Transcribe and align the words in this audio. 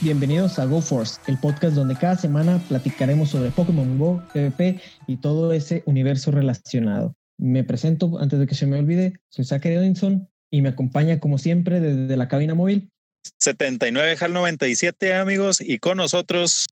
bienvenidos 0.00 0.58
a 0.58 0.64
GoForce, 0.64 1.20
el 1.26 1.38
podcast 1.38 1.76
donde 1.76 1.96
cada 1.96 2.16
semana 2.16 2.62
platicaremos 2.66 3.28
sobre 3.28 3.50
Pokémon 3.50 3.98
Go, 3.98 4.22
PvP 4.32 4.80
y 5.06 5.18
todo 5.18 5.52
ese 5.52 5.82
universo 5.84 6.30
relacionado. 6.30 7.14
Me 7.36 7.62
presento 7.62 8.18
antes 8.18 8.38
de 8.38 8.46
que 8.46 8.54
se 8.54 8.66
me 8.66 8.78
olvide, 8.78 9.20
soy 9.28 9.44
Zachary 9.44 9.76
Odinson 9.76 10.30
y 10.50 10.62
me 10.62 10.70
acompaña 10.70 11.20
como 11.20 11.36
siempre 11.36 11.80
desde 11.80 12.16
la 12.16 12.28
cabina 12.28 12.54
móvil. 12.54 12.90
79 13.38 14.16
HAL 14.18 14.32
97 14.32 15.14
amigos 15.14 15.60
y 15.60 15.78
con 15.78 15.98
nosotros 15.98 16.66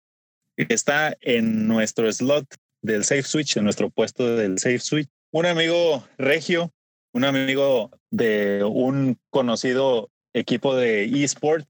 está 0.57 1.15
en 1.21 1.69
nuestro 1.69 2.11
slot 2.11 2.47
del 2.81 3.05
Safe 3.05 3.25
Switch, 3.25 3.57
en 3.59 3.65
nuestro 3.65 3.91
puesto 3.91 4.35
del 4.37 4.59
Safe 4.59 4.79
Switch, 4.79 5.09
un 5.31 5.45
amigo 5.45 6.05
regio, 6.17 6.71
un 7.13 7.25
amigo 7.25 7.91
de 8.11 8.65
un 8.65 9.19
conocido 9.31 10.09
equipo 10.33 10.75
de 10.75 11.05
eSport, 11.05 11.67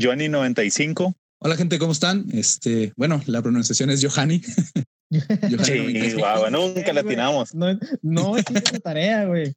Johnny 0.00 0.28
95. 0.28 1.16
Hola 1.40 1.56
gente, 1.56 1.78
¿cómo 1.78 1.92
están? 1.92 2.26
Este, 2.32 2.92
bueno, 2.96 3.20
la 3.26 3.42
pronunciación 3.42 3.90
es 3.90 4.04
Johanny. 4.04 4.40
sí, 5.64 6.12
guau, 6.14 6.50
nunca 6.50 6.92
la 6.92 7.00
atinamos. 7.00 7.54
No, 7.54 7.76
no 8.02 8.36
es 8.36 8.44
tarea, 8.82 9.24
güey. 9.24 9.52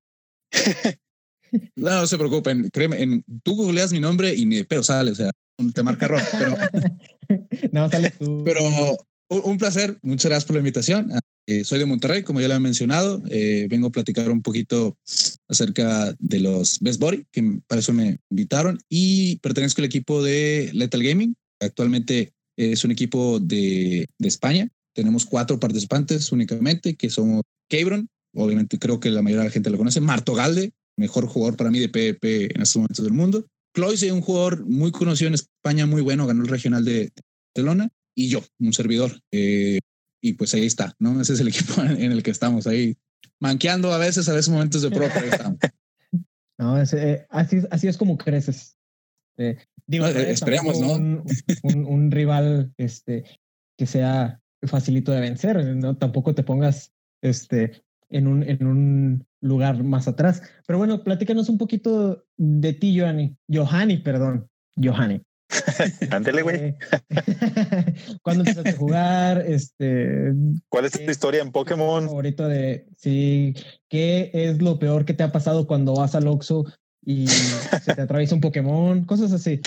No, 1.75 1.91
no 1.91 2.07
se 2.07 2.17
preocupen, 2.17 2.69
créeme, 2.69 3.01
en, 3.01 3.23
tú 3.43 3.55
googleas 3.55 3.91
mi 3.91 3.99
nombre 3.99 4.33
y 4.33 4.45
ni 4.45 4.63
pero 4.63 4.83
sale, 4.83 5.11
o 5.11 5.15
sea, 5.15 5.31
te 5.73 5.83
marca 5.83 6.07
rojo, 6.07 6.25
pero 6.39 6.55
no 7.71 7.89
sale 7.89 8.11
tú. 8.11 8.41
Pero 8.43 8.61
un 9.39 9.57
placer, 9.57 9.97
muchas 10.01 10.29
gracias 10.29 10.45
por 10.45 10.55
la 10.55 10.59
invitación. 10.59 11.11
Eh, 11.47 11.63
soy 11.63 11.79
de 11.79 11.85
Monterrey, 11.85 12.23
como 12.23 12.41
ya 12.41 12.47
lo 12.47 12.55
he 12.55 12.59
mencionado. 12.59 13.23
Eh, 13.29 13.67
vengo 13.69 13.87
a 13.87 13.91
platicar 13.91 14.29
un 14.29 14.41
poquito 14.41 14.97
acerca 15.47 16.13
de 16.19 16.39
los 16.39 16.79
Best 16.81 16.99
Body, 16.99 17.25
que 17.31 17.59
para 17.67 17.79
eso 17.79 17.93
me 17.93 18.19
invitaron, 18.29 18.79
y 18.89 19.37
pertenezco 19.37 19.81
al 19.81 19.85
equipo 19.85 20.21
de 20.21 20.69
Lethal 20.73 21.03
Gaming. 21.03 21.35
Actualmente 21.59 22.33
es 22.57 22.83
un 22.83 22.91
equipo 22.91 23.39
de, 23.39 24.07
de 24.17 24.27
España. 24.27 24.69
Tenemos 24.93 25.25
cuatro 25.25 25.59
participantes 25.59 26.31
únicamente, 26.31 26.95
que 26.95 27.09
somos 27.09 27.43
Cabron, 27.69 28.09
obviamente 28.35 28.77
creo 28.79 28.99
que 28.99 29.09
la 29.09 29.21
mayoría 29.21 29.43
de 29.43 29.49
la 29.49 29.53
gente 29.53 29.69
lo 29.69 29.77
conoce, 29.77 30.01
Marto 30.01 30.33
Galde, 30.33 30.73
mejor 30.97 31.27
jugador 31.27 31.55
para 31.55 31.71
mí 31.71 31.79
de 31.79 31.87
PvP 31.87 32.55
en 32.55 32.61
estos 32.61 32.77
momentos 32.77 33.03
del 33.03 33.13
mundo. 33.13 33.45
Cloyce, 33.73 34.11
un 34.11 34.19
jugador 34.19 34.65
muy 34.65 34.91
conocido 34.91 35.29
en 35.29 35.35
España, 35.35 35.85
muy 35.85 36.01
bueno, 36.01 36.27
ganó 36.27 36.43
el 36.43 36.49
regional 36.49 36.83
de 36.83 37.11
Barcelona 37.55 37.89
y 38.25 38.29
yo, 38.29 38.43
un 38.59 38.73
servidor. 38.73 39.11
Eh, 39.31 39.79
y 40.21 40.33
pues 40.33 40.53
ahí 40.53 40.65
está, 40.65 40.95
¿no? 40.99 41.19
Ese 41.19 41.33
es 41.33 41.39
el 41.39 41.47
equipo 41.49 41.81
en 41.81 42.11
el 42.11 42.23
que 42.23 42.31
estamos 42.31 42.67
ahí, 42.67 42.97
manqueando 43.39 43.91
a 43.91 43.97
veces, 43.97 44.29
a 44.29 44.33
veces 44.33 44.49
momentos 44.49 44.81
de 44.81 44.91
pro, 44.91 45.07
No, 46.59 46.79
eh, 46.79 47.25
así, 47.29 47.57
así 47.71 47.87
es 47.87 47.97
como 47.97 48.17
creces. 48.17 48.77
Eh, 49.37 49.57
digo, 49.87 50.05
esperemos, 50.05 50.79
¿no? 50.79 51.23
Un, 51.63 52.11
rival 52.11 52.71
este, 52.77 53.23
que 53.75 53.87
sea 53.87 54.39
facilito 54.61 55.11
de 55.11 55.21
vencer, 55.21 55.65
¿no? 55.75 55.97
Tampoco 55.97 56.35
te 56.35 56.43
pongas 56.43 56.93
este, 57.23 57.81
en, 58.09 58.27
un, 58.27 58.43
en 58.43 58.67
un 58.67 59.25
lugar 59.41 59.83
más 59.83 60.07
atrás. 60.07 60.43
Pero 60.67 60.77
bueno, 60.77 61.03
platícanos 61.03 61.49
un 61.49 61.57
poquito 61.57 62.27
de 62.37 62.73
ti, 62.73 62.99
Johanny. 62.99 63.35
Johanny, 63.51 63.97
perdón. 63.97 64.47
Johanny. 64.79 65.23
Ándele, 66.11 66.41
güey. 66.41 66.75
¿Cuándo 68.21 68.43
empezaste 68.43 68.69
a 68.69 68.77
jugar? 68.77 69.45
Este, 69.47 70.33
¿Cuál 70.69 70.85
es 70.85 70.91
tu 70.91 71.09
historia 71.09 71.41
en 71.41 71.51
Pokémon? 71.51 72.05
Favorito 72.05 72.47
de, 72.47 72.87
sí, 72.97 73.55
¿qué 73.89 74.31
es 74.33 74.61
lo 74.61 74.79
peor 74.79 75.05
que 75.05 75.13
te 75.13 75.23
ha 75.23 75.31
pasado 75.31 75.67
cuando 75.67 75.95
vas 75.95 76.15
al 76.15 76.27
Oxxo 76.27 76.65
y 77.03 77.27
se 77.27 77.95
te 77.95 78.01
atraviesa 78.01 78.35
un 78.35 78.41
Pokémon? 78.41 79.05
Cosas 79.05 79.31
así. 79.31 79.61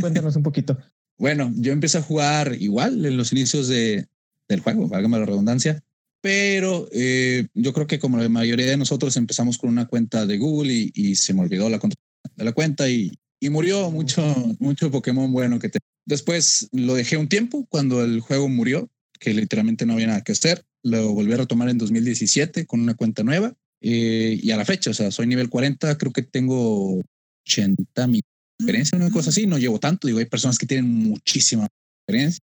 Cuéntanos 0.00 0.36
un 0.36 0.42
poquito. 0.42 0.78
Bueno, 1.18 1.52
yo 1.56 1.72
empecé 1.72 1.98
a 1.98 2.02
jugar 2.02 2.56
igual 2.58 3.04
en 3.04 3.16
los 3.16 3.32
inicios 3.32 3.68
de, 3.68 4.06
del 4.48 4.60
juego, 4.60 4.88
válgame 4.88 5.18
la 5.18 5.26
redundancia, 5.26 5.82
pero 6.22 6.88
eh, 6.92 7.46
yo 7.54 7.72
creo 7.72 7.86
que 7.86 7.98
como 7.98 8.18
la 8.18 8.28
mayoría 8.28 8.66
de 8.66 8.76
nosotros 8.76 9.16
empezamos 9.16 9.58
con 9.58 9.70
una 9.70 9.86
cuenta 9.86 10.24
de 10.24 10.38
Google 10.38 10.72
y, 10.72 10.92
y 10.94 11.14
se 11.16 11.34
me 11.34 11.42
olvidó 11.42 11.68
la 11.68 11.78
de 11.78 12.44
la 12.44 12.52
cuenta 12.52 12.88
y, 12.88 13.12
y 13.40 13.50
murió 13.50 13.90
mucho, 13.90 14.22
mucho 14.58 14.90
Pokémon 14.90 15.32
bueno 15.32 15.58
que 15.58 15.70
te... 15.70 15.78
Después 16.06 16.68
lo 16.72 16.94
dejé 16.94 17.16
un 17.16 17.28
tiempo 17.28 17.66
cuando 17.68 18.04
el 18.04 18.20
juego 18.20 18.48
murió, 18.48 18.88
que 19.18 19.32
literalmente 19.32 19.86
no 19.86 19.94
había 19.94 20.08
nada 20.08 20.22
que 20.22 20.32
hacer. 20.32 20.64
Lo 20.82 21.12
volví 21.12 21.32
a 21.32 21.38
retomar 21.38 21.68
en 21.68 21.78
2017 21.78 22.66
con 22.66 22.80
una 22.80 22.94
cuenta 22.94 23.22
nueva 23.22 23.54
eh, 23.80 24.38
y 24.42 24.50
a 24.50 24.56
la 24.56 24.64
fecha, 24.64 24.90
o 24.90 24.94
sea, 24.94 25.10
soy 25.10 25.26
nivel 25.26 25.48
40, 25.48 25.96
creo 25.98 26.12
que 26.12 26.22
tengo 26.22 27.00
80 27.46 28.06
mil 28.06 28.22
experiencia, 28.58 28.98
una 28.98 29.10
cosa 29.10 29.30
así. 29.30 29.46
No 29.46 29.58
llevo 29.58 29.80
tanto, 29.80 30.06
digo, 30.06 30.18
hay 30.18 30.26
personas 30.26 30.58
que 30.58 30.66
tienen 30.66 30.90
muchísima 30.90 31.66
experiencia. 32.06 32.40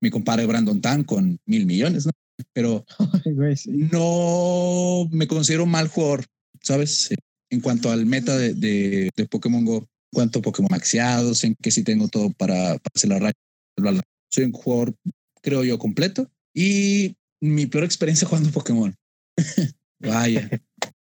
Mi 0.00 0.10
compadre 0.10 0.46
Brandon 0.46 0.80
Tan 0.80 1.02
con 1.02 1.38
mil 1.46 1.66
millones, 1.66 2.06
¿no? 2.06 2.12
Pero 2.52 2.84
no 3.92 5.08
me 5.10 5.26
considero 5.26 5.66
mal 5.66 5.88
jugador, 5.88 6.24
¿sabes? 6.62 7.10
En 7.50 7.60
cuanto 7.60 7.90
al 7.90 8.06
meta 8.06 8.36
de, 8.36 8.54
de, 8.54 9.10
de 9.16 9.26
Pokémon 9.26 9.64
Go, 9.64 9.88
cuánto 10.12 10.42
Pokémon 10.42 10.70
maxeados, 10.70 11.44
en 11.44 11.54
que 11.60 11.70
si 11.70 11.82
tengo 11.82 12.08
todo 12.08 12.30
para, 12.30 12.78
hacer 12.94 13.10
la 13.10 13.18
raya. 13.18 14.02
Soy 14.30 14.44
un 14.44 14.52
jugador, 14.52 14.94
creo 15.42 15.64
yo, 15.64 15.78
completo. 15.78 16.30
Y 16.54 17.16
mi 17.40 17.66
peor 17.66 17.84
experiencia 17.84 18.26
jugando 18.28 18.50
Pokémon. 18.50 18.94
Vaya. 20.00 20.48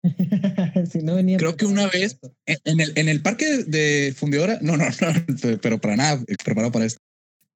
creo 1.38 1.56
que 1.56 1.64
una 1.64 1.86
vez 1.88 2.18
en, 2.46 2.80
el, 2.80 2.92
en 2.94 3.08
el 3.08 3.22
parque 3.22 3.64
de 3.64 4.14
Fundidora, 4.14 4.58
no, 4.60 4.76
no, 4.76 4.84
no, 4.84 5.58
pero 5.62 5.80
para 5.80 5.96
nada, 5.96 6.22
preparado 6.44 6.70
para 6.70 6.84
esto. 6.84 7.00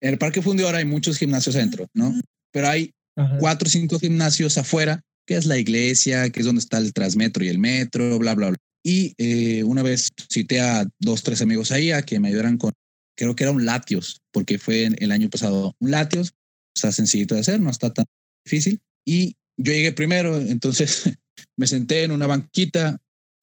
En 0.00 0.10
el 0.10 0.18
parque 0.18 0.40
Fundidora 0.40 0.78
hay 0.78 0.86
muchos 0.86 1.18
gimnasios 1.18 1.56
adentro, 1.56 1.86
¿no? 1.92 2.14
Pero 2.52 2.68
hay 2.68 2.92
cuatro 3.38 3.66
o 3.66 3.70
cinco 3.70 3.98
gimnasios 3.98 4.56
afuera, 4.56 5.02
que 5.26 5.36
es 5.36 5.44
la 5.44 5.58
iglesia, 5.58 6.30
que 6.30 6.40
es 6.40 6.46
donde 6.46 6.60
está 6.60 6.78
el 6.78 6.92
transmetro 6.92 7.44
y 7.44 7.48
el 7.48 7.58
metro, 7.58 8.18
bla, 8.18 8.34
bla, 8.34 8.50
bla. 8.50 8.56
Y 8.88 9.12
eh, 9.18 9.64
una 9.64 9.82
vez 9.82 10.08
cité 10.30 10.60
a 10.60 10.88
dos, 10.98 11.22
tres 11.22 11.42
amigos 11.42 11.72
ahí 11.72 11.90
a 11.90 12.00
que 12.00 12.18
me 12.20 12.28
ayudaran 12.28 12.56
con, 12.56 12.72
creo 13.14 13.36
que 13.36 13.44
era 13.44 13.50
un 13.50 13.66
Latios, 13.66 14.22
porque 14.32 14.58
fue 14.58 14.86
el 14.86 15.12
año 15.12 15.28
pasado 15.28 15.76
un 15.78 15.90
Latios, 15.90 16.32
está 16.74 16.90
sencillito 16.90 17.34
de 17.34 17.42
hacer, 17.42 17.60
no 17.60 17.68
está 17.68 17.92
tan 17.92 18.06
difícil. 18.46 18.80
Y 19.04 19.36
yo 19.58 19.74
llegué 19.74 19.92
primero, 19.92 20.40
entonces 20.40 21.02
me 21.58 21.66
senté 21.66 22.04
en 22.04 22.12
una 22.12 22.26
banquita, 22.26 22.96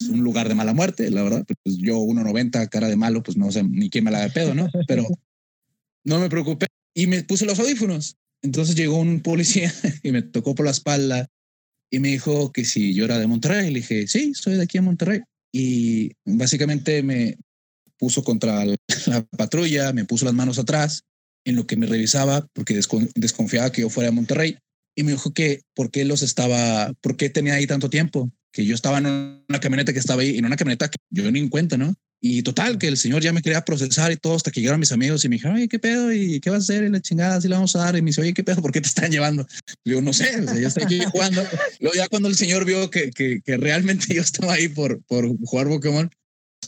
un 0.09 0.23
lugar 0.23 0.49
de 0.49 0.55
mala 0.55 0.73
muerte, 0.73 1.11
la 1.11 1.21
verdad. 1.21 1.45
Pues 1.61 1.77
yo 1.77 1.99
1.90, 1.99 2.67
cara 2.69 2.87
de 2.87 2.95
malo, 2.95 3.21
pues 3.21 3.37
no 3.37 3.51
sé 3.51 3.63
ni 3.63 3.91
quién 3.91 4.03
me 4.03 4.09
la 4.09 4.21
de 4.21 4.31
pedo, 4.31 4.55
¿no? 4.55 4.67
Pero 4.87 5.05
no 6.05 6.19
me 6.19 6.27
preocupé 6.27 6.65
y 6.95 7.05
me 7.05 7.21
puse 7.21 7.45
los 7.45 7.59
audífonos. 7.59 8.17
Entonces 8.41 8.75
llegó 8.75 8.97
un 8.97 9.19
policía 9.19 9.71
y 10.01 10.11
me 10.11 10.23
tocó 10.23 10.55
por 10.55 10.65
la 10.65 10.71
espalda 10.71 11.27
y 11.91 11.99
me 11.99 12.07
dijo 12.07 12.51
que 12.51 12.65
si 12.65 12.95
yo 12.95 13.05
era 13.05 13.19
de 13.19 13.27
Monterrey. 13.27 13.67
Le 13.67 13.81
dije, 13.81 14.07
sí, 14.07 14.33
soy 14.33 14.55
de 14.55 14.63
aquí 14.63 14.79
en 14.79 14.85
Monterrey. 14.85 15.21
Y 15.57 16.11
básicamente 16.25 17.01
me 17.01 17.37
puso 17.97 18.25
contra 18.25 18.65
la 19.05 19.25
patrulla, 19.37 19.93
me 19.93 20.03
puso 20.03 20.25
las 20.25 20.33
manos 20.33 20.59
atrás 20.59 21.05
en 21.45 21.55
lo 21.55 21.65
que 21.65 21.77
me 21.77 21.85
revisaba 21.85 22.45
porque 22.51 22.77
desconfiaba 23.15 23.71
que 23.71 23.79
yo 23.79 23.89
fuera 23.89 24.09
de 24.09 24.15
Monterrey. 24.15 24.57
Y 24.97 25.03
me 25.03 25.13
dijo 25.13 25.33
que 25.33 25.61
por 25.73 25.91
qué 25.91 26.03
los 26.03 26.23
estaba, 26.23 26.91
por 26.99 27.15
qué 27.15 27.29
tenía 27.29 27.53
ahí 27.53 27.67
tanto 27.67 27.89
tiempo, 27.89 28.33
que 28.51 28.65
yo 28.65 28.75
estaba 28.75 28.97
en 28.97 29.05
una 29.47 29.61
camioneta 29.61 29.93
que 29.93 29.99
estaba 29.99 30.23
ahí, 30.23 30.37
en 30.37 30.45
una 30.45 30.57
camioneta 30.57 30.89
que 30.89 30.97
yo 31.09 31.31
ni 31.31 31.39
en 31.39 31.47
cuenta, 31.47 31.77
¿no? 31.77 31.95
Y 32.21 32.41
total, 32.41 32.77
que 32.77 32.87
el 32.87 32.97
señor 32.97 33.21
ya 33.21 33.33
me 33.33 33.41
quería 33.41 33.63
procesar 33.63 34.11
y 34.11 34.17
todo 34.17 34.35
hasta 34.35 34.49
que 34.49 34.59
llegaron 34.59 34.79
mis 34.79 34.91
amigos 34.91 35.23
y 35.23 35.29
me 35.29 35.35
dijeron, 35.35 35.57
oye, 35.57 35.67
¿qué 35.67 35.77
pedo? 35.77 36.11
¿Y 36.11 36.39
qué 36.39 36.49
vas 36.49 36.61
a 36.61 36.73
hacer? 36.73 36.83
Y 36.83 36.89
la 36.89 37.01
chingada, 37.01 37.39
si 37.39 37.47
la 37.47 37.57
vamos 37.57 37.75
a 37.75 37.79
dar. 37.79 37.95
Y 37.97 38.01
me 38.01 38.07
dice, 38.07 38.21
oye, 38.21 38.33
¿qué 38.33 38.43
pedo? 38.43 38.61
¿Por 38.61 38.71
qué 38.71 38.81
te 38.81 38.87
están 38.87 39.11
llevando? 39.11 39.45
Le 39.83 39.91
digo, 39.91 40.01
no 40.01 40.11
sé, 40.11 40.41
o 40.41 40.47
sea, 40.47 40.59
yo 40.59 40.67
estoy 40.67 40.83
aquí 40.83 40.99
jugando. 41.11 41.43
Luego 41.79 41.95
ya 41.95 42.07
cuando 42.07 42.27
el 42.27 42.35
señor 42.35 42.65
vio 42.65 42.89
que, 42.89 43.11
que, 43.11 43.41
que, 43.41 43.57
realmente 43.57 44.07
yo 44.15 44.21
estaba 44.21 44.53
ahí 44.53 44.69
por, 44.69 45.03
por 45.03 45.27
jugar 45.45 45.67
Pokémon, 45.67 46.09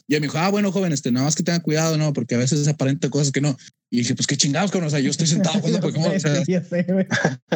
ya 0.08 0.20
me 0.20 0.28
dijo, 0.28 0.38
ah, 0.38 0.50
bueno, 0.50 0.72
joven, 0.72 0.94
este, 0.94 1.12
nada 1.12 1.26
más 1.26 1.36
que 1.36 1.44
tenga 1.44 1.60
cuidado, 1.60 1.98
¿no? 1.98 2.14
Porque 2.14 2.36
a 2.36 2.38
veces 2.38 2.68
aparente 2.68 3.10
cosas 3.10 3.32
que 3.32 3.42
no. 3.42 3.58
Y 3.90 4.00
dije, 4.00 4.14
pues 4.14 4.28
qué 4.28 4.38
chingados, 4.38 4.70
cabrón. 4.70 4.88
O 4.88 4.92
sea, 4.92 5.00
yo 5.00 5.10
estoy 5.10 5.28
sentado 5.28 5.60
jugando 5.60 5.80
Pokémon. 5.82 6.16
O 6.16 6.20
sea, 6.20 6.44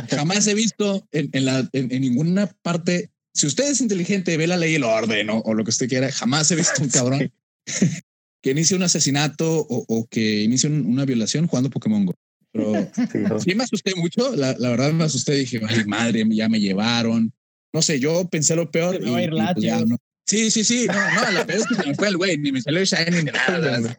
jamás 0.10 0.48
he 0.48 0.56
visto 0.56 1.07
en, 1.12 1.30
en, 1.33 1.45
la, 1.45 1.69
en, 1.71 1.92
en, 1.92 2.01
ninguna 2.01 2.48
parte. 2.63 3.12
Si 3.33 3.45
usted 3.45 3.69
es 3.69 3.80
inteligente, 3.80 4.36
ve 4.38 4.48
la 4.48 4.57
ley 4.57 4.71
y 4.71 4.75
el 4.75 4.83
orden 4.83 5.30
o 5.30 5.54
lo 5.54 5.63
que 5.63 5.69
usted 5.69 5.88
quiera. 5.88 6.12
Jamás 6.12 6.50
he 6.51 6.56
visto 6.56 6.81
un 6.81 6.89
cabrón 6.89 7.31
que 8.42 8.52
inicie 8.52 8.75
un 8.75 8.84
asesinato 8.84 9.66
o, 9.69 10.08
que 10.10 10.42
inicie 10.44 10.69
una 10.69 11.06
violación 11.06 11.48
jugando 11.48 11.69
Pokémon 11.69 12.06
Go. 12.06 12.16
Pero 12.52 12.74
sí, 13.40 13.56
me 13.56 13.63
asusté 13.63 13.96
mucho, 13.96 14.36
la, 14.36 14.56
la, 14.58 14.69
verdad 14.69 14.92
me 14.92 15.06
asusté, 15.06 15.36
dije, 15.36 15.62
ay 15.68 15.86
madre, 15.86 16.25
ya 16.31 16.50
me 16.50 16.60
llevaron. 16.60 17.31
No 17.74 17.81
sé, 17.81 18.00
yo 18.00 18.28
pensé 18.28 18.56
lo 18.56 18.69
peor. 18.69 18.96
Y, 18.96 19.08
y 19.08 19.28
pues 19.30 19.86
no. 19.88 19.98
Sí, 20.28 20.52
sí, 20.52 20.63
sí, 20.63 20.88
no, 20.88 20.94
no, 20.94 21.31
la 21.31 21.46
peor 21.46 21.60
es 21.60 21.68
que 21.68 21.75
se 21.75 21.88
me 21.88 21.96
fue 21.96 22.08
el 22.08 22.18
güey, 22.18 22.38
ni 22.38 22.52
me 22.52 22.62
salió 22.62 22.80
el 22.80 22.86
shiny 22.86 23.24
ni 23.24 23.31
nada. 23.31 23.98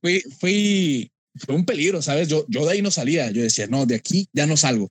fui, 0.00 0.20
fui, 0.38 1.12
fue 1.36 1.54
un 1.54 1.64
peligro, 1.64 2.02
¿sabes? 2.02 2.28
Yo, 2.28 2.44
yo 2.48 2.64
de 2.64 2.72
ahí 2.72 2.82
no 2.82 2.90
salía, 2.90 3.30
yo 3.30 3.42
decía, 3.42 3.66
no, 3.66 3.86
de 3.86 3.96
aquí 3.96 4.28
ya 4.32 4.46
no 4.46 4.56
salgo. 4.56 4.90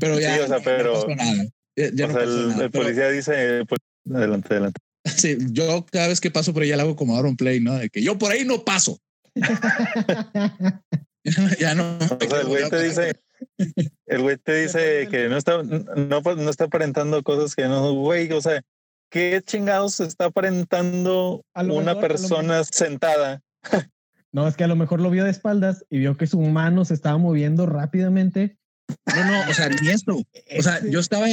pero 0.00 0.18
ya, 0.18 0.36
sí, 0.36 0.40
o 0.40 0.46
sea, 0.48 0.60
pero, 0.60 0.94
no 0.94 1.00
pasó 1.02 1.16
nada. 1.16 1.44
Ya, 1.76 2.06
o 2.06 2.12
sea, 2.12 2.22
el, 2.22 2.48
nada, 2.48 2.64
el, 2.64 2.70
policía 2.70 3.10
dice, 3.10 3.64
pues, 3.66 3.80
adelante, 4.10 4.48
adelante. 4.50 4.80
Sí, 5.20 5.36
yo 5.52 5.84
cada 5.90 6.08
vez 6.08 6.20
que 6.20 6.30
paso 6.30 6.52
por 6.52 6.62
ahí 6.62 6.68
le 6.68 6.80
hago 6.80 6.96
como 6.96 7.18
un 7.18 7.36
Play, 7.36 7.60
¿no? 7.60 7.74
De 7.74 7.90
que 7.90 8.02
yo 8.02 8.16
por 8.18 8.32
ahí 8.32 8.44
no 8.44 8.64
paso. 8.64 8.98
ya 11.58 11.74
no. 11.74 11.98
O 11.98 12.28
sea, 12.28 12.40
el 12.40 12.46
güey 12.46 12.68
te 12.70 12.82
dice, 12.82 13.20
el 14.06 14.22
güey 14.22 14.36
te 14.38 14.62
dice 14.62 15.08
que 15.10 15.28
no 15.28 15.36
está, 15.36 15.62
no, 15.62 16.20
no 16.20 16.50
está 16.50 16.64
aparentando 16.64 17.22
cosas 17.22 17.54
que 17.54 17.64
no, 17.64 17.92
güey, 17.92 18.32
o 18.32 18.40
sea, 18.40 18.62
¿qué 19.10 19.42
chingados 19.44 20.00
está 20.00 20.26
aparentando 20.26 21.44
una 21.54 22.00
persona 22.00 22.64
sentada? 22.64 23.42
No, 24.32 24.46
es 24.46 24.56
que 24.56 24.64
a 24.64 24.68
lo 24.68 24.76
mejor 24.76 25.00
lo 25.00 25.10
vio 25.10 25.24
de 25.24 25.30
espaldas 25.30 25.84
y 25.90 25.98
vio 25.98 26.16
que 26.16 26.28
su 26.28 26.40
mano 26.40 26.84
se 26.84 26.94
estaba 26.94 27.18
moviendo 27.18 27.66
rápidamente. 27.66 28.56
No, 29.06 29.24
no, 29.24 29.50
o 29.50 29.54
sea, 29.54 29.68
ni 29.68 29.88
esto. 29.88 30.16
O 30.16 30.62
sea, 30.62 30.80
yo 30.86 31.00
estaba, 31.00 31.26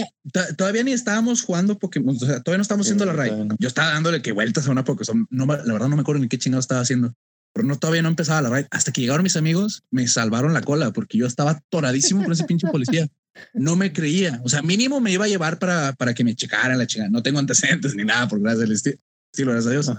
todavía 0.58 0.84
ni 0.84 0.92
estábamos 0.92 1.44
jugando 1.44 1.78
Pokémon, 1.78 2.16
o 2.16 2.20
sea, 2.20 2.42
todavía 2.42 2.58
no 2.58 2.62
estábamos 2.62 2.88
haciendo 2.88 3.06
la 3.06 3.14
raid. 3.14 3.34
Yo 3.60 3.68
estaba 3.68 3.92
dándole 3.92 4.22
que 4.22 4.32
vueltas 4.32 4.68
a 4.68 4.72
una 4.72 4.84
Pokémon. 4.84 5.28
No, 5.30 5.46
la 5.46 5.74
verdad 5.74 5.88
no 5.88 5.96
me 5.96 6.02
acuerdo 6.02 6.22
ni 6.22 6.28
qué 6.28 6.38
chingado 6.38 6.60
estaba 6.60 6.82
haciendo 6.82 7.14
pero 7.58 7.68
no 7.68 7.80
todavía 7.80 8.04
no 8.04 8.10
empezaba 8.10 8.40
la 8.44 8.50
raid. 8.50 8.66
Hasta 8.70 8.92
que 8.92 9.02
llegaron 9.02 9.24
mis 9.24 9.36
amigos, 9.36 9.84
me 9.90 10.08
salvaron 10.08 10.54
la 10.54 10.62
cola 10.62 10.92
porque 10.92 11.18
yo 11.18 11.26
estaba 11.26 11.60
toradísimo 11.70 12.24
con 12.24 12.32
ese 12.32 12.44
pinche 12.44 12.68
policía. 12.72 13.08
No 13.56 13.76
me 13.76 13.92
creía. 13.92 14.40
O 14.44 14.50
sea, 14.50 14.62
mínimo 14.62 15.00
me 15.00 15.12
iba 15.12 15.26
a 15.26 15.28
llevar 15.28 15.58
para, 15.58 15.94
para 15.94 16.14
que 16.14 16.24
me 16.24 16.36
checaran 16.36 16.78
la 16.78 16.86
chingada. 16.86 17.10
No 17.10 17.24
tengo 17.24 17.40
antecedentes 17.40 17.96
ni 17.96 18.04
nada, 18.04 18.28
por 18.28 18.40
gracias 18.40 18.64
al 18.66 18.72
estilo, 18.74 19.52
gracias 19.54 19.66
a 19.66 19.72
Dios. 19.72 19.92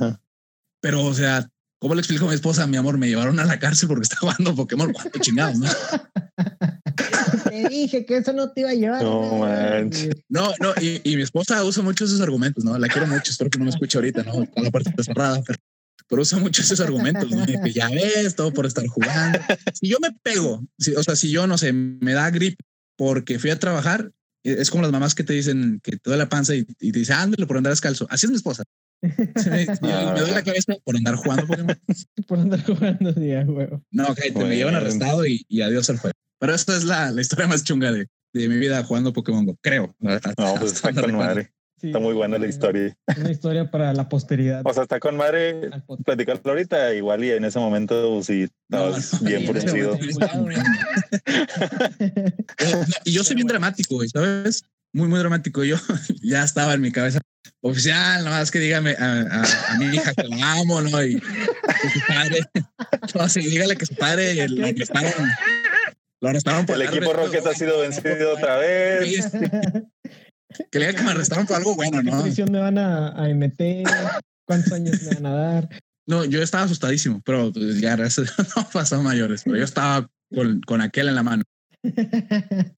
Pero, 0.80 1.04
o 1.04 1.12
sea, 1.12 1.48
¿cómo 1.80 1.96
le 1.96 2.00
explico 2.00 2.26
a 2.26 2.28
mi 2.28 2.36
esposa, 2.36 2.64
mi 2.68 2.76
amor? 2.76 2.96
Me 2.96 3.08
llevaron 3.08 3.40
a 3.40 3.44
la 3.44 3.58
cárcel 3.58 3.88
porque 3.88 4.04
estaba 4.04 4.32
jugando 4.32 4.54
Pokémon. 4.54 4.92
¿Cuánto 4.92 5.18
chingados, 5.18 5.58
no? 5.58 5.66
Te 7.50 7.68
dije 7.68 8.04
que 8.06 8.16
eso 8.18 8.32
no 8.32 8.50
te 8.52 8.60
iba 8.60 8.70
a 8.70 8.74
llevar. 8.74 9.02
No, 9.02 9.46
No, 10.28 10.52
no, 10.60 10.74
y, 10.80 11.00
y, 11.04 11.16
mi 11.16 11.22
esposa 11.22 11.64
usa 11.64 11.82
mucho 11.82 12.04
esos 12.04 12.20
argumentos, 12.20 12.64
¿no? 12.64 12.78
La 12.78 12.88
quiero 12.88 13.06
mucho, 13.06 13.30
espero 13.30 13.50
que 13.50 13.58
no 13.58 13.64
me 13.64 13.70
escuche 13.70 13.98
ahorita, 13.98 14.22
¿no? 14.22 14.32
Con 14.50 14.64
la 14.64 14.70
puerta 14.70 14.92
cerrada, 15.02 15.42
pero 15.46 15.58
pero 16.08 16.22
usa 16.22 16.38
mucho 16.38 16.62
esos 16.62 16.80
argumentos, 16.80 17.30
¿no? 17.30 17.44
que 17.44 17.72
ya 17.72 17.88
ves, 17.90 18.34
todo 18.34 18.52
por 18.52 18.66
estar 18.66 18.86
jugando. 18.86 19.38
Si 19.74 19.88
yo 19.88 19.98
me 20.00 20.10
pego, 20.22 20.64
o 20.96 21.02
sea, 21.02 21.14
si 21.14 21.30
yo, 21.30 21.46
no 21.46 21.58
sé, 21.58 21.72
me 21.72 22.14
da 22.14 22.30
grip 22.30 22.58
porque 22.96 23.38
fui 23.38 23.50
a 23.50 23.58
trabajar, 23.58 24.10
e, 24.42 24.52
es 24.52 24.70
como 24.70 24.82
las 24.82 24.92
mamás 24.92 25.14
que 25.14 25.22
te 25.22 25.34
dicen 25.34 25.80
que 25.82 25.92
te 25.92 26.02
duele 26.04 26.24
la 26.24 26.28
panza 26.28 26.54
y, 26.54 26.64
te 26.64 26.98
dicen, 26.98 27.16
ándale 27.16 27.46
por 27.46 27.58
andar 27.58 27.72
descalzo. 27.72 28.06
Así 28.10 28.26
es 28.26 28.30
mi 28.30 28.36
esposa. 28.36 28.64
me, 29.02 29.66
duele 29.66 30.32
la 30.32 30.42
cabeza 30.42 30.74
por 30.82 30.96
andar 30.96 31.14
jugando 31.14 31.46
por 32.26 32.38
andar 32.40 32.64
jugando, 32.64 33.12
sí, 33.12 33.30
juego. 33.46 33.84
No, 33.92 34.08
ok, 34.08 34.18
te 34.18 34.44
me 34.44 34.56
llevan 34.56 34.74
arrestado 34.74 35.26
y, 35.26 35.44
y, 35.48 35.60
adiós 35.60 35.88
al 35.90 35.98
juego. 35.98 36.16
Pero 36.38 36.54
esta 36.54 36.76
es 36.76 36.84
la, 36.84 37.10
la 37.10 37.20
historia 37.20 37.46
más 37.46 37.64
chunga 37.64 37.92
de, 37.92 38.06
de 38.32 38.48
mi 38.48 38.56
vida 38.56 38.82
jugando 38.84 39.12
Pokémon 39.12 39.46
Go, 39.46 39.56
creo. 39.60 39.94
No, 39.98 40.18
pues 40.58 40.72
está 40.72 40.92
con 41.00 41.16
madre 41.16 41.52
está 41.86 41.98
muy 41.98 42.14
buena 42.14 42.38
la 42.38 42.46
historia. 42.46 42.96
Una 43.16 43.30
historia 43.30 43.70
para 43.70 43.92
la 43.92 44.08
posteridad. 44.08 44.62
O 44.64 44.72
sea, 44.72 44.82
está 44.84 44.98
con 44.98 45.16
madre 45.16 45.70
platicarlo 46.04 46.50
ahorita, 46.50 46.94
igual 46.94 47.24
y 47.24 47.30
en 47.30 47.44
ese 47.44 47.58
momento 47.58 48.22
sí 48.22 48.48
estabas 48.70 49.22
bien 49.22 49.46
producido. 49.46 49.98
y 53.04 53.12
yo 53.12 53.24
soy 53.24 53.36
bien 53.36 53.46
dramático, 53.46 54.00
¿sabes? 54.08 54.64
Muy, 54.92 55.08
muy 55.08 55.18
dramático. 55.18 55.62
Yo 55.64 55.76
ya 56.22 56.42
estaba 56.44 56.74
en 56.74 56.80
mi 56.80 56.90
cabeza 56.90 57.20
oficial, 57.60 58.24
nada 58.24 58.38
más 58.40 58.50
que 58.50 58.58
dígame 58.58 58.92
a, 58.98 59.42
a, 59.42 59.78
mi 59.78 59.86
hija 59.86 60.14
que 60.14 60.24
la 60.24 60.52
amo, 60.52 60.80
¿no? 60.80 61.04
Y 61.04 61.20
que 61.20 61.90
su 61.90 62.00
padre, 62.06 62.40
no, 63.14 63.28
sí, 63.28 63.40
dígale 63.40 63.76
que 63.76 63.86
su 63.86 63.94
padre. 63.94 64.46
Lo 66.20 66.28
arrestaron 66.28 66.66
por 66.66 66.76
el 66.76 66.82
equipo 66.82 67.12
Rocket 67.12 67.46
ha 67.46 67.54
sido 67.54 67.80
vencido 67.80 68.34
otra 68.34 68.56
vez. 68.58 69.30
Que 70.70 70.78
le 70.78 70.94
que 70.94 71.02
me 71.02 71.10
arrestaron 71.10 71.46
por 71.46 71.56
algo 71.56 71.74
bueno, 71.74 72.02
¿no? 72.02 72.18
¿Qué 72.18 72.22
prisión 72.24 72.50
me 72.50 72.58
van 72.58 72.78
a, 72.78 73.10
a 73.10 73.28
meter? 73.34 73.84
¿Cuántos 74.46 74.72
años 74.72 75.02
me 75.02 75.14
van 75.14 75.26
a 75.26 75.34
dar? 75.34 75.68
No, 76.06 76.24
yo 76.24 76.42
estaba 76.42 76.64
asustadísimo, 76.64 77.20
pero 77.22 77.52
pues, 77.52 77.80
ya 77.80 77.96
no 78.56 78.68
pasó 78.72 79.02
mayores, 79.02 79.42
pero 79.44 79.58
yo 79.58 79.64
estaba 79.64 80.10
con, 80.34 80.62
con 80.62 80.80
aquel 80.80 81.08
en 81.08 81.14
la 81.14 81.22
mano. 81.22 81.44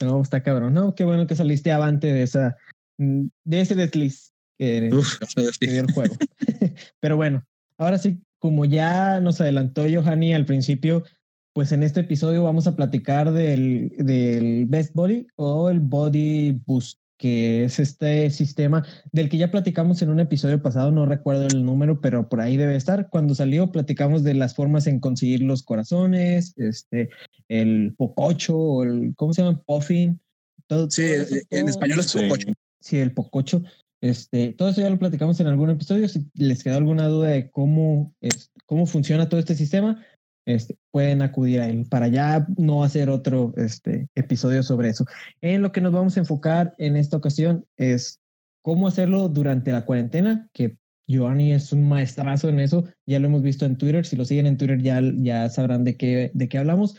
no, 0.00 0.22
está 0.22 0.42
cabrón. 0.42 0.72
No, 0.72 0.94
qué 0.94 1.04
bueno 1.04 1.26
que 1.26 1.34
saliste 1.34 1.72
avante 1.72 2.12
de 2.12 2.22
esa, 2.22 2.56
de 2.96 3.60
ese 3.60 3.74
desliz 3.74 4.32
que, 4.56 4.90
Uf, 4.92 5.18
que 5.58 5.66
dio 5.66 5.80
el 5.82 5.92
juego. 5.92 6.14
pero 7.00 7.16
bueno, 7.16 7.44
ahora 7.76 7.98
sí, 7.98 8.22
como 8.38 8.64
ya 8.66 9.20
nos 9.20 9.40
adelantó 9.40 9.84
Johanny 9.92 10.32
al 10.32 10.46
principio, 10.46 11.04
pues 11.52 11.72
en 11.72 11.82
este 11.82 12.00
episodio 12.00 12.42
vamos 12.42 12.66
a 12.66 12.76
platicar 12.76 13.32
del, 13.32 13.92
del 13.98 14.66
Best 14.66 14.94
Body 14.94 15.26
o 15.36 15.68
el 15.68 15.80
Body 15.80 16.60
Boost, 16.66 16.98
que 17.18 17.64
es 17.64 17.78
este 17.78 18.30
sistema 18.30 18.84
del 19.12 19.28
que 19.28 19.38
ya 19.38 19.50
platicamos 19.50 20.02
en 20.02 20.10
un 20.10 20.20
episodio 20.20 20.62
pasado, 20.62 20.90
no 20.90 21.06
recuerdo 21.06 21.46
el 21.46 21.64
número, 21.64 22.00
pero 22.00 22.28
por 22.28 22.40
ahí 22.40 22.56
debe 22.56 22.74
estar. 22.76 23.08
Cuando 23.10 23.34
salió 23.34 23.70
platicamos 23.70 24.22
de 24.24 24.34
las 24.34 24.54
formas 24.54 24.86
en 24.86 24.98
conseguir 24.98 25.42
los 25.42 25.62
corazones, 25.62 26.54
este, 26.56 27.10
el 27.48 27.94
pococho 27.96 28.58
o 28.58 28.82
el, 28.82 29.14
¿cómo 29.16 29.34
se 29.34 29.42
llama? 29.42 29.62
Puffin. 29.66 30.20
Todo, 30.66 30.90
sí, 30.90 31.02
en 31.50 31.68
español 31.68 32.00
es 32.00 32.12
pococho. 32.12 32.48
Sí, 32.80 32.98
el 32.98 33.12
pococho. 33.12 33.62
Este, 34.00 34.52
todo 34.54 34.70
eso 34.70 34.80
ya 34.80 34.90
lo 34.90 34.98
platicamos 34.98 35.38
en 35.38 35.46
algún 35.46 35.70
episodio. 35.70 36.08
Si 36.08 36.26
les 36.34 36.64
queda 36.64 36.76
alguna 36.76 37.06
duda 37.06 37.28
de 37.28 37.50
cómo, 37.50 38.12
es, 38.20 38.50
cómo 38.66 38.86
funciona 38.86 39.28
todo 39.28 39.38
este 39.38 39.54
sistema, 39.54 40.02
este, 40.46 40.76
pueden 40.90 41.22
acudir 41.22 41.60
a 41.60 41.68
él 41.68 41.86
para 41.88 42.08
ya 42.08 42.46
no 42.56 42.84
hacer 42.84 43.10
otro 43.10 43.52
este, 43.56 44.08
episodio 44.14 44.62
sobre 44.62 44.88
eso. 44.88 45.04
En 45.40 45.62
lo 45.62 45.72
que 45.72 45.80
nos 45.80 45.92
vamos 45.92 46.16
a 46.16 46.20
enfocar 46.20 46.74
en 46.78 46.96
esta 46.96 47.16
ocasión 47.16 47.64
es 47.76 48.20
cómo 48.62 48.88
hacerlo 48.88 49.28
durante 49.28 49.72
la 49.72 49.84
cuarentena, 49.84 50.48
que 50.52 50.76
Giovanni 51.06 51.52
es 51.52 51.72
un 51.72 51.88
maestrazo 51.88 52.48
en 52.48 52.60
eso, 52.60 52.84
ya 53.06 53.18
lo 53.18 53.26
hemos 53.26 53.42
visto 53.42 53.66
en 53.66 53.76
Twitter, 53.76 54.06
si 54.06 54.16
lo 54.16 54.24
siguen 54.24 54.46
en 54.46 54.56
Twitter 54.56 54.80
ya, 54.80 55.00
ya 55.16 55.48
sabrán 55.48 55.84
de 55.84 55.96
qué, 55.96 56.30
de 56.32 56.48
qué 56.48 56.58
hablamos, 56.58 56.96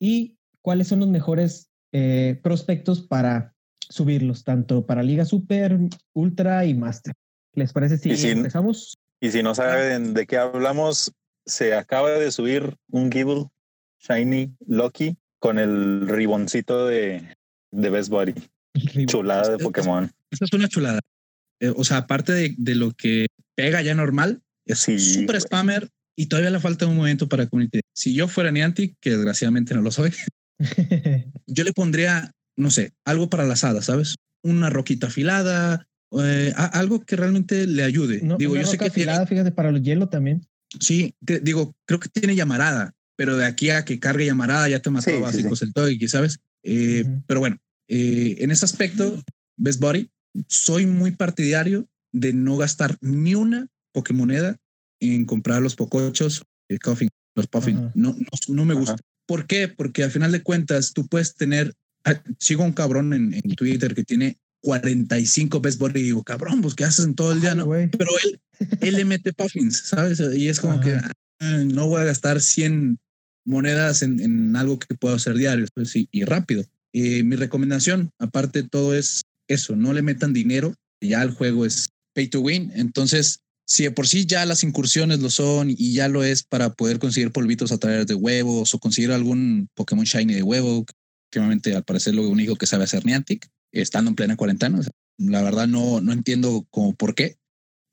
y 0.00 0.36
cuáles 0.62 0.88
son 0.88 1.00
los 1.00 1.08
mejores 1.08 1.68
eh, 1.92 2.40
prospectos 2.42 3.02
para 3.02 3.54
subirlos, 3.88 4.44
tanto 4.44 4.86
para 4.86 5.02
Liga 5.02 5.24
Super, 5.24 5.78
Ultra 6.14 6.64
y 6.64 6.74
Master. 6.74 7.14
¿Les 7.54 7.72
parece 7.72 7.98
si, 7.98 8.28
empezamos? 8.28 8.98
Y 9.20 9.30
si 9.30 9.42
no 9.42 9.54
saben 9.54 10.14
de 10.14 10.26
qué 10.26 10.38
hablamos, 10.38 11.12
se 11.46 11.74
acaba 11.74 12.10
de 12.10 12.30
subir 12.32 12.76
un 12.90 13.10
Gibble 13.10 13.46
Shiny 14.00 14.54
Lucky 14.66 15.16
con 15.38 15.58
el 15.58 16.08
riboncito 16.08 16.86
de, 16.86 17.36
de 17.70 17.90
Best 17.90 18.08
Body. 18.08 18.34
Chulada 19.06 19.56
de 19.56 19.58
Pokémon. 19.58 20.10
Esa 20.30 20.44
es 20.46 20.52
una 20.52 20.68
chulada. 20.68 21.00
Eh, 21.60 21.72
o 21.74 21.84
sea, 21.84 21.98
aparte 21.98 22.32
de, 22.32 22.54
de, 22.58 22.74
lo 22.74 22.90
que 22.92 23.26
pega 23.54 23.82
ya 23.82 23.94
normal, 23.94 24.42
es 24.66 24.80
súper 24.80 25.40
spammer 25.40 25.88
y 26.16 26.26
todavía 26.26 26.50
le 26.50 26.60
falta 26.60 26.86
un 26.86 26.96
momento 26.96 27.28
para 27.28 27.46
community. 27.46 27.80
Si 27.94 28.14
yo 28.14 28.28
fuera 28.28 28.50
Niantic, 28.50 28.96
que 29.00 29.10
desgraciadamente 29.10 29.74
no 29.74 29.82
lo 29.82 29.90
soy, 29.90 30.12
yo 31.46 31.64
le 31.64 31.72
pondría, 31.72 32.32
no 32.56 32.70
sé, 32.70 32.92
algo 33.04 33.28
para 33.28 33.44
las 33.44 33.64
hadas, 33.64 33.86
¿sabes? 33.86 34.16
Una 34.42 34.70
roquita 34.70 35.06
afilada, 35.08 35.86
eh, 36.12 36.52
algo 36.56 37.04
que 37.04 37.16
realmente 37.16 37.66
le 37.66 37.82
ayude. 37.82 38.20
Digo, 38.38 38.56
yo 38.56 38.66
sé 38.66 38.78
que 38.78 38.86
afilada, 38.86 39.26
fíjate, 39.26 39.52
para 39.52 39.70
el 39.70 39.82
hielo 39.82 40.08
también. 40.08 40.46
Sí, 40.80 41.14
digo, 41.20 41.74
creo 41.86 42.00
que 42.00 42.08
tiene 42.08 42.36
llamarada, 42.36 42.92
pero 43.16 43.36
de 43.36 43.46
aquí 43.46 43.70
a 43.70 43.84
que 43.84 43.98
cargue 43.98 44.26
llamarada 44.26 44.68
ya 44.68 44.80
te 44.80 44.90
mató 44.90 45.20
básicos 45.20 45.62
el 45.62 45.72
Togeki, 45.72 46.08
¿sabes? 46.08 46.40
Eh, 46.62 47.04
pero 47.26 47.40
bueno, 47.40 47.58
eh, 47.88 48.36
en 48.38 48.50
ese 48.50 48.64
aspecto, 48.64 49.22
Best 49.56 49.80
Body, 49.80 50.10
soy 50.48 50.86
muy 50.86 51.12
partidario 51.12 51.86
de 52.12 52.32
no 52.32 52.56
gastar 52.56 52.96
ni 53.00 53.34
una 53.34 53.68
Pokémoneda 53.92 54.56
en 55.00 55.24
comprar 55.24 55.62
los 55.62 55.76
pocochos, 55.76 56.44
el 56.68 56.78
coffin, 56.78 57.08
los 57.34 57.46
puffin. 57.46 57.90
no, 57.94 58.16
no, 58.48 58.64
me 58.64 58.74
gusta. 58.74 58.96
¿Por 59.26 59.46
qué? 59.46 59.68
Porque 59.68 60.02
al 60.02 60.10
final 60.10 60.32
de 60.32 60.42
cuentas 60.42 60.92
tú 60.92 61.06
puedes 61.06 61.34
tener, 61.34 61.74
ah, 62.04 62.22
sigo 62.38 62.64
un 62.64 62.72
cabrón 62.72 63.12
en, 63.12 63.34
en 63.34 63.54
Twitter 63.54 63.94
que 63.94 64.04
tiene 64.04 64.38
45 64.64 65.60
Best 65.60 65.78
Body 65.78 66.00
y 66.00 66.04
digo, 66.04 66.24
cabrón, 66.24 66.62
pues 66.62 66.74
¿qué 66.74 66.84
haces 66.84 67.04
en 67.04 67.14
todo 67.14 67.32
el 67.32 67.42
día? 67.42 67.54
No, 67.54 67.66
pero 67.66 68.10
él, 68.24 68.40
él 68.80 68.94
le 68.94 69.04
mete 69.04 69.32
puffins, 69.34 69.88
¿sabes? 69.88 70.20
Y 70.34 70.48
es 70.48 70.58
como 70.58 70.80
que 70.80 70.94
ah, 70.94 71.64
no 71.66 71.86
voy 71.86 72.00
a 72.00 72.04
gastar 72.04 72.40
100 72.40 72.98
monedas 73.44 74.02
en, 74.02 74.20
en 74.20 74.56
algo 74.56 74.78
que 74.78 74.94
puedo 74.94 75.14
hacer 75.14 75.34
diario 75.34 75.66
pues, 75.74 75.94
y, 75.94 76.08
y 76.10 76.24
rápido. 76.24 76.64
Eh, 76.94 77.22
mi 77.24 77.36
recomendación, 77.36 78.10
aparte 78.18 78.62
de 78.62 78.68
todo, 78.68 78.94
es 78.94 79.22
eso, 79.48 79.76
no 79.76 79.92
le 79.92 80.00
metan 80.00 80.32
dinero, 80.32 80.74
ya 81.00 81.22
el 81.22 81.32
juego 81.32 81.66
es 81.66 81.90
pay 82.14 82.28
to 82.28 82.40
win, 82.40 82.72
entonces 82.74 83.40
si 83.66 83.82
de 83.84 83.90
por 83.90 84.06
sí 84.06 84.26
ya 84.26 84.46
las 84.46 84.62
incursiones 84.62 85.20
lo 85.20 85.30
son 85.30 85.70
y 85.70 85.92
ya 85.92 86.08
lo 86.08 86.22
es 86.22 86.42
para 86.42 86.72
poder 86.72 86.98
conseguir 86.98 87.32
polvitos 87.32 87.72
a 87.72 87.78
través 87.78 88.06
de 88.06 88.14
huevos 88.14 88.74
o 88.74 88.78
conseguir 88.78 89.10
algún 89.12 89.68
Pokémon 89.74 90.04
Shiny 90.04 90.34
de 90.34 90.42
huevo, 90.42 90.86
que 91.30 91.38
obviamente 91.38 91.74
al 91.74 91.84
parecer 91.84 92.14
lo 92.14 92.28
único 92.28 92.56
que 92.56 92.66
sabe 92.66 92.84
hacer 92.84 93.04
Niantic, 93.04 93.48
estando 93.80 94.10
en 94.10 94.14
plena 94.14 94.36
cuarentena. 94.36 94.80
la 95.18 95.42
verdad 95.42 95.66
no, 95.66 96.00
no 96.00 96.12
entiendo 96.12 96.66
como 96.70 96.94
por 96.94 97.14
qué. 97.14 97.36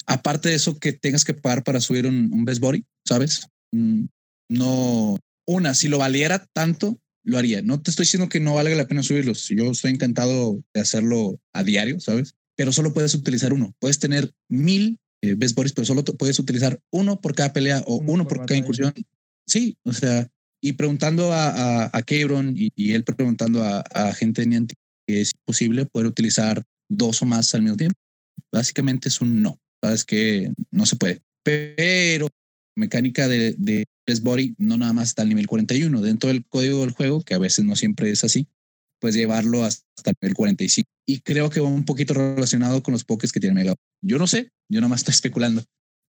Aparte 0.08 0.50
de 0.50 0.56
eso, 0.56 0.80
que 0.80 0.94
tengas 0.94 1.26
que 1.26 1.34
pagar 1.34 1.64
para 1.64 1.80
subir 1.80 2.08
un, 2.08 2.46
Best 2.46 2.60
Body, 2.60 2.86
¿sabes? 3.06 3.48
Mm, 3.72 4.06
no, 4.50 5.18
una, 5.48 5.74
si 5.74 5.88
lo 5.88 6.00
valiera 6.00 6.46
tanto, 6.54 7.00
lo 7.24 7.38
haría. 7.38 7.62
No 7.62 7.82
te 7.82 7.92
estoy 7.92 8.04
diciendo 8.04 8.30
que 8.30 8.40
no 8.40 8.56
valga 8.56 8.76
la 8.76 8.88
pena 8.88 9.04
subirlos. 9.04 9.48
Yo 9.50 9.72
estoy 9.72 9.92
encantado 9.92 10.64
de 10.74 10.82
hacerlo 10.82 11.40
a 11.54 11.64
diario, 11.64 12.00
¿sabes? 12.00 12.36
Pero 12.56 12.72
solo 12.72 12.94
puedes 12.94 13.14
utilizar 13.14 13.54
uno. 13.54 13.74
Puedes 13.80 14.00
tener 14.00 14.32
mil 14.50 15.00
eh, 15.22 15.36
Best 15.36 15.56
Boris, 15.56 15.74
pero 15.74 15.86
solo 15.86 16.04
puedes 16.04 16.40
utilizar 16.40 16.80
uno 16.92 17.22
por 17.22 17.36
cada 17.36 17.54
pelea 17.54 17.84
o 17.86 17.98
uno, 17.98 18.28
por, 18.28 18.46
cada 18.46 18.58
incursión. 18.58 18.94
Sí, 19.46 19.78
o 19.84 19.94
sea, 19.94 20.28
y 20.62 20.74
preguntando 20.74 21.32
a, 21.32 21.86
a, 21.86 21.92
a 21.94 22.04
y, 22.08 22.92
él 22.94 23.04
preguntando 23.04 23.64
a, 23.64 23.80
a 23.82 24.14
gente 24.14 24.42
de 24.42 24.48
Niantic 24.48 24.78
que 24.78 24.81
es 25.08 25.34
posible 25.46 25.86
poder 25.86 26.08
utilizar 26.08 26.64
dos 26.90 27.22
o 27.22 27.26
más 27.26 27.54
al 27.56 27.62
mismo 27.62 27.78
tiempo. 27.78 27.98
Básicamente 28.52 29.10
es 29.10 29.22
un 29.22 29.42
no. 29.42 29.60
Sabes 29.82 30.04
que 30.04 30.52
no 30.72 30.86
se 30.86 30.96
puede. 30.96 31.22
Pero 31.44 32.30
mecánica 32.76 33.28
de, 33.28 33.56
de 33.58 33.86
Body 34.22 34.56
no 34.58 34.78
nada 34.78 34.94
más 34.94 35.10
está 35.10 35.22
al 35.22 35.30
nivel 35.30 35.48
41. 35.48 36.02
Dentro 36.02 36.30
del 36.30 36.46
código 36.46 36.82
del 36.82 36.92
juego, 36.92 37.22
que 37.22 37.34
a 37.34 37.40
veces 37.40 37.66
no 37.66 37.76
siempre 37.76 38.12
es 38.12 38.24
así, 38.24 38.48
pues 39.00 39.16
llevarlo 39.16 39.64
hasta 39.64 39.84
el 40.06 40.16
nivel 40.22 40.36
45. 40.36 40.88
Y 41.08 41.20
creo 41.22 41.50
que 41.50 41.60
va 41.60 41.68
un 41.68 41.86
poquito 41.86 42.14
relacionado 42.14 42.84
con 42.84 42.92
los 42.92 43.04
pokés 43.04 43.32
que 43.32 43.40
tiene 43.40 43.56
Mega. 43.56 43.76
Yo 44.02 44.18
no 44.18 44.28
sé, 44.28 44.50
yo 44.70 44.82
nada 44.82 44.90
más 44.90 45.02
estoy 45.02 45.14
especulando. 45.16 45.64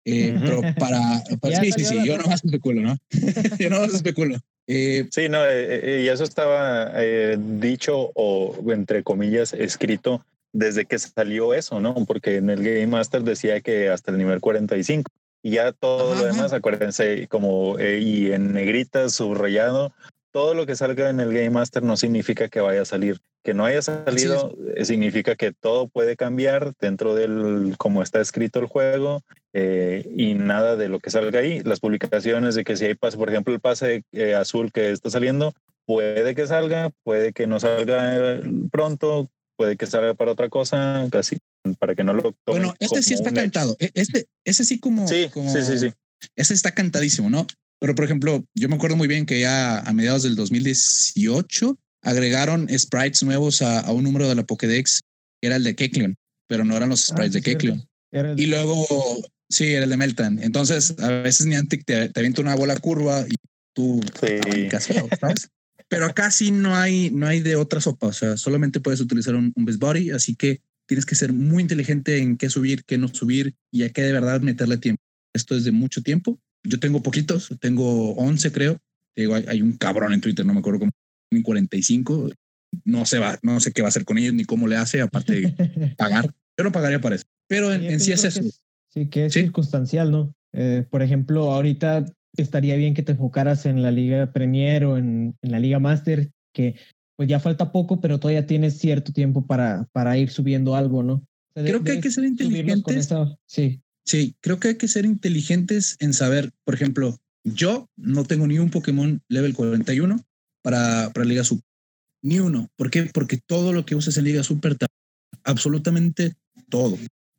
Eh, 0.04 0.36
pero 0.40 0.62
para, 0.78 1.18
sí, 1.62 1.72
sí, 1.72 1.84
sí, 1.84 2.06
yo 2.06 2.16
nomás 2.16 2.44
especulo, 2.44 2.80
¿no? 2.80 2.96
yo 3.58 3.70
nomás 3.70 3.94
especulo. 3.94 4.38
Eh, 4.66 5.06
sí, 5.10 5.28
no, 5.28 5.44
eh, 5.46 6.02
y 6.04 6.08
eso 6.08 6.24
estaba 6.24 6.92
dicho 7.36 8.10
o 8.14 8.56
entre 8.68 9.02
comillas 9.02 9.52
escrito 9.52 10.24
desde 10.52 10.84
que 10.84 10.98
salió 10.98 11.54
eso, 11.54 11.80
¿no? 11.80 11.94
Porque 12.06 12.36
en 12.36 12.50
el 12.50 12.62
Game 12.62 12.86
Master 12.86 13.22
decía 13.22 13.60
que 13.60 13.88
hasta 13.88 14.10
el 14.10 14.18
nivel 14.18 14.40
45 14.40 15.10
y 15.42 15.52
ya 15.52 15.72
todo 15.72 16.14
lo 16.14 16.24
demás, 16.24 16.52
acuérdense, 16.52 17.26
como 17.28 17.78
y 17.80 18.32
en 18.32 18.52
negrita 18.52 19.08
subrayado, 19.08 19.92
todo 20.32 20.54
lo 20.54 20.66
que 20.66 20.76
salga 20.76 21.10
en 21.10 21.20
el 21.20 21.32
Game 21.32 21.50
Master 21.50 21.82
no 21.82 21.96
significa 21.96 22.48
que 22.48 22.60
vaya 22.60 22.82
a 22.82 22.84
salir. 22.84 23.20
Que 23.42 23.54
no 23.54 23.64
haya 23.64 23.80
salido 23.80 24.54
eh, 24.76 24.84
significa 24.84 25.34
que 25.34 25.52
todo 25.52 25.88
puede 25.88 26.14
cambiar 26.16 26.74
dentro 26.78 27.14
del 27.14 27.74
como 27.78 28.02
está 28.02 28.20
escrito 28.20 28.58
el 28.58 28.66
juego 28.66 29.22
eh, 29.54 30.06
y 30.14 30.34
nada 30.34 30.76
de 30.76 30.88
lo 30.88 31.00
que 31.00 31.10
salga 31.10 31.40
ahí. 31.40 31.60
Las 31.60 31.80
publicaciones 31.80 32.54
de 32.54 32.64
que 32.64 32.76
si 32.76 32.84
hay 32.84 32.94
pase, 32.94 33.16
por 33.16 33.30
ejemplo, 33.30 33.54
el 33.54 33.60
pase 33.60 34.04
eh, 34.12 34.34
azul 34.34 34.70
que 34.72 34.90
está 34.90 35.08
saliendo, 35.08 35.54
puede 35.86 36.34
que 36.34 36.46
salga, 36.46 36.90
puede 37.02 37.32
que 37.32 37.46
no 37.46 37.58
salga 37.60 38.40
pronto, 38.70 39.30
puede 39.56 39.76
que 39.76 39.86
salga 39.86 40.14
para 40.14 40.32
otra 40.32 40.48
cosa, 40.48 41.06
casi 41.10 41.38
para 41.78 41.94
que 41.94 42.04
no 42.04 42.12
lo 42.12 42.34
Bueno, 42.46 42.74
este 42.78 43.02
sí 43.02 43.14
está 43.14 43.32
cantado. 43.32 43.76
E, 43.78 43.90
este, 43.94 44.26
ese 44.44 44.64
sí 44.64 44.78
como, 44.78 45.08
sí, 45.08 45.28
como, 45.32 45.50
sí, 45.50 45.62
sí, 45.62 45.78
sí. 45.78 45.92
Ese 46.36 46.54
está 46.54 46.72
cantadísimo, 46.72 47.30
¿no? 47.30 47.46
Pero, 47.80 47.94
por 47.94 48.04
ejemplo, 48.04 48.44
yo 48.54 48.68
me 48.68 48.76
acuerdo 48.76 48.96
muy 48.96 49.08
bien 49.08 49.24
que 49.24 49.40
ya 49.40 49.80
a 49.80 49.92
mediados 49.92 50.22
del 50.22 50.36
2018 50.36 51.78
agregaron 52.02 52.68
sprites 52.78 53.22
nuevos 53.22 53.62
a, 53.62 53.90
un 53.90 54.04
número 54.04 54.28
de 54.28 54.34
la 54.34 54.44
Pokédex, 54.44 55.02
que 55.40 55.46
era 55.46 55.56
el 55.56 55.64
de 55.64 55.74
Kekleon, 55.74 56.14
pero 56.46 56.64
no 56.64 56.76
eran 56.76 56.90
los 56.90 57.10
ah, 57.10 57.14
sprites 57.14 57.32
de 57.32 57.42
Kekleon. 57.42 57.88
Y 58.36 58.46
luego, 58.46 58.86
sí, 59.48 59.72
era 59.72 59.84
el 59.84 59.90
de 59.90 59.96
Meltan. 59.96 60.38
Entonces, 60.42 60.94
a 60.98 61.08
veces 61.08 61.46
Niantic 61.46 61.86
te, 61.86 62.10
te 62.10 62.20
avienta 62.20 62.42
una 62.42 62.54
bola 62.54 62.76
curva 62.76 63.24
y 63.26 63.34
tú 63.74 64.00
sí. 64.20 64.68
¿sabes? 65.18 65.48
Pero 65.88 66.04
acá 66.04 66.30
sí 66.30 66.50
no 66.50 66.76
hay, 66.76 67.10
no 67.10 67.26
hay 67.26 67.40
de 67.40 67.56
otra 67.56 67.80
sopa. 67.80 68.08
O 68.08 68.12
sea, 68.12 68.36
solamente 68.36 68.80
puedes 68.80 69.00
utilizar 69.00 69.34
un, 69.34 69.52
un 69.56 69.64
best 69.64 69.80
body, 69.80 70.10
así 70.10 70.36
que 70.36 70.60
tienes 70.86 71.06
que 71.06 71.14
ser 71.14 71.32
muy 71.32 71.62
inteligente 71.62 72.18
en 72.18 72.36
qué 72.36 72.50
subir, 72.50 72.84
qué 72.84 72.98
no 72.98 73.08
subir 73.08 73.54
y 73.72 73.84
a 73.84 73.90
qué 73.90 74.02
de 74.02 74.12
verdad 74.12 74.42
meterle 74.42 74.76
tiempo. 74.76 75.02
Esto 75.32 75.56
es 75.56 75.64
de 75.64 75.72
mucho 75.72 76.02
tiempo 76.02 76.38
yo 76.62 76.78
tengo 76.78 77.02
poquitos, 77.02 77.54
tengo 77.60 78.12
11 78.14 78.52
creo. 78.52 78.78
Digo, 79.16 79.34
hay, 79.34 79.60
un 79.62 79.72
cabrón 79.72 80.12
en 80.12 80.20
Twitter, 80.20 80.46
no 80.46 80.54
me 80.54 80.60
acuerdo 80.60 80.80
cómo, 80.80 80.92
45. 81.42 82.30
No 82.84 83.04
sé, 83.04 83.18
va, 83.18 83.38
no 83.42 83.60
sé 83.60 83.72
qué 83.72 83.82
va 83.82 83.88
a 83.88 83.90
hacer 83.90 84.04
con 84.04 84.18
ellos 84.18 84.34
ni 84.34 84.44
cómo 84.44 84.68
le 84.68 84.76
hace, 84.76 85.00
aparte 85.00 85.40
de 85.40 85.94
pagar. 85.98 86.32
Yo 86.56 86.64
no 86.64 86.72
pagaría 86.72 87.00
para 87.00 87.16
eso. 87.16 87.24
Pero 87.48 87.72
en, 87.72 88.00
sí, 88.00 88.12
es 88.12 88.24
eso. 88.24 88.42
sí, 88.88 89.08
que 89.08 89.26
es 89.26 89.32
circunstancial, 89.32 90.10
¿no? 90.10 90.34
Eh, 90.52 90.84
por 90.88 91.02
ejemplo, 91.02 91.50
ahorita 91.52 92.04
estaría 92.36 92.76
bien 92.76 92.94
que 92.94 93.02
te 93.02 93.12
enfocaras 93.12 93.66
en 93.66 93.82
la 93.82 93.90
Liga 93.90 94.32
Premier 94.32 94.84
o 94.84 94.96
en, 94.96 95.36
en, 95.42 95.50
la 95.50 95.58
Liga 95.58 95.80
Master, 95.80 96.30
que 96.52 96.76
pues 97.16 97.28
ya 97.28 97.40
falta 97.40 97.72
poco, 97.72 98.00
pero 98.00 98.18
todavía 98.18 98.46
tienes 98.46 98.78
cierto 98.78 99.12
tiempo 99.12 99.46
para, 99.46 99.88
para 99.92 100.16
ir 100.16 100.30
subiendo 100.30 100.76
algo, 100.76 101.02
¿no? 101.02 101.24
Creo 101.54 101.82
que 101.82 101.92
hay 101.92 102.00
que 102.00 102.10
ser 102.10 102.24
inteligentes. 102.24 103.08
Sí. 103.46 103.82
Sí, 104.10 104.34
creo 104.40 104.58
que 104.58 104.66
hay 104.66 104.74
que 104.74 104.88
ser 104.88 105.04
inteligentes 105.04 105.94
en 106.00 106.14
saber, 106.14 106.50
por 106.64 106.74
ejemplo, 106.74 107.20
yo 107.44 107.88
no 107.96 108.24
tengo 108.24 108.44
ni 108.48 108.58
un 108.58 108.68
Pokémon 108.68 109.22
level 109.28 109.54
41 109.54 110.26
para, 110.64 111.12
para 111.14 111.24
Liga 111.24 111.44
Super. 111.44 111.64
Ni 112.20 112.40
uno. 112.40 112.68
¿Por 112.74 112.90
qué? 112.90 113.04
Porque 113.14 113.38
todo 113.38 113.72
lo 113.72 113.86
que 113.86 113.94
usas 113.94 114.16
en 114.16 114.24
Liga 114.24 114.42
Super, 114.42 114.76
absolutamente 115.44 116.34
todo. 116.68 116.98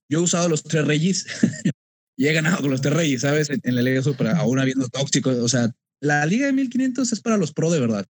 Yo 0.09 0.19
he 0.19 0.21
usado 0.21 0.47
los 0.47 0.63
tres 0.63 0.87
reyes 0.87 1.25
y 2.17 2.27
he 2.27 2.31
ganado 2.31 2.61
con 2.61 2.71
los 2.71 2.79
tres 2.79 2.93
reyes, 2.93 3.19
¿sabes? 3.19 3.49
En, 3.49 3.75
la 3.75 3.81
Liga 3.81 4.01
Super, 4.01 4.27
aún 4.27 4.57
habiendo 4.57 4.87
tóxicos. 4.87 5.35
O 5.39 5.49
sea, 5.49 5.75
la 5.99 6.25
Liga 6.25 6.45
de 6.45 6.53
1500 6.53 7.11
es 7.11 7.19
para 7.19 7.35
los 7.35 7.51
pro 7.51 7.69
de 7.69 7.81
verdad. 7.81 8.07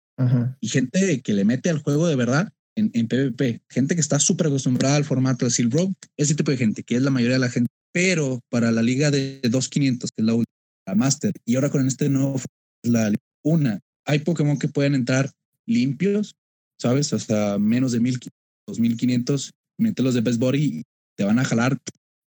Y 0.62 0.70
gente 0.70 1.22
que 1.22 1.34
le 1.34 1.46
mete 1.46 1.70
al 1.70 1.84
juego 1.84 2.08
de 2.08 2.16
verdad 2.16 2.52
en, 2.76 2.90
en 2.96 3.08
PvP. 3.08 3.62
Gente 3.70 3.94
que 3.94 4.02
está 4.02 4.20
súper 4.20 4.48
acostumbrada 4.48 4.96
al 4.96 5.06
formato 5.06 5.46
de 5.46 5.52
Silver 5.52 5.82
Road. 5.82 5.94
Ese 6.18 6.34
tipo 6.34 6.50
de 6.50 6.58
gente, 6.58 6.82
que 6.82 6.96
es 6.96 7.04
la 7.04 7.12
mayoría 7.12 7.36
de 7.36 7.42
la 7.42 7.52
gente 7.52 7.70
pero 7.92 8.40
para 8.50 8.72
la 8.72 8.82
liga 8.82 9.12
de 9.12 9.42
2500, 9.44 10.12
que 10.12 10.22
es 10.22 10.26
la 10.26 10.34
última, 10.34 10.54
la 10.86 10.96
Master, 10.96 11.34
y 11.46 11.56
ahora 11.56 11.70
con 11.70 11.86
este 11.88 12.10
nuevo, 12.10 12.40
la 12.84 13.12
una, 13.44 13.80
hay 14.06 14.20
Pokémon 14.20 14.58
que 14.58 14.68
pueden 14.68 14.96
entrar 14.96 15.32
limpios, 15.66 16.36
¿sabes? 16.80 17.14
Hasta 17.14 17.60
menos 17.60 17.92
de 17.92 18.00
2500, 18.00 19.52
los 19.98 20.14
de 20.14 20.22
Best 20.22 20.40
Body 20.40 20.64
y 20.64 20.84
te 21.16 21.24
van 21.24 21.40
a 21.40 21.46
jalar 21.46 21.78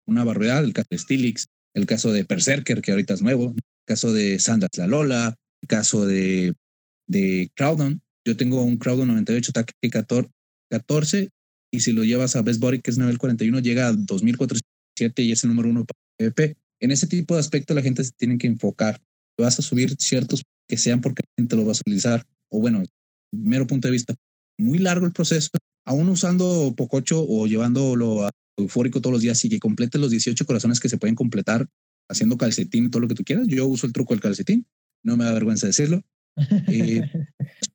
una 0.07 0.25
barbaridad. 0.25 0.65
El 0.65 0.73
caso 0.73 0.89
de 0.91 0.99
Stilix, 0.99 1.47
el 1.75 1.87
caso 1.87 2.13
de 2.13 2.25
Berserker, 2.25 2.83
que 2.83 2.93
ahorita 2.93 3.15
es 3.15 3.23
nuevo, 3.23 3.55
el 3.57 3.63
caso 3.87 4.13
de 4.13 4.39
Sandras 4.39 4.77
La 4.77 4.87
Lola, 4.87 5.37
el 5.63 5.69
caso 5.69 6.07
de, 6.07 6.55
de 7.07 7.51
Crowdon. 7.55 8.01
Yo 8.27 8.37
tengo 8.37 8.63
un 8.63 8.77
Crowdon 8.77 9.09
98 9.09 9.51
ataque 9.51 9.73
14 10.71 11.31
y 11.73 11.81
si 11.81 11.93
lo 11.93 12.05
llevas 12.05 12.37
a 12.37 12.43
Best 12.43 12.61
Body, 12.61 12.81
que 12.81 12.91
es 12.91 12.99
nivel 12.99 13.19
41, 13.19 13.61
llega 13.61 13.89
a 13.89 13.93
2400 13.93 14.60
y 15.17 15.33
es 15.33 15.45
el 15.45 15.51
número 15.51 15.69
uno 15.69 15.85
para 15.85 15.99
PvP. 16.19 16.57
En 16.81 16.91
ese 16.91 17.07
tipo 17.07 17.35
de 17.35 17.41
aspecto 17.41 17.75
la 17.75 17.83
gente 17.83 18.05
se 18.05 18.13
tiene 18.13 18.39
que 18.39 18.47
enfocar. 18.47 19.01
Vas 19.39 19.59
a 19.59 19.63
subir 19.63 19.97
ciertos 19.99 20.43
que 20.69 20.77
sean 20.77 21.01
porque 21.01 21.23
la 21.23 21.43
gente 21.43 21.57
lo 21.57 21.65
va 21.65 21.73
a 21.73 21.77
utilizar. 21.81 22.27
O 22.51 22.61
bueno, 22.61 22.83
mero 23.33 23.67
punto 23.67 23.89
de 23.89 23.93
vista, 23.93 24.15
muy 24.59 24.79
largo 24.79 25.07
el 25.07 25.13
proceso. 25.13 25.51
Aún 25.85 26.09
usando 26.09 26.75
Pococho 26.77 27.25
o 27.27 27.47
llevándolo 27.47 28.27
a 28.27 28.31
eufórico 28.57 29.01
todos 29.01 29.15
los 29.15 29.23
días 29.23 29.45
y 29.45 29.49
que 29.49 29.59
complete 29.59 29.99
los 29.99 30.11
18 30.11 30.45
corazones 30.45 30.81
que 30.81 30.89
se 30.89 30.99
pueden 30.99 31.15
completar 31.15 31.67
haciendo 32.09 32.37
calcetín 32.37 32.87
y 32.87 32.91
todo 32.91 33.01
lo 33.01 33.09
que 33.09 33.15
tú 33.15 33.25
quieras. 33.25 33.47
Yo 33.49 33.67
uso 33.67 33.87
el 33.87 33.93
truco 33.93 34.15
del 34.15 34.21
calcetín. 34.21 34.67
No 35.03 35.17
me 35.17 35.25
da 35.25 35.33
vergüenza 35.33 35.67
decirlo. 35.67 36.03
Eh, 36.69 37.03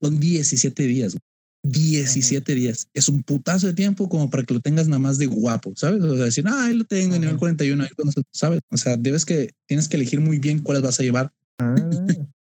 son 0.02 0.20
17 0.20 0.84
días. 0.88 1.18
17 1.66 2.54
días. 2.54 2.88
Es 2.94 3.10
un 3.10 3.24
putazo 3.24 3.66
de 3.68 3.74
tiempo 3.74 4.08
como 4.08 4.30
para 4.30 4.44
que 4.44 4.54
lo 4.54 4.60
tengas 4.60 4.88
nada 4.88 5.00
más 5.00 5.18
de 5.18 5.26
guapo, 5.26 5.74
¿sabes? 5.76 6.04
O 6.04 6.16
sea, 6.16 6.26
decir, 6.26 6.46
ah, 6.48 6.66
ahí 6.66 6.76
lo 6.76 6.84
tengo 6.84 7.16
en 7.16 7.22
nivel 7.22 7.38
41, 7.38 7.86
¿sabes? 8.32 8.62
O 8.70 8.78
sea, 8.78 8.98
debes 8.98 9.26
que, 9.26 9.50
tienes 9.66 9.90
que 9.90 9.98
elegir 9.98 10.22
muy 10.22 10.38
bien 10.38 10.60
cuáles 10.60 10.84
vas 10.84 11.00
a 11.00 11.04
llevar. 11.04 11.32
Ah, 11.58 11.74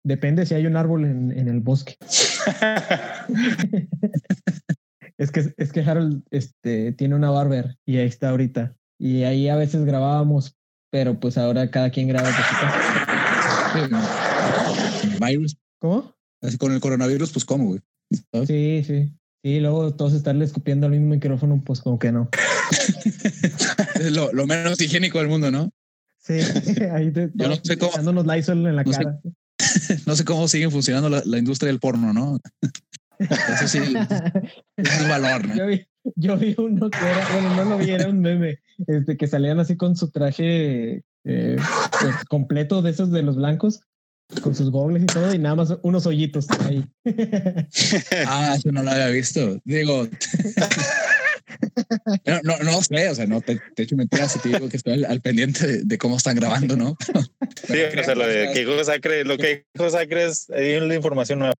depende 0.03 0.47
si 0.47 0.55
hay 0.55 0.65
un 0.65 0.75
árbol 0.75 1.05
en, 1.05 1.31
en 1.31 1.47
el 1.47 1.59
bosque. 1.59 1.95
es 5.17 5.31
que, 5.31 5.53
es 5.57 5.71
que 5.71 5.81
Harold 5.81 6.23
este, 6.31 6.93
tiene 6.93 7.13
una 7.13 7.29
barber 7.29 7.77
y 7.85 7.97
ahí 7.97 8.07
está 8.07 8.29
ahorita. 8.29 8.75
Y 8.97 9.23
ahí 9.23 9.47
a 9.47 9.55
veces 9.55 9.85
grabábamos, 9.85 10.55
pero 10.89 11.19
pues 11.19 11.37
ahora 11.37 11.69
cada 11.69 11.91
quien 11.91 12.07
graba 12.07 12.31
Virus. 15.19 15.55
¿Cómo? 15.79 16.15
Así 16.41 16.57
con 16.57 16.73
el 16.73 16.79
coronavirus, 16.79 17.31
pues 17.31 17.45
cómo, 17.45 17.65
güey. 17.65 17.81
Sí, 18.45 18.83
sí. 18.85 19.11
Sí, 19.43 19.59
luego 19.59 19.93
todos 19.93 20.13
estarle 20.13 20.45
escupiendo 20.45 20.85
al 20.85 20.93
mismo 20.93 21.09
micrófono, 21.09 21.61
pues 21.65 21.81
como 21.81 21.99
que 21.99 22.13
no. 22.13 22.29
es 23.95 24.11
lo, 24.13 24.47
menos 24.47 24.79
higiénico 24.79 25.19
del 25.19 25.27
mundo, 25.27 25.51
¿no? 25.51 25.69
Sí, 26.17 26.33
ahí 26.93 27.11
te, 27.11 27.29
Yo 27.33 27.49
no 27.49 27.55
sé 27.61 27.77
cómo, 27.77 27.91
en 27.97 28.75
la 28.75 28.83
cara. 28.85 29.19
no 30.07 30.15
sé 30.15 30.23
cómo 30.23 30.47
sigue 30.47 30.69
funcionando 30.69 31.09
la, 31.09 31.37
industria 31.37 31.67
del 31.67 31.81
porno, 31.81 32.13
¿no? 32.13 32.39
Eso 33.19 33.67
sí, 33.67 33.79
es 34.77 35.01
un 35.01 35.09
valor, 35.09 35.45
¿no? 35.45 35.55
Yo 35.57 35.67
vi, 35.67 35.85
yo 36.15 36.37
vi, 36.37 36.55
uno 36.57 36.89
que 36.89 36.99
era, 36.99 37.27
bueno, 37.33 37.55
no 37.55 37.65
lo 37.65 37.77
vi, 37.77 37.89
era 37.91 38.07
un 38.07 38.21
meme, 38.21 38.59
este, 38.87 39.17
que 39.17 39.27
salían 39.27 39.59
así 39.59 39.75
con 39.75 39.97
su 39.97 40.09
traje 40.09 41.03
eh, 41.25 41.57
pues, 41.99 42.15
completo 42.29 42.81
de 42.81 42.91
esos 42.91 43.11
de 43.11 43.23
los 43.23 43.35
blancos 43.35 43.81
con 44.41 44.55
sus 44.55 44.71
gobles 44.71 45.03
y 45.03 45.05
todo, 45.05 45.33
y 45.33 45.39
nada 45.39 45.55
más 45.55 45.73
unos 45.83 46.05
hoyitos 46.05 46.47
ahí. 46.61 46.85
ah, 48.27 48.55
eso 48.57 48.71
no 48.71 48.83
lo 48.83 48.91
había 48.91 49.07
visto. 49.07 49.59
Digo, 49.63 50.07
no, 52.25 52.39
no, 52.43 52.57
no, 52.59 52.81
sé, 52.81 53.09
o 53.09 53.15
sea, 53.15 53.27
no 53.27 53.41
te, 53.41 53.59
te 53.75 53.83
echo 53.83 53.95
mentiras 53.95 54.35
y 54.35 54.39
te 54.39 54.49
digo 54.49 54.69
que 54.69 54.77
estoy 54.77 55.03
al, 55.03 55.21
pendiente 55.21 55.83
de, 55.83 55.97
cómo 55.97 56.17
están 56.17 56.35
grabando, 56.35 56.75
¿no? 56.75 56.97
sí, 57.67 57.77
o 57.99 58.03
sea, 58.03 58.15
lo 58.15 58.27
de 58.27 58.51
que 58.53 58.59
dijo 58.59 58.83
Sacre, 58.83 59.23
lo 59.23 59.37
que 59.37 59.65
dijo 59.73 59.89
Sacre 59.89 60.25
es 60.25 60.47
una 60.49 60.95
información 60.95 61.39
nueva. 61.39 61.53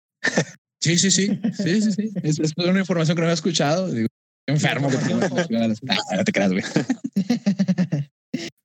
Sí, 0.79 0.97
sí, 0.97 1.11
sí, 1.11 1.39
sí, 1.57 1.81
sí, 1.81 1.91
sí. 1.91 2.11
Es, 2.23 2.39
es 2.39 2.53
una 2.57 2.79
información 2.79 3.15
que 3.15 3.21
no 3.21 3.27
había 3.27 3.35
escuchado. 3.35 3.89
Digo, 3.89 4.07
enfermo 4.47 4.89
que 4.89 4.97
tengo. 4.97 5.21
Ah, 5.23 6.15
no 6.17 6.23
te 6.23 6.31
creas, 6.31 6.51
güey. 6.51 6.63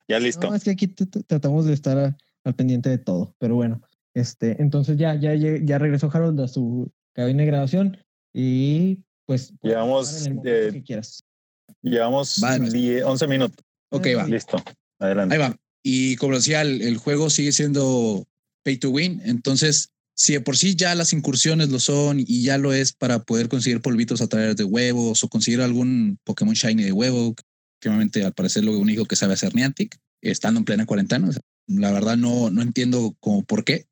Ya 0.09 0.19
listo. 0.19 0.49
No, 0.49 0.55
es 0.55 0.65
que 0.65 0.71
aquí 0.71 0.89
tratamos 0.89 1.67
de 1.67 1.75
estar 1.75 2.17
al 2.45 2.55
pendiente 2.55 2.89
de 2.89 2.99
todo, 2.99 3.35
pero 3.39 3.55
bueno, 3.55 3.83
este, 4.19 4.61
entonces 4.61 4.97
ya, 4.97 5.15
ya, 5.15 5.35
ya 5.35 5.79
regresó 5.79 6.11
Harold 6.13 6.41
a 6.41 6.49
su 6.49 6.91
cabina 7.15 7.43
de 7.43 7.47
grabación 7.47 7.99
y 8.35 8.99
pues... 9.27 9.53
Llevamos... 9.63 10.27
Eh, 10.45 10.83
llevamos 11.83 12.43
11 12.43 13.27
minutos. 13.27 13.65
Ok, 13.91 14.07
va. 14.17 14.27
Listo. 14.27 14.63
Adelante. 14.99 15.35
Ahí 15.35 15.41
va. 15.41 15.57
Y 15.83 16.17
como 16.17 16.35
decía, 16.35 16.63
el, 16.63 16.97
juego 16.97 17.31
sigue 17.31 17.53
siendo 17.53 18.27
pay 18.65 18.77
to 18.77 18.91
win. 18.91 19.23
Entonces, 19.25 19.91
si 20.15 20.35
de 20.35 20.41
por 20.41 20.57
sí 20.57 20.75
ya 20.75 20.95
las 20.95 21.13
incursiones 21.13 21.71
lo 21.71 21.79
son 21.79 22.21
y 22.21 22.43
ya 22.43 22.59
lo 22.59 22.73
es 22.73 22.93
para 22.93 23.21
poder 23.21 23.49
conseguir 23.49 23.81
polvitos 23.81 24.21
a 24.21 24.27
través 24.27 24.57
de 24.57 24.65
huevos 24.65 25.23
o 25.23 25.29
conseguir 25.29 25.61
algún 25.61 26.19
Pokémon 26.25 26.55
Shiny 26.55 26.83
de 26.83 26.93
huevo, 26.93 27.35
que 27.81 27.89
obviamente 27.89 28.25
al 28.25 28.35
parecer 28.35 28.65
lo 28.65 28.79
único 28.79 29.05
que 29.05 29.17
sabe 29.17 29.35
hacer 29.35 29.55
Niantic, 29.55 29.97
estando 30.21 30.59
en 30.59 30.65
plena 30.65 30.87
cuarentena. 30.87 31.31
la 31.69 31.93
verdad 31.93 32.17
no, 32.17 32.51
no 32.51 32.63
entiendo 32.63 33.17
cómo 33.21 33.45
por 33.45 33.65
qué. 33.65 33.87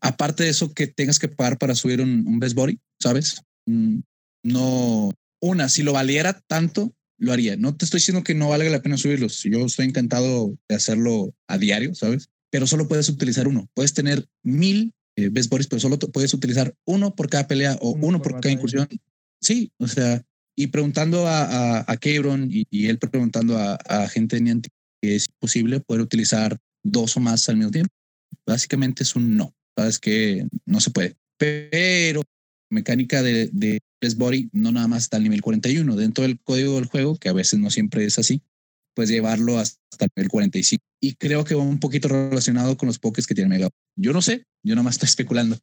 Aparte 0.00 0.44
de 0.44 0.50
eso, 0.50 0.72
que 0.72 0.86
tengas 0.86 1.18
que 1.18 1.28
pagar 1.28 1.58
para 1.58 1.74
subir 1.74 2.00
un, 2.00 2.26
un 2.26 2.38
Best 2.38 2.54
Body, 2.54 2.78
¿sabes? 3.00 3.42
Mm, 3.66 4.00
no, 4.42 5.12
una, 5.40 5.68
si 5.68 5.82
lo 5.82 5.92
valiera 5.92 6.40
tanto, 6.46 6.94
lo 7.18 7.32
haría. 7.32 7.56
No 7.56 7.76
te 7.76 7.84
estoy 7.84 7.98
diciendo 7.98 8.24
que 8.24 8.34
no 8.34 8.48
valga 8.48 8.70
la 8.70 8.82
pena 8.82 8.96
subirlos. 8.96 9.42
Yo 9.42 9.64
estoy 9.66 9.86
encantado 9.86 10.56
de 10.68 10.74
hacerlo 10.74 11.34
a 11.48 11.58
diario, 11.58 11.94
¿sabes? 11.94 12.30
Pero 12.50 12.66
solo 12.66 12.88
puedes 12.88 13.08
utilizar 13.08 13.46
uno. 13.46 13.68
Puedes 13.74 13.92
tener 13.92 14.26
mil 14.42 14.94
eh, 15.16 15.28
Best 15.30 15.50
Boris, 15.50 15.66
pero 15.66 15.80
solo 15.80 15.98
puedes 15.98 16.32
utilizar 16.32 16.74
uno 16.86 17.14
por 17.14 17.28
cada 17.28 17.46
pelea 17.46 17.76
o 17.80 17.90
uno, 17.90 18.22
por, 18.22 18.40
cada 18.40 18.52
incursión. 18.52 18.88
Sí, 19.40 19.70
o 19.78 19.86
sea, 19.86 20.22
y 20.56 20.68
preguntando 20.68 21.26
a, 21.26 21.80
a, 21.80 21.84
a 21.86 21.98
y, 22.02 22.86
él 22.86 22.98
preguntando 22.98 23.58
a, 23.58 23.74
a 23.74 24.08
gente 24.08 24.36
de 24.36 24.42
Niantic 24.42 24.72
que 25.00 25.16
es 25.16 25.26
posible 25.38 25.80
poder 25.80 26.02
utilizar 26.02 26.58
dos 26.82 27.16
o 27.16 27.20
más 27.20 27.48
al 27.48 27.56
mismo 27.56 27.70
tiempo. 27.70 27.92
Básicamente 28.46 29.02
es 29.02 29.16
un 29.16 29.36
no. 29.36 29.54
Sabes 29.76 29.98
que 29.98 30.46
no 30.66 30.80
se 30.80 30.90
puede. 30.90 31.16
Pero 31.38 32.22
mecánica 32.70 33.22
de, 33.22 33.48
de 33.52 33.80
Best 34.00 34.18
Body 34.18 34.48
no 34.52 34.72
nada 34.72 34.88
más 34.88 35.04
está 35.04 35.16
al 35.16 35.22
nivel 35.22 35.42
41. 35.42 35.96
Dentro 35.96 36.22
del 36.22 36.40
código 36.40 36.76
del 36.76 36.86
juego, 36.86 37.16
que 37.16 37.28
a 37.28 37.32
veces 37.32 37.58
no 37.58 37.70
siempre 37.70 38.04
es 38.04 38.18
así, 38.18 38.42
pues 38.94 39.08
llevarlo 39.08 39.58
hasta 39.58 40.04
el 40.04 40.10
nivel 40.16 40.30
45. 40.30 40.82
Y 41.00 41.14
creo 41.14 41.44
que 41.44 41.54
va 41.54 41.62
un 41.62 41.80
poquito 41.80 42.08
relacionado 42.08 42.76
con 42.76 42.86
los 42.86 42.98
pokés 42.98 43.26
que 43.26 43.34
tiene 43.34 43.48
Mega. 43.48 43.70
Yo 43.96 44.12
no 44.12 44.22
sé, 44.22 44.44
yo 44.62 44.74
nada 44.74 44.84
más 44.84 44.94
estoy 44.94 45.08
especulando. 45.08 45.58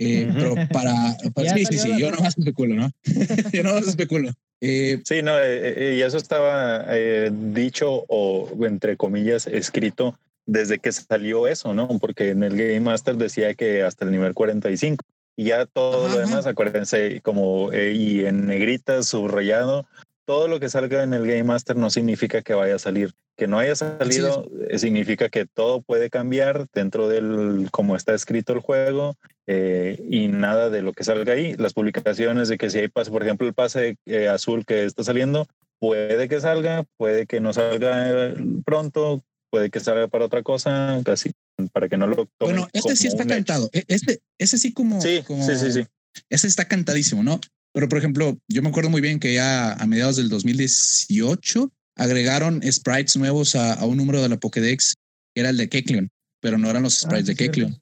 Eh, 0.00 0.30
pero 0.32 0.54
para, 0.72 1.16
sí, 1.54 1.64
sí, 1.66 1.78
sí, 1.78 1.90
yo 1.98 2.10
más 2.12 2.38
especulo, 2.38 2.74
¿no? 2.74 2.90
yo 3.52 3.64
más 3.64 3.88
especulo. 3.88 4.30
Eh, 4.60 5.00
sí, 5.04 5.22
no, 5.22 5.32
eh, 5.38 5.96
y 5.98 6.02
eso 6.02 6.16
estaba 6.16 6.86
dicho 7.30 8.04
o 8.08 8.48
entre 8.64 8.96
comillas 8.96 9.46
escrito 9.46 10.18
desde 10.48 10.78
que 10.78 10.90
salió 10.90 11.46
eso, 11.46 11.74
¿no? 11.74 11.86
Porque 12.00 12.30
en 12.30 12.42
el 12.42 12.56
Game 12.56 12.80
Master 12.80 13.16
decía 13.16 13.54
que 13.54 13.82
hasta 13.82 14.06
el 14.06 14.10
nivel 14.10 14.32
45 14.34 15.04
y 15.36 15.44
ya 15.44 15.66
todo 15.66 16.08
lo 16.08 16.18
demás, 16.18 16.46
acuérdense, 16.46 17.20
como 17.20 17.72
y 17.72 18.24
en 18.24 18.46
negrita, 18.46 19.04
subrayado, 19.04 19.86
todo 20.24 20.48
lo 20.48 20.58
que 20.58 20.68
salga 20.68 21.04
en 21.04 21.14
el 21.14 21.26
Game 21.26 21.44
Master 21.44 21.76
no 21.76 21.90
significa 21.90 22.42
que 22.42 22.54
vaya 22.54 22.74
a 22.74 22.78
salir. 22.80 23.12
Que 23.36 23.46
no 23.46 23.58
haya 23.58 23.76
salido 23.76 24.48
significa 24.76 25.28
que 25.28 25.46
todo 25.46 25.80
puede 25.80 26.10
cambiar 26.10 26.66
dentro 26.74 27.08
del 27.08 27.68
como 27.70 27.94
está 27.94 28.14
escrito 28.14 28.52
el 28.52 28.58
juego 28.58 29.14
eh, 29.46 30.04
y 30.10 30.26
nada 30.26 30.70
de 30.70 30.82
lo 30.82 30.92
que 30.92 31.04
salga 31.04 31.34
ahí. 31.34 31.54
Las 31.56 31.72
publicaciones 31.72 32.48
de 32.48 32.58
que 32.58 32.68
si 32.68 32.78
hay 32.78 32.88
pase, 32.88 33.12
por 33.12 33.22
ejemplo, 33.22 33.46
el 33.46 33.54
pase 33.54 33.96
eh, 34.06 34.28
azul 34.28 34.64
que 34.66 34.84
está 34.84 35.04
saliendo, 35.04 35.46
puede 35.78 36.28
que 36.28 36.40
salga, 36.40 36.84
puede 36.96 37.26
que 37.26 37.40
no 37.40 37.52
salga 37.52 38.10
eh, 38.10 38.34
pronto, 38.64 39.22
puede 39.50 39.70
que 39.70 39.80
salga 39.80 40.08
para 40.08 40.26
otra 40.26 40.42
cosa, 40.42 41.00
casi 41.04 41.32
para 41.72 41.88
que 41.88 41.96
no 41.96 42.06
lo 42.06 42.28
Bueno, 42.40 42.68
este 42.72 42.96
sí 42.96 43.08
está 43.08 43.26
cantado. 43.26 43.68
E, 43.72 43.84
este, 43.88 44.20
ese 44.38 44.58
sí 44.58 44.72
como. 44.72 45.00
Sí, 45.00 45.22
sí, 45.26 45.56
sí, 45.56 45.72
sí. 45.72 45.86
Ese 46.30 46.46
está 46.46 46.66
cantadísimo, 46.66 47.22
¿no? 47.22 47.40
Pero 47.72 47.88
por 47.88 47.98
ejemplo, 47.98 48.38
yo 48.48 48.62
me 48.62 48.68
acuerdo 48.68 48.90
muy 48.90 49.00
bien 49.00 49.20
que 49.20 49.34
ya 49.34 49.72
a 49.72 49.86
mediados 49.86 50.16
del 50.16 50.28
2018 50.28 51.70
agregaron 51.96 52.62
sprites 52.70 53.16
nuevos 53.16 53.54
a, 53.54 53.84
un 53.84 53.96
número 53.96 54.22
de 54.22 54.28
la 54.28 54.36
Pokédex, 54.38 54.94
que 55.34 55.40
era 55.40 55.50
el 55.50 55.56
de 55.56 55.68
Kecleon, 55.68 56.08
pero 56.40 56.58
no 56.58 56.70
eran 56.70 56.84
los 56.84 56.96
ah, 57.04 57.06
sprites 57.06 57.26
de 57.26 57.34
Kecleon. 57.34 57.80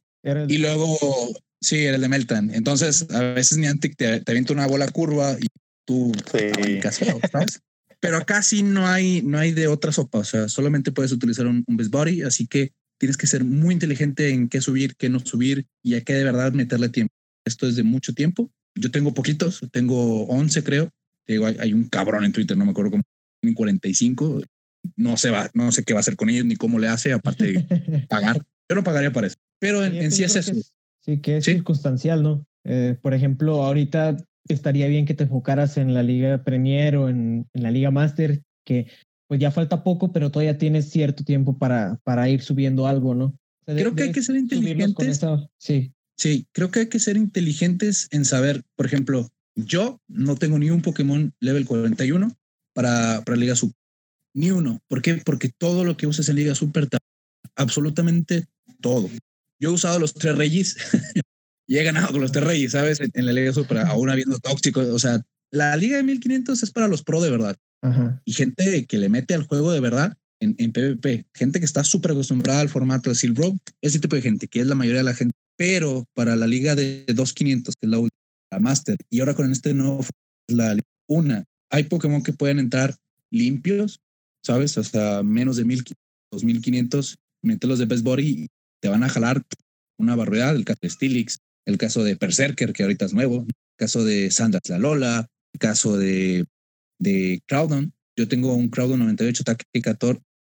Y 0.48 0.58
luego, 0.58 0.98
sí, 1.60 1.84
era 1.84 1.96
el 1.96 2.02
de 2.02 2.08
Meltan. 2.08 2.52
Entonces, 2.52 3.06
a 3.10 3.20
veces 3.20 3.58
Niantic 3.58 3.96
te, 3.96 4.20
te 4.20 4.32
avienta 4.32 4.52
una 4.52 4.66
bola 4.66 4.88
curva 4.88 5.36
y 5.40 5.46
tú 5.86 6.12
sí. 6.32 6.80
¿sabes? 7.30 7.60
Pero 8.06 8.18
acá 8.18 8.40
sí 8.42 8.62
no 8.62 8.86
hay, 8.86 9.20
no 9.22 9.38
hay 9.38 9.52
de 9.52 9.66
otra 9.66 9.90
sopa. 9.90 10.18
O 10.18 10.24
sea, 10.24 10.48
solamente 10.48 10.92
puedes 10.92 11.10
utilizar 11.10 11.46
un, 11.46 11.64
Best 11.66 11.90
Body. 11.90 12.22
Así 12.22 12.46
que 12.46 12.72
tienes 12.98 13.16
que 13.16 13.26
ser 13.26 13.44
muy 13.44 13.74
inteligente 13.74 14.30
en 14.30 14.48
qué 14.48 14.60
subir, 14.60 14.94
qué 14.96 15.08
no 15.08 15.18
subir 15.18 15.66
y 15.82 15.94
a 15.94 16.02
qué 16.02 16.14
de 16.14 16.24
verdad 16.24 16.52
meterle 16.52 16.88
tiempo. 16.88 17.12
Esto 17.44 17.66
es 17.66 17.74
de 17.74 17.82
mucho 17.82 18.14
tiempo. 18.14 18.50
Yo 18.76 18.90
tengo 18.90 19.12
poquitos, 19.12 19.60
tengo 19.72 20.24
11 20.26 20.62
creo. 20.62 20.90
Digo, 21.26 21.46
hay, 21.46 21.72
un 21.72 21.88
cabrón 21.88 22.24
en 22.24 22.32
Twitter, 22.32 22.56
no 22.56 22.64
me 22.64 22.70
acuerdo 22.70 22.92
cómo, 22.92 23.02
45. 23.54 24.42
No 24.94 25.16
sé, 25.16 25.30
va, 25.30 25.50
no 25.54 25.72
sé 25.72 25.82
qué 25.82 25.92
va 25.92 25.98
a 25.98 26.00
hacer 26.00 26.14
con 26.14 26.30
ellos 26.30 26.44
ni 26.44 26.54
cómo 26.54 26.78
le 26.78 26.86
hace, 26.86 27.12
aparte 27.12 27.52
de 27.52 28.06
pagar. 28.08 28.40
Yo 28.68 28.76
no 28.76 28.84
pagaría 28.84 29.12
para 29.12 29.26
eso. 29.26 29.36
Pero 29.58 29.84
en, 29.84 30.12
sí 30.12 30.22
es 30.22 30.36
eso. 30.36 30.52
sí, 31.00 31.20
que 31.20 31.38
es 31.38 31.44
circunstancial, 31.44 32.22
¿no? 32.22 32.46
Eh, 32.64 32.96
por 33.00 33.14
ejemplo, 33.14 33.64
ahorita 33.64 34.16
estaría 34.54 34.86
bien 34.88 35.06
que 35.06 35.14
te 35.14 35.24
enfocaras 35.24 35.76
en 35.76 35.94
la 35.94 36.02
Liga 36.02 36.42
Premier 36.44 36.96
o 36.96 37.08
en, 37.08 37.48
en 37.52 37.62
la 37.62 37.70
Liga 37.70 37.90
Master, 37.90 38.42
que 38.64 38.86
pues 39.26 39.40
ya 39.40 39.50
falta 39.50 39.82
poco, 39.82 40.12
pero 40.12 40.30
todavía 40.30 40.58
tienes 40.58 40.90
cierto 40.90 41.24
tiempo 41.24 41.58
para, 41.58 41.98
para 42.04 42.28
ir 42.28 42.42
subiendo 42.42 42.86
algo, 42.86 43.14
¿no? 43.14 43.36
creo 43.64 43.94
que 43.94 44.04
hay 44.04 44.12
que 44.12 44.22
ser 44.22 44.36
inteligentes. 44.36 45.20
sí. 45.58 45.92
Sí, 46.18 46.46
creo 46.52 46.70
que 46.70 46.80
hay 46.80 46.88
que 46.88 46.98
ser 46.98 47.18
inteligentes 47.18 48.08
en 48.10 48.24
saber, 48.24 48.64
por 48.74 48.86
ejemplo, 48.86 49.28
yo 49.54 50.00
no 50.08 50.36
tengo 50.36 50.58
ni 50.58 50.70
un 50.70 50.80
Pokémon 50.80 51.34
level 51.40 51.66
41 51.66 52.34
para, 52.72 53.22
para 53.22 53.36
Liga 53.36 53.54
Super. 53.54 53.76
Ni 54.32 54.50
uno. 54.50 54.80
¿Por 54.88 55.02
qué? 55.02 55.16
Porque 55.16 55.50
todo 55.50 55.84
lo 55.84 55.98
que 55.98 56.06
usas 56.06 56.28
en 56.30 56.36
Liga 56.36 56.54
Super, 56.54 56.88
absolutamente 57.54 58.46
todo. 58.80 59.10
Yo 59.60 59.70
he 59.70 59.72
usado 59.74 59.98
los 59.98 60.14
tres 60.14 60.36
reyes 60.36 60.76
y 61.66 61.78
he 61.78 61.84
ganado 61.84 62.12
con 62.12 62.20
los 62.20 62.32
tres 62.32 62.44
reyes, 62.44 62.72
¿sabes? 62.72 63.00
En, 63.00 63.26
la 63.26 63.32
Liga 63.32 63.52
Super, 63.52 63.78
aún 63.78 64.10
habiendo 64.10 64.38
tóxicos. 64.38 64.86
O 64.86 64.98
sea, 64.98 65.20
la 65.50 65.76
Liga 65.76 65.96
de 65.96 66.02
1500 66.02 66.62
es 66.62 66.70
para 66.70 66.88
los 66.88 67.02
pro 67.02 67.20
de 67.20 67.30
verdad. 67.30 67.56
Y 68.24 68.32
gente 68.32 68.84
que 68.86 68.98
le 68.98 69.08
mete 69.08 69.34
al 69.34 69.46
juego 69.46 69.70
de 69.70 69.78
verdad 69.78 70.16
en, 70.40 70.56
en 70.58 70.72
PvP. 70.72 71.26
Gente 71.34 71.60
que 71.60 71.64
está 71.64 71.84
súper 71.84 72.12
acostumbrada 72.12 72.60
al 72.60 72.68
formato 72.68 73.12
de 73.12 73.28
Road. 73.34 73.58
Ese 73.80 74.00
tipo 74.00 74.16
de 74.16 74.22
gente, 74.22 74.48
que 74.48 74.60
es 74.60 74.66
la 74.66 74.74
mayoría 74.74 75.00
de 75.00 75.04
la 75.04 75.14
gente. 75.14 75.34
Pero 75.56 76.04
para 76.14 76.34
la 76.34 76.48
Liga 76.48 76.74
de 76.74 77.04
2500, 77.06 77.74
que 77.76 77.86
es 77.86 77.90
la 77.90 77.98
última, 77.98 78.18
la 78.50 78.58
Master, 78.58 78.96
y 79.08 79.20
ahora 79.20 79.34
con 79.34 79.50
este 79.52 79.72
nuevo, 79.72 80.04
la 80.48 80.76
una, 81.08 81.44
hay 81.70 81.84
Pokémon 81.84 82.22
que 82.22 82.32
pueden 82.32 82.58
entrar 82.58 82.96
limpios, 83.30 84.00
¿sabes? 84.44 84.78
Hasta 84.78 85.22
menos 85.22 85.56
de 85.56 85.64
2500, 86.32 87.16
meterlos 87.42 87.78
de 87.78 87.86
Best 87.86 88.02
Body 88.02 88.26
y 88.26 88.48
te 88.80 88.88
van 88.88 89.04
a 89.04 89.08
jalar 89.08 89.42
una 89.98 90.16
barbaridad. 90.16 90.56
El 90.56 90.64
caso 90.64 90.80
de 90.82 90.90
Stilix, 90.90 91.38
el 91.66 91.78
caso 91.78 92.04
de 92.04 92.14
Berserker, 92.14 92.72
que 92.72 92.84
ahorita 92.84 93.04
es 93.04 93.12
nuevo, 93.12 93.44
el 93.46 93.54
caso 93.76 94.04
de 94.04 94.30
Sandras 94.30 94.68
La 94.68 94.78
Lola, 94.78 95.28
el 95.52 95.60
caso 95.60 95.98
de, 95.98 96.46
de 96.98 97.42
Crowdon. 97.46 97.92
Yo 98.16 98.28
tengo 98.28 98.54
un 98.54 98.70
Crowdon 98.70 99.00
98 99.00 99.42
ataque 99.42 99.64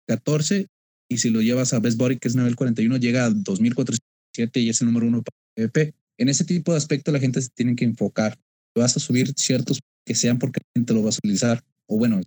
14 0.06 0.66
y 1.08 1.18
si 1.18 1.30
lo 1.30 1.42
llevas 1.42 1.72
a 1.72 1.80
Best 1.80 1.98
Body, 1.98 2.18
que 2.18 2.28
es 2.28 2.34
nivel 2.34 2.56
41, 2.56 2.96
llega 2.96 3.26
a 3.26 3.30
2407 3.30 4.60
y 4.60 4.70
es 4.70 4.80
el 4.80 4.86
número 4.86 5.06
uno 5.06 5.22
para 5.22 5.36
PvP. 5.54 5.94
En 6.18 6.28
ese 6.28 6.44
tipo 6.44 6.72
de 6.72 6.78
aspecto 6.78 7.12
la 7.12 7.20
gente 7.20 7.40
se 7.40 7.50
tiene 7.54 7.76
que 7.76 7.84
enfocar. 7.84 8.38
Vas 8.74 8.96
a 8.96 9.00
subir 9.00 9.32
ciertos 9.36 9.80
que 10.06 10.14
sean 10.14 10.38
porque 10.38 10.60
la 10.60 10.80
gente 10.80 10.94
lo 10.94 11.02
va 11.02 11.10
a 11.10 11.12
utilizar. 11.12 11.62
O 11.86 11.98
bueno, 11.98 12.20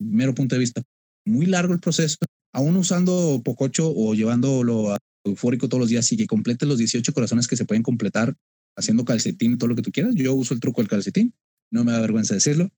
mero 0.00 0.34
punto 0.34 0.56
de 0.56 0.58
vista, 0.58 0.82
muy 1.24 1.46
largo 1.46 1.72
el 1.72 1.80
proceso. 1.80 2.16
Aún 2.52 2.76
usando 2.76 3.40
Pococho 3.44 3.92
o 3.94 4.14
llevándolo 4.14 4.92
a 4.92 4.98
eufórico 5.24 5.68
todos 5.68 5.80
los 5.80 5.88
días 5.88 6.10
y 6.12 6.16
que 6.16 6.26
complete 6.26 6.66
los 6.66 6.78
18 6.78 7.12
corazones 7.12 7.46
que 7.46 7.56
se 7.56 7.64
pueden 7.64 7.82
completar 7.82 8.34
haciendo 8.76 9.04
calcetín, 9.04 9.58
todo 9.58 9.68
lo 9.68 9.76
que 9.76 9.82
tú 9.82 9.90
quieras. 9.92 10.14
Yo 10.14 10.34
uso 10.34 10.54
el 10.54 10.60
truco 10.60 10.80
del 10.80 10.88
calcetín, 10.88 11.34
no 11.70 11.84
me 11.84 11.92
da 11.92 12.00
vergüenza 12.00 12.34
decirlo. 12.34 12.70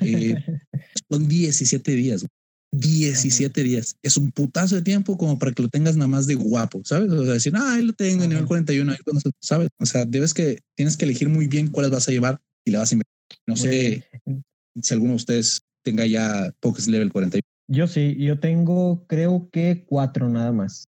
Eh, 0.00 0.34
son 1.10 1.28
17 1.28 1.92
días, 1.92 2.26
17 2.72 3.62
días. 3.62 3.96
Es 4.02 4.16
un 4.16 4.30
putazo 4.32 4.76
de 4.76 4.82
tiempo 4.82 5.16
como 5.16 5.38
para 5.38 5.52
que 5.52 5.62
lo 5.62 5.68
tengas 5.68 5.96
nada 5.96 6.08
más 6.08 6.26
de 6.26 6.34
guapo, 6.34 6.82
¿sabes? 6.84 7.10
O 7.10 7.24
sea, 7.24 7.34
decir, 7.34 7.52
ah, 7.56 7.74
ahí 7.74 7.82
lo 7.82 7.92
tengo 7.92 8.24
en 8.24 8.30
nivel 8.30 8.46
41, 8.46 8.94
¿sabes? 9.40 9.68
O 9.78 9.86
sea, 9.86 10.04
debes 10.04 10.34
que, 10.34 10.60
tienes 10.76 10.96
que 10.96 11.04
elegir 11.04 11.28
muy 11.28 11.46
bien 11.46 11.68
cuáles 11.68 11.90
vas 11.90 12.08
a 12.08 12.12
llevar 12.12 12.40
y 12.64 12.70
le 12.70 12.78
vas 12.78 12.92
a 12.92 12.94
invertir. 12.94 13.14
No 13.46 13.56
sé 13.56 14.04
si 14.80 14.94
alguno 14.94 15.12
de 15.12 15.16
ustedes 15.16 15.62
tenga 15.84 16.06
ya 16.06 16.52
Pokés 16.60 16.88
Level 16.88 17.12
41. 17.12 17.42
Yo 17.70 17.86
sí, 17.86 18.16
yo 18.18 18.40
tengo 18.40 19.04
creo 19.06 19.50
que 19.52 19.84
cuatro 19.86 20.28
nada 20.28 20.52
más. 20.52 20.88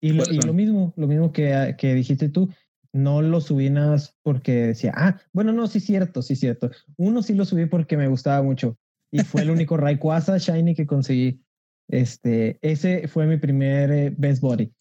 Y, 0.00 0.12
lo, 0.12 0.52
mismo, 0.52 0.92
lo 0.96 1.06
mismo 1.06 1.32
que, 1.32 1.74
que 1.78 1.94
dijiste 1.94 2.28
tú, 2.28 2.50
no 2.92 3.22
lo 3.22 3.40
subí 3.40 3.70
nada 3.70 3.92
más 3.92 4.16
porque 4.22 4.52
decía, 4.66 4.92
ah, 4.96 5.20
bueno, 5.32 5.52
no, 5.52 5.66
sí 5.66 5.80
cierto, 5.80 6.22
sí 6.22 6.36
cierto. 6.36 6.70
Uno 6.96 7.22
sí 7.22 7.34
lo 7.34 7.44
subí 7.44 7.66
porque 7.66 7.96
me 7.96 8.08
gustaba 8.08 8.42
mucho 8.42 8.76
y 9.10 9.20
fue 9.20 9.42
el 9.42 9.50
único 9.50 9.76
Rayquaza 9.78 10.38
Shiny 10.38 10.74
que 10.74 10.86
conseguí. 10.86 11.42
Este, 11.88 12.58
ese 12.62 13.08
fue 13.08 13.26
mi 13.26 13.36
primer 13.36 13.90
eh, 13.90 14.14
best 14.16 14.40
body. 14.40 14.72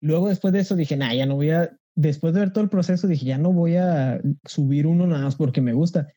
Luego 0.00 0.28
después 0.28 0.52
de 0.52 0.60
eso 0.60 0.76
dije, 0.76 0.96
nah, 0.96 1.12
ya 1.12 1.26
no 1.26 1.36
voy 1.36 1.50
a, 1.50 1.76
después 1.94 2.34
de 2.34 2.40
ver 2.40 2.52
todo 2.52 2.64
el 2.64 2.70
proceso 2.70 3.08
dije, 3.08 3.26
ya 3.26 3.38
no 3.38 3.52
voy 3.52 3.76
a 3.76 4.20
subir 4.44 4.86
uno 4.86 5.06
nada 5.06 5.24
más 5.24 5.36
porque 5.36 5.60
me 5.60 5.72
gusta. 5.72 6.12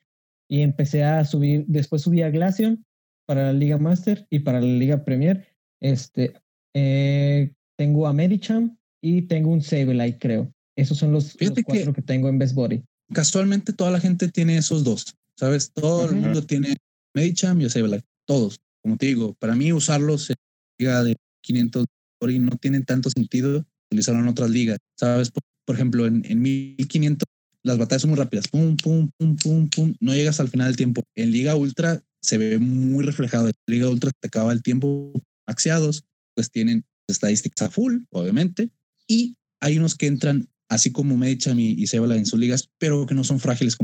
Y 0.47 0.61
empecé 0.61 1.03
a 1.03 1.23
subir, 1.25 1.65
después 1.67 2.01
subí 2.01 2.21
a 2.21 2.29
Glaceon 2.29 2.85
para 3.25 3.43
la 3.43 3.53
Liga 3.53 3.77
Master 3.77 4.27
y 4.29 4.39
para 4.39 4.59
la 4.59 4.67
Liga 4.67 5.05
Premier. 5.05 5.47
Este, 5.79 6.33
eh, 6.73 7.53
tengo 7.81 8.05
a 8.05 8.13
Medicham 8.13 8.77
y 9.01 9.23
tengo 9.23 9.49
un 9.49 9.63
Sableye, 9.63 10.19
creo. 10.19 10.53
Esos 10.75 10.99
son 10.99 11.13
los, 11.13 11.35
cuatro 11.35 11.93
que, 11.93 12.03
tengo 12.03 12.29
en 12.29 12.37
Best 12.37 12.53
Body. 12.53 12.83
Casualmente 13.11 13.73
toda 13.73 13.89
la 13.89 13.99
gente 13.99 14.27
tiene 14.27 14.55
esos 14.55 14.83
dos, 14.83 15.15
¿sabes? 15.35 15.71
Todo 15.73 16.07
el 16.07 16.15
mundo 16.15 16.43
tiene 16.43 16.77
Medicham 17.15 17.59
y 17.59 17.67
Sableye, 17.71 18.03
todos. 18.27 18.59
Como 18.83 18.97
te 18.97 19.07
digo, 19.07 19.33
para 19.39 19.55
mí 19.55 19.73
usarlos 19.73 20.29
en 20.29 20.35
liga 20.77 21.03
de 21.03 21.15
500 21.41 21.85
y 22.29 22.37
no 22.37 22.55
tienen 22.57 22.85
tanto 22.85 23.09
sentido 23.09 23.65
utilizarlo 23.87 24.21
en 24.21 24.27
otras 24.27 24.51
ligas, 24.51 24.77
¿sabes? 24.95 25.31
Por, 25.31 25.75
ejemplo, 25.75 26.05
en, 26.05 26.23
en 26.29 26.39
1500 26.39 27.27
las 27.63 27.79
batallas 27.79 28.03
son 28.03 28.11
muy 28.11 28.19
rápidas, 28.19 28.47
pum, 28.47 28.77
pum, 28.77 29.09
pum, 29.17 29.35
pum, 29.37 29.69
pum, 29.69 29.95
no 29.99 30.13
llegas 30.13 30.39
al 30.39 30.49
final 30.49 30.67
del 30.67 30.77
tiempo. 30.77 31.01
En 31.15 31.31
Liga 31.31 31.55
Ultra 31.55 32.03
se 32.21 32.37
ve 32.37 32.59
muy 32.59 33.03
reflejado. 33.03 33.47
En 33.47 33.53
Liga 33.65 33.89
Ultra 33.89 34.11
te 34.19 34.27
acaba 34.27 34.53
el 34.53 34.61
tiempo 34.61 35.11
maxiados, 35.47 36.05
pues 36.35 36.51
tienen 36.51 36.85
estadísticas 37.11 37.67
a 37.67 37.71
full, 37.71 37.99
obviamente, 38.09 38.69
y 39.07 39.35
hay 39.59 39.77
unos 39.77 39.95
que 39.95 40.07
entran 40.07 40.49
así 40.69 40.91
como 40.91 41.17
Medicham 41.17 41.59
y, 41.59 41.71
y 41.71 41.87
Sebala 41.87 42.15
en 42.15 42.25
sus 42.25 42.39
ligas, 42.39 42.69
pero 42.77 43.05
que 43.05 43.13
no 43.13 43.23
son 43.23 43.39
frágiles. 43.39 43.77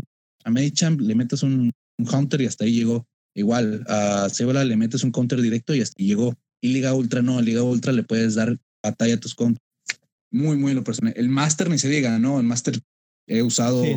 A 0.43 0.49
Medicham 0.49 0.97
le 0.97 1.15
metes 1.15 1.43
un, 1.43 1.71
counter 2.09 2.41
y 2.41 2.45
hasta 2.45 2.63
ahí 2.65 2.73
llegó. 2.73 3.05
Igual 3.35 3.83
a 3.87 4.29
Sebala 4.29 4.63
le 4.63 4.77
metes 4.77 5.03
un 5.03 5.11
counter 5.11 5.41
directo 5.41 5.75
y 5.75 5.81
hasta 5.81 5.95
ahí 5.99 6.07
llegó. 6.07 6.35
Y 6.61 6.69
Liga 6.69 6.93
Ultra 6.93 7.21
no, 7.21 7.41
Liga 7.41 7.61
Ultra 7.61 7.91
le 7.91 8.03
puedes 8.03 8.35
dar 8.35 8.57
batalla 8.81 9.15
a 9.15 9.19
tus 9.19 9.35
counters. 9.35 9.61
Muy, 10.31 10.57
muy 10.57 10.73
lo 10.73 10.83
personal. 10.83 11.13
El 11.15 11.29
Master 11.29 11.69
ni 11.69 11.77
se 11.77 11.89
diga, 11.89 12.17
¿no? 12.19 12.39
El 12.39 12.45
Master 12.45 12.79
he 13.27 13.41
usado 13.43 13.83
sí, 13.83 13.93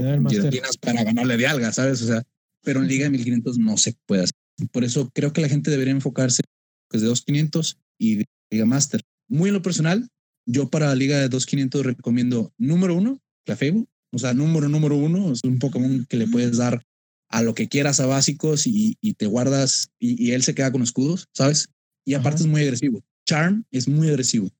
para 0.80 1.04
ganarle 1.04 1.36
de 1.36 1.46
alga, 1.46 1.72
¿sabes? 1.72 2.02
O 2.02 2.06
sea, 2.06 2.22
pero 2.62 2.80
en 2.80 2.88
Liga 2.88 3.04
de 3.04 3.10
1500 3.10 3.58
no 3.58 3.76
se 3.76 3.94
puede 4.06 4.24
hacer. 4.24 4.34
Por 4.72 4.84
eso 4.84 5.08
creo 5.14 5.32
que 5.32 5.40
la 5.40 5.48
gente 5.48 5.70
debería 5.70 5.92
enfocarse 5.92 6.42
pues, 6.88 7.02
de 7.02 7.08
2500 7.08 7.78
y 7.98 8.16
de 8.16 8.24
Liga 8.50 8.66
Master. 8.66 9.00
Muy 9.30 9.48
en 9.48 9.54
lo 9.54 9.62
personal, 9.62 10.08
yo 10.44 10.68
para 10.68 10.88
la 10.88 10.94
Liga 10.94 11.18
de 11.18 11.28
2500 11.28 11.86
recomiendo 11.86 12.52
número 12.58 12.94
uno, 12.94 13.22
Clefable. 13.46 13.86
O 14.12 14.18
sea, 14.18 14.34
número 14.34 14.68
número 14.68 14.96
uno 14.96 15.32
es 15.32 15.40
un 15.44 15.60
Pokémon 15.60 16.04
que 16.08 16.16
le 16.16 16.26
puedes 16.26 16.56
dar 16.56 16.82
a 17.28 17.42
lo 17.42 17.54
que 17.54 17.68
quieras 17.68 18.00
a 18.00 18.06
básicos 18.06 18.66
y, 18.66 18.98
y 19.00 19.14
te 19.14 19.26
guardas 19.26 19.90
y, 20.00 20.32
él 20.32 20.42
se 20.42 20.54
queda 20.54 20.72
con 20.72 20.82
escudos, 20.82 21.28
¿sabes? 21.32 21.68
Y 22.04 22.14
aparte 22.14 22.42
es 22.42 22.48
muy 22.48 22.62
agresivo. 22.62 23.04
Charm 23.24 23.64
es 23.70 23.86
muy 23.86 24.08
agresivo. 24.08 24.50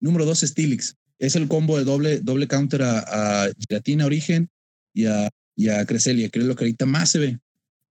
Número 0.00 0.24
dos, 0.24 0.40
Stilix. 0.40 0.94
Es 1.18 1.34
el 1.34 1.48
combo 1.48 1.78
de 1.78 1.84
doble, 1.84 2.20
doble 2.20 2.46
counter 2.46 2.82
a, 2.82 3.44
a 3.44 3.50
Giratina 3.58 4.06
Origen 4.06 4.48
y 4.94 5.06
a, 5.06 5.28
y 5.56 5.68
a 5.68 5.84
Creselia, 5.84 6.28
que 6.28 6.38
es 6.38 6.44
lo 6.44 6.54
que 6.54 6.64
ahorita 6.64 6.86
más 6.86 7.10
se 7.10 7.18
ve. 7.18 7.38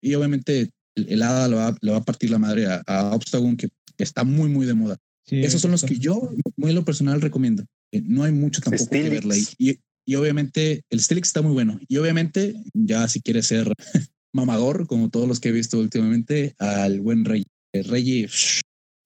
Y 0.01 0.15
obviamente 0.15 0.71
el, 0.95 1.23
Hada 1.23 1.49
le 1.49 1.57
va, 1.57 1.77
le 1.81 1.91
va, 1.91 1.99
a 1.99 2.05
partir 2.05 2.31
la 2.31 2.39
madre 2.39 2.67
a, 2.67 2.83
a 2.87 3.15
Obstagoon, 3.15 3.57
que, 3.57 3.69
está 3.99 4.25
muy, 4.25 4.49
muy 4.49 4.65
de 4.65 4.75
moda. 4.75 4.97
Esos 5.27 5.61
son 5.61 5.71
los 5.71 5.85
que 5.85 5.99
yo, 5.99 6.31
muy 6.57 6.73
lo 6.73 6.85
personal, 6.85 7.21
recomiendo. 7.21 7.65
No 7.93 8.25
hay 8.25 8.33
mucho 8.33 8.61
tampoco 8.61 8.91
que 8.91 9.09
verla 9.09 9.35
ahí. 9.35 9.47
Y, 9.59 9.79
y 10.07 10.15
obviamente 10.17 10.83
el 10.91 11.01
Stilix 11.01 11.29
está 11.29 11.43
muy 11.43 11.53
bueno. 11.53 11.79
Y 11.89 11.97
obviamente, 11.99 12.55
ya 12.75 13.07
si 13.09 13.21
quieres 13.21 13.47
ser 13.47 13.73
mamador, 14.33 14.87
como 14.87 15.11
todos 15.11 15.29
los 15.29 15.41
que 15.41 15.51
he 15.51 15.53
visto 15.53 15.79
últimamente, 15.79 16.55
al 16.59 17.01
buen 17.01 17.25
Rey. 17.25 17.45
El 17.73 17.85
Rey, 17.85 18.27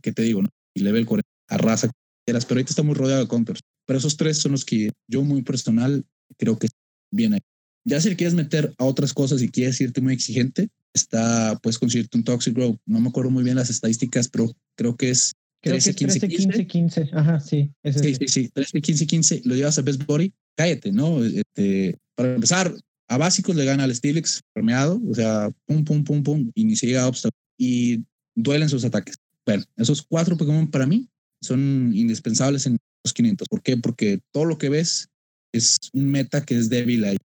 ¿qué 0.03 0.13
te 0.13 0.23
digo? 0.23 0.43
No? 0.43 0.49
Y 0.75 0.81
level 0.81 1.07
40, 1.07 1.29
arrasa, 1.49 1.91
pero 2.25 2.39
ahorita 2.39 2.71
está 2.71 2.83
muy 2.83 2.95
rodeado 2.95 3.21
de 3.21 3.29
counters. 3.29 3.61
Pero 3.87 3.99
esos 3.99 4.17
tres 4.17 4.39
son 4.39 4.53
los 4.53 4.65
que 4.65 4.91
yo 5.09 5.23
muy 5.23 5.43
personal 5.43 6.05
creo 6.39 6.59
que 6.59 6.69
viene. 7.13 7.41
Ya 7.87 8.01
si 8.01 8.17
quieres 8.17 8.35
meter 8.35 8.75
a 8.79 8.85
otras 8.85 9.13
cosas 9.13 9.43
y 9.43 9.51
quieres 9.51 9.81
irte 9.81 10.01
muy 10.01 10.15
exigente, 10.15 10.71
está, 10.95 11.59
puedes 11.63 11.79
conseguirte 11.79 12.17
un 12.17 12.25
Toxic 12.25 12.55
Grow. 12.55 12.79
No 12.87 13.01
me 13.01 13.09
acuerdo 13.09 13.31
muy 13.31 13.45
bien 13.45 13.57
las 13.57 13.69
estadísticas, 13.69 14.29
pero 14.29 14.51
creo 14.75 14.97
que 14.97 15.11
es 15.11 15.35
13, 15.65 15.95
15, 15.95 16.29
15, 16.29 16.67
15, 16.67 17.11
Ajá, 17.13 17.41
sí. 17.41 17.71
sí, 17.85 18.15
sí, 18.15 18.29
sí. 18.29 18.49
13, 18.49 18.81
15, 18.81 19.07
15. 19.07 19.43
Lo 19.45 19.55
llevas 19.55 19.79
a 19.79 19.83
Best 19.83 20.05
Body, 20.05 20.33
cállate, 20.57 20.93
¿no? 20.93 21.25
Este, 21.25 21.99
para 22.15 22.35
empezar, 22.35 22.75
a 23.09 23.19
básicos 23.19 23.57
le 23.57 23.65
gana 23.65 23.85
al 23.85 23.95
Steelix 23.95 24.43
permeado, 24.53 25.01
o 25.09 25.15
sea, 25.15 25.51
pum, 25.67 25.85
pum, 25.85 26.05
pum, 26.05 26.23
pum, 26.23 26.51
y 26.55 26.65
ni 26.65 26.77
se 26.77 26.87
llega 26.87 27.03
a 27.03 27.09
obstáculos. 27.09 27.41
Y 27.59 28.05
duelen 28.35 28.69
sus 28.69 28.85
ataques. 28.85 29.17
Bueno, 29.47 29.65
esos 29.77 30.03
cuatro 30.03 30.37
Pokémon 30.37 30.71
para 30.71 30.87
mí 30.87 31.09
son 31.41 31.93
indispensables 31.95 32.67
en 32.67 32.79
los 33.05 33.13
500. 33.13 33.49
¿Por 33.49 33.63
qué? 33.63 33.77
Porque 33.77 34.21
todo 34.33 34.45
lo 34.45 34.59
que 34.59 34.69
ves 34.71 35.09
es 35.53 35.79
un 35.93 36.11
meta 36.11 36.45
que 36.45 36.57
es 36.57 36.69
débil 36.69 37.05
ahí. 37.05 37.17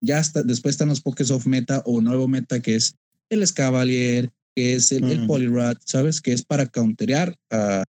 Ya 0.00 0.18
está, 0.18 0.42
después 0.42 0.74
están 0.74 0.88
los 0.88 1.00
Pokés 1.00 1.30
of 1.30 1.46
Meta 1.46 1.82
o 1.84 2.00
nuevo 2.00 2.28
meta 2.28 2.60
que 2.60 2.74
es 2.74 2.94
el 3.30 3.42
Escavalier, 3.42 4.30
que 4.58 4.74
es 4.74 4.90
el, 4.90 5.04
uh 5.04 5.26
Poliwrath, 5.28 5.78
¿sabes? 5.84 6.20
Que 6.20 6.32
es 6.32 6.44
para 6.44 6.66
counterear 6.66 7.32
al 7.48 7.84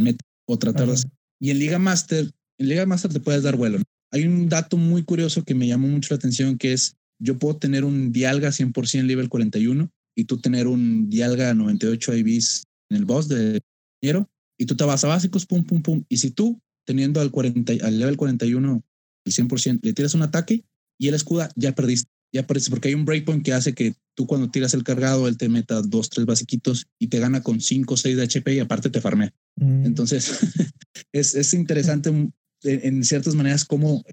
meta 0.00 0.22
o 0.46 0.58
tratar 0.58 0.86
de 0.86 1.02
Y 1.40 1.48
en 1.48 1.58
Liga 1.58 1.78
Master, 1.78 2.30
en 2.58 2.68
Liga 2.68 2.84
Master 2.84 3.10
te 3.10 3.20
puedes 3.20 3.42
dar 3.42 3.56
vuelo. 3.56 3.78
Hay 4.12 4.26
un 4.26 4.50
dato 4.50 4.76
muy 4.76 5.02
curioso 5.02 5.44
que 5.44 5.54
me 5.54 5.66
llamó 5.66 5.88
mucho 5.88 6.12
la 6.12 6.18
atención 6.18 6.58
que 6.58 6.74
es 6.74 6.94
yo 7.18 7.38
puedo 7.38 7.56
tener 7.56 7.86
un 7.86 8.12
Dialga 8.12 8.50
100% 8.50 9.06
nivel 9.06 9.30
41 9.30 9.90
y 10.14 10.24
tú 10.24 10.36
tener 10.36 10.66
un 10.66 11.08
Dialga 11.08 11.54
98 11.54 12.14
IVs 12.14 12.64
en 12.90 12.98
el 12.98 13.06
boss 13.06 13.28
de 13.28 13.62
dinero 14.02 14.28
y 14.58 14.66
tú 14.66 14.76
te 14.76 14.84
vas 14.84 15.02
a 15.04 15.08
básicos, 15.08 15.46
pum, 15.46 15.64
pum, 15.64 15.80
pum. 15.80 16.04
Y 16.10 16.18
si 16.18 16.32
tú, 16.32 16.60
teniendo 16.84 17.22
al, 17.22 17.30
40, 17.30 17.82
al 17.82 17.98
level 17.98 18.18
41, 18.18 18.82
el 19.24 19.32
100%, 19.32 19.80
le 19.82 19.94
tiras 19.94 20.12
un 20.12 20.20
ataque 20.20 20.64
y 20.98 21.08
el 21.08 21.14
escuda, 21.14 21.50
ya 21.56 21.74
perdiste. 21.74 22.10
Ya 22.32 22.46
perdiste 22.46 22.70
porque 22.70 22.88
hay 22.88 22.94
un 22.94 23.04
breakpoint 23.04 23.44
que 23.44 23.52
hace 23.52 23.74
que 23.74 23.94
tú 24.14 24.26
cuando 24.26 24.50
tiras 24.50 24.74
el 24.74 24.84
cargado, 24.84 25.26
él 25.26 25.36
te 25.36 25.48
meta 25.48 25.82
dos, 25.82 26.10
tres 26.10 26.26
basiquitos 26.26 26.86
y 26.98 27.08
te 27.08 27.18
gana 27.18 27.42
con 27.42 27.60
5 27.60 27.94
o 27.94 27.96
6 27.96 28.16
de 28.16 28.22
HP 28.22 28.54
y 28.54 28.60
aparte 28.60 28.90
te 28.90 29.00
farmea. 29.00 29.32
Mm. 29.56 29.86
Entonces, 29.86 30.30
es, 31.12 31.34
es 31.34 31.54
interesante 31.54 32.10
en, 32.62 33.04
ciertas 33.04 33.34
maneras 33.34 33.64
cómo 33.64 34.04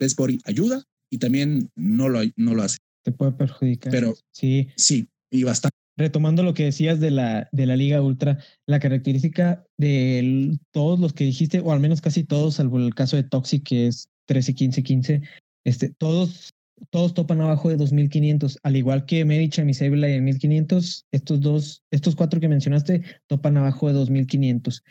Best 0.00 0.16
Body 0.16 0.38
ayuda 0.44 0.82
y 1.10 1.18
también 1.18 1.70
no 1.74 2.08
lo, 2.08 2.20
no 2.36 2.54
lo 2.54 2.62
hace. 2.62 2.78
Te 3.04 3.12
puede 3.12 3.32
perjudicar. 3.32 3.92
Pero 3.92 4.16
sí, 4.32 4.68
sí, 4.76 5.08
y 5.30 5.44
bastante 5.44 5.76
retomando 5.96 6.42
lo 6.42 6.54
que 6.54 6.64
decías 6.64 7.00
de 7.00 7.10
la, 7.10 7.48
de 7.52 7.66
la 7.66 7.76
Liga 7.76 8.02
Ultra, 8.02 8.38
la 8.66 8.80
característica 8.80 9.64
de 9.78 10.58
todos 10.70 11.00
los 11.00 11.12
que 11.12 11.24
dijiste, 11.24 11.60
o 11.60 11.72
al 11.72 11.80
menos 11.80 12.00
casi 12.00 12.24
todos, 12.24 12.56
salvo 12.56 12.78
el 12.78 12.94
caso 12.94 13.16
de 13.16 13.24
Toxic, 13.24 13.62
que 13.62 13.86
es 13.86 14.08
13, 14.26 14.54
15, 14.54 14.82
15, 14.82 15.22
este, 15.64 15.88
todos, 15.90 16.52
todos 16.90 17.14
topan 17.14 17.40
abajo 17.40 17.68
de 17.68 17.76
2500, 17.76 18.58
al 18.62 18.76
igual 18.76 19.06
que 19.06 19.24
Medicham 19.24 19.68
y 19.68 19.74
Sableye 19.74 20.16
en 20.16 20.24
1500, 20.24 21.06
estos 21.10 21.40
dos, 21.40 21.82
estos 21.90 22.16
cuatro 22.16 22.40
que 22.40 22.48
mencionaste 22.48 23.02
topan 23.26 23.56
abajo 23.56 23.88
de 23.88 23.94
2500. 23.94 24.82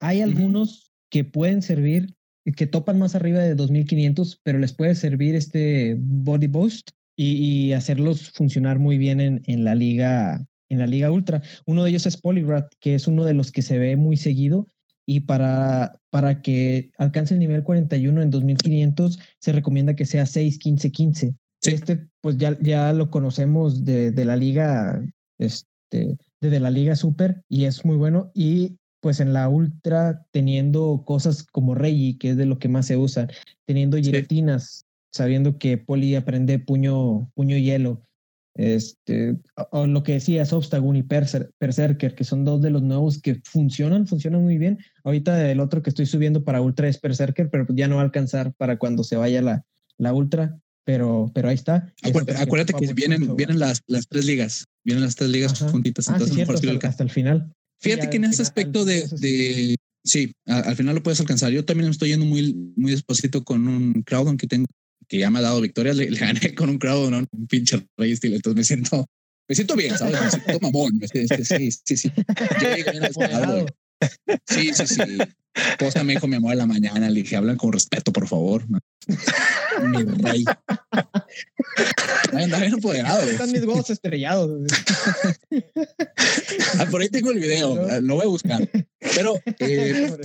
Hay 0.00 0.20
algunos 0.20 0.92
que 1.10 1.24
pueden 1.24 1.62
servir, 1.62 2.14
que 2.56 2.66
topan 2.66 2.98
más 2.98 3.14
arriba 3.14 3.40
de 3.40 3.54
2500, 3.54 4.40
pero 4.42 4.58
les 4.58 4.72
puede 4.72 4.94
servir 4.94 5.34
este 5.34 5.96
Body 5.98 6.46
Boost 6.46 6.90
y, 7.16 7.72
hacerlos 7.72 8.30
funcionar 8.30 8.78
muy 8.78 8.96
bien 8.96 9.20
en, 9.20 9.42
en, 9.46 9.64
la 9.64 9.74
liga 9.74 10.46
en 10.70 10.78
la 10.78 10.86
liga 10.86 11.10
ultra. 11.10 11.42
Uno 11.66 11.84
de 11.84 11.90
ellos 11.90 12.06
es 12.06 12.16
Poliwrath, 12.16 12.72
que 12.80 12.94
es 12.94 13.06
uno 13.06 13.24
de 13.24 13.34
los 13.34 13.52
que 13.52 13.62
se 13.62 13.78
ve 13.78 13.96
muy 13.96 14.16
seguido 14.16 14.66
y 15.10 15.18
para, 15.18 15.98
para 16.10 16.40
que 16.40 16.92
alcance 16.96 17.34
el 17.34 17.40
nivel 17.40 17.64
41 17.64 18.22
en 18.22 18.30
2500 18.30 19.18
se 19.40 19.50
recomienda 19.50 19.96
que 19.96 20.06
sea 20.06 20.24
6, 20.24 20.56
15, 20.60 20.92
15. 20.92 21.34
Este 21.62 22.06
pues 22.20 22.38
ya, 22.38 22.56
ya 22.60 22.92
lo 22.92 23.10
conocemos 23.10 23.84
de, 23.84 24.12
de 24.12 24.24
la 24.24 24.36
liga, 24.36 25.04
este, 25.38 26.16
desde 26.40 26.60
la 26.60 26.70
liga 26.70 26.94
super 26.94 27.42
y 27.48 27.64
es 27.64 27.84
muy 27.84 27.96
bueno 27.96 28.30
y 28.34 28.76
pues 29.00 29.18
en 29.18 29.32
la 29.32 29.48
ultra 29.48 30.24
teniendo 30.30 31.02
cosas 31.04 31.42
como 31.42 31.74
Reggie, 31.74 32.16
que 32.16 32.30
es 32.30 32.36
de 32.36 32.46
lo 32.46 32.60
que 32.60 32.68
más 32.68 32.86
se 32.86 32.96
usa, 32.96 33.26
teniendo 33.66 33.96
giretinas, 33.96 34.84
sabiendo 35.12 35.58
que 35.58 35.76
Poli 35.76 36.14
aprende 36.14 36.60
puño, 36.60 37.32
puño 37.34 37.56
hielo, 37.56 38.00
este, 38.60 39.38
o 39.70 39.86
lo 39.86 40.02
que 40.02 40.12
decías, 40.12 40.52
Obstagoon 40.52 40.96
y 40.96 41.02
Berserker, 41.02 42.14
que 42.14 42.24
son 42.24 42.44
dos 42.44 42.60
de 42.60 42.68
los 42.68 42.82
nuevos 42.82 43.18
que 43.18 43.40
funcionan, 43.42 44.06
funcionan 44.06 44.42
muy 44.42 44.58
bien. 44.58 44.78
Ahorita 45.02 45.50
el 45.50 45.60
otro 45.60 45.82
que 45.82 45.88
estoy 45.88 46.04
subiendo 46.04 46.44
para 46.44 46.60
Ultra 46.60 46.86
es 46.86 47.00
Berserker, 47.00 47.48
pero 47.48 47.66
ya 47.70 47.88
no 47.88 47.96
va 47.96 48.02
a 48.02 48.04
alcanzar 48.04 48.52
para 48.52 48.76
cuando 48.76 49.02
se 49.02 49.16
vaya 49.16 49.40
la, 49.40 49.64
la 49.96 50.12
Ultra, 50.12 50.58
pero, 50.84 51.30
pero 51.34 51.48
ahí 51.48 51.54
está. 51.54 51.90
Acuérdate, 52.02 52.74
que 52.74 52.92
vienen, 52.92 53.34
vienen 53.34 53.58
las, 53.58 53.80
las 53.86 54.06
tres 54.06 54.26
ligas, 54.26 54.66
vienen 54.84 55.04
las 55.04 55.16
tres 55.16 55.30
ligas 55.30 55.58
juntitas, 55.58 56.10
ah, 56.10 56.18
entonces 56.18 56.46
hasta, 56.84 57.02
el 57.02 57.10
final. 57.10 57.50
Fíjate 57.78 58.10
que 58.10 58.18
en 58.18 58.24
ese 58.24 58.42
aspecto 58.42 58.84
de, 58.84 59.08
de 59.20 59.76
sí, 60.04 60.34
al 60.44 60.76
final 60.76 60.96
lo 60.96 61.02
puedes 61.02 61.20
alcanzar. 61.20 61.50
Yo 61.50 61.64
también 61.64 61.88
estoy 61.88 62.10
yendo 62.10 62.26
muy, 62.26 62.54
muy 62.76 62.90
despacito 62.90 63.42
con 63.42 63.66
un 63.66 64.02
crowd 64.02 64.36
que 64.36 64.46
tengo 64.46 64.66
que 65.10 65.18
ya 65.18 65.28
me 65.28 65.40
ha 65.40 65.42
dado 65.42 65.60
victorias, 65.60 65.96
le, 65.96 66.06
gané 66.06 66.54
con 66.54 66.70
un 66.70 66.78
crowd, 66.78 67.10
¿no? 67.10 67.18
Un 67.18 67.46
pinche 67.48 67.84
rey 67.98 68.12
estilo. 68.12 68.36
Entonces 68.36 68.56
me 68.56 68.64
siento, 68.64 69.06
me 69.48 69.54
siento 69.54 69.76
bien, 69.76 69.98
¿sabes? 69.98 70.18
Me 70.22 70.30
siento 70.30 70.60
mamón. 70.60 71.00
Sí, 71.12 71.26
sí, 71.84 71.96
sí. 71.96 72.12
Yo 72.62 73.66
Sí, 74.46 74.72
sí, 74.72 74.86
sí. 74.86 75.18
Esposa 75.52 76.04
me 76.04 76.14
dijo 76.14 76.28
mi 76.28 76.36
amor 76.36 76.52
a 76.52 76.54
la 76.54 76.66
mañana, 76.66 77.10
le 77.10 77.22
dije, 77.22 77.36
hablan 77.36 77.56
con 77.56 77.72
respeto, 77.72 78.12
por 78.12 78.28
favor. 78.28 78.64
mi 79.82 80.04
rey. 80.22 80.44
Anda 82.32 82.58
bien. 82.60 82.74
Están 83.28 83.52
mis 83.52 83.64
huevos 83.64 83.90
estrellados. 83.90 84.72
ah, 86.78 86.86
por 86.90 87.02
ahí 87.02 87.08
tengo 87.08 87.32
el 87.32 87.40
video, 87.40 88.00
lo 88.00 88.14
voy 88.14 88.24
a 88.24 88.28
buscar. 88.28 88.70
Pero, 89.00 89.40
eh, 89.58 90.16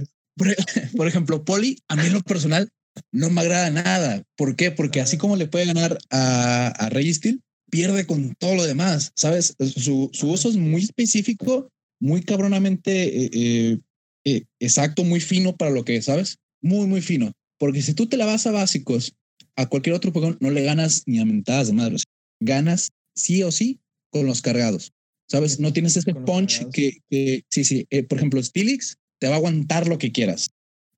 por, 0.96 1.08
ejemplo, 1.08 1.44
Poli, 1.44 1.80
a 1.88 1.96
mí 1.96 2.06
en 2.06 2.14
lo 2.14 2.22
personal, 2.22 2.70
no 3.12 3.30
me 3.30 3.42
agrada 3.42 3.70
nada. 3.70 4.24
¿Por 4.36 4.56
qué? 4.56 4.72
Porque 4.72 5.02
así 5.02 5.18
como 5.18 5.36
le 5.36 5.48
puede 5.48 5.66
ganar 5.66 5.98
a, 6.10 6.68
a 6.68 6.90
Rey 6.90 7.14
Steel, 7.14 7.42
pierde 7.70 8.06
con 8.06 8.36
todo 8.36 8.56
lo 8.56 8.66
demás, 8.66 9.12
¿sabes? 9.16 9.56
Su, 9.60 10.10
su 10.14 10.32
uso 10.32 10.50
es 10.50 10.56
muy 10.56 10.84
específico, 10.84 11.70
muy 12.00 12.22
cabronamente 12.22 13.26
eh, 13.26 13.30
eh, 13.34 13.80
eh, 14.26 14.44
exacto, 14.60 15.04
muy 15.04 15.20
fino 15.20 15.56
para 15.56 15.72
lo 15.72 15.84
que 15.84 16.02
sabes, 16.02 16.38
muy, 16.62 16.88
muy 16.88 17.02
fino. 17.02 17.32
Porque 17.58 17.82
si 17.82 17.94
tú 17.94 18.08
te 18.08 18.18
la 18.18 18.26
vas 18.26 18.48
a 18.48 18.52
básicos, 18.52 19.14
a 19.56 19.68
cualquier 19.68 19.96
otro 19.96 20.12
Pokémon 20.12 20.38
no 20.40 20.52
le 20.52 20.64
ganas 20.64 21.04
ni 21.06 21.20
a 21.20 21.26
mentadas 21.26 21.68
de 21.68 21.74
madres. 21.74 22.04
Ganas 22.42 22.92
sí 23.16 23.44
o 23.44 23.52
sí 23.52 23.80
con 24.10 24.26
los 24.26 24.42
cargados. 24.42 24.92
¿Sabes? 25.28 25.60
No 25.60 25.74
tienes 25.74 25.98
ese 25.98 26.14
punch 26.14 26.70
que, 26.72 27.00
que, 27.10 27.44
sí, 27.50 27.64
sí. 27.64 27.88
por 28.08 28.20
ejemplo, 28.20 28.44
Stilix 28.44 28.98
te 29.20 29.28
va 29.28 29.34
a 29.34 29.38
aguantar 29.38 29.88
lo 29.88 29.98
que 29.98 30.12
quieras. 30.12 30.50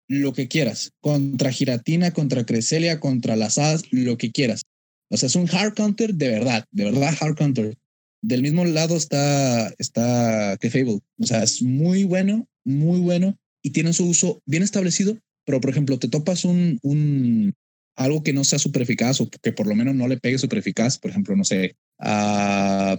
Lo 0.08 0.34
que 0.34 0.48
quieras. 0.48 0.92
Contra 1.02 1.52
Giratina, 1.52 2.12
contra 2.12 2.46
Creselia, 2.46 3.00
contra 3.00 3.36
las 3.36 3.58
hadas, 3.58 3.84
lo 3.92 4.18
que 4.18 4.32
quieras. 4.32 4.64
O 5.10 5.18
sea, 5.18 5.28
es 5.28 5.36
un 5.36 5.50
hard 5.50 5.74
counter 5.74 6.14
de 6.14 6.30
verdad, 6.30 6.66
de 6.72 6.86
verdad 6.86 7.16
hard 7.20 7.36
counter. 7.36 7.78
Del 8.22 8.42
mismo 8.42 8.66
lado 8.66 8.96
está, 8.96 9.74
está 9.78 10.58
Fable. 10.62 11.00
O 11.20 11.26
sea, 11.26 11.44
es 11.44 11.62
muy 11.62 12.04
bueno, 12.04 12.48
muy 12.66 13.00
bueno 13.00 13.38
y 13.62 13.72
tiene 13.72 13.94
su 13.94 14.08
uso 14.08 14.42
bien 14.46 14.64
establecido. 14.64 15.18
Pero, 15.46 15.62
por 15.62 15.70
ejemplo, 15.70 15.98
te 15.98 16.10
topas 16.10 16.44
un, 16.44 16.78
un 16.82 17.54
algo 17.96 18.22
que 18.22 18.34
no 18.34 18.44
sea 18.44 18.60
super 18.60 18.82
eficaz 18.82 19.22
o 19.22 19.30
que 19.30 19.52
por 19.54 19.66
lo 19.68 19.76
menos 19.76 19.96
no 19.96 20.08
le 20.08 20.18
pegue 20.18 20.38
super 20.38 20.60
eficaz. 20.60 20.98
Por 20.98 21.12
ejemplo, 21.12 21.36
no 21.36 21.46
sé, 21.46 21.76
a 22.00 22.98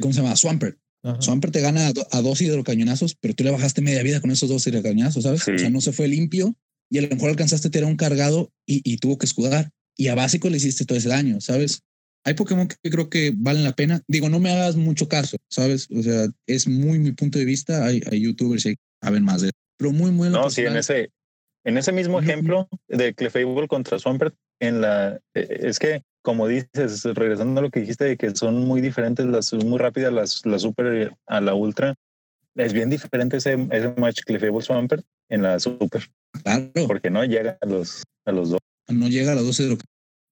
¿cómo 0.00 0.12
se 0.12 0.20
llama? 0.20 0.36
Swampert. 0.36 0.78
Swampert 1.20 1.52
te 1.52 1.60
gana 1.60 1.92
a, 2.10 2.20
dos 2.22 2.40
hidrocañonazos, 2.40 3.16
pero 3.20 3.34
tú 3.34 3.44
le 3.44 3.50
bajaste 3.50 3.82
media 3.82 4.02
vida 4.02 4.20
con 4.20 4.30
esos 4.30 4.48
dos 4.48 4.66
hidrocañonazos, 4.66 5.24
¿sabes? 5.24 5.46
O 5.46 5.58
sea, 5.58 5.70
no 5.70 5.80
se 5.80 5.92
fue 5.92 6.08
limpio 6.08 6.56
y 6.90 6.98
a 6.98 7.02
lo 7.02 7.08
mejor 7.08 7.30
alcanzaste 7.30 7.68
a 7.68 7.70
tirar 7.70 7.88
un 7.88 7.96
cargado 7.96 8.50
y, 8.66 8.80
y 8.84 8.96
tuvo 8.98 9.18
que 9.18 9.26
escudar 9.26 9.70
y 9.96 10.08
a 10.08 10.14
básico 10.14 10.50
le 10.50 10.58
hiciste 10.58 10.84
todo 10.84 10.98
ese 10.98 11.08
daño, 11.08 11.40
¿sabes? 11.40 11.82
Hay 12.24 12.34
Pokémon 12.34 12.66
que 12.66 12.90
creo 12.90 13.08
que 13.08 13.32
valen 13.36 13.62
la 13.62 13.72
pena. 13.72 14.02
Digo, 14.08 14.28
no 14.28 14.40
me 14.40 14.50
hagas 14.50 14.74
mucho 14.74 15.08
caso, 15.08 15.36
¿sabes? 15.48 15.88
O 15.96 16.02
sea, 16.02 16.26
es 16.46 16.66
muy 16.66 16.98
mi 16.98 17.12
punto 17.12 17.38
de 17.38 17.44
vista. 17.44 17.84
Hay, 17.84 18.02
hay 18.10 18.20
youtubers 18.20 18.64
que 18.64 18.74
saben 19.00 19.24
más 19.24 19.42
de 19.42 19.48
eso. 19.48 19.56
Pero 19.78 19.92
muy, 19.92 20.10
muy... 20.10 20.28
No, 20.28 20.50
sí, 20.50 20.62
en 20.62 20.76
ese, 20.76 21.10
en 21.64 21.78
ese 21.78 21.92
mismo 21.92 22.18
ejemplo 22.18 22.68
de 22.88 23.14
Clefable 23.14 23.68
contra 23.68 24.00
Swampert, 24.00 24.34
en 24.60 24.80
la, 24.80 25.20
e, 25.34 25.68
es 25.68 25.78
que, 25.78 26.02
como 26.26 26.48
dices, 26.48 27.04
regresando 27.04 27.60
a 27.60 27.62
lo 27.62 27.70
que 27.70 27.78
dijiste 27.78 28.04
de 28.04 28.16
que 28.16 28.34
son 28.34 28.66
muy 28.66 28.80
diferentes, 28.80 29.24
las 29.26 29.52
muy 29.52 29.78
rápidas, 29.78 30.12
las, 30.12 30.44
las 30.44 30.62
super 30.62 31.16
a 31.28 31.40
la 31.40 31.54
ultra, 31.54 31.94
es 32.56 32.72
bien 32.72 32.90
diferente 32.90 33.36
ese, 33.36 33.56
ese 33.70 33.94
match 33.96 34.22
Clefable 34.24 34.60
Swampert 34.60 35.06
en 35.28 35.42
la 35.42 35.60
super. 35.60 36.02
Claro. 36.42 36.72
Porque 36.88 37.10
no 37.10 37.24
llega 37.24 37.56
a 37.60 37.66
los, 37.66 38.02
a 38.24 38.32
los 38.32 38.50
dos 38.50 38.60
no 38.88 39.08
llega 39.08 39.32
a 39.32 39.34
las 39.36 39.44
12 39.44 39.68
de 39.68 39.78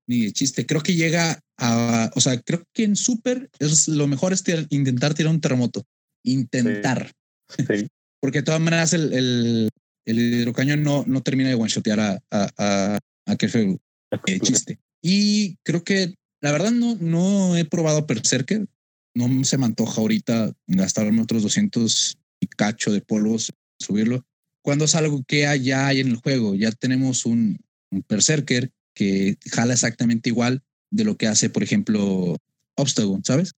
ni 0.09 0.25
de 0.25 0.33
chiste. 0.33 0.67
Creo 0.67 0.83
que 0.83 0.97
llega 0.97 1.39
a, 1.59 2.11
o 2.17 2.21
sea, 2.21 2.41
creo 2.41 2.65
que 2.73 2.83
en 2.83 2.97
Super 2.97 3.49
es 3.61 3.87
lo 3.87 4.09
mejor 4.09 4.33
es 4.33 4.43
intentar 4.71 5.15
tirar 5.15 5.33
un 5.33 5.41
terremoto. 5.41 5.85
Intentar. 6.25 7.13
Porque 8.21 8.39
de 8.39 8.43
todas 8.43 8.61
maneras 8.61 8.95
el, 8.95 9.13
el, 9.13 9.69
el 10.07 10.19
hidrocañón 10.19 10.83
no, 10.83 11.05
no 11.07 11.23
termina 11.23 11.51
de 11.51 11.55
one-shotear 11.55 12.01
a, 12.01 12.19
a, 12.31 12.51
a, 12.59 12.99
a 13.27 13.37
chiste. 13.37 14.81
Y 15.07 15.59
creo 15.65 15.85
que 15.85 16.15
la 16.41 16.51
verdad 16.51 16.71
no, 16.71 16.97
no 16.99 17.57
he 17.57 17.67
probado 17.67 18.07
Berserker. 18.07 18.67
No 19.15 19.45
se 19.45 19.59
me 19.59 19.67
antoja 19.67 20.01
ahorita 20.01 20.55
gastarme 20.67 21.21
otros 21.21 21.43
200 21.43 22.17
y 22.41 22.47
cacho 22.47 22.91
de 22.91 23.03
polvos, 23.03 23.53
subirlo. 23.79 24.25
Cuando 24.63 24.87
es 24.87 24.95
algo 24.95 25.23
que 25.29 25.43
ya 25.63 25.87
hay 25.87 26.01
en 26.01 26.09
el 26.09 26.17
juego, 26.17 26.55
ya 26.55 26.73
tenemos 26.73 27.27
un, 27.27 27.59
un 27.91 28.05
Berserker 28.09 28.73
que 28.95 29.37
jala 29.53 29.75
exactamente 29.75 30.31
igual 30.31 30.63
de 30.91 31.05
lo 31.05 31.19
que 31.19 31.27
hace, 31.27 31.51
por 31.51 31.63
ejemplo, 31.63 32.39
Obstagoon, 32.77 33.25
¿sabes? 33.25 33.53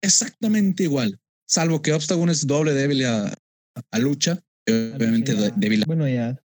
Exactamente 0.00 0.84
igual, 0.84 1.18
salvo 1.46 1.82
que 1.82 1.92
Obstagoon 1.92 2.30
es 2.30 2.46
doble 2.46 2.72
débil 2.72 3.04
a, 3.06 3.34
a 3.90 3.98
lucha, 3.98 4.42
obviamente 4.68 5.34
débil. 5.56 5.84
Bueno, 5.86 6.08
ya. 6.08 6.40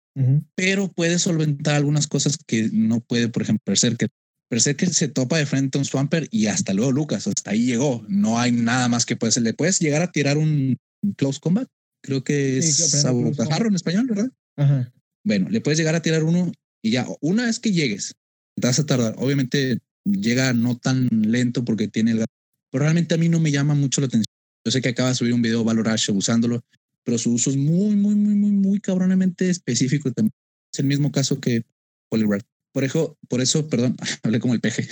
Pero 0.55 0.89
puede 0.89 1.19
solventar 1.19 1.77
algunas 1.77 2.07
cosas 2.07 2.37
que 2.47 2.69
no 2.73 3.01
puede, 3.01 3.29
por 3.29 3.43
ejemplo, 3.43 3.65
Berserker. 3.67 4.11
Berserker 4.55 4.95
se 4.95 5.09
topa 5.09 5.39
de 5.39 5.47
frente 5.47 5.77
a 5.77 5.81
un 5.81 5.85
Swamper 5.85 6.29
y 6.31 6.47
hasta 6.47 6.73
luego 6.75 6.93
Lucas, 6.93 7.27
hasta 7.27 7.51
ahí 7.51 7.67
llegó. 7.67 8.05
No 8.09 8.39
hay 8.39 8.53
nada 8.53 8.89
más 8.89 9.05
que 9.05 9.17
puede 9.17 9.33
ser. 9.33 9.43
Le 9.43 9.53
puedes 9.53 9.81
llegar 9.81 10.03
a 10.03 10.13
tirar 10.13 10.39
un 10.39 10.77
close 11.17 11.41
combat. 11.41 11.69
Creo 12.03 12.23
que 12.23 12.59
es 12.59 12.77
sí, 12.77 13.07
en 13.07 13.75
español, 13.75 14.07
¿verdad? 14.07 14.31
Ajá. 14.57 14.93
Bueno, 15.25 15.49
le 15.49 15.61
puedes 15.61 15.79
llegar 15.79 15.95
a 15.95 16.03
tirar 16.03 16.23
uno 16.23 16.53
y 16.83 16.93
ya, 16.93 17.07
una 17.21 17.47
vez 17.47 17.59
que 17.59 17.73
llegues, 17.73 18.15
te 18.55 18.67
vas 18.67 18.79
a 18.79 18.87
tardar. 18.87 19.15
Obviamente 19.19 19.79
llega 20.05 20.53
no 20.53 20.79
tan 20.79 21.09
lento 21.11 21.65
porque 21.65 21.89
tiene 21.89 22.13
el... 22.13 22.25
Pero 22.71 22.85
realmente 22.85 23.15
a 23.15 23.19
mí 23.19 23.29
no 23.29 23.41
me 23.41 23.51
llama 23.51 23.75
mucho 23.75 24.01
la 24.01 24.07
atención. 24.07 24.33
Yo 24.65 24.71
sé 24.71 24.81
que 24.81 24.91
acaba 24.91 25.09
de 25.09 25.15
subir 25.15 25.35
un 25.35 25.43
video 25.43 25.65
Valorash 25.65 26.11
usándolo, 26.11 26.63
pero 27.03 27.19
su 27.19 27.33
uso 27.33 27.51
es 27.51 27.57
muy, 27.57 27.97
muy, 27.97 28.15
muy, 28.15 28.35
muy, 28.35 28.51
muy 28.51 28.81
cabronamente 28.81 29.51
específico 29.51 30.13
también. 30.13 30.33
Es 30.73 30.79
el 30.79 30.87
mismo 30.87 31.11
caso 31.11 31.41
que 31.41 31.65
Poliwrath. 32.09 32.47
Por 32.75 32.85
eso, 32.85 33.17
por 33.29 33.41
eso, 33.41 33.69
perdón, 33.69 33.97
hablé 34.23 34.41
como 34.41 34.53
el 34.53 34.61
peje. 34.61 34.87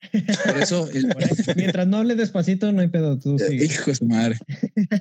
por 0.44 0.58
eso, 0.58 0.88
mientras 1.56 1.86
no 1.86 1.98
hable 1.98 2.16
despacito, 2.16 2.70
no 2.72 2.80
hay 2.80 2.88
pedo. 2.88 3.18
Tú 3.18 3.38
sí. 3.38 3.54
Hijo 3.54 3.90
de 3.90 3.94
su 3.94 4.04
madre. 4.04 4.36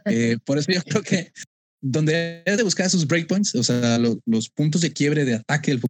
Eh, 0.05 0.37
por 0.45 0.59
eso 0.59 0.71
yo 0.71 0.81
creo 0.83 1.01
que 1.01 1.31
donde 1.81 2.43
es 2.45 2.57
de 2.57 2.63
buscar 2.63 2.85
esos 2.85 3.07
breakpoints, 3.07 3.55
o 3.55 3.63
sea, 3.63 3.97
los 3.97 4.49
puntos 4.49 4.81
de 4.81 4.93
quiebre 4.93 5.25
de 5.25 5.35
ataque 5.35 5.71
del 5.71 5.81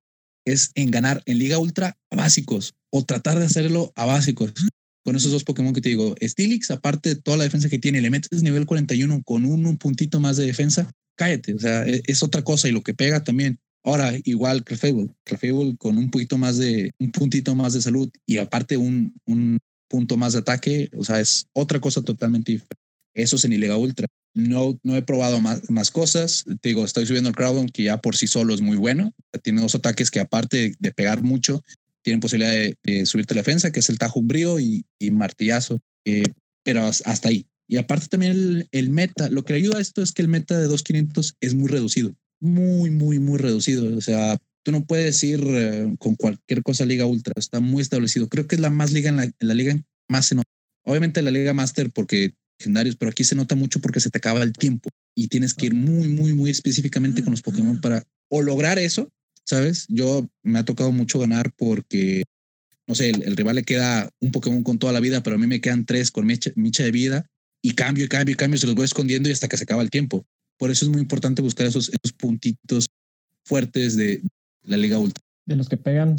es 0.46 0.72
en 0.76 0.92
ganar 0.92 1.22
en 1.26 1.38
Liga 1.38 1.60
Ultra 1.60 1.98
a 2.10 2.16
básicos 2.16 2.74
o 2.92 3.04
tratar 3.04 3.40
de 3.40 3.46
hacerlo 3.46 3.92
a 3.96 4.06
básicos. 4.06 4.54
Con 5.06 5.16
esos 5.16 5.32
dos 5.32 5.44
Pokémon 5.44 5.74
que 5.74 5.82
te 5.82 5.90
digo, 5.90 6.16
Stilix, 6.22 6.72
aparte 6.72 7.10
de 7.10 7.22
toda 7.22 7.38
la 7.38 7.44
defensa 7.46 7.70
que 7.70 7.80
tiene, 7.80 8.02
le 8.02 8.10
metes 8.10 8.44
nivel 8.44 8.66
41 8.66 9.24
con 9.24 9.46
un, 9.46 9.78
puntito 9.78 10.20
más 10.20 10.38
de 10.38 10.46
defensa, 10.46 10.92
cállate. 11.16 11.54
O 11.54 11.60
sea, 11.60 11.88
e, 11.88 12.04
es, 12.06 12.22
otra 12.22 12.44
cosa 12.44 12.68
y 12.68 12.72
lo 12.72 12.84
que 12.84 12.94
pega 12.94 13.24
también. 13.24 13.60
Ahora, 13.84 14.14
igual 14.24 14.64
Clefable, 14.64 15.10
Clefable 15.24 15.76
con 15.78 15.98
un 15.98 16.12
poquito 16.12 16.38
más 16.38 16.58
de, 16.58 16.92
un 17.00 17.12
puntito 17.12 17.56
más 17.56 17.74
de 17.74 17.82
salud 17.82 18.10
y 18.26 18.38
aparte 18.38 18.78
un, 18.78 19.14
un 19.26 19.60
punto 19.88 20.18
más 20.18 20.34
de 20.34 20.40
ataque, 20.40 20.90
o 20.96 21.04
sea, 21.04 21.20
es 21.20 21.48
otra 21.54 21.80
cosa 21.80 22.02
totalmente 22.02 22.52
diferente. 22.52 22.78
Eso 23.14 23.36
es 23.36 23.46
en 23.46 23.60
Liga 23.60 23.78
Ultra. 23.78 24.08
No, 24.36 24.80
no 24.84 24.96
he 24.96 25.02
probado 25.02 25.42
más, 25.42 25.70
más 25.70 25.92
cosas. 25.92 26.46
Te 26.62 26.70
digo, 26.70 26.86
estoy 26.86 27.06
subiendo 27.06 27.30
el 27.30 27.36
Crowdon, 27.36 27.68
que 27.68 27.84
ya 27.84 28.00
por 28.00 28.16
sí 28.16 28.28
solo 28.28 28.54
es 28.54 28.62
muy 28.62 28.78
bueno. 28.78 29.14
Tiene 29.44 29.62
dos 29.62 29.76
ataques 29.76 30.12
que 30.12 30.20
aparte 30.20 30.76
de, 30.80 30.92
pegar 30.92 31.24
mucho, 31.24 31.64
tienen 32.04 32.20
posibilidad 32.20 32.54
de, 32.84 33.06
subirte 33.06 33.34
la 33.34 33.42
defensa, 33.42 33.72
que 33.72 33.80
es 33.80 33.90
el 33.90 33.98
tajo 33.98 34.20
umbrío 34.20 34.60
y, 34.60 34.86
y 35.00 35.12
martillazo. 35.12 35.82
Eh, 36.06 36.24
pero 36.64 36.86
hasta 36.86 37.30
ahí. 37.30 37.48
Y 37.68 37.78
aparte 37.78 38.08
también 38.08 38.68
el, 38.72 38.90
meta, 38.90 39.30
lo 39.30 39.44
que 39.44 39.54
ayuda 39.54 39.78
a 39.78 39.82
esto 39.82 40.02
es 40.02 40.12
que 40.12 40.22
el 40.22 40.28
meta 40.28 40.58
de 40.58 40.66
2500 40.66 41.36
es 41.40 41.54
muy 41.54 41.68
reducido. 41.68 42.16
Muy, 42.40 42.90
muy, 42.90 43.20
muy 43.20 43.38
reducido. 43.38 43.96
O 43.98 44.02
sea, 44.02 44.38
tú 44.64 44.72
no 44.72 44.86
puedes 44.86 45.24
ir 45.24 45.42
eh, 45.44 45.96
con 46.00 46.16
cualquier 46.16 46.64
cosa 46.64 46.86
Liga 46.86 47.06
Ultra. 47.06 47.34
Está 47.36 47.60
muy 47.60 47.82
establecido. 47.82 48.30
Creo 48.30 48.48
que 48.48 48.56
es 48.56 48.62
la 48.62 48.70
más 48.70 48.92
liga 48.92 49.10
en 49.10 49.18
la, 49.18 49.24
en 49.24 49.34
la 49.40 49.54
liga 49.54 49.76
más 50.10 50.26
se 50.26 50.36
Obviamente 50.86 51.22
la 51.22 51.32
Liga 51.32 51.54
Master 51.54 51.92
porque 51.92 52.34
legendarios, 52.60 52.96
pero 52.96 53.12
aquí 53.12 53.24
se 53.24 53.36
nota 53.36 53.56
mucho 53.56 53.80
porque 53.80 54.00
se 54.00 54.10
te 54.10 54.18
acaba 54.18 54.44
el 54.44 54.54
tiempo 54.54 54.90
y 55.16 55.28
tienes 55.28 55.54
que 55.54 55.68
ir 55.68 55.74
muy, 55.74 56.08
muy, 56.08 56.34
muy 56.34 56.50
específicamente 56.50 57.24
con 57.24 57.32
los 57.32 57.42
Pokémon 57.42 57.80
para 57.80 58.04
o 58.30 58.42
lograr 58.42 58.78
eso, 58.80 59.12
¿sabes? 59.46 59.86
Yo 59.88 60.28
me 60.44 60.60
ha 60.60 60.66
tocado 60.66 60.92
mucho 60.92 61.20
ganar 61.20 61.52
porque, 61.58 62.24
no 62.88 62.96
sé, 62.96 63.10
el, 63.10 63.36
rival 63.36 63.56
le 63.56 63.64
queda 63.64 64.10
un 64.20 64.32
Pokémon 64.32 64.64
con 64.64 64.78
toda 64.78 64.94
la 64.94 65.00
vida, 65.00 65.24
pero 65.24 65.36
a 65.36 65.40
mí 65.40 65.48
me 65.48 65.62
quedan 65.62 65.86
tres 65.86 66.12
con 66.12 66.26
micha, 66.26 66.84
de 66.84 66.92
vida 66.92 67.26
y 67.62 67.74
cambio 67.74 68.06
y 68.06 68.08
cambio 68.08 68.34
y 68.34 68.36
cambio, 68.38 68.60
se 68.60 68.68
los 68.68 68.76
voy 68.76 68.86
escondiendo 68.86 69.30
y 69.30 69.32
hasta 69.32 69.48
que 69.48 69.58
se 69.58 69.64
acaba 69.64 69.82
el 69.82 69.90
tiempo. 69.90 70.26
Por 70.60 70.70
eso 70.70 70.86
es 70.86 70.92
muy 70.92 71.00
importante 71.00 71.42
buscar 71.42 71.66
esos, 71.66 71.88
esos 71.88 72.14
puntitos 72.14 72.88
fuertes 73.46 73.96
de 73.96 74.22
la 74.64 74.76
Liga 74.76 75.00
Ultra. 75.00 75.24
De 75.46 75.56
los 75.56 75.70
que 75.70 75.78
pegan 75.78 76.18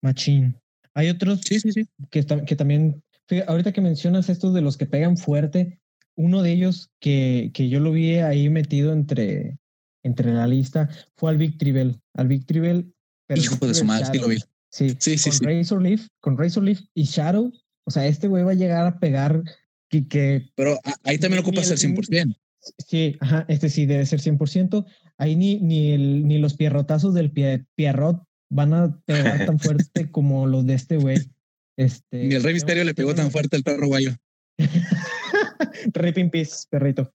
machín. 0.00 0.56
Hay 0.94 1.08
otros 1.10 1.40
sí, 1.44 1.58
sí, 1.58 1.72
sí. 1.72 1.86
Que, 2.10 2.24
que 2.46 2.56
también, 2.56 3.02
ahorita 3.48 3.72
que 3.72 3.80
mencionas 3.80 4.28
estos 4.28 4.54
de 4.54 4.60
los 4.60 4.76
que 4.76 4.86
pegan 4.86 5.16
fuerte, 5.16 5.80
uno 6.14 6.40
de 6.42 6.52
ellos 6.52 6.88
que, 7.00 7.50
que 7.52 7.68
yo 7.68 7.80
lo 7.80 7.90
vi 7.90 8.14
ahí 8.16 8.48
metido 8.48 8.92
entre, 8.92 9.58
entre 10.04 10.32
la 10.32 10.46
lista 10.46 10.88
fue 11.16 11.30
al 11.30 11.38
Victreebel. 11.38 12.00
Al 12.14 12.28
Victreebel. 12.28 12.94
Hijo 13.34 13.66
de 13.66 13.74
su 13.74 13.84
madre, 13.84 14.06
sí 14.12 14.18
lo 14.18 14.28
vi. 14.28 14.38
Sí, 14.70 14.96
sí, 15.00 15.18
sí. 15.18 15.30
Con 15.30 15.48
Razor 15.48 15.82
Leaf, 15.82 16.06
con 16.20 16.38
Razor 16.38 16.62
Leaf 16.62 16.80
y 16.94 17.04
Shadow. 17.04 17.52
O 17.84 17.90
sea, 17.90 18.06
este 18.06 18.28
güey 18.28 18.44
va 18.44 18.52
a 18.52 18.54
llegar 18.54 18.86
a 18.86 19.00
pegar 19.00 19.42
que. 19.88 20.06
que 20.06 20.48
Pero 20.54 20.78
ahí 21.02 21.18
también 21.18 21.42
ocupas 21.42 21.70
el 21.70 21.78
100%. 21.78 22.36
Sí, 22.86 23.16
ajá, 23.20 23.44
este 23.48 23.68
sí 23.68 23.86
debe 23.86 24.06
ser 24.06 24.20
100%. 24.20 24.84
Ahí 25.18 25.36
ni, 25.36 25.60
ni, 25.60 25.92
el, 25.92 26.26
ni 26.26 26.38
los 26.38 26.54
pierrotazos 26.54 27.14
del 27.14 27.30
pie, 27.30 27.64
Pierrot 27.74 28.22
van 28.50 28.74
a 28.74 29.00
pegar 29.04 29.46
tan 29.46 29.58
fuerte 29.58 30.10
como 30.10 30.46
los 30.46 30.66
de 30.66 30.74
este 30.74 30.96
güey. 30.96 31.18
Este, 31.76 32.26
ni 32.26 32.34
el 32.34 32.42
Rey 32.42 32.54
Misterio 32.54 32.84
le 32.84 32.94
pegó 32.94 33.14
tan 33.14 33.30
fuerte 33.30 33.56
al 33.56 33.62
perro 33.62 33.86
guayo. 33.86 34.14
Rip 35.94 36.18
in 36.18 36.30
peace, 36.30 36.66
perrito. 36.68 37.12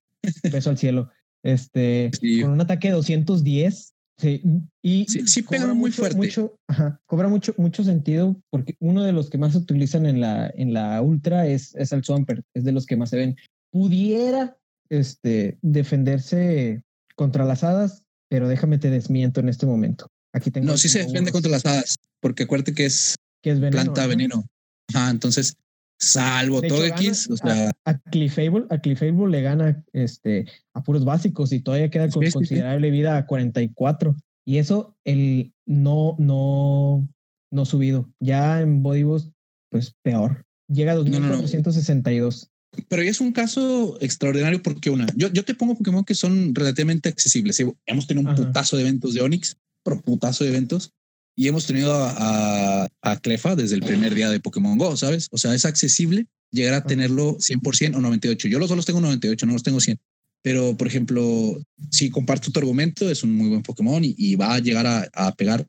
Beso 0.52 0.72
al 0.72 0.78
cielo. 0.78 1.12
Este, 1.44 2.10
con 2.42 2.52
un 2.52 2.62
ataque 2.62 2.88
de 2.88 2.96
210. 2.96 3.92
Sí, 4.18 4.42
y 4.82 5.06
sí, 5.06 5.42
pega 5.44 5.74
muy 5.74 5.92
fuerte. 5.92 6.16
Mucho, 6.16 6.58
ajá, 6.68 7.02
cobra 7.06 7.28
mucho, 7.28 7.54
mucho 7.58 7.84
sentido 7.84 8.42
porque 8.50 8.76
uno 8.80 9.04
de 9.04 9.12
los 9.12 9.30
que 9.30 9.38
más 9.38 9.52
se 9.52 9.58
utilizan 9.58 10.06
en 10.06 10.22
la, 10.22 10.50
en 10.56 10.74
la 10.74 11.02
Ultra 11.02 11.48
es, 11.48 11.76
es 11.76 11.92
el 11.92 12.04
Swamper, 12.04 12.42
es 12.54 12.64
de 12.64 12.72
los 12.72 12.86
que 12.86 12.96
más 12.96 13.10
se 13.10 13.18
ven. 13.18 13.36
Pudiera 13.72 14.58
este, 14.90 15.58
defenderse 15.62 16.84
contra 17.16 17.46
las 17.46 17.64
hadas, 17.64 18.04
pero 18.30 18.48
déjame 18.48 18.78
te 18.78 18.90
desmiento 18.90 19.40
en 19.40 19.50
este 19.50 19.66
momento. 19.66 20.08
Aquí 20.34 20.52
tengo. 20.52 20.68
No, 20.68 20.78
sí 20.78 20.90
se 20.90 21.00
defiende 21.00 21.32
contra 21.32 21.52
las 21.52 21.66
hadas, 21.66 21.96
porque 22.20 22.44
acuérdate 22.44 22.74
que 22.74 22.86
es, 22.86 23.16
que 23.42 23.52
es 23.52 23.60
planta 23.60 24.08
veneno. 24.08 24.44
Ajá, 24.94 25.10
entonces 25.10 25.58
Salvo 25.98 26.62
todo 26.62 26.84
X, 26.86 27.30
o 27.30 27.38
sea. 27.38 27.72
A, 27.86 27.98
Cliffable, 27.98 28.66
a 28.70 28.80
Cliffable 28.80 29.30
le 29.30 29.42
gana 29.42 29.84
este, 29.94 30.46
a 30.74 30.84
puros 30.84 31.06
básicos 31.06 31.54
y 31.54 31.62
todavía 31.62 31.90
queda 31.90 32.10
con 32.10 32.30
considerable 32.32 32.92
vida 32.92 33.18
a 33.18 33.26
44. 33.26 34.16
Y 34.46 34.58
eso 34.58 34.96
el 35.06 35.54
no, 35.66 36.16
no, 36.20 37.08
no 37.52 37.66
subido. 37.66 38.12
Ya 38.20 38.62
en 38.62 38.84
Bodyboss, 38.84 39.32
pues 39.70 39.96
peor. 40.02 40.46
Llega 40.68 40.92
a 40.92 40.96
2462. 40.96 42.52
Pero 42.88 43.02
es 43.02 43.22
un 43.22 43.32
caso 43.32 43.98
extraordinario 44.02 44.62
porque 44.62 44.90
una, 44.90 45.08
yo, 45.16 45.32
yo 45.32 45.44
te 45.44 45.56
pongo 45.56 45.76
Pokémon 45.76 46.04
que 46.04 46.16
son 46.16 46.54
relativamente 46.54 47.10
accesibles. 47.10 47.60
Hemos 47.86 48.08
tenido 48.08 48.30
un 48.30 48.36
putazo 48.36 48.78
de 48.78 48.84
eventos 48.84 49.14
de 49.14 49.22
Onix, 49.22 49.58
pero 49.84 50.02
putazo 50.02 50.44
de 50.44 50.52
eventos 50.52 50.92
y 51.36 51.48
hemos 51.48 51.68
tenido 51.68 51.94
a, 51.94 52.88
a, 53.02 53.16
Clefa 53.18 53.56
desde 53.56 53.76
el 53.76 53.82
primer 53.82 54.16
día 54.16 54.30
de 54.30 54.40
Pokémon 54.40 54.78
Go, 54.78 54.96
¿sabes? 54.96 55.28
O 55.32 55.38
sea, 55.38 55.54
es 55.54 55.66
accesible 55.66 56.28
llegar 56.52 56.74
a 56.74 56.86
tenerlo 56.86 57.38
100% 57.38 57.96
o 57.96 58.02
98. 58.02 58.48
Yo 58.48 58.60
los 58.60 58.70
solo 58.70 58.84
tengo 58.84 59.02
98, 59.02 59.46
no 59.46 59.54
los 59.54 59.64
tengo 59.64 59.82
100. 59.82 60.00
Pero, 60.42 60.78
por 60.78 60.88
ejemplo, 60.88 61.60
si 61.92 62.10
comparto 62.10 62.52
tu 62.52 62.60
argumento, 62.60 63.10
es 63.10 63.24
un 63.24 63.36
muy 63.36 63.50
buen 63.50 63.64
Pokémon 63.64 64.02
y, 64.04 64.36
va 64.36 64.54
a 64.54 64.60
llegar 64.60 64.86
a, 64.88 65.10
a, 65.14 65.34
pegar. 65.34 65.66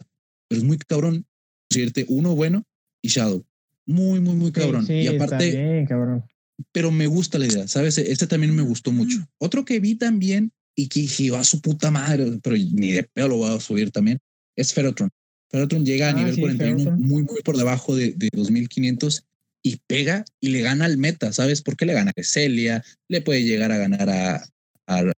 Pero 0.49 0.61
es 0.61 0.65
muy 0.65 0.79
cabrón 0.79 1.27
decirte 1.69 2.05
uno 2.09 2.37
bueno 2.37 2.63
y 3.03 3.09
Shadow. 3.09 3.45
Muy, 3.87 4.21
muy, 4.21 4.35
muy 4.35 4.53
cabrón. 4.53 4.87
y 4.89 5.07
aparte, 5.07 5.85
cabrón. 5.89 6.25
Pero 6.73 6.91
me 6.91 7.07
gusta 7.07 7.39
la 7.39 7.47
idea, 7.47 7.69
¿sabes? 7.69 7.99
Este 7.99 8.27
también 8.27 8.55
me 8.55 8.63
gustó 8.63 8.93
mucho. 8.93 9.19
Otro 9.39 9.65
que 9.65 9.81
vi 9.81 9.95
también 9.95 10.53
y 10.75 10.89
que 10.89 11.01
dije, 11.01 11.31
va 11.31 11.41
a 11.41 11.45
su 11.45 11.61
puta 11.61 11.91
madre, 11.91 12.39
pero 12.43 12.57
ni 12.57 12.93
de 12.93 13.05
pedo 13.05 13.29
lo 13.29 13.37
voy 13.39 13.57
a 13.57 13.61
subir 13.61 13.91
también, 13.91 14.19
es 14.57 14.73
Ferotron. 14.73 15.11
Ferotron 15.51 15.85
llega 15.85 16.09
a 16.09 16.11
ah, 16.11 16.15
nivel 16.15 16.39
41 16.39 16.97
muy, 16.99 17.23
muy 17.23 17.41
por 17.43 17.57
debajo 17.57 17.95
de, 17.95 18.13
de 18.13 18.29
2500 18.33 19.25
y 19.63 19.81
pega 19.87 20.25
y 20.41 20.51
le 20.51 20.61
gana 20.61 20.85
al 20.85 20.97
meta, 20.97 21.33
¿sabes? 21.33 21.63
por 21.63 21.77
qué 21.77 21.87
le 21.87 21.95
gana 21.95 22.13
a 22.17 22.23
Celia, 22.23 22.85
le 23.09 23.21
puede 23.21 23.43
llegar 23.43 23.73
a 23.73 23.79
ganar 23.79 24.09
a, 24.09 24.45
a, 24.87 25.13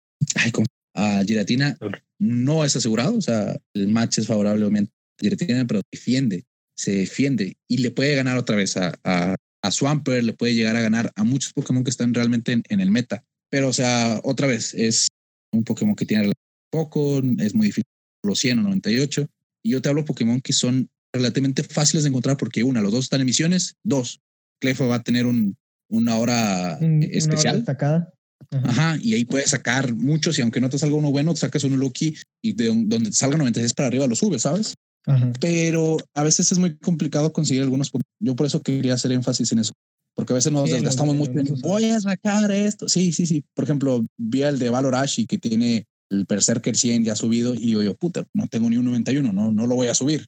a 0.93 1.23
Giratina. 1.25 1.77
No 2.19 2.63
es 2.63 2.75
asegurado, 2.75 3.17
o 3.17 3.21
sea, 3.21 3.57
el 3.73 3.87
match 3.89 4.19
es 4.19 4.27
favorable 4.27 4.65
a 4.65 4.87
Giratina, 5.19 5.65
pero 5.65 5.81
defiende, 5.91 6.45
se 6.75 6.91
defiende 6.91 7.57
y 7.67 7.79
le 7.79 7.91
puede 7.91 8.15
ganar 8.15 8.37
otra 8.37 8.55
vez 8.55 8.77
a, 8.77 8.93
a, 9.03 9.35
a 9.67 9.71
Swampert, 9.71 10.23
le 10.23 10.33
puede 10.33 10.55
llegar 10.55 10.75
a 10.75 10.81
ganar 10.81 11.11
a 11.15 11.23
muchos 11.23 11.53
Pokémon 11.53 11.83
que 11.83 11.89
están 11.89 12.13
realmente 12.13 12.51
en, 12.51 12.63
en 12.69 12.79
el 12.79 12.91
meta. 12.91 13.23
Pero, 13.49 13.69
o 13.69 13.73
sea, 13.73 14.19
otra 14.23 14.47
vez, 14.47 14.73
es 14.73 15.07
un 15.53 15.63
Pokémon 15.63 15.95
que 15.95 16.05
tiene 16.05 16.31
poco, 16.69 17.21
es 17.39 17.55
muy 17.55 17.67
difícil, 17.67 17.85
los 18.23 18.39
100 18.39 18.59
o 18.59 18.63
98 18.63 19.27
y 19.63 19.71
yo 19.71 19.81
te 19.81 19.89
hablo 19.89 20.05
Pokémon 20.05 20.41
que 20.41 20.53
son 20.53 20.89
relativamente 21.13 21.63
fáciles 21.63 22.03
de 22.03 22.09
encontrar 22.09 22.37
porque 22.37 22.63
una, 22.63 22.81
los 22.81 22.91
dos 22.91 23.05
están 23.05 23.21
en 23.21 23.25
misiones, 23.25 23.75
dos, 23.83 24.21
Clefo 24.61 24.87
va 24.87 24.95
a 24.95 25.03
tener 25.03 25.25
un, 25.25 25.57
una 25.89 26.17
hora 26.17 26.77
especial. 27.11 27.57
destacada. 27.57 28.13
Ajá. 28.51 28.97
y 29.01 29.13
ahí 29.13 29.25
puedes 29.25 29.49
sacar 29.49 29.93
muchos 29.93 30.37
y 30.37 30.41
aunque 30.41 30.61
no 30.61 30.69
te 30.69 30.77
salga 30.77 30.95
uno 30.95 31.11
bueno, 31.11 31.35
sacas 31.35 31.63
uno 31.63 31.75
lucky 31.75 32.15
y 32.41 32.53
de 32.53 32.67
donde 32.67 33.09
te 33.09 33.13
salga 33.13 33.37
96 33.37 33.73
para 33.73 33.87
arriba 33.87 34.07
lo 34.07 34.15
subes, 34.15 34.43
¿sabes? 34.43 34.75
Pero 35.39 35.97
a 36.13 36.23
veces 36.23 36.51
es 36.51 36.59
muy 36.59 36.77
complicado 36.77 37.31
conseguir 37.31 37.63
algunos. 37.63 37.91
Yo 38.19 38.35
por 38.35 38.45
eso 38.45 38.61
quería 38.61 38.93
hacer 38.93 39.11
énfasis 39.11 39.51
en 39.53 39.59
eso, 39.59 39.73
porque 40.15 40.33
a 40.33 40.35
veces 40.35 40.51
nos 40.51 40.69
desgastamos 40.69 41.15
mucho. 41.15 41.31
Voy 41.61 41.85
a 41.85 41.99
sacar 41.99 42.51
esto. 42.51 42.89
Sí, 42.89 43.11
sí, 43.13 43.25
sí. 43.25 43.43
Por 43.53 43.63
ejemplo, 43.63 44.05
vi 44.17 44.43
el 44.43 44.59
de 44.59 44.69
Valorashi 44.69 45.25
que 45.25 45.37
tiene 45.37 45.85
el 46.09 46.25
Berserker 46.25 46.75
100 46.75 47.03
ya 47.03 47.13
ha 47.13 47.15
subido 47.15 47.53
y 47.53 47.71
yo, 47.71 47.83
yo, 47.83 47.95
puta, 47.95 48.25
no 48.33 48.47
tengo 48.47 48.69
ni 48.69 48.77
un 48.77 48.85
91, 48.85 49.33
no, 49.33 49.51
no 49.51 49.67
lo 49.67 49.75
voy 49.75 49.87
a 49.87 49.93
subir. 49.93 50.27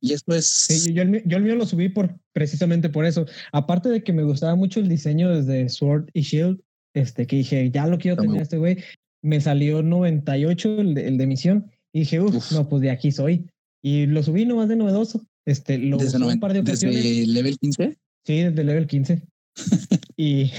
Y 0.00 0.12
esto 0.12 0.34
es... 0.34 0.68
yo, 0.92 1.02
el, 1.02 1.22
yo, 1.26 1.36
el, 1.36 1.42
mío 1.42 1.56
lo 1.56 1.66
subí 1.66 1.88
por, 1.88 2.16
precisamente 2.32 2.88
por 2.88 3.04
eso. 3.04 3.26
Aparte 3.52 3.88
de 3.88 4.02
que 4.02 4.12
me 4.12 4.22
gustaba 4.22 4.54
mucho 4.54 4.80
el 4.80 4.88
diseño 4.88 5.34
desde 5.34 5.68
Sword 5.68 6.08
y 6.12 6.22
Shield, 6.22 6.60
este, 6.94 7.26
que 7.26 7.36
dije, 7.36 7.70
ya 7.70 7.86
lo 7.86 7.98
quiero 7.98 8.22
tener 8.22 8.40
este 8.40 8.58
güey, 8.58 8.78
me 9.22 9.40
salió 9.40 9.82
98 9.82 10.80
el 10.80 10.94
de, 10.94 11.08
el 11.08 11.18
de 11.18 11.26
misión 11.26 11.70
y 11.92 12.00
dije, 12.00 12.20
uff, 12.20 12.52
no, 12.52 12.68
pues 12.68 12.82
de 12.82 12.90
aquí 12.90 13.10
soy. 13.10 13.46
Y 13.82 14.06
lo 14.06 14.22
subí 14.22 14.44
nomás 14.46 14.68
de 14.68 14.76
novedoso. 14.76 15.26
Este, 15.44 15.78
lo 15.78 15.96
usé 15.96 16.18
un 16.18 16.40
par 16.40 16.52
de 16.52 16.60
ocasiones. 16.60 17.02
¿Desde 17.02 17.26
level 17.26 17.58
15? 17.58 17.96
Sí, 18.24 18.42
desde 18.42 18.64
level 18.64 18.86
15. 18.86 19.22
y, 20.16 20.50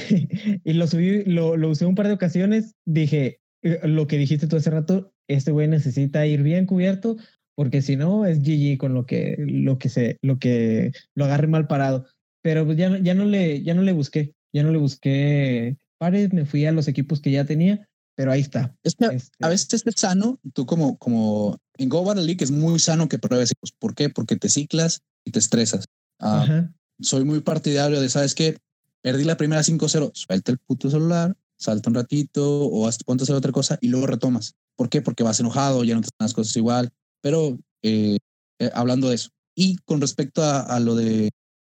y 0.64 0.74
lo 0.74 0.88
subí, 0.88 1.24
lo, 1.26 1.58
lo 1.58 1.70
usé 1.70 1.86
un 1.86 1.96
par 1.96 2.08
de 2.08 2.14
ocasiones. 2.14 2.76
Dije, 2.86 3.40
eh, 3.64 3.80
lo 3.84 4.08
que 4.08 4.18
dijiste 4.18 4.48
tú 4.48 4.56
hace 4.56 4.70
rato, 4.70 5.14
este 5.28 5.52
güey 5.52 5.68
necesita 5.68 6.26
ir 6.26 6.44
bien 6.44 6.66
cubierto, 6.66 7.18
porque 7.56 7.82
si 7.82 7.96
no 7.96 8.26
es 8.26 8.42
GG 8.44 8.78
con 8.78 8.94
lo 8.94 9.06
que, 9.06 9.36
lo 9.40 9.78
que 9.78 9.90
se, 9.90 10.18
lo 10.22 10.40
que 10.40 10.92
lo 11.16 11.26
agarre 11.26 11.48
mal 11.48 11.68
parado. 11.68 12.06
Pero 12.42 12.66
pues 12.66 12.78
ya, 12.78 12.98
ya 13.00 13.14
no 13.14 13.26
le, 13.26 13.64
ya 13.64 13.74
no 13.74 13.82
le 13.82 13.92
busqué, 13.92 14.34
ya 14.54 14.64
no 14.64 14.72
le 14.72 14.78
busqué 14.78 15.76
pares, 15.98 16.32
me 16.32 16.46
fui 16.46 16.66
a 16.66 16.72
los 16.72 16.88
equipos 16.88 17.20
que 17.20 17.32
ya 17.32 17.46
tenía, 17.46 17.87
pero 18.18 18.32
ahí 18.32 18.42
está. 18.42 18.76
Es 18.82 18.96
que 18.96 19.06
a 19.06 19.14
este 19.14 19.48
veces 19.48 19.84
es 19.86 19.96
sano, 19.96 20.40
tú 20.54 20.66
como, 20.66 20.98
como 20.98 21.60
en 21.78 21.88
Go 21.88 22.04
Battle 22.04 22.26
League 22.26 22.44
es 22.44 22.50
muy 22.50 22.80
sano 22.80 23.08
que 23.08 23.20
pruebes. 23.20 23.54
¿Por 23.78 23.94
qué? 23.94 24.10
Porque 24.10 24.36
te 24.36 24.50
ciclas 24.50 25.04
y 25.24 25.30
te 25.30 25.38
estresas. 25.38 25.86
Ah, 26.20 26.68
soy 27.00 27.24
muy 27.26 27.42
partidario 27.42 28.02
de, 28.02 28.10
¿sabes 28.10 28.34
qué? 28.34 28.58
Perdí 29.04 29.24
la 29.24 29.38
primera 29.38 29.62
5-0, 29.62 30.12
suelta 30.16 30.52
el 30.52 30.58
puto 30.58 30.90
celular, 30.90 31.38
salta 31.58 31.92
un 31.92 31.94
ratito 31.94 32.66
o 32.66 32.90
ponte 33.06 33.22
a 33.22 33.26
hacer 33.26 33.36
otra 33.36 33.52
cosa 33.52 33.78
y 33.82 33.90
luego 33.90 34.08
retomas. 34.08 34.56
¿Por 34.76 34.90
qué? 34.90 35.04
Porque 35.04 35.22
vas 35.22 35.40
enojado, 35.40 35.84
ya 35.84 35.94
no 35.94 36.02
te 36.02 36.08
están 36.08 36.26
las 36.26 36.34
cosas 36.34 36.58
igual. 36.58 36.90
Pero 37.22 37.60
eh, 37.84 38.18
eh, 38.58 38.72
hablando 38.74 39.10
de 39.10 39.16
eso. 39.16 39.30
Y 39.54 39.78
con 39.86 40.02
respecto 40.02 40.44
a, 40.44 40.80
lo 40.80 40.96
de 40.96 41.30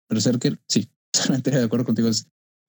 Berserker, 0.09 0.61
sí, 0.69 0.89
totalmente 1.11 1.51
de 1.51 1.65
acuerdo 1.65 1.85
contigo. 1.85 2.09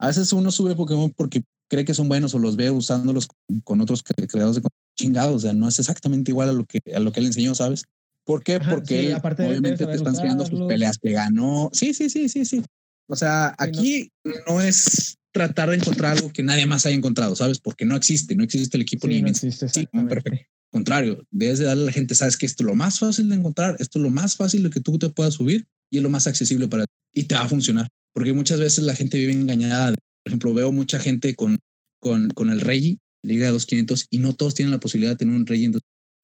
a 0.01 0.07
veces 0.09 0.33
uno 0.33 0.51
sube 0.51 0.75
Pokémon 0.75 1.13
porque 1.13 1.45
cree 1.69 1.85
que 1.85 1.95
son 1.95 2.09
buenos 2.09 2.35
o 2.35 2.39
los 2.39 2.57
ve 2.57 2.71
usándolos 2.71 3.29
con, 3.65 3.81
otros 3.81 4.03
creados 4.03 4.57
de 4.57 4.63
chingados. 4.97 5.37
O 5.37 5.39
sea, 5.41 5.53
no 5.53 5.69
es 5.69 5.79
exactamente 5.79 6.31
igual 6.31 6.49
a 6.49 6.53
lo 6.53 6.65
que, 6.65 6.81
a 6.95 7.01
lo 7.01 7.13
que 7.13 7.21
él 7.21 7.27
enseñó, 7.27 7.55
¿sabes? 7.55 7.85
¿Por 8.25 8.43
qué? 8.43 8.61
Porque 8.61 9.15
obviamente 9.15 9.87
te 9.87 9.95
están 9.95 10.15
enseñando 10.15 10.45
sus 10.45 10.67
peleas 10.67 10.99
que 10.99 11.13
ganó. 11.13 11.71
Sí, 11.73 11.95
sí, 11.95 12.11
sí, 12.11 12.29
sí, 12.29 12.45
sí. 12.45 12.63
O 13.09 13.17
sea, 13.17 13.55
aquí 13.57 14.11
no 14.47 14.61
es 14.61 15.17
tratar 15.33 15.71
de 15.71 15.77
encontrar 15.77 16.17
algo 16.17 16.33
que 16.33 16.43
nadie 16.43 16.67
más 16.67 16.85
haya 16.85 16.97
encontrado, 16.97 17.35
¿sabes? 17.37 17.59
Porque 17.59 17.85
no 17.85 17.97
existe, 17.97 18.35
no 18.35 18.45
existe 18.45 18.77
el 18.77 18.83
equipo 18.83 19.07
sí, 19.07 19.23
no 19.23 19.29
existe, 19.29 19.69
sí, 19.69 19.87
perfecto. 19.87 20.47
Contrario, 20.71 21.25
debes 21.31 21.59
de 21.59 21.65
darle 21.65 21.85
a 21.85 21.87
la 21.87 21.93
gente, 21.93 22.15
sabes 22.15 22.37
que 22.37 22.45
esto 22.45 22.63
es 22.63 22.67
lo 22.67 22.75
más 22.75 22.99
fácil 22.99 23.31
de 23.31 23.37
encontrar, 23.37 23.77
esto 23.79 23.99
es 23.99 24.03
lo 24.03 24.11
más 24.11 24.37
fácil 24.37 24.63
de 24.63 24.71
que 24.71 24.81
tú 24.81 24.99
te 24.99 25.09
puedas 25.09 25.35
subir 25.35 25.67
y 25.91 25.97
es 25.97 26.03
lo 26.03 26.11
más 26.11 26.27
accesible 26.27 26.69
para 26.69 26.85
ti 26.85 26.93
y 27.15 27.23
te 27.25 27.35
va 27.35 27.43
a 27.43 27.49
funcionar. 27.49 27.89
Porque 28.13 28.33
muchas 28.33 28.61
veces 28.61 28.85
la 28.85 28.95
gente 28.95 29.17
vive 29.17 29.33
engañada. 29.33 29.91
Por 29.93 29.99
ejemplo, 30.27 30.53
veo 30.53 30.73
mucha 30.73 30.99
gente 30.99 31.35
con, 31.35 31.59
con, 32.01 32.31
con 32.31 32.51
el 32.51 32.61
Regi, 32.61 32.99
Liga 33.23 33.47
de 33.47 33.53
2500, 33.53 34.07
y 34.11 34.19
no 34.19 34.35
todos 34.35 34.55
tienen 34.55 34.73
la 34.73 34.81
posibilidad 34.81 35.13
de 35.13 35.19
tener 35.19 35.35
un 35.35 35.47
Regi 35.47 35.71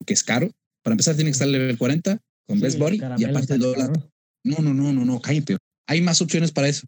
que 0.05 0.13
es 0.13 0.23
caro. 0.23 0.51
Para 0.83 0.93
empezar, 0.93 1.15
tiene 1.15 1.29
que 1.29 1.33
estar 1.33 1.47
level 1.47 1.77
40 1.77 2.21
con 2.47 2.59
Best 2.59 2.77
Body 2.77 2.99
y 3.17 3.23
aparte 3.23 3.55
el 3.55 3.59
dólar. 3.59 3.91
No, 4.43 4.59
no, 4.59 4.73
no, 4.73 4.93
no, 4.93 5.05
no, 5.05 5.21
cállate. 5.21 5.57
Hay 5.87 6.01
más 6.01 6.21
opciones 6.21 6.51
para 6.51 6.67
eso 6.67 6.87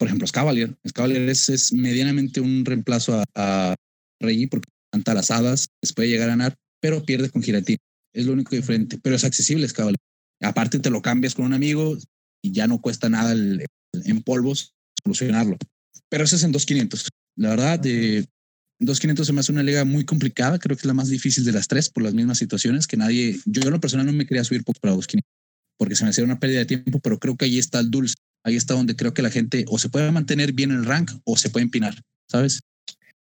por 0.00 0.06
ejemplo, 0.08 0.26
Scavalier. 0.26 0.74
Scavalier 0.88 1.28
es, 1.28 1.50
es 1.50 1.74
medianamente 1.74 2.40
un 2.40 2.64
reemplazo 2.64 3.20
a, 3.20 3.24
a 3.34 3.76
Reggie 4.18 4.48
porque 4.48 4.70
canta 4.90 5.12
las 5.12 5.30
hadas, 5.30 5.68
les 5.82 5.92
puede 5.92 6.08
llegar 6.08 6.30
a 6.30 6.32
ganar, 6.32 6.56
pero 6.80 7.04
pierde 7.04 7.28
con 7.28 7.42
Giratina. 7.42 7.76
Es 8.14 8.24
lo 8.24 8.32
único 8.32 8.56
diferente, 8.56 8.98
pero 9.02 9.14
es 9.14 9.24
accesible 9.24 9.68
Scavalier. 9.68 9.98
Aparte 10.40 10.78
te 10.78 10.88
lo 10.88 11.02
cambias 11.02 11.34
con 11.34 11.44
un 11.44 11.52
amigo 11.52 11.98
y 12.42 12.52
ya 12.52 12.66
no 12.66 12.80
cuesta 12.80 13.10
nada 13.10 13.32
en 13.34 14.22
polvos 14.22 14.72
solucionarlo. 15.04 15.58
Pero 16.08 16.24
eso 16.24 16.36
es 16.36 16.44
en 16.44 16.52
2500. 16.52 17.10
La 17.36 17.50
verdad, 17.50 17.78
de 17.78 18.26
2500 18.80 19.26
se 19.26 19.32
me 19.32 19.40
hace 19.40 19.52
una 19.52 19.62
liga 19.62 19.84
muy 19.84 20.04
complicada. 20.04 20.58
Creo 20.58 20.76
que 20.76 20.82
es 20.82 20.86
la 20.86 20.94
más 20.94 21.08
difícil 21.08 21.44
de 21.44 21.52
las 21.52 21.68
tres 21.68 21.90
por 21.90 22.02
las 22.02 22.14
mismas 22.14 22.38
situaciones 22.38 22.86
que 22.86 22.96
nadie. 22.96 23.38
Yo 23.46 23.62
en 23.62 23.70
lo 23.70 23.80
personal 23.80 24.06
no 24.06 24.12
me 24.12 24.26
quería 24.26 24.44
subir 24.44 24.64
para 24.64 24.94
2500 24.94 25.28
porque 25.78 25.96
se 25.96 26.04
me 26.04 26.10
hacía 26.10 26.24
una 26.24 26.38
pérdida 26.38 26.58
de 26.58 26.66
tiempo, 26.66 27.00
pero 27.00 27.18
creo 27.18 27.36
que 27.36 27.46
ahí 27.46 27.58
está 27.58 27.80
el 27.80 27.90
dulce 27.90 28.14
ahí 28.44 28.56
está 28.56 28.74
donde 28.74 28.96
creo 28.96 29.14
que 29.14 29.22
la 29.22 29.30
gente 29.30 29.64
o 29.68 29.78
se 29.78 29.88
puede 29.88 30.10
mantener 30.10 30.52
bien 30.52 30.70
el 30.70 30.84
rank 30.84 31.10
o 31.24 31.36
se 31.36 31.50
puede 31.50 31.64
empinar, 31.64 31.94
¿sabes? 32.28 32.62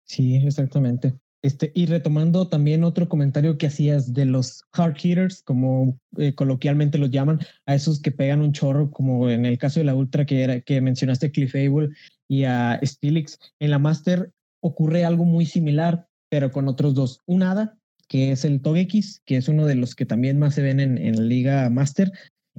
Sí, 0.06 0.36
exactamente. 0.36 1.16
Este, 1.41 1.72
y 1.76 1.86
retomando 1.86 2.47
también 2.47 2.84
otro 2.84 3.08
comentario 3.08 3.58
que 3.58 3.68
hacías 3.68 4.14
de 4.14 4.26
los 4.26 4.64
hard 4.72 4.95
hitters, 5.01 5.43
como 5.43 5.99
eh, 6.18 6.34
coloquialmente 6.34 6.97
los 6.97 7.12
llaman, 7.12 7.39
a 7.68 7.76
esos 7.76 8.01
que 8.01 8.12
pegan 8.12 8.41
un 8.41 8.51
chorro, 8.51 8.89
como 8.89 9.30
en 9.30 9.45
el 9.45 9.58
caso 9.60 9.80
de 9.80 9.86
la 9.86 9.93
Ultra 9.93 10.26
que, 10.26 10.41
era, 10.41 10.62
que 10.62 10.82
mencionaste 10.82 11.32
Cliff 11.32 11.53
Able 11.53 11.89
y 12.28 12.43
a 12.43 12.80
Stilix. 12.84 13.39
En 13.59 13.71
la 13.71 13.80
Master 13.80 14.32
ocurre 14.61 15.05
algo 15.05 15.26
muy 15.26 15.45
similar, 15.45 16.07
pero 16.30 16.51
con 16.51 16.67
otros 16.67 16.93
dos. 16.93 17.21
Un 17.26 17.43
hada, 17.43 17.78
que 18.07 18.32
es 18.32 18.45
el 18.45 18.61
Togekiss, 18.61 19.21
que 19.26 19.38
es 19.38 19.47
uno 19.47 19.65
de 19.65 19.76
los 19.76 19.95
que 19.95 20.05
también 20.05 20.39
más 20.39 20.55
se 20.55 20.61
ven 20.61 20.80
en, 20.80 20.97
en 20.97 21.15
la 21.15 21.23
Liga 21.23 21.69
Master, 21.69 22.11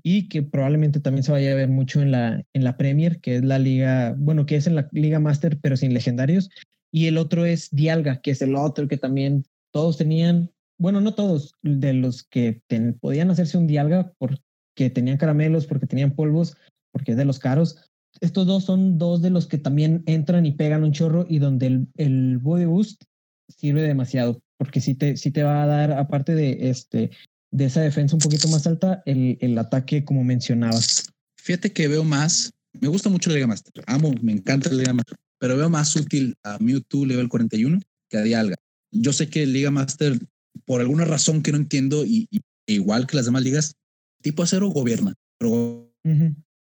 y 0.02 0.28
que 0.28 0.42
probablemente 0.42 1.00
también 1.00 1.24
se 1.24 1.32
vaya 1.32 1.52
a 1.52 1.56
ver 1.56 1.68
mucho 1.68 2.00
en 2.00 2.10
la, 2.10 2.44
en 2.52 2.64
la 2.64 2.76
Premier, 2.76 3.20
que 3.20 3.36
es 3.36 3.44
la 3.44 3.58
liga, 3.58 4.14
bueno, 4.18 4.46
que 4.46 4.56
es 4.56 4.66
en 4.66 4.74
la 4.74 4.88
Liga 4.92 5.18
Master, 5.18 5.58
pero 5.60 5.76
sin 5.76 5.94
legendarios. 5.94 6.50
Y 6.92 7.06
el 7.06 7.18
otro 7.18 7.44
es 7.44 7.70
Dialga, 7.70 8.20
que 8.20 8.30
es 8.30 8.42
el 8.42 8.54
otro 8.54 8.88
que 8.88 8.98
también 8.98 9.44
todos 9.72 9.96
tenían, 9.96 10.50
bueno, 10.78 11.00
no 11.00 11.14
todos, 11.14 11.54
de 11.62 11.92
los 11.92 12.22
que 12.22 12.62
podían 13.00 13.30
hacerse 13.30 13.58
un 13.58 13.66
Dialga 13.66 14.12
porque 14.18 14.90
tenían 14.90 15.16
caramelos, 15.16 15.66
porque 15.66 15.86
tenían 15.86 16.14
polvos, 16.14 16.56
porque 16.92 17.12
es 17.12 17.16
de 17.16 17.24
los 17.24 17.38
caros. 17.38 17.85
Estos 18.20 18.46
dos 18.46 18.64
son 18.64 18.98
dos 18.98 19.22
de 19.22 19.30
los 19.30 19.46
que 19.46 19.58
también 19.58 20.02
entran 20.06 20.46
y 20.46 20.52
pegan 20.52 20.84
un 20.84 20.92
chorro 20.92 21.26
y 21.28 21.38
donde 21.38 21.66
el, 21.66 21.88
el 21.96 22.38
body 22.38 22.64
boost 22.64 23.04
sirve 23.48 23.82
demasiado, 23.82 24.40
porque 24.58 24.80
sí 24.80 24.94
te, 24.94 25.16
sí 25.16 25.30
te 25.30 25.42
va 25.42 25.62
a 25.62 25.66
dar, 25.66 25.92
aparte 25.92 26.34
de, 26.34 26.70
este, 26.70 27.10
de 27.50 27.64
esa 27.64 27.80
defensa 27.80 28.16
un 28.16 28.20
poquito 28.20 28.48
más 28.48 28.66
alta, 28.66 29.02
el, 29.06 29.38
el 29.40 29.56
ataque 29.58 30.04
como 30.04 30.24
mencionabas. 30.24 31.08
Fíjate 31.36 31.72
que 31.72 31.88
veo 31.88 32.04
más, 32.04 32.52
me 32.72 32.88
gusta 32.88 33.08
mucho 33.08 33.30
la 33.30 33.36
Liga 33.36 33.46
Master, 33.46 33.84
amo, 33.86 34.12
me 34.20 34.32
encanta 34.32 34.70
la 34.70 34.76
Liga 34.76 34.92
Master, 34.92 35.16
pero 35.38 35.56
veo 35.56 35.70
más 35.70 35.94
útil 35.96 36.34
a 36.42 36.58
Mewtwo 36.58 37.06
level 37.06 37.28
41 37.28 37.80
que 38.08 38.18
a 38.18 38.22
Dialga. 38.22 38.56
Yo 38.90 39.12
sé 39.12 39.28
que 39.28 39.46
Liga 39.46 39.70
Master, 39.70 40.18
por 40.64 40.80
alguna 40.80 41.04
razón 41.04 41.42
que 41.42 41.52
no 41.52 41.58
entiendo, 41.58 42.04
y, 42.04 42.28
igual 42.66 43.06
que 43.06 43.16
las 43.16 43.26
demás 43.26 43.42
ligas, 43.42 43.74
tipo 44.22 44.42
acero 44.42 44.68
gobierna, 44.68 45.14
pero 45.38 45.92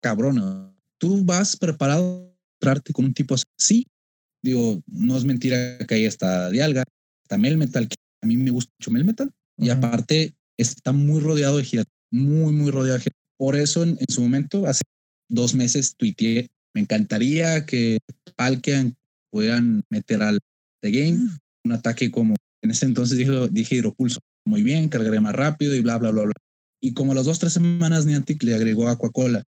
cabrón, 0.02 0.75
tú 1.00 1.24
vas 1.24 1.58
preparado 1.58 2.28
a 2.28 2.56
entrarte 2.60 2.94
con 2.94 3.06
un 3.06 3.14
tipo 3.14 3.36
acero. 3.36 3.52
Sí, 3.58 3.88
digo, 4.44 4.82
no 4.88 5.18
es 5.18 5.26
mentira 5.26 5.78
que 5.88 5.96
ahí 5.96 6.06
está 6.06 6.50
Dialga, 6.50 6.84
está 7.24 7.38
Melmetal, 7.38 7.88
que 7.88 7.96
a 8.22 8.28
mí 8.28 8.38
me 8.38 8.52
gusta 8.52 8.72
mucho 8.80 8.92
Melmetal, 8.92 9.32
y 9.58 9.70
aparte 9.70 10.36
está 10.58 10.92
muy 10.92 11.22
rodeado 11.22 11.58
de 11.58 11.64
giras, 11.64 11.86
muy, 12.12 12.54
muy 12.54 12.72
rodeado 12.72 12.98
de 12.98 13.04
giras. 13.04 13.20
Por 13.38 13.56
eso 13.56 13.84
en, 13.84 13.98
en 14.00 14.08
su 14.10 14.22
momento, 14.22 14.66
hace 14.66 14.84
dos 15.30 15.56
meses, 15.56 15.96
tuiteé 15.98 16.48
me 16.76 16.82
encantaría 16.82 17.66
que 17.66 18.00
Palkean 18.36 18.96
puedan 19.32 19.84
meter 19.90 20.22
al 20.22 20.40
The 20.82 20.92
Game 20.92 21.30
un 21.64 21.72
ataque 21.72 22.12
como 22.12 22.36
en 22.62 22.72
ese 22.72 22.86
entonces 22.86 23.18
dijo, 23.18 23.48
dije 23.48 23.76
hidropulso. 23.76 24.20
Muy 24.46 24.62
bien, 24.62 24.90
cargaré 24.90 25.20
más 25.20 25.34
rápido 25.34 25.74
y 25.74 25.82
bla, 25.82 25.98
bla, 25.98 26.12
bla, 26.12 26.24
bla. 26.24 26.34
Y 26.82 26.94
como 26.94 27.14
a 27.14 27.16
las 27.16 27.26
dos, 27.26 27.40
tres 27.40 27.54
semanas 27.54 28.06
Niantic 28.06 28.44
le 28.44 28.54
agregó 28.54 28.90
Aquacola. 28.90 29.44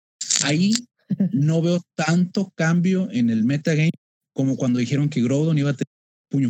Ahí 0.45 0.73
no 1.33 1.63
veo 1.63 1.81
tanto 1.95 2.53
cambio 2.57 3.09
en 3.11 3.31
el 3.31 3.45
metagame 3.45 3.91
como 4.35 4.57
cuando 4.57 4.79
dijeron 4.79 5.09
que 5.09 5.23
Groudon 5.23 5.59
iba 5.59 5.71
a 5.71 5.75
tener 5.75 5.89
puño. 6.31 6.49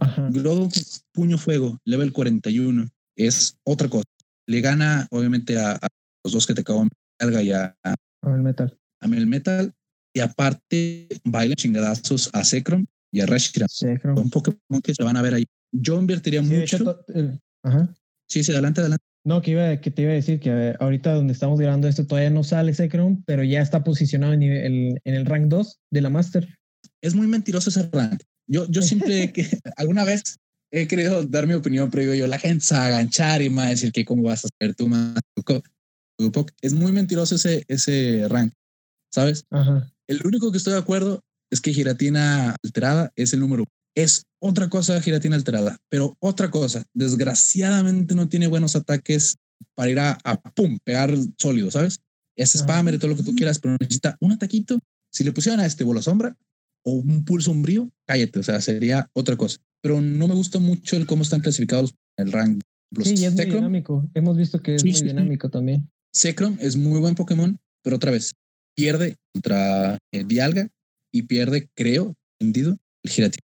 Ajá. 0.00 0.28
Groudon 0.30 0.70
puño 1.12 1.38
fuego, 1.38 1.78
level 1.84 2.12
41, 2.12 2.88
es 3.16 3.58
otra 3.64 3.88
cosa. 3.88 4.06
Le 4.46 4.60
gana, 4.60 5.06
obviamente, 5.10 5.58
a, 5.58 5.78
los 6.24 6.32
dos 6.32 6.46
que 6.46 6.54
te 6.54 6.62
acabo 6.62 6.86
de 7.20 7.44
y 7.44 7.52
a, 7.52 7.76
a, 7.84 7.94
el 8.22 8.42
metal. 8.42 8.78
A 9.00 9.06
el 9.06 9.26
metal 9.26 9.74
y 10.14 10.20
aparte 10.20 11.08
baila 11.24 11.54
chingadazos 11.54 12.30
a 12.32 12.44
Zekrom 12.44 12.86
y 13.12 13.20
a 13.20 13.26
Reshiram. 13.26 13.68
Un 14.16 14.30
Pokémon 14.30 14.80
que 14.82 14.94
se 14.94 15.02
van 15.04 15.16
a 15.16 15.22
ver 15.22 15.34
ahí. 15.34 15.46
Yo 15.72 15.98
invertiría 15.98 16.42
mucho. 16.42 17.04
ajá. 17.62 17.94
Sí, 18.26 18.42
sí, 18.42 18.52
adelante, 18.52 18.80
adelante. 18.80 19.04
No, 19.28 19.42
que, 19.42 19.50
iba, 19.50 19.78
que 19.78 19.90
te 19.90 20.00
iba 20.00 20.12
a 20.12 20.14
decir 20.14 20.40
que 20.40 20.74
ahorita 20.80 21.12
donde 21.12 21.34
estamos 21.34 21.60
grabando 21.60 21.86
esto 21.86 22.06
todavía 22.06 22.30
no 22.30 22.42
sale 22.42 22.72
Zekrom, 22.72 23.22
pero 23.26 23.44
ya 23.44 23.60
está 23.60 23.84
posicionado 23.84 24.32
en, 24.32 24.42
el, 24.42 24.98
en 25.04 25.14
el 25.14 25.26
rank 25.26 25.48
2 25.48 25.80
de 25.92 26.00
la 26.00 26.08
Master. 26.08 26.48
Es 27.02 27.14
muy 27.14 27.26
mentiroso 27.26 27.68
ese 27.68 27.90
rank. 27.92 28.22
Yo, 28.50 28.66
yo 28.70 28.80
siempre, 28.80 29.30
que 29.34 29.46
alguna 29.76 30.04
vez 30.04 30.38
he 30.72 30.86
querido 30.86 31.26
dar 31.26 31.46
mi 31.46 31.52
opinión, 31.52 31.90
pero 31.90 32.04
digo 32.04 32.14
yo, 32.14 32.26
la 32.26 32.38
gente 32.38 32.64
se 32.64 32.74
va 32.74 32.84
a 32.84 32.86
aganchar 32.86 33.42
y 33.42 33.50
me 33.50 33.56
va 33.56 33.66
a 33.66 33.68
decir 33.68 33.92
que 33.92 34.06
cómo 34.06 34.22
vas 34.22 34.46
a 34.46 34.48
hacer 34.48 34.74
tú 34.74 34.88
más. 34.88 35.20
Es 36.62 36.72
muy 36.72 36.92
mentiroso 36.92 37.34
ese, 37.34 37.64
ese 37.68 38.26
rank, 38.30 38.54
¿sabes? 39.12 39.44
Ajá. 39.50 39.92
El 40.08 40.22
único 40.24 40.50
que 40.50 40.56
estoy 40.56 40.72
de 40.72 40.78
acuerdo 40.78 41.20
es 41.52 41.60
que 41.60 41.74
giratina 41.74 42.56
alterada 42.64 43.12
es 43.14 43.34
el 43.34 43.40
número. 43.40 43.64
Es 43.98 44.28
otra 44.40 44.68
cosa 44.68 45.00
giratina 45.00 45.34
alterada, 45.34 45.76
pero 45.88 46.16
otra 46.20 46.52
cosa. 46.52 46.84
Desgraciadamente 46.94 48.14
no 48.14 48.28
tiene 48.28 48.46
buenos 48.46 48.76
ataques 48.76 49.38
para 49.74 49.90
ir 49.90 49.98
a, 49.98 50.16
pum, 50.54 50.78
pegar 50.84 51.12
sólido, 51.36 51.68
¿sabes? 51.72 51.98
Es 52.36 52.52
spammer 52.52 52.94
y 52.94 52.98
todo 52.98 53.10
lo 53.10 53.16
que 53.16 53.24
tú 53.24 53.34
quieras, 53.34 53.58
pero 53.58 53.76
necesita 53.80 54.16
un 54.20 54.30
ataquito. 54.30 54.78
Si 55.12 55.24
le 55.24 55.32
pusieran 55.32 55.58
a 55.58 55.66
este 55.66 55.82
bola 55.82 56.00
sombra 56.00 56.36
o 56.84 56.92
un 56.92 57.24
pulso 57.24 57.50
umbrío, 57.50 57.90
cállate, 58.06 58.38
o 58.38 58.42
sea, 58.44 58.60
sería 58.60 59.10
otra 59.14 59.34
cosa. 59.34 59.58
Pero 59.82 60.00
no 60.00 60.28
me 60.28 60.34
gusta 60.34 60.60
mucho 60.60 60.96
el 60.96 61.04
cómo 61.04 61.24
están 61.24 61.40
clasificados 61.40 61.92
el 62.18 62.30
rank. 62.30 62.62
sí, 63.02 63.24
es 63.24 63.34
muy 63.34 63.46
dinámico. 63.46 64.08
Hemos 64.14 64.36
visto 64.36 64.62
que 64.62 64.76
es 64.76 64.84
muy 64.84 64.92
dinámico 64.92 65.50
también. 65.50 65.90
Zekrom 66.14 66.56
es 66.60 66.76
muy 66.76 67.00
buen 67.00 67.16
Pokémon, 67.16 67.58
pero 67.82 67.96
otra 67.96 68.12
vez, 68.12 68.36
pierde 68.76 69.16
contra 69.34 69.98
eh, 70.12 70.22
Dialga 70.22 70.68
y 71.12 71.22
pierde, 71.22 71.68
creo, 71.74 72.14
entendido, 72.38 72.78
el 73.02 73.10
Giratina 73.10 73.47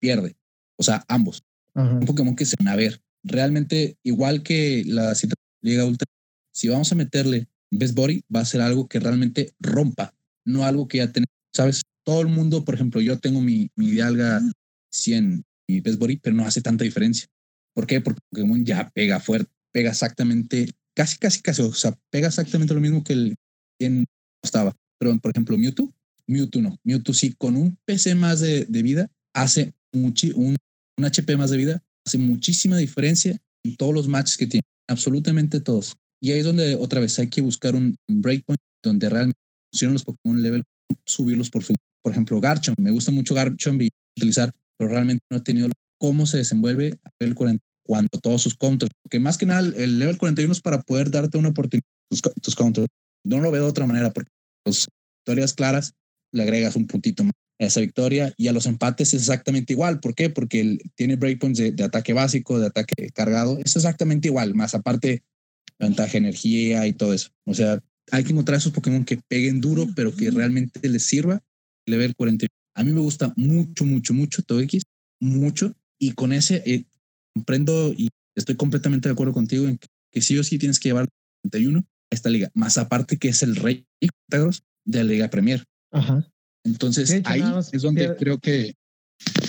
Pierde. 0.00 0.36
O 0.76 0.82
sea, 0.82 1.04
ambos. 1.08 1.42
Un 1.74 2.00
Pokémon 2.06 2.36
que 2.36 2.44
se 2.44 2.56
van 2.58 2.68
a 2.68 2.76
ver. 2.76 3.00
Realmente, 3.24 3.98
igual 4.02 4.42
que 4.42 4.84
la 4.86 5.14
Liga 5.62 5.84
Ultra, 5.84 6.06
si 6.52 6.68
vamos 6.68 6.92
a 6.92 6.94
meterle 6.94 7.48
Best 7.70 7.94
Body, 7.94 8.22
va 8.34 8.40
a 8.40 8.44
ser 8.44 8.60
algo 8.60 8.86
que 8.88 9.00
realmente 9.00 9.54
rompa, 9.58 10.14
no 10.44 10.64
algo 10.64 10.86
que 10.86 10.98
ya 10.98 11.10
tenemos. 11.10 11.32
¿Sabes? 11.52 11.82
Todo 12.04 12.20
el 12.20 12.28
mundo, 12.28 12.64
por 12.64 12.74
ejemplo, 12.74 13.00
yo 13.00 13.18
tengo 13.18 13.40
mi, 13.40 13.70
mi 13.76 13.90
Dialga 13.90 14.42
100 14.92 15.44
y 15.66 15.80
Best 15.80 15.98
Body, 15.98 16.16
pero 16.16 16.36
no 16.36 16.44
hace 16.44 16.60
tanta 16.60 16.84
diferencia. 16.84 17.26
¿Por 17.74 17.86
qué? 17.86 18.00
Porque 18.00 18.20
Pokémon 18.30 18.64
ya 18.64 18.90
pega 18.90 19.20
fuerte, 19.20 19.50
pega 19.72 19.90
exactamente, 19.90 20.70
casi, 20.94 21.18
casi, 21.18 21.42
casi, 21.42 21.62
o 21.62 21.72
sea, 21.72 21.98
pega 22.10 22.28
exactamente 22.28 22.74
lo 22.74 22.80
mismo 22.80 23.02
que 23.02 23.14
el 23.14 23.36
100 23.80 24.04
estaba. 24.42 24.76
Pero, 24.98 25.18
por 25.18 25.30
ejemplo, 25.32 25.58
Mewtwo, 25.58 25.92
Mewtwo 26.26 26.62
no. 26.62 26.78
Mewtwo 26.84 27.12
sí, 27.12 27.34
con 27.36 27.56
un 27.56 27.76
PC 27.84 28.14
más 28.14 28.40
de, 28.40 28.64
vida, 28.82 29.10
hace 29.34 29.74
un, 29.92 30.14
un 30.36 31.04
HP 31.04 31.36
más 31.36 31.50
de 31.50 31.56
vida, 31.56 31.82
hace 32.06 32.18
muchísima 32.18 32.76
diferencia 32.76 33.40
en 33.64 33.76
todos 33.76 33.94
los 33.94 34.08
matches 34.08 34.36
que 34.36 34.46
tiene, 34.46 34.64
absolutamente 34.88 35.60
todos. 35.60 35.96
Y 36.22 36.32
ahí 36.32 36.38
es 36.38 36.44
donde 36.44 36.76
otra 36.76 37.00
vez 37.00 37.18
hay 37.18 37.28
que 37.28 37.40
buscar 37.40 37.74
un, 37.74 37.96
breakpoint 38.08 38.60
donde 38.82 39.08
realmente 39.08 39.38
funcionan 39.70 39.94
los 39.94 40.04
Pokémon 40.04 40.42
level, 40.42 40.62
subirlos 41.04 41.50
por 41.50 41.64
su, 41.64 41.74
por 42.02 42.12
ejemplo, 42.12 42.40
Garchomp. 42.40 42.78
Me 42.78 42.90
gusta 42.90 43.10
mucho 43.10 43.34
Garchomp 43.34 43.82
y 43.82 43.90
utilizar, 44.16 44.52
pero 44.78 44.90
realmente 44.90 45.22
no 45.30 45.38
he 45.38 45.40
tenido 45.40 45.68
cómo 45.98 46.26
se 46.26 46.38
desenvuelve 46.38 46.98
a 47.04 47.10
level 47.20 47.34
40 47.34 47.62
cuando 47.86 48.18
todos 48.22 48.40
sus 48.40 48.54
counters, 48.54 48.92
porque 49.02 49.20
más 49.20 49.36
que 49.36 49.44
nada 49.44 49.60
el 49.60 49.98
level 49.98 50.16
41 50.16 50.50
es 50.52 50.62
para 50.62 50.80
poder 50.80 51.10
darte 51.10 51.36
una 51.36 51.50
oportunidad 51.50 51.84
tus, 52.10 52.22
tus 52.40 52.54
counters. 52.54 52.88
No 53.26 53.40
lo 53.40 53.50
veo 53.50 53.64
de 53.64 53.68
otra 53.68 53.86
manera, 53.86 54.10
porque 54.12 54.30
los 54.64 54.88
victorias 55.18 55.52
claras 55.52 55.92
le 56.32 56.42
agregas 56.42 56.76
un 56.76 56.86
puntito 56.86 57.24
más 57.24 57.34
esa 57.58 57.80
victoria 57.80 58.34
y 58.36 58.48
a 58.48 58.52
los 58.52 58.66
empates 58.66 59.14
es 59.14 59.22
exactamente 59.22 59.72
igual. 59.72 60.00
¿Por 60.00 60.14
qué? 60.14 60.30
Porque 60.30 60.60
él 60.60 60.80
tiene 60.94 61.16
breakpoints 61.16 61.58
de, 61.58 61.72
de, 61.72 61.84
ataque 61.84 62.12
básico, 62.12 62.58
de 62.58 62.66
ataque 62.66 63.10
cargado. 63.10 63.58
Es 63.64 63.76
exactamente 63.76 64.28
igual, 64.28 64.54
más 64.54 64.74
aparte 64.74 65.22
ventaja 65.78 66.18
energía 66.18 66.86
y 66.86 66.92
todo 66.92 67.12
eso. 67.12 67.30
O 67.44 67.54
sea, 67.54 67.82
hay 68.10 68.24
que 68.24 68.32
encontrar 68.32 68.58
esos 68.58 68.72
Pokémon 68.72 69.04
que 69.04 69.18
peguen 69.28 69.60
duro, 69.60 69.86
pero 69.94 70.14
que 70.14 70.30
realmente 70.30 70.88
les 70.88 71.06
sirva. 71.06 71.42
Level 71.86 72.14
40. 72.14 72.46
A 72.76 72.84
mí 72.84 72.92
me 72.92 73.00
gusta 73.00 73.32
mucho, 73.36 73.84
mucho, 73.84 74.14
mucho 74.14 74.42
todo 74.42 74.60
X, 74.60 74.82
mucho. 75.20 75.74
Y 75.98 76.12
con 76.12 76.32
ese 76.32 76.62
eh, 76.66 76.84
comprendo 77.34 77.92
y 77.96 78.08
estoy 78.34 78.56
completamente 78.56 79.08
de 79.08 79.12
acuerdo 79.12 79.32
contigo 79.32 79.66
en 79.66 79.78
que, 79.78 79.88
que 80.10 80.20
sí 80.20 80.38
o 80.38 80.44
sí 80.44 80.58
tienes 80.58 80.80
que 80.80 80.88
llevar 80.88 81.08
41 81.42 81.84
esta 82.10 82.30
liga, 82.30 82.50
más 82.54 82.78
aparte 82.78 83.18
que 83.18 83.28
es 83.28 83.42
el 83.42 83.56
rey 83.56 83.86
de 84.84 84.98
la 84.98 85.04
Liga 85.04 85.30
Premier. 85.30 85.64
Ajá. 85.90 86.26
Entonces 86.64 87.22
ahí 87.24 87.42
es 87.72 87.82
donde 87.82 88.16
creo 88.16 88.38
que 88.38 88.74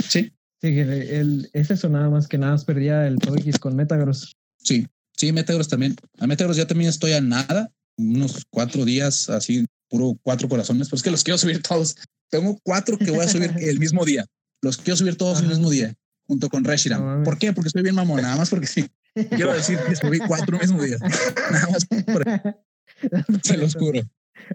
sí. 0.09 0.31
Sí, 0.61 0.79
el, 0.79 1.49
es 1.53 1.69
eso 1.69 1.89
nada 1.89 2.09
más 2.09 2.27
que 2.27 2.37
nada 2.37 2.57
perdía 2.65 3.07
el 3.07 3.15
X 3.15 3.59
con 3.59 3.75
Metagross. 3.75 4.35
Sí, 4.57 4.87
sí, 5.15 5.31
Metagross 5.31 5.67
también. 5.67 5.95
A 6.19 6.27
Metagross 6.27 6.57
ya 6.57 6.65
también 6.65 6.89
estoy 6.89 7.13
a 7.13 7.21
nada, 7.21 7.71
unos 7.97 8.45
cuatro 8.49 8.83
días 8.83 9.29
así, 9.29 9.65
puro 9.89 10.17
cuatro 10.23 10.49
corazones, 10.49 10.87
pero 10.87 10.97
es 10.97 11.03
que 11.03 11.11
los 11.11 11.23
quiero 11.23 11.37
subir 11.37 11.61
todos. 11.61 11.95
Tengo 12.29 12.59
cuatro 12.63 12.97
que 12.97 13.11
voy 13.11 13.25
a 13.25 13.27
subir 13.27 13.51
el 13.59 13.79
mismo 13.79 14.03
día. 14.05 14.25
Los 14.61 14.77
quiero 14.77 14.97
subir 14.97 15.17
todos 15.17 15.41
el 15.41 15.49
mismo 15.49 15.69
día, 15.69 15.93
junto 16.27 16.49
con 16.49 16.63
Reshiram. 16.63 17.23
¿Por 17.23 17.37
qué? 17.37 17.53
Porque 17.53 17.67
estoy 17.67 17.83
bien 17.83 17.95
mamón, 17.95 18.21
nada 18.21 18.35
más 18.35 18.49
porque 18.49 18.67
sí. 18.67 18.87
Quiero 19.29 19.53
decir 19.53 19.79
que 19.87 19.95
subí 19.95 20.19
cuatro 20.19 20.57
mismos 20.57 20.83
días. 20.83 20.99
Nada 21.51 21.67
más 21.69 21.85
por 21.85 22.25
Se 23.43 23.57
los 23.57 23.75
juro. 23.75 24.01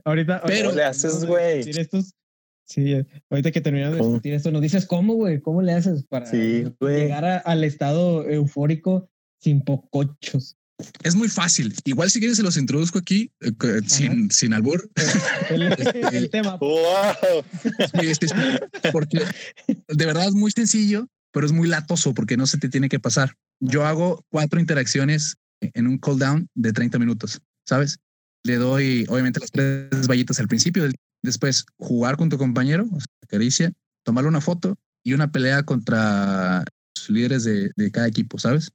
Ahorita, 0.04 0.42
pero 0.46 0.72
le 0.72 0.84
haces, 0.84 1.24
güey. 1.24 1.64
Sí, 2.70 2.94
ahorita 3.28 3.50
que 3.50 3.60
terminamos 3.60 3.98
de 3.98 4.04
discutir 4.04 4.32
esto, 4.32 4.52
nos 4.52 4.62
dices 4.62 4.86
cómo, 4.86 5.14
güey, 5.14 5.40
cómo 5.40 5.60
le 5.60 5.72
haces 5.72 6.04
para 6.04 6.30
llegar 6.30 7.42
al 7.44 7.64
estado 7.64 8.28
eufórico 8.30 9.10
sin 9.40 9.62
pocochos. 9.64 10.56
Es 11.02 11.16
muy 11.16 11.28
fácil. 11.28 11.74
Igual 11.84 12.12
si 12.12 12.20
quieres 12.20 12.36
se 12.36 12.44
los 12.44 12.56
introduzco 12.56 13.00
aquí 13.00 13.32
eh, 13.40 13.50
sin, 13.86 14.30
sin 14.30 14.54
albur. 14.54 14.88
El, 15.50 15.72
este, 15.72 16.28
tema. 16.28 16.58
Wow. 16.58 17.42
porque 18.92 19.18
de 19.88 20.06
verdad 20.06 20.28
es 20.28 20.34
muy 20.34 20.52
sencillo, 20.52 21.08
pero 21.32 21.46
es 21.46 21.52
muy 21.52 21.66
latoso 21.66 22.14
porque 22.14 22.36
no 22.36 22.46
se 22.46 22.58
te 22.58 22.68
tiene 22.68 22.88
que 22.88 23.00
pasar. 23.00 23.34
Yo 23.58 23.84
hago 23.84 24.24
cuatro 24.30 24.60
interacciones 24.60 25.38
en 25.60 25.88
un 25.88 25.98
cool 25.98 26.20
down 26.20 26.48
de 26.54 26.72
30 26.72 27.00
minutos, 27.00 27.40
¿sabes? 27.66 27.98
Le 28.44 28.56
doy 28.56 29.06
obviamente 29.08 29.40
las 29.40 29.50
tres 29.50 30.06
vallitas 30.06 30.38
al 30.38 30.46
principio, 30.46 30.88
después 31.22 31.66
jugar 31.78 32.16
con 32.16 32.28
tu 32.28 32.38
compañero, 32.38 32.86
o 32.92 33.00
sea, 33.00 33.08
caricia, 33.28 33.72
tomarle 34.04 34.28
una 34.28 34.40
foto 34.40 34.76
y 35.04 35.12
una 35.12 35.30
pelea 35.30 35.62
contra 35.62 36.64
los 36.96 37.10
líderes 37.10 37.44
de, 37.44 37.70
de 37.76 37.90
cada 37.90 38.06
equipo, 38.06 38.38
¿sabes? 38.38 38.72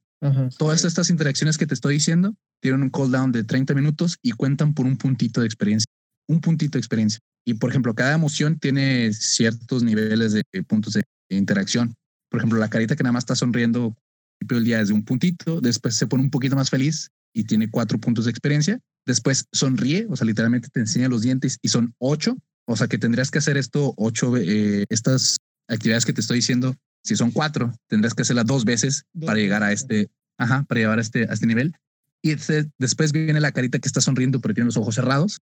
Todas 0.57 0.83
estas 0.85 1.11
interacciones 1.11 1.57
que 1.57 1.67
te 1.67 1.75
estoy 1.75 1.95
diciendo 1.95 2.35
tienen 2.59 2.81
un 2.81 2.89
cooldown 2.89 3.31
de 3.31 3.43
30 3.43 3.75
minutos 3.75 4.17
y 4.23 4.31
cuentan 4.31 4.73
por 4.73 4.87
un 4.87 4.97
puntito 4.97 5.41
de 5.41 5.45
experiencia. 5.45 5.85
Un 6.27 6.41
puntito 6.41 6.77
de 6.77 6.79
experiencia. 6.79 7.19
Y 7.45 7.55
por 7.55 7.69
ejemplo, 7.69 7.93
cada 7.93 8.15
emoción 8.15 8.57
tiene 8.57 9.13
ciertos 9.13 9.83
niveles 9.83 10.33
de 10.33 10.43
puntos 10.67 10.93
de 10.93 11.03
interacción. 11.29 11.93
Por 12.29 12.39
ejemplo, 12.39 12.57
la 12.57 12.69
carita 12.69 12.95
que 12.95 13.03
nada 13.03 13.13
más 13.13 13.23
está 13.23 13.35
sonriendo 13.35 13.85
al 13.85 13.93
principio 14.39 14.57
del 14.57 14.65
día 14.65 14.81
es 14.81 14.87
de 14.87 14.95
un 14.95 15.05
puntito, 15.05 15.61
después 15.61 15.95
se 15.95 16.07
pone 16.07 16.23
un 16.23 16.31
poquito 16.31 16.55
más 16.55 16.71
feliz 16.71 17.09
y 17.35 17.43
tiene 17.43 17.69
cuatro 17.69 17.99
puntos 17.99 18.25
de 18.25 18.31
experiencia. 18.31 18.79
Después 19.05 19.45
sonríe, 19.51 20.07
o 20.09 20.15
sea, 20.15 20.25
literalmente 20.25 20.69
te 20.71 20.79
enseña 20.79 21.09
los 21.09 21.21
dientes 21.21 21.59
y 21.61 21.67
son 21.67 21.93
ocho. 21.99 22.37
O 22.65 22.75
sea, 22.75 22.87
que 22.87 22.97
tendrías 22.97 23.29
que 23.29 23.37
hacer 23.37 23.57
esto 23.57 23.93
ocho, 23.97 24.35
eh, 24.37 24.85
estas 24.89 25.37
actividades 25.67 26.05
que 26.05 26.13
te 26.13 26.21
estoy 26.21 26.37
diciendo 26.37 26.75
si 27.03 27.15
son 27.15 27.29
cuatro, 27.29 27.71
tendrás 27.87 28.15
que 28.15 28.23
hacerlas 28.23 28.47
dos 28.47 28.65
veces 28.65 29.03
para 29.23 29.37
llegar 29.37 29.61
a 29.61 29.71
este, 29.71 30.09
ajá, 30.39 30.63
para 30.63 30.79
llegar 30.79 30.97
a 30.97 31.01
este, 31.01 31.29
a 31.29 31.33
este 31.33 31.45
nivel. 31.45 31.75
Y 32.23 32.35
después 32.79 33.11
viene 33.11 33.39
la 33.39 33.51
carita 33.51 33.77
que 33.77 33.87
está 33.87 34.01
sonriendo, 34.01 34.41
pero 34.41 34.55
tiene 34.55 34.65
los 34.65 34.77
ojos 34.77 34.95
cerrados 34.95 35.39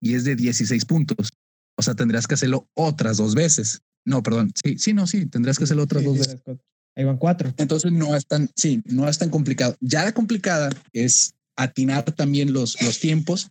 y 0.00 0.14
es 0.14 0.24
de 0.24 0.34
16 0.34 0.84
puntos. 0.86 1.32
O 1.76 1.82
sea, 1.82 1.94
tendrás 1.94 2.26
que 2.26 2.34
hacerlo 2.34 2.68
otras 2.74 3.18
dos 3.18 3.36
veces. 3.36 3.82
No, 4.04 4.22
perdón. 4.24 4.50
Sí, 4.64 4.78
sí, 4.78 4.94
no, 4.94 5.06
sí, 5.06 5.26
tendrás 5.26 5.58
que 5.58 5.64
hacerlo 5.64 5.84
otras 5.84 6.02
dos 6.02 6.18
veces. 6.18 6.40
Ahí 6.96 7.04
van 7.04 7.18
cuatro. 7.18 7.52
Entonces 7.58 7.92
no 7.92 8.16
es 8.16 8.26
tan, 8.26 8.50
sí, 8.56 8.82
no 8.86 9.08
es 9.08 9.18
tan 9.18 9.30
complicado. 9.30 9.76
Ya 9.80 10.02
la 10.04 10.12
complicada 10.12 10.70
es 10.92 11.34
atinar 11.54 12.04
también 12.12 12.52
los, 12.52 12.80
los 12.82 12.98
tiempos 12.98 13.50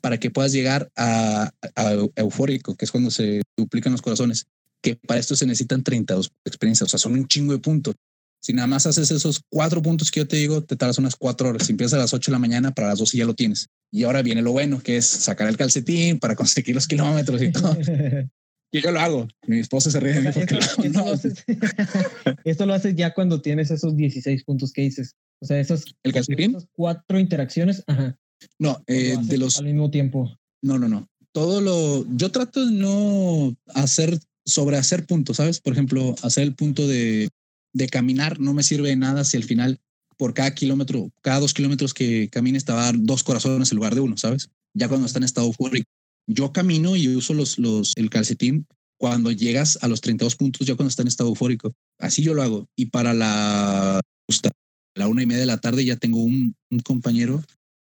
para 0.00 0.18
que 0.18 0.30
puedas 0.30 0.52
llegar 0.52 0.90
a, 0.96 1.52
a, 1.76 1.92
eufórico, 2.16 2.76
que 2.76 2.84
es 2.84 2.90
cuando 2.90 3.10
se 3.10 3.42
duplican 3.56 3.92
los 3.92 4.02
corazones 4.02 4.46
que 4.80 4.96
para 4.96 5.18
esto 5.18 5.34
se 5.34 5.46
necesitan 5.46 5.82
32 5.82 6.30
experiencias, 6.44 6.86
o 6.86 6.90
sea, 6.90 6.98
son 6.98 7.14
un 7.14 7.26
chingo 7.26 7.52
de 7.52 7.58
puntos. 7.58 7.94
Si 8.40 8.52
nada 8.52 8.66
más 8.66 8.86
haces 8.86 9.10
esos 9.10 9.40
cuatro 9.48 9.80
puntos 9.80 10.10
que 10.10 10.20
yo 10.20 10.28
te 10.28 10.36
digo, 10.36 10.62
te 10.62 10.76
tardas 10.76 10.98
unas 10.98 11.16
cuatro 11.16 11.48
horas. 11.48 11.66
Si 11.66 11.72
empiezas 11.72 11.94
a 11.94 12.02
las 12.02 12.12
ocho 12.12 12.30
de 12.30 12.34
la 12.34 12.38
mañana, 12.38 12.74
para 12.74 12.88
las 12.88 12.98
12 12.98 13.16
ya 13.16 13.24
lo 13.24 13.34
tienes. 13.34 13.68
Y 13.90 14.04
ahora 14.04 14.20
viene 14.20 14.42
lo 14.42 14.52
bueno, 14.52 14.82
que 14.82 14.98
es 14.98 15.06
sacar 15.06 15.48
el 15.48 15.56
calcetín 15.56 16.18
para 16.18 16.36
conseguir 16.36 16.74
los 16.74 16.86
kilómetros 16.86 17.40
y 17.40 17.50
todo. 17.50 17.74
y 18.78 18.82
yo 18.82 18.90
lo 18.90 19.00
hago. 19.00 19.28
Mi 19.46 19.60
esposa 19.60 19.90
se 19.90 20.00
ríe 20.00 20.14
de 20.14 20.20
mí 20.20 20.28
porque 20.34 20.56
esto, 20.58 20.82
lo, 20.82 20.90
no. 20.90 21.12
haces, 21.12 21.44
esto 22.44 22.66
lo 22.66 22.74
haces 22.74 22.96
ya 22.96 23.14
cuando 23.14 23.40
tienes 23.40 23.70
esos 23.70 23.96
16 23.96 24.44
puntos 24.44 24.72
que 24.72 24.82
dices. 24.82 25.14
O 25.40 25.46
sea, 25.46 25.60
esos, 25.60 25.84
¿El 26.02 26.12
calcetín? 26.12 26.56
cuatro 26.72 27.18
interacciones. 27.18 27.84
Ajá. 27.86 28.18
No, 28.58 28.82
eh, 28.86 29.16
de 29.22 29.38
los... 29.38 29.58
Al 29.58 29.66
mismo 29.66 29.90
tiempo. 29.90 30.36
No, 30.60 30.78
no, 30.78 30.88
no. 30.88 31.08
Todo 31.32 31.60
lo... 31.60 32.04
Yo 32.16 32.30
trato 32.30 32.66
de 32.66 32.72
no 32.72 33.56
hacer 33.74 34.18
sobre 34.44 34.76
hacer 34.76 35.06
puntos, 35.06 35.36
¿sabes? 35.36 35.60
Por 35.60 35.72
ejemplo, 35.72 36.14
hacer 36.22 36.42
el 36.42 36.54
punto 36.54 36.86
de, 36.86 37.28
de 37.72 37.88
caminar 37.88 38.40
no 38.40 38.54
me 38.54 38.62
sirve 38.62 38.88
de 38.88 38.96
nada 38.96 39.24
si 39.24 39.36
al 39.36 39.44
final 39.44 39.80
por 40.16 40.34
cada 40.34 40.54
kilómetro, 40.54 41.10
cada 41.22 41.40
dos 41.40 41.54
kilómetros 41.54 41.94
que 41.94 42.28
camines 42.30 42.64
te 42.64 42.72
va 42.72 42.82
a 42.82 42.84
dar 42.86 42.94
dos 42.98 43.22
corazones 43.22 43.70
en 43.70 43.76
lugar 43.76 43.94
de 43.94 44.00
uno, 44.00 44.16
¿sabes? 44.16 44.50
Ya 44.74 44.88
cuando 44.88 45.06
está 45.06 45.18
en 45.18 45.24
estado 45.24 45.46
eufórico. 45.46 45.88
Yo 46.26 46.52
camino 46.52 46.96
y 46.96 47.08
uso 47.08 47.34
los, 47.34 47.58
los, 47.58 47.92
el 47.96 48.10
calcetín 48.10 48.66
cuando 48.98 49.30
llegas 49.30 49.78
a 49.82 49.88
los 49.88 50.00
32 50.00 50.36
puntos, 50.36 50.66
ya 50.66 50.76
cuando 50.76 50.88
está 50.88 51.02
en 51.02 51.08
estado 51.08 51.28
eufórico. 51.28 51.74
Así 51.98 52.22
yo 52.22 52.34
lo 52.34 52.42
hago. 52.42 52.68
Y 52.76 52.86
para 52.86 53.12
la, 53.12 54.00
justa, 54.26 54.50
la 54.94 55.08
una 55.08 55.22
y 55.22 55.26
media 55.26 55.40
de 55.40 55.46
la 55.46 55.60
tarde 55.60 55.84
ya 55.84 55.96
tengo 55.96 56.22
un, 56.22 56.54
un 56.70 56.78
compañero 56.80 57.42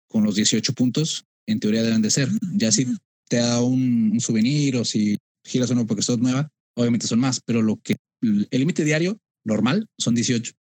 con 0.10 0.24
los 0.24 0.36
18 0.36 0.74
puntos. 0.74 1.26
En 1.48 1.60
teoría 1.60 1.84
deben 1.84 2.02
de 2.02 2.10
ser. 2.10 2.30
Ya 2.54 2.72
si 2.72 2.88
te 3.30 3.38
da 3.38 3.62
un, 3.62 4.12
un 4.14 4.20
souvenir 4.20 4.76
o 4.78 4.86
si 4.86 5.18
giras 5.46 5.70
uno 5.70 5.86
porque 5.86 6.02
sos 6.02 6.20
nueva, 6.20 6.50
obviamente 6.76 7.08
son 7.08 7.20
más, 7.20 7.40
pero 7.46 7.62
lo 7.62 7.78
que 7.78 7.96
el 8.22 8.48
límite 8.52 8.84
diario 8.84 9.18
normal 9.46 9.88
son 9.98 10.16
18. 10.16 10.52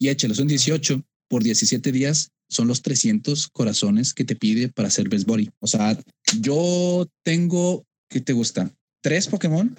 Y 0.00 0.08
échalo, 0.08 0.34
son 0.34 0.48
18 0.48 1.04
por 1.32 1.42
17 1.42 1.92
días, 1.92 2.30
son 2.50 2.68
los 2.68 2.82
300 2.82 3.48
corazones 3.48 4.12
que 4.12 4.22
te 4.22 4.36
pide 4.36 4.68
para 4.68 4.88
hacer 4.88 5.08
Best 5.08 5.26
Body. 5.26 5.48
O 5.60 5.66
sea, 5.66 5.98
yo 6.42 7.08
tengo, 7.24 7.86
¿qué 8.10 8.20
te 8.20 8.34
gusta? 8.34 8.70
¿Tres 9.00 9.28
Pokémon? 9.28 9.74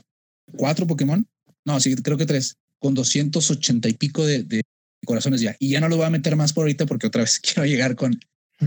¿Cuatro 0.57 0.87
Pokémon? 0.87 1.27
No, 1.63 1.79
sí, 1.79 1.93
creo 1.93 2.17
que 2.17 2.25
tres, 2.25 2.55
con 2.79 2.95
280 2.95 3.87
y 3.87 3.93
pico 3.93 4.25
de, 4.25 4.63
corazones 5.05 5.41
ya. 5.41 5.55
Y 5.59 5.69
ya 5.69 5.79
no 5.79 5.89
lo 5.89 5.97
voy 5.97 6.07
a 6.07 6.09
meter 6.09 6.35
más 6.35 6.53
por 6.53 6.63
ahorita 6.63 6.87
porque 6.87 7.05
otra 7.05 7.21
vez 7.21 7.39
quiero 7.43 7.67
llegar 7.67 7.95
con 7.95 8.19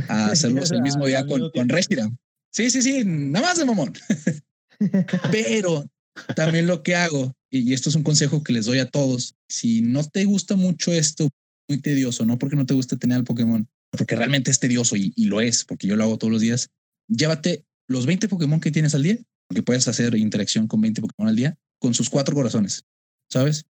a 0.06 0.26
hacerlos 0.26 0.70
el 0.70 0.82
mismo 0.82 1.06
día 1.06 1.26
con, 1.26 1.50
con 1.50 1.68
Reshiram. 1.68 2.16
Sí, 2.52 2.70
sí, 2.70 2.82
sí, 2.82 3.02
nada 3.04 3.46
más 3.48 3.58
de 3.58 3.64
mamón. 3.64 3.94
Pero 5.32 5.90
también 6.36 6.68
lo 6.68 6.84
que 6.84 6.94
hago, 6.94 7.32
y 7.50 7.72
esto 7.72 7.88
es 7.88 7.96
un 7.96 8.04
consejo 8.04 8.44
que 8.44 8.52
les 8.52 8.66
doy 8.66 8.78
a 8.78 8.88
todos, 8.88 9.34
si 9.48 9.82
no 9.82 10.04
te 10.04 10.24
gusta 10.24 10.54
mucho 10.54 10.92
esto, 10.92 11.28
muy 11.68 11.80
tedioso, 11.80 12.24
no 12.24 12.38
porque 12.38 12.56
no 12.56 12.66
te 12.66 12.74
guste 12.74 12.96
tener 12.96 13.18
al 13.18 13.24
Pokémon, 13.24 13.68
porque 13.90 14.16
realmente 14.16 14.50
es 14.50 14.58
tedioso 14.58 14.96
y, 14.96 15.12
lo 15.24 15.40
es, 15.40 15.64
porque 15.64 15.86
yo 15.86 15.96
lo 15.96 16.04
hago 16.04 16.18
todos 16.18 16.32
los 16.32 16.40
días, 16.40 16.70
llévate 17.08 17.64
los 17.88 18.06
20 18.06 18.28
Pokémon 18.28 18.60
que 18.60 18.70
tienes 18.70 18.94
al 18.94 19.02
día, 19.02 19.18
porque 19.48 19.62
puedes 19.62 19.86
hacer 19.88 20.14
interacción 20.16 20.66
con 20.66 20.80
20 20.80 21.00
Pokémon 21.00 21.28
al 21.28 21.36
día, 21.36 21.56
con 21.78 21.94
sus 21.94 22.10
cuatro 22.10 22.34
corazones, 22.34 22.84
¿sabes? 23.30 23.66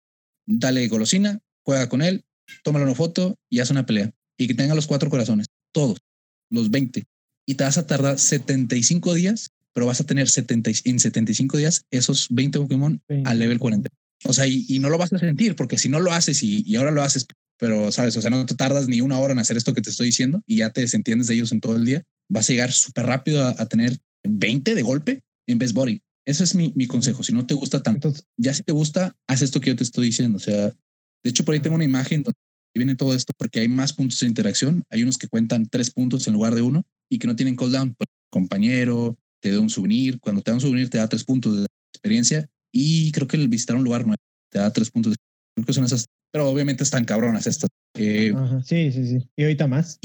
Dale 0.45 0.87
golosina, 0.87 1.39
juega 1.63 1.87
con 1.89 2.01
él, 2.01 2.23
tómale 2.63 2.85
una 2.85 2.95
foto 2.95 3.37
y 3.49 3.59
haz 3.59 3.69
una 3.69 3.85
pelea. 3.85 4.11
Y 4.37 4.47
que 4.47 4.53
tenga 4.53 4.73
los 4.73 4.87
cuatro 4.87 5.09
corazones, 5.09 5.47
todos, 5.71 5.99
los 6.49 6.71
20. 6.71 7.05
Y 7.45 7.55
te 7.55 7.63
vas 7.63 7.77
a 7.77 7.85
tardar 7.85 8.17
75 8.17 9.13
días 9.13 9.51
pero 9.73 9.85
vas 9.85 10.01
a 10.01 10.05
tener 10.05 10.29
70, 10.29 10.71
en 10.85 10.99
75 10.99 11.57
días 11.57 11.85
esos 11.91 12.27
20 12.29 12.59
Pokémon 12.59 13.01
al 13.25 13.39
level 13.39 13.59
40. 13.59 13.89
O 14.25 14.33
sea, 14.33 14.45
y, 14.47 14.77
no 14.79 14.89
lo 14.89 14.97
vas 14.97 15.13
a 15.13 15.17
sentir, 15.17 15.55
porque 15.55 15.77
si 15.77 15.89
no 15.89 15.99
lo 15.99 16.11
haces 16.11 16.43
y, 16.43 16.75
ahora 16.75 16.91
lo 16.91 17.01
haces, 17.01 17.25
pero 17.61 17.91
sabes, 17.91 18.17
o 18.17 18.21
sea, 18.21 18.31
no 18.31 18.43
te 18.47 18.55
tardas 18.55 18.87
ni 18.87 19.01
una 19.01 19.19
hora 19.19 19.33
en 19.33 19.39
hacer 19.39 19.55
esto 19.55 19.75
que 19.75 19.83
te 19.83 19.91
estoy 19.91 20.07
diciendo 20.07 20.41
y 20.47 20.57
ya 20.57 20.71
te 20.71 20.81
desentiendes 20.81 21.27
de 21.27 21.35
ellos 21.35 21.51
en 21.51 21.61
todo 21.61 21.75
el 21.75 21.85
día, 21.85 22.01
vas 22.27 22.49
a 22.49 22.53
llegar 22.53 22.71
súper 22.71 23.05
rápido 23.05 23.45
a, 23.45 23.65
tener 23.67 23.99
20 24.23 24.73
de 24.73 24.81
golpe 24.81 25.21
en 25.45 25.59
Best 25.59 25.75
Body. 25.75 26.01
Ese 26.25 26.43
es 26.43 26.55
mi, 26.55 26.73
mi 26.75 26.87
consejo. 26.87 27.21
Si 27.21 27.33
no 27.33 27.45
te 27.45 27.53
gusta 27.53 27.83
tanto, 27.83 28.11
ya 28.35 28.51
si 28.55 28.63
te 28.63 28.71
gusta, 28.71 29.15
haz 29.27 29.43
esto 29.43 29.61
que 29.61 29.69
yo 29.69 29.75
te 29.75 29.83
estoy 29.83 30.07
diciendo. 30.07 30.37
O 30.37 30.39
sea, 30.39 30.69
de 31.23 31.29
hecho, 31.29 31.45
por 31.45 31.53
ahí 31.53 31.59
tengo 31.59 31.75
una 31.75 31.85
imagen 31.85 32.23
donde 32.23 32.39
viene 32.73 32.95
todo 32.95 33.13
esto 33.13 33.31
porque 33.37 33.59
hay 33.59 33.67
más 33.67 33.93
puntos 33.93 34.19
de 34.21 34.25
interacción. 34.25 34.83
Hay 34.89 35.03
unos 35.03 35.19
que 35.19 35.27
cuentan 35.27 35.67
tres 35.67 35.91
puntos 35.91 36.25
en 36.27 36.33
lugar 36.33 36.55
de 36.55 36.63
uno 36.63 36.83
y 37.11 37.19
que 37.19 37.27
no 37.27 37.35
tienen 37.35 37.55
cooldown. 37.55 37.95
Compañero, 38.31 39.19
te 39.39 39.51
da 39.51 39.59
un 39.59 39.69
souvenir. 39.69 40.19
Cuando 40.19 40.41
te 40.41 40.49
da 40.49 40.55
un 40.55 40.61
souvenir, 40.61 40.89
te 40.89 40.97
da 40.97 41.07
tres 41.07 41.23
puntos 41.23 41.57
de 41.57 41.67
experiencia. 41.93 42.49
Y 42.73 43.11
creo 43.11 43.27
que 43.27 43.37
el 43.37 43.47
visitar 43.49 43.75
un 43.75 43.83
lugar 43.83 44.07
nuevo 44.07 44.19
te 44.49 44.57
da 44.57 44.73
tres 44.73 44.89
puntos. 44.89 45.13
De, 45.13 45.17
creo 45.53 45.65
que 45.67 45.73
son 45.73 45.85
esas, 45.85 46.07
pero 46.31 46.49
obviamente 46.49 46.83
están 46.83 47.05
cabronas 47.05 47.47
estas. 47.47 47.69
Eh, 47.95 48.33
sí, 48.65 48.91
sí, 48.91 49.07
sí. 49.07 49.29
Y 49.35 49.43
ahorita 49.43 49.67
más. 49.67 49.99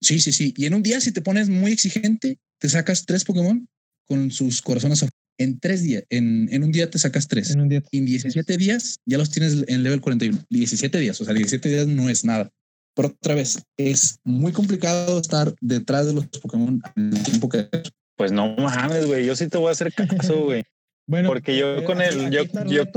sí, 0.00 0.20
sí, 0.20 0.32
sí. 0.32 0.54
Y 0.56 0.66
en 0.66 0.74
un 0.74 0.82
día, 0.82 1.00
si 1.00 1.12
te 1.12 1.22
pones 1.22 1.48
muy 1.48 1.72
exigente, 1.72 2.38
te 2.58 2.68
sacas 2.68 3.06
tres 3.06 3.24
Pokémon 3.24 3.68
con 4.06 4.30
sus 4.30 4.62
corazones 4.62 5.06
en 5.38 5.58
tres 5.58 5.82
días. 5.82 6.04
En, 6.10 6.48
en 6.52 6.62
un 6.62 6.72
día 6.72 6.90
te 6.90 6.98
sacas 6.98 7.28
tres. 7.28 7.50
En 7.50 7.60
un 7.60 7.68
día. 7.68 7.82
En 7.92 8.06
17 8.06 8.56
días 8.56 9.00
ya 9.04 9.18
los 9.18 9.30
tienes 9.30 9.64
en 9.66 9.82
level 9.82 10.00
41. 10.00 10.44
17 10.48 10.98
días. 10.98 11.20
O 11.20 11.24
sea, 11.24 11.34
17 11.34 11.68
días 11.68 11.86
no 11.86 12.08
es 12.08 12.24
nada. 12.24 12.50
Pero 12.94 13.08
otra 13.08 13.34
vez, 13.34 13.62
es 13.76 14.18
muy 14.24 14.52
complicado 14.52 15.20
estar 15.20 15.54
detrás 15.60 16.06
de 16.06 16.14
los 16.14 16.26
Pokémon 16.28 16.80
el 16.96 17.22
tiempo 17.22 17.48
que 17.48 17.68
pues 18.16 18.32
no 18.32 18.56
mames, 18.56 19.06
güey. 19.06 19.26
Yo 19.26 19.36
sí 19.36 19.48
te 19.48 19.58
voy 19.58 19.68
a 19.68 19.72
hacer 19.72 19.92
caso, 19.92 20.44
güey. 20.44 20.64
bueno, 21.06 21.28
porque 21.28 21.56
yo 21.56 21.84
con 21.84 22.00
el, 22.00 22.30
yo, 22.30 22.44
yo, 22.66 22.90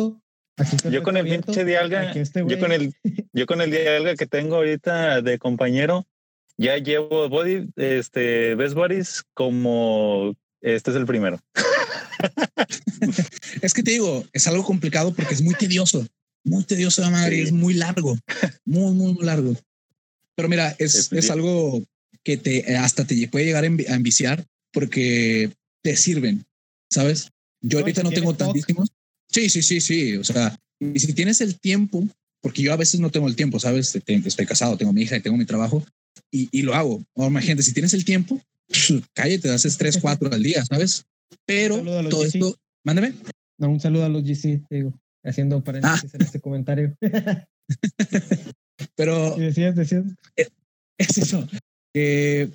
con 1.03 1.17
el 1.17 1.25
pinche 1.25 1.65
dialga, 1.65 2.11
este 2.11 2.43
yo 2.47 2.59
con 2.59 2.71
el, 2.71 2.93
yo 3.33 3.45
con 3.45 3.61
el 3.61 3.71
dialga 3.71 4.15
que 4.15 4.25
tengo 4.25 4.57
ahorita 4.57 5.21
de 5.21 5.39
compañero, 5.39 6.07
ya 6.57 6.77
llevo 6.77 7.29
body, 7.29 7.69
este, 7.75 8.55
best 8.55 8.75
bodies 8.75 9.23
como 9.33 10.35
este 10.61 10.91
es 10.91 10.97
el 10.97 11.05
primero. 11.05 11.39
es 13.61 13.73
que 13.73 13.83
te 13.83 13.91
digo, 13.91 14.25
es 14.33 14.47
algo 14.47 14.63
complicado 14.63 15.13
porque 15.13 15.33
es 15.33 15.41
muy 15.41 15.55
tedioso, 15.55 16.05
muy 16.43 16.63
tedioso 16.63 17.01
la 17.01 17.09
madre, 17.09 17.41
es 17.41 17.51
muy 17.51 17.73
largo, 17.73 18.17
muy, 18.65 18.93
muy, 18.93 19.13
muy 19.13 19.25
largo. 19.25 19.55
Pero 20.35 20.49
mira, 20.49 20.75
es, 20.79 21.11
es 21.11 21.31
algo 21.31 21.83
que 22.23 22.37
te 22.37 22.77
hasta 22.77 23.05
te 23.05 23.27
puede 23.27 23.45
llegar 23.45 23.63
a 23.63 23.67
enviciar 23.67 24.45
porque 24.71 25.51
te 25.81 25.95
sirven, 25.95 26.45
¿sabes? 26.89 27.31
Yo 27.61 27.79
ahorita 27.79 28.03
no 28.03 28.11
tengo 28.11 28.35
tantísimos. 28.35 28.89
Sí, 29.31 29.49
sí, 29.49 29.61
sí, 29.61 29.81
sí. 29.81 30.17
O 30.17 30.23
sea, 30.23 30.57
y 30.79 30.99
si 30.99 31.13
tienes 31.13 31.41
el 31.41 31.59
tiempo, 31.59 32.07
porque 32.41 32.61
yo 32.61 32.73
a 32.73 32.77
veces 32.77 32.99
no 32.99 33.11
tengo 33.11 33.27
el 33.27 33.35
tiempo, 33.35 33.59
¿sabes? 33.59 33.95
Estoy 33.95 34.45
casado, 34.45 34.77
tengo 34.77 34.93
mi 34.93 35.01
hija 35.01 35.17
y 35.17 35.21
tengo 35.21 35.37
mi 35.37 35.45
trabajo 35.45 35.83
y, 36.31 36.49
y 36.51 36.61
lo 36.61 36.73
hago. 36.73 37.03
Ahora, 37.15 37.41
gente, 37.41 37.63
si 37.63 37.73
tienes 37.73 37.93
el 37.93 38.05
tiempo, 38.05 38.41
cállate, 39.13 39.49
haces 39.49 39.77
tres, 39.77 39.97
cuatro 40.01 40.31
al 40.31 40.43
día, 40.43 40.63
¿sabes? 40.65 41.05
Pero 41.45 41.81
todo 42.09 42.25
esto, 42.25 42.55
mándeme. 42.83 43.13
un 43.57 43.79
saludo 43.79 44.05
a 44.05 44.09
los 44.09 44.23
GC, 44.23 44.65
digo, 44.69 44.93
haciendo 45.23 45.63
paréntesis 45.63 46.11
ah. 46.13 46.17
en 46.17 46.21
este 46.21 46.39
comentario. 46.39 46.95
Pero. 48.95 49.35
decías, 49.35 49.75
decías. 49.75 50.05
Eh, 50.35 50.47
es, 50.97 51.17
eso. 51.17 51.47
Que. 51.93 52.49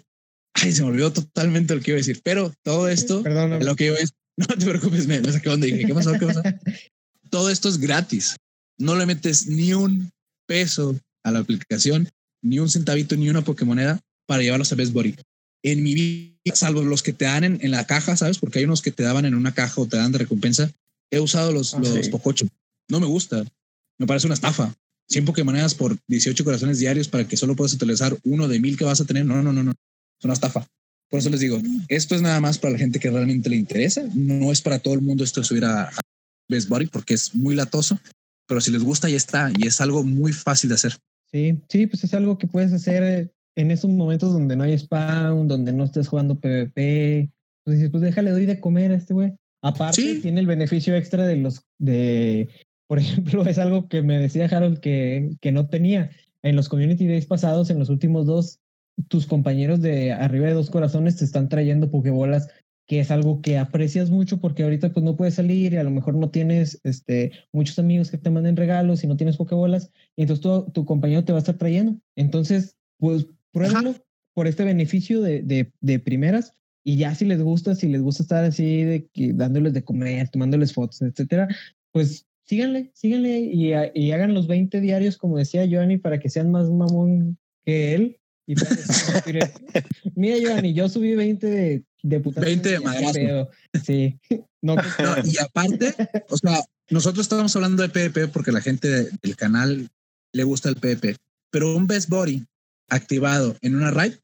Ay, 0.55 0.73
se 0.73 0.83
me 0.83 0.89
olvidó 0.89 1.13
totalmente 1.13 1.75
lo 1.75 1.81
que 1.81 1.91
iba 1.91 1.97
a 1.97 1.99
decir. 1.99 2.21
Pero 2.23 2.53
todo 2.63 2.89
esto. 2.89 3.23
Lo 3.61 3.77
que 3.77 3.87
iba 3.87 3.97
a 3.97 3.99
decir. 3.99 4.17
No 4.37 4.47
te 4.47 4.67
preocupes, 4.67 5.07
me, 5.07 5.21
no 5.21 5.33
sé 5.33 5.41
qué 5.41 5.49
onda 5.49 5.67
dije. 5.67 5.85
¿Qué 5.87 5.95
pasó? 5.95 6.13
¿Qué 6.13 6.27
pasó? 6.27 6.43
todo 7.31 7.51
esto 7.51 7.69
es 7.69 7.79
gratis. 7.79 8.37
No 8.79 8.97
le 8.97 9.07
metes 9.07 9.47
ni 9.47 9.73
un 9.75 10.11
peso 10.47 10.99
a 11.23 11.31
la 11.31 11.41
aplicación, 11.41 12.09
ni 12.43 12.59
un 12.59 12.69
centavito, 12.69 13.17
ni 13.17 13.31
una 13.31 13.43
Pokémoneda 13.43 14.01
para 14.27 14.43
llevarlos 14.43 14.73
a 14.73 14.75
Best 14.75 14.93
Body. 14.93 15.15
En 15.63 15.83
mi 15.83 15.95
vida, 15.95 16.55
salvo 16.55 16.83
los 16.83 17.03
que 17.03 17.13
te 17.13 17.25
dan 17.25 17.45
en, 17.45 17.71
la 17.71 17.87
caja, 17.87 18.17
¿sabes? 18.17 18.39
Porque 18.39 18.59
hay 18.59 18.67
unos 18.67 18.83
que 18.83 18.91
te 18.91 19.03
daban 19.03 19.25
en 19.25 19.35
una 19.35 19.55
caja 19.55 19.81
o 19.81 19.87
te 19.87 19.97
dan 19.97 20.13
de 20.13 20.19
recompensa. 20.19 20.71
He 21.11 21.21
usado 21.21 21.53
los, 21.53 21.75
ah, 21.75 21.79
los 21.79 22.09
Pococho. 22.09 22.47
No 22.89 23.01
me 23.01 23.07
gusta. 23.07 23.45
Me 23.99 24.07
parece 24.07 24.27
una 24.27 24.35
estafa. 24.35 24.75
100 25.09 25.25
Pokémonedas 25.25 25.75
por 25.75 25.97
18 26.09 26.45
corazones 26.45 26.79
diarios 26.79 27.09
para 27.09 27.27
que 27.27 27.37
solo 27.37 27.57
puedas 27.57 27.75
utilizar 27.75 28.17
uno 28.25 28.49
de 28.49 28.61
mil 28.61 28.77
que 28.77 28.85
vas 28.85 29.01
a 29.01 29.05
tener. 29.05 29.25
No, 29.25 29.43
no, 29.43 29.53
no, 29.53 29.63
no. 29.63 29.71
Es 29.71 30.25
una 30.25 30.35
estafa. 30.35 30.67
Por 31.15 31.21
eso 31.21 31.31
les 31.31 31.39
digo, 31.39 31.61
esto 31.87 32.17
es 32.17 32.23
nada 32.23 32.41
más 32.41 32.59
para 32.59 32.73
la 32.73 32.79
gente 32.81 32.99
que 32.99 33.09
realmente 33.09 33.49
le 33.49 33.55
interesa. 33.55 34.03
No 34.17 34.51
es 34.51 34.61
para 34.61 34.81
todo 34.81 34.95
el 34.95 35.01
mundo 35.01 35.23
esto 35.23 35.43
de 35.43 35.47
subir 35.47 35.65
a, 35.65 35.89
Best 36.49 36.69
Body 36.69 36.87
porque 36.87 37.15
es 37.15 37.37
muy 37.37 37.55
latoso, 37.55 38.01
pero 38.49 38.61
si 38.61 38.73
les 38.73 38.83
gusta 38.83 39.09
ya 39.09 39.17
está 39.17 39.53
y 39.57 39.69
es 39.69 39.81
algo 39.81 40.03
muy 40.03 40.33
fácil 40.33 40.71
de 40.71 40.75
hacer. 40.75 40.97
Sí, 41.31 41.57
sí, 41.69 41.87
pues 41.87 42.03
es 42.03 42.15
algo 42.15 42.37
que 42.37 42.49
puedes 42.49 42.73
hacer 42.73 43.33
en 43.55 43.71
esos 43.71 43.91
momentos 43.91 44.33
donde 44.33 44.57
no 44.57 44.65
hay 44.65 44.77
spawn, 44.77 45.47
donde 45.47 45.73
no 45.73 45.85
estés 45.85 46.09
jugando 46.09 46.35
PvP. 46.41 47.31
Pues 47.63 47.77
dices, 47.77 47.93
pues 47.93 48.03
déjale, 48.03 48.33
doy 48.33 48.47
de 48.47 48.59
comer 48.59 48.91
a 48.91 48.97
este 48.97 49.15
güey. 49.15 49.35
Aparte, 49.63 50.17
tiene 50.17 50.41
el 50.41 50.49
beneficio 50.49 50.97
extra 50.97 51.29
de 51.29 51.37
los, 51.37 51.63
de, 51.79 52.49
por 52.89 52.99
ejemplo, 52.99 53.47
es 53.47 53.59
algo 53.59 53.89
que 53.89 54.03
me 54.03 54.19
decía 54.19 54.47
Harold 54.47 54.81
que, 54.81 55.31
que 55.41 55.53
no 55.53 55.69
tenía. 55.69 56.11
En 56.43 56.57
los 56.57 56.69
community 56.69 57.07
days 57.07 57.27
pasados, 57.27 57.71
en 57.71 57.79
los 57.79 57.89
últimos 57.89 58.27
dos, 58.27 58.59
tus 59.09 59.27
compañeros 59.27 59.81
de 59.81 60.13
arriba 60.13 60.47
de 60.47 60.55
dos 60.55 60.71
corazones 60.71 61.17
te 61.17 61.25
están 61.25 61.49
trayendo 61.49 61.91
pokebolas, 61.91 62.49
que 62.87 63.01
es 63.01 63.11
algo 63.11 63.41
que 63.41 63.59
aprecias 63.59 64.11
mucho 64.11 64.41
porque 64.41 64.63
ahorita 64.63 64.93
pues 64.93 65.05
no 65.05 65.17
puedes 65.17 65.35
salir 65.35 65.73
y 65.73 65.77
a 65.77 65.85
lo 65.85 65.91
mejor 65.91 66.15
no 66.15 66.31
tienes 66.31 66.81
este, 66.85 67.33
muchos 67.53 67.79
amigos 67.79 68.11
que 68.11 68.19
te 68.19 68.31
manden 68.31 68.57
regalos 68.57 69.03
y 69.03 69.07
no 69.07 69.17
tienes 69.17 69.37
pokebolas 69.37 69.91
y 70.17 70.23
entonces 70.23 70.43
tu, 70.43 70.71
tu 70.73 70.85
compañero 70.85 71.25
te 71.25 71.33
va 71.33 71.39
a 71.39 71.41
estar 71.41 71.57
trayendo. 71.57 71.99
Entonces, 72.17 72.77
pues 72.99 73.27
pruébalo 73.53 73.95
por 74.35 74.47
este 74.47 74.65
beneficio 74.65 75.23
de, 75.23 75.43
de, 75.43 75.73
de 75.81 75.99
primeras 75.99 76.55
y 76.85 76.97
ya 76.99 77.15
si 77.15 77.25
les 77.25 77.41
gusta, 77.41 77.75
si 77.75 77.89
les 77.89 78.03
gusta 78.03 78.23
estar 78.23 78.45
así 78.45 78.83
de 78.83 79.09
dándoles 79.35 79.73
de 79.73 79.85
comer, 79.85 80.29
tomándoles 80.29 80.75
fotos, 80.75 81.01
etcétera, 81.01 81.49
pues 81.93 82.27
síganle, 82.45 82.91
síganle 82.95 83.41
y, 83.41 83.73
y, 83.95 84.13
hagan 84.13 84.35
los 84.35 84.47
20 84.47 84.81
diarios, 84.81 85.17
como 85.17 85.39
decía 85.39 85.67
Johnny, 85.71 85.97
para 85.97 86.21
que 86.21 86.29
sean 86.29 86.51
más 86.51 86.71
mamón 86.71 87.39
que 87.65 87.95
él. 87.95 88.19
Y 88.47 88.55
Mira, 90.15 90.55
Johnny, 90.55 90.75
yo 90.75 90.89
subí 90.89 91.15
20 91.15 91.47
de, 91.47 91.85
de 92.03 92.19
20 92.19 92.69
de 92.69 92.81
madrazo. 92.81 93.51
Sí. 93.85 94.19
No, 94.61 94.77
y 95.25 95.39
aparte, 95.39 95.95
o 96.29 96.37
sea, 96.37 96.65
nosotros 96.91 97.25
estamos 97.25 97.55
hablando 97.57 97.83
de 97.83 97.89
PvP 97.89 98.29
porque 98.29 98.53
la 98.53 98.61
gente 98.61 99.11
del 99.23 99.37
canal 99.37 99.91
le 100.33 100.45
gusta 100.45 100.69
el 100.69 100.77
PvP, 100.77 101.17
pero 101.51 101.77
un 101.77 101.87
Best 101.87 102.09
Body 102.09 102.45
activado 102.89 103.57
en 103.61 103.77
una 103.77 103.91
raid, 103.91 104.15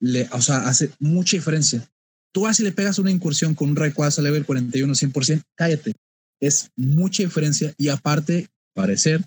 le, 0.00 0.28
o 0.32 0.40
sea, 0.40 0.68
hace 0.68 0.90
mucha 0.98 1.36
diferencia. 1.36 1.88
Tú 2.32 2.42
vas 2.42 2.58
y 2.60 2.64
le 2.64 2.72
pegas 2.72 2.98
una 2.98 3.10
incursión 3.10 3.54
con 3.54 3.70
un 3.70 3.76
Rayquaza 3.76 4.20
level 4.20 4.44
41 4.44 4.92
100%, 4.92 5.42
cállate. 5.54 5.94
Es 6.40 6.70
mucha 6.76 7.22
diferencia 7.22 7.72
y 7.78 7.88
aparte, 7.88 8.48
parecer, 8.74 9.24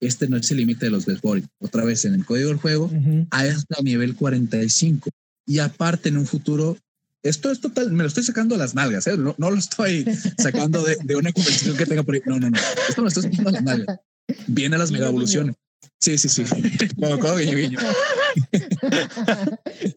este 0.00 0.28
no 0.28 0.36
es 0.36 0.50
el 0.50 0.58
límite 0.58 0.86
de 0.86 0.90
los 0.90 1.06
best. 1.06 1.24
Otra 1.58 1.84
vez 1.84 2.04
en 2.04 2.14
el 2.14 2.24
código 2.24 2.48
del 2.48 2.58
juego, 2.58 2.90
hay 3.30 3.48
hasta 3.50 3.82
nivel 3.82 4.14
45. 4.14 5.10
Y 5.46 5.60
aparte, 5.60 6.10
en 6.10 6.18
un 6.18 6.26
futuro, 6.26 6.76
esto 7.22 7.50
es 7.50 7.60
total, 7.60 7.90
me 7.92 8.02
lo 8.02 8.08
estoy 8.08 8.22
sacando 8.22 8.54
a 8.54 8.58
las 8.58 8.74
nalgas, 8.74 9.06
¿eh? 9.06 9.16
no, 9.16 9.34
lo 9.38 9.56
estoy 9.56 10.04
sacando 10.38 10.84
de, 10.84 11.16
una 11.16 11.32
conversación 11.32 11.76
que 11.76 11.86
tenga 11.86 12.02
por 12.02 12.14
ahí. 12.14 12.22
No, 12.26 12.38
no, 12.38 12.50
no. 12.50 12.58
Esto 12.88 13.02
me 13.02 13.04
lo 13.04 13.08
estoy 13.08 13.24
sacando 13.24 13.48
a 13.48 13.52
las 13.52 13.62
nalgas. 13.62 13.98
Viene 14.46 14.78
las 14.78 14.90
mega 14.90 15.08
evoluciones. 15.08 15.56
Sí, 16.00 16.16
sí, 16.16 16.28
sí. 16.28 16.44
Como, 17.00 17.18
como 17.18 17.36
guiño, 17.36 17.56
guiño. 17.56 17.78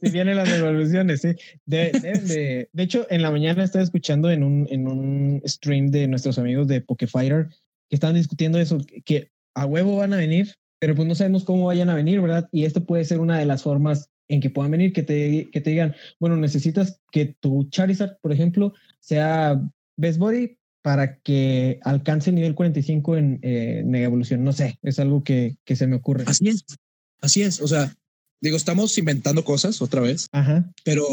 Si 0.01 0.09
vienen 0.09 0.35
las 0.35 0.49
evoluciones, 0.49 1.21
sí. 1.21 1.29
De, 1.65 1.91
de, 1.91 2.69
de, 2.71 2.83
hecho, 2.83 3.05
en 3.09 3.21
la 3.21 3.29
mañana 3.29 3.63
estaba 3.63 3.83
escuchando 3.83 4.31
en 4.31 4.43
un, 4.43 4.67
en 4.71 4.87
un 4.87 5.41
stream 5.45 5.91
de 5.91 6.07
nuestros 6.07 6.39
amigos 6.39 6.67
de 6.67 6.81
Pokefighter 6.81 7.49
que 7.89 7.95
estaban 7.95 8.15
discutiendo 8.15 8.59
eso, 8.59 8.79
que 9.05 9.31
a 9.55 9.65
huevo 9.65 9.97
van 9.97 10.13
a 10.13 10.17
venir, 10.17 10.53
pero 10.79 10.95
pues 10.95 11.07
no 11.07 11.15
sabemos 11.15 11.43
cómo 11.43 11.65
vayan 11.65 11.89
a 11.89 11.95
venir, 11.95 12.21
¿verdad? 12.21 12.49
Y 12.51 12.65
esto 12.65 12.85
puede 12.85 13.05
ser 13.05 13.19
una 13.19 13.37
de 13.37 13.45
las 13.45 13.63
formas 13.63 14.09
en 14.27 14.39
que 14.39 14.49
puedan 14.49 14.71
venir, 14.71 14.93
que 14.93 15.03
te, 15.03 15.49
que 15.51 15.61
te 15.61 15.71
digan, 15.71 15.95
bueno, 16.19 16.37
necesitas 16.37 16.99
que 17.11 17.35
tu 17.39 17.69
Charizard, 17.69 18.17
por 18.21 18.31
ejemplo, 18.31 18.73
sea 18.99 19.61
Best 19.97 20.19
Body 20.19 20.57
para 20.81 21.19
que 21.19 21.79
alcance 21.83 22.29
el 22.29 22.37
nivel 22.37 22.55
45 22.55 23.17
en 23.17 23.39
eh, 23.43 23.83
Mega 23.85 24.05
Evolución. 24.05 24.43
No 24.43 24.53
sé, 24.53 24.79
es 24.81 24.99
algo 24.99 25.23
que, 25.23 25.57
que 25.65 25.75
se 25.75 25.85
me 25.85 25.97
ocurre. 25.97 26.23
Así 26.27 26.47
es, 26.47 26.65
así 27.19 27.41
es. 27.41 27.61
O 27.61 27.67
sea, 27.67 27.93
digo, 28.41 28.57
estamos 28.57 28.97
inventando 28.97 29.45
cosas 29.45 29.81
otra 29.81 30.01
vez, 30.01 30.27
pero 30.83 31.05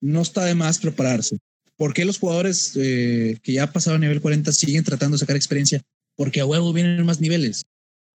no 0.00 0.22
está 0.22 0.44
de 0.44 0.54
más 0.54 0.78
prepararse. 0.78 1.38
¿Por 1.76 1.94
qué 1.94 2.04
los 2.04 2.18
jugadores 2.18 2.76
eh, 2.76 3.38
que 3.42 3.52
ya 3.52 3.72
pasaron 3.72 4.00
nivel 4.00 4.20
40 4.20 4.52
siguen 4.52 4.84
tratando 4.84 5.16
de 5.16 5.20
sacar 5.20 5.36
experiencia? 5.36 5.82
Porque 6.14 6.40
a 6.40 6.46
huevo 6.46 6.72
vienen 6.72 7.04
más 7.04 7.20
niveles. 7.20 7.62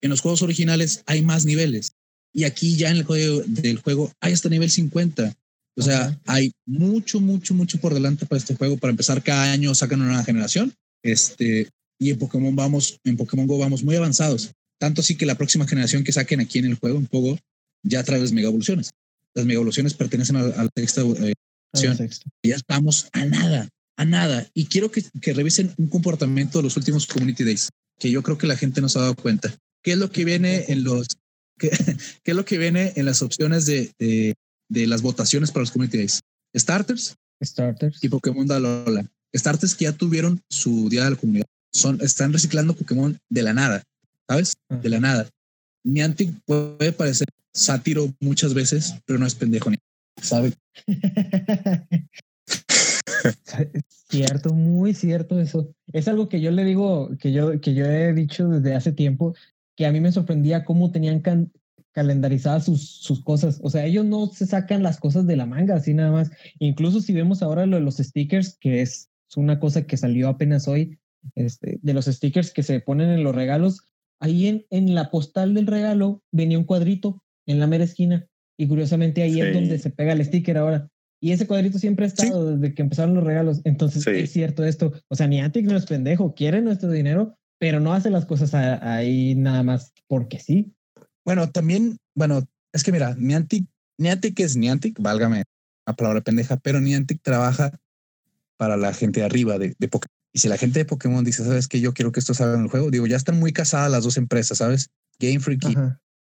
En 0.06 0.12
los 0.12 0.22
juegos 0.22 0.44
originales 0.44 1.02
hay 1.08 1.24
más 1.24 1.46
niveles. 1.46 1.94
Y 2.32 2.44
aquí 2.44 2.76
ya 2.76 2.92
en 2.92 2.98
el 2.98 3.06
código 3.06 3.42
del 3.48 3.80
juego 3.80 4.12
hay 4.22 4.34
hasta 4.34 4.50
nivel 4.50 4.70
50. 4.70 5.34
O 5.78 5.82
sea, 5.82 6.22
hay 6.28 6.52
mucho, 6.68 7.20
mucho, 7.20 7.56
mucho 7.56 7.80
por 7.80 7.92
delante 7.92 8.28
para 8.28 8.38
este 8.38 8.54
juego. 8.54 8.78
Para 8.78 8.92
empezar, 8.92 9.24
cada 9.24 9.52
año 9.52 9.74
sacan 9.74 10.02
una 10.02 10.10
nueva 10.10 10.24
generación. 10.24 10.76
Este, 11.02 11.70
y 11.98 12.12
en 12.12 12.20
Pokémon 12.20 12.56
vamos, 12.56 13.00
en 13.04 13.18
Pokémon 13.18 13.48
Go 13.48 13.58
vamos 13.58 13.84
muy 13.84 13.96
avanzados. 13.96 14.52
Tanto 14.78 15.02
así 15.02 15.18
que 15.18 15.26
la 15.26 15.40
próxima 15.40 15.68
generación 15.68 16.04
que 16.04 16.12
saquen 16.12 16.40
aquí 16.40 16.60
en 16.60 16.66
el 16.66 16.76
juego, 16.76 17.00
en 17.00 17.08
Pogo, 17.08 17.40
ya 17.82 18.04
trae 18.04 18.22
las 18.22 18.32
mega 18.32 18.50
evoluciones. 18.50 18.92
Las 19.34 19.48
mega 19.48 19.56
evoluciones 19.56 19.96
pertenecen 19.96 20.36
a, 20.36 20.44
la 20.44 20.70
sexta 20.76 21.02
eh, 21.02 21.34
Ya 22.44 22.56
estamos 22.56 23.08
a 23.12 23.26
nada, 23.26 23.70
a 23.98 24.06
nada. 24.06 24.48
Y 24.54 24.68
quiero 24.68 24.92
que, 24.92 25.04
que, 25.20 25.34
revisen 25.34 25.74
un 25.78 25.88
comportamiento 25.88 26.60
de 26.60 26.66
los 26.66 26.78
últimos 26.78 27.08
Community 27.08 27.44
Days, 27.44 27.70
que 27.98 28.12
yo 28.12 28.22
creo 28.22 28.38
que 28.38 28.46
la 28.46 28.56
gente 28.56 28.82
no 28.82 28.88
se 28.88 29.00
ha 29.00 29.02
dado 29.02 29.16
cuenta. 29.16 29.58
¿Qué 29.86 29.92
es 29.92 30.00
lo 30.00 30.10
que 30.10 30.26
viene 30.26 30.66
en 30.70 30.84
los, 30.84 31.08
qué, 31.60 31.70
qué 32.24 32.32
es 32.32 32.36
lo 32.36 32.44
que 32.44 32.58
viene 32.58 32.94
en 32.96 33.06
las 33.06 33.22
opciones 33.22 33.68
de, 33.68 33.92
de, 34.00 34.34
de, 34.68 34.88
las 34.88 35.04
votaciones 35.04 35.52
para 35.52 35.62
los 35.62 35.70
Community 35.70 36.00
Days? 36.00 36.22
Starters. 36.58 37.16
Starters. 37.44 38.04
Y 38.04 38.10
Pokémon 38.10 38.48
Dalola. 38.48 39.08
Starters 39.36 39.76
que 39.76 39.84
ya 39.84 39.92
tuvieron 39.92 40.42
su 40.50 40.90
día 40.90 41.04
de 41.04 41.12
la 41.12 41.16
comunidad. 41.16 41.46
Son, 41.72 42.02
están 42.02 42.34
reciclando 42.34 42.76
Pokémon 42.76 43.16
de 43.30 43.44
la 43.44 43.54
nada, 43.54 43.84
¿sabes? 44.28 44.56
De 44.70 44.90
la 44.90 45.00
nada. 45.00 45.30
Niantic 45.84 46.32
puede 46.46 46.92
parecer 46.92 47.28
sátiro 47.54 48.12
muchas 48.20 48.56
veces, 48.56 48.96
pero 49.06 49.20
no 49.20 49.28
es 49.28 49.36
pendejo 49.36 49.70
ni 49.70 49.78
sabe. 50.20 50.54
cierto, 54.10 54.52
muy 54.56 54.96
cierto 54.96 55.40
eso. 55.40 55.76
Es 55.94 56.08
algo 56.08 56.28
que 56.28 56.42
yo 56.42 56.50
le 56.50 56.64
digo, 56.64 57.12
que 57.20 57.32
yo, 57.32 57.62
que 57.62 57.76
yo 57.76 57.86
he 57.86 58.14
dicho 58.14 58.48
desde 58.48 58.74
hace 58.74 58.92
tiempo, 58.92 59.36
que 59.76 59.86
a 59.86 59.92
mí 59.92 60.00
me 60.00 60.12
sorprendía 60.12 60.66
cómo 60.66 60.92
tenían 60.92 61.22
calendarizadas 61.92 62.66
sus, 62.66 62.90
sus 62.90 63.24
cosas. 63.24 63.60
O 63.64 63.70
sea, 63.70 63.86
ellos 63.86 64.06
no 64.06 64.28
se 64.28 64.46
sacan 64.46 64.84
las 64.84 65.00
cosas 65.00 65.28
de 65.28 65.36
la 65.36 65.46
manga, 65.46 65.76
así 65.76 65.94
nada 65.94 66.12
más. 66.12 66.32
Incluso 66.60 67.02
si 67.02 67.14
vemos 67.14 67.42
ahora 67.42 67.66
lo 67.66 67.78
de 67.78 67.84
los 67.84 67.98
stickers, 67.98 68.58
que 68.60 68.82
es, 68.82 69.10
una 69.36 69.60
cosa 69.60 69.86
que 69.86 69.98
salió 69.98 70.30
apenas 70.30 70.66
hoy, 70.68 70.98
este, 71.34 71.80
de 71.82 71.94
los 71.94 72.06
stickers 72.06 72.54
que 72.54 72.64
se 72.64 72.80
ponen 72.80 73.10
en 73.10 73.24
los 73.24 73.36
regalos, 73.36 73.82
ahí 74.22 74.48
en, 74.48 74.66
en 74.70 74.96
la 74.96 75.12
postal 75.12 75.54
del 75.54 75.68
regalo 75.68 76.22
venía 76.32 76.58
un 76.58 76.64
cuadrito 76.64 77.22
en 77.46 77.60
la 77.60 77.68
mera 77.68 77.84
esquina. 77.84 78.28
Y 78.58 78.68
curiosamente 78.68 79.24
ahí 79.24 79.42
es 79.42 79.54
donde 79.54 79.78
se 79.80 79.90
pega 79.90 80.14
el 80.14 80.24
sticker 80.24 80.58
ahora. 80.58 80.90
Y 81.22 81.32
ese 81.32 81.48
cuadrito 81.48 81.80
siempre 81.80 82.06
ha 82.06 82.08
estado 82.08 82.56
desde 82.56 82.74
que 82.74 82.82
empezaron 82.82 83.16
los 83.16 83.24
regalos. 83.24 83.62
Entonces 83.64 84.06
es 84.08 84.32
cierto 84.32 84.64
esto. 84.64 84.94
O 85.08 85.16
sea, 85.16 85.28
Niantic 85.28 85.66
no 85.66 85.76
es 85.76 85.86
pendejo, 85.86 86.34
quiere 86.34 86.62
nuestro 86.62 86.92
dinero, 86.92 87.38
pero 87.60 87.80
no 87.80 87.94
hace 87.94 88.10
las 88.10 88.26
cosas 88.26 88.54
ahí 88.54 89.36
nada 89.36 89.64
más 89.64 89.94
porque 90.08 90.40
sí. 90.40 90.74
Bueno, 91.24 91.50
también, 91.52 91.98
bueno, 92.16 92.48
es 92.74 92.84
que 92.84 92.92
mira, 92.92 93.16
Niantic, 93.18 93.68
Niantic 93.98 94.40
es 94.40 94.56
Niantic, 94.56 95.00
válgame 95.00 95.44
la 95.88 95.96
palabra 95.96 96.22
pendeja, 96.22 96.58
pero 96.58 96.80
Niantic 96.80 97.22
trabaja 97.22 97.80
para 98.58 98.78
la 98.78 98.94
gente 98.94 99.20
de 99.20 99.26
arriba 99.26 99.58
de, 99.58 99.76
de 99.78 99.90
Y 100.34 100.40
si 100.40 100.48
la 100.48 100.58
gente 100.58 100.80
de 100.80 100.86
Pokémon 100.86 101.24
dice, 101.24 101.44
sabes 101.44 101.68
que 101.68 101.80
yo 101.80 101.94
quiero 101.94 102.12
que 102.12 102.20
esto 102.20 102.34
salga 102.34 102.56
en 102.56 102.64
el 102.64 102.70
juego, 102.70 102.92
digo, 102.92 103.08
ya 103.08 103.18
están 103.18 103.40
muy 103.40 103.54
casadas 103.54 103.92
las 103.92 104.04
dos 104.04 104.18
empresas, 104.18 104.58
¿sabes? 104.58 104.90
Game 105.20 105.40
Freak 105.40 105.64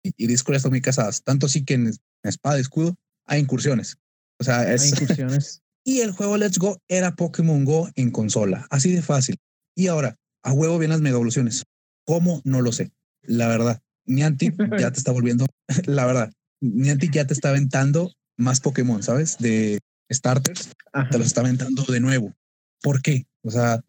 y, 0.03 0.13
y, 0.17 0.27
Discord 0.27 0.55
están 0.55 0.71
muy 0.71 0.81
casadas. 0.81 1.23
Tanto 1.23 1.45
así 1.45 1.63
que 1.63 1.75
en, 1.75 1.91
Espada 2.23 2.57
y 2.57 2.61
Escudo 2.61 2.95
hay 3.25 3.39
incursiones. 3.41 3.97
O 4.39 4.43
sea, 4.43 4.71
es... 4.71 4.83
Hay 4.83 4.89
incursiones. 4.89 5.61
y 5.83 6.01
el 6.01 6.11
juego 6.11 6.37
Let's 6.37 6.57
Go 6.57 6.79
era 6.87 7.15
Pokémon 7.15 7.65
Go 7.65 7.89
en 7.95 8.11
consola. 8.11 8.67
Así 8.69 8.91
de 8.91 9.01
fácil. 9.01 9.37
Y 9.75 9.87
ahora, 9.87 10.17
a 10.43 10.53
huevo 10.53 10.77
vienen 10.77 10.95
las 10.95 11.01
mega 11.01 11.15
evoluciones. 11.15 11.63
¿Cómo? 12.05 12.41
No 12.43 12.61
lo 12.61 12.71
sé. 12.71 12.91
La 13.23 13.47
verdad. 13.47 13.81
Niantic 14.05 14.55
ya 14.79 14.91
te 14.91 14.97
está 14.97 15.11
volviendo, 15.11 15.45
la 15.85 16.05
verdad, 16.05 16.31
Niantic 16.61 17.11
ya 17.11 17.25
te 17.25 17.33
está 17.33 17.49
aventando 17.49 18.11
más 18.37 18.59
Pokémon, 18.59 19.03
¿sabes? 19.03 19.37
De 19.37 19.79
starters, 20.11 20.71
te 21.09 21.17
los 21.17 21.27
está 21.27 21.41
aventando 21.41 21.83
de 21.83 21.99
nuevo. 21.99 22.33
¿Por 22.81 23.01
qué? 23.01 23.25
O 23.43 23.51
sea... 23.51 23.81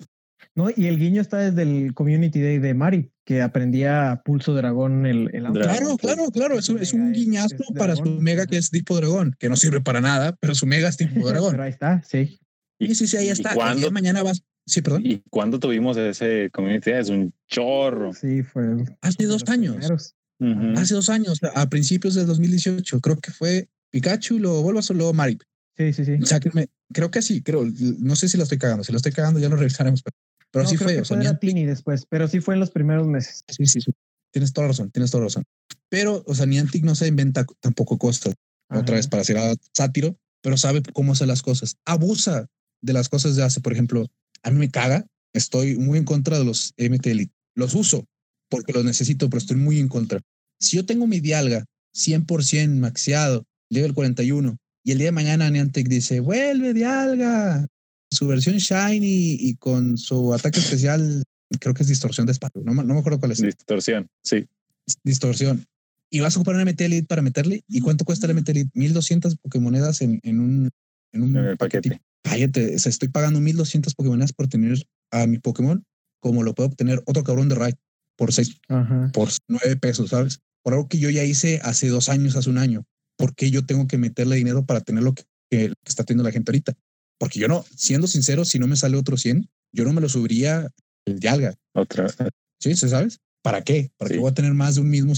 No, 0.54 0.68
y 0.74 0.86
el 0.86 0.98
guiño 0.98 1.22
está 1.22 1.38
desde 1.38 1.62
el 1.62 1.94
Community 1.94 2.40
Day 2.40 2.58
de 2.58 2.74
Mari, 2.74 3.10
que 3.24 3.40
aprendía 3.40 4.20
Pulso 4.22 4.52
Dragón 4.52 5.06
el, 5.06 5.30
el 5.34 5.50
Claro, 5.52 5.96
claro, 5.96 6.30
claro. 6.30 6.58
Es, 6.58 6.68
es 6.68 6.92
un 6.92 7.12
guiñazo 7.12 7.64
para 7.74 7.96
su 7.96 8.04
mega 8.04 8.46
que 8.46 8.58
es 8.58 8.70
tipo 8.70 8.94
dragón, 8.96 9.34
que 9.38 9.48
no 9.48 9.56
sirve 9.56 9.80
para 9.80 10.02
nada, 10.02 10.36
pero 10.40 10.54
su 10.54 10.66
mega 10.66 10.90
es 10.90 10.98
tipo 10.98 11.26
dragón. 11.26 11.52
pero 11.52 11.62
ahí 11.62 11.70
está, 11.70 12.02
sí. 12.02 12.38
Sí, 12.78 12.94
sí, 12.94 13.06
sí, 13.06 13.16
ahí 13.16 13.30
está. 13.30 13.54
¿Y 13.74 13.90
mañana 13.90 14.22
vas, 14.22 14.42
Sí, 14.66 14.80
perdón. 14.82 15.02
¿Y 15.04 15.22
cuándo 15.30 15.58
tuvimos 15.58 15.96
ese 15.96 16.50
community? 16.52 16.90
Es 16.90 17.08
un 17.08 17.32
chorro. 17.48 18.12
Sí, 18.12 18.42
fue. 18.42 18.84
Hace 19.00 19.26
dos 19.26 19.44
años. 19.48 19.90
Hace 20.76 20.94
dos 20.94 21.08
años, 21.08 21.38
a 21.54 21.68
principios 21.68 22.14
de 22.14 22.24
2018. 22.24 23.00
Creo 23.00 23.16
que 23.18 23.30
fue 23.30 23.68
Pikachu, 23.90 24.38
luego 24.38 24.62
vuelvo 24.62 24.80
a 24.80 24.94
luego 24.94 25.12
Mario. 25.12 25.38
Sí, 25.76 25.92
sí, 25.92 26.04
sí. 26.04 26.18
creo 26.92 27.10
que 27.10 27.22
sí, 27.22 27.42
creo. 27.42 27.64
No 27.98 28.16
sé 28.16 28.28
si 28.28 28.36
lo 28.36 28.42
estoy 28.42 28.58
cagando. 28.58 28.84
Si 28.84 28.92
lo 28.92 28.96
estoy 28.96 29.12
cagando, 29.12 29.38
ya 29.38 29.48
lo 29.48 29.56
revisaremos. 29.56 30.02
Pero, 30.50 30.66
sí 30.66 30.76
fue. 30.76 31.00
o 31.00 31.04
sea, 31.04 31.16
Niantic... 31.16 31.54
después, 31.66 32.06
pero 32.08 32.28
sí 32.28 32.40
fue 32.40 32.54
en 32.54 32.60
los 32.60 32.70
primeros 32.70 33.06
meses. 33.06 33.44
Sí, 33.48 33.66
sí, 33.66 33.80
sí. 33.80 33.92
Tienes 34.32 34.52
toda 34.52 34.68
razón, 34.68 34.90
tienes 34.90 35.10
toda 35.10 35.24
razón. 35.24 35.44
Pero, 35.88 36.22
o 36.26 36.34
sea, 36.34 36.46
Niantic 36.46 36.84
no 36.84 36.94
se 36.94 37.06
inventa 37.06 37.46
tampoco 37.60 37.98
costas. 37.98 38.34
Otra 38.68 38.96
vez 38.96 39.06
para 39.06 39.22
ser 39.22 39.36
sátiro, 39.74 40.16
pero 40.40 40.56
sabe 40.56 40.82
cómo 40.94 41.12
hacer 41.12 41.28
las 41.28 41.42
cosas. 41.42 41.76
Abusa 41.84 42.46
de 42.80 42.92
las 42.94 43.08
cosas 43.08 43.36
de 43.36 43.42
hace, 43.42 43.60
por 43.60 43.72
ejemplo, 43.74 44.06
a 44.42 44.50
mí 44.50 44.58
me 44.58 44.70
caga. 44.70 45.06
Estoy 45.32 45.76
muy 45.76 45.98
en 45.98 46.04
contra 46.04 46.38
de 46.38 46.44
los 46.44 46.74
MT 46.76 47.06
Elite. 47.06 47.32
Los 47.54 47.74
uso 47.74 48.06
porque 48.52 48.74
los 48.74 48.84
necesito, 48.84 49.30
pero 49.30 49.38
estoy 49.38 49.56
muy 49.56 49.78
en 49.78 49.88
contra. 49.88 50.20
Si 50.60 50.76
yo 50.76 50.84
tengo 50.84 51.06
mi 51.06 51.20
Dialga 51.20 51.64
100% 51.96 52.68
maxiado, 52.76 53.44
level 53.70 53.94
41, 53.94 54.58
y 54.84 54.92
el 54.92 54.98
día 54.98 55.06
de 55.06 55.12
mañana 55.12 55.48
Niantic 55.48 55.88
dice, 55.88 56.20
vuelve 56.20 56.74
Dialga, 56.74 57.66
su 58.10 58.26
versión 58.26 58.58
Shiny 58.58 59.38
y 59.40 59.56
con 59.56 59.96
su 59.96 60.34
ataque 60.34 60.60
especial, 60.60 61.22
creo 61.60 61.72
que 61.72 61.82
es 61.82 61.88
distorsión 61.88 62.26
de 62.26 62.32
espacio. 62.32 62.60
No, 62.62 62.74
no 62.74 62.94
me 62.94 63.00
acuerdo 63.00 63.18
cuál 63.18 63.32
es. 63.32 63.40
Distorsión, 63.40 64.06
sí. 64.22 64.46
Distorsión. 65.02 65.64
Y 66.10 66.20
vas 66.20 66.36
a 66.36 66.40
ocupar 66.40 66.56
un 66.56 66.62
MT 66.62 66.82
Elite 66.82 67.06
para 67.06 67.22
meterle. 67.22 67.64
¿Y 67.68 67.80
cuánto 67.80 68.04
cuesta 68.04 68.26
el 68.26 68.34
MT 68.34 68.50
Elite? 68.50 68.70
1200 68.74 69.36
Pokémonedas 69.36 70.02
en, 70.02 70.20
en 70.24 70.40
un, 70.40 70.70
en 71.12 71.22
un 71.22 71.56
paquete 71.56 72.02
cállate, 72.22 72.74
estoy 72.74 73.08
pagando 73.08 73.40
1200 73.40 73.94
Pokémonas 73.94 74.32
por 74.32 74.48
tener 74.48 74.86
a 75.10 75.26
mi 75.26 75.38
Pokémon 75.38 75.84
como 76.22 76.44
lo 76.44 76.54
puedo 76.54 76.68
obtener 76.68 77.02
otro 77.06 77.24
cabrón 77.24 77.48
de 77.48 77.56
Raid 77.56 77.74
por 78.16 78.32
seis, 78.32 78.58
por 79.12 79.28
nueve 79.48 79.76
pesos, 79.76 80.10
¿sabes? 80.10 80.38
Por 80.62 80.74
algo 80.74 80.88
que 80.88 80.98
yo 80.98 81.10
ya 81.10 81.24
hice 81.24 81.60
hace 81.64 81.88
dos 81.88 82.08
años, 82.08 82.36
hace 82.36 82.48
un 82.48 82.58
año. 82.58 82.84
¿Por 83.16 83.34
qué 83.34 83.50
yo 83.50 83.66
tengo 83.66 83.88
que 83.88 83.98
meterle 83.98 84.36
dinero 84.36 84.64
para 84.64 84.80
tener 84.80 85.02
lo 85.02 85.14
que, 85.14 85.24
está 85.84 86.04
teniendo 86.04 86.22
la 86.22 86.30
gente 86.30 86.50
ahorita? 86.50 86.74
Porque 87.18 87.40
yo 87.40 87.48
no, 87.48 87.64
siendo 87.76 88.06
sincero, 88.06 88.44
si 88.44 88.58
no 88.58 88.68
me 88.68 88.76
sale 88.76 88.96
otro 88.96 89.16
100, 89.16 89.48
yo 89.72 89.84
no 89.84 89.92
me 89.92 90.00
lo 90.00 90.08
subiría 90.08 90.68
el 91.04 91.18
de 91.18 91.28
alga. 91.28 91.54
Otra. 91.74 92.06
Sí, 92.60 92.76
¿sabes? 92.76 93.18
¿Para 93.42 93.62
qué? 93.62 93.90
¿Para 93.96 94.10
qué 94.10 94.18
voy 94.18 94.30
a 94.30 94.34
tener 94.34 94.54
más 94.54 94.76
de 94.76 94.82
un 94.82 94.90
mismo? 94.90 95.14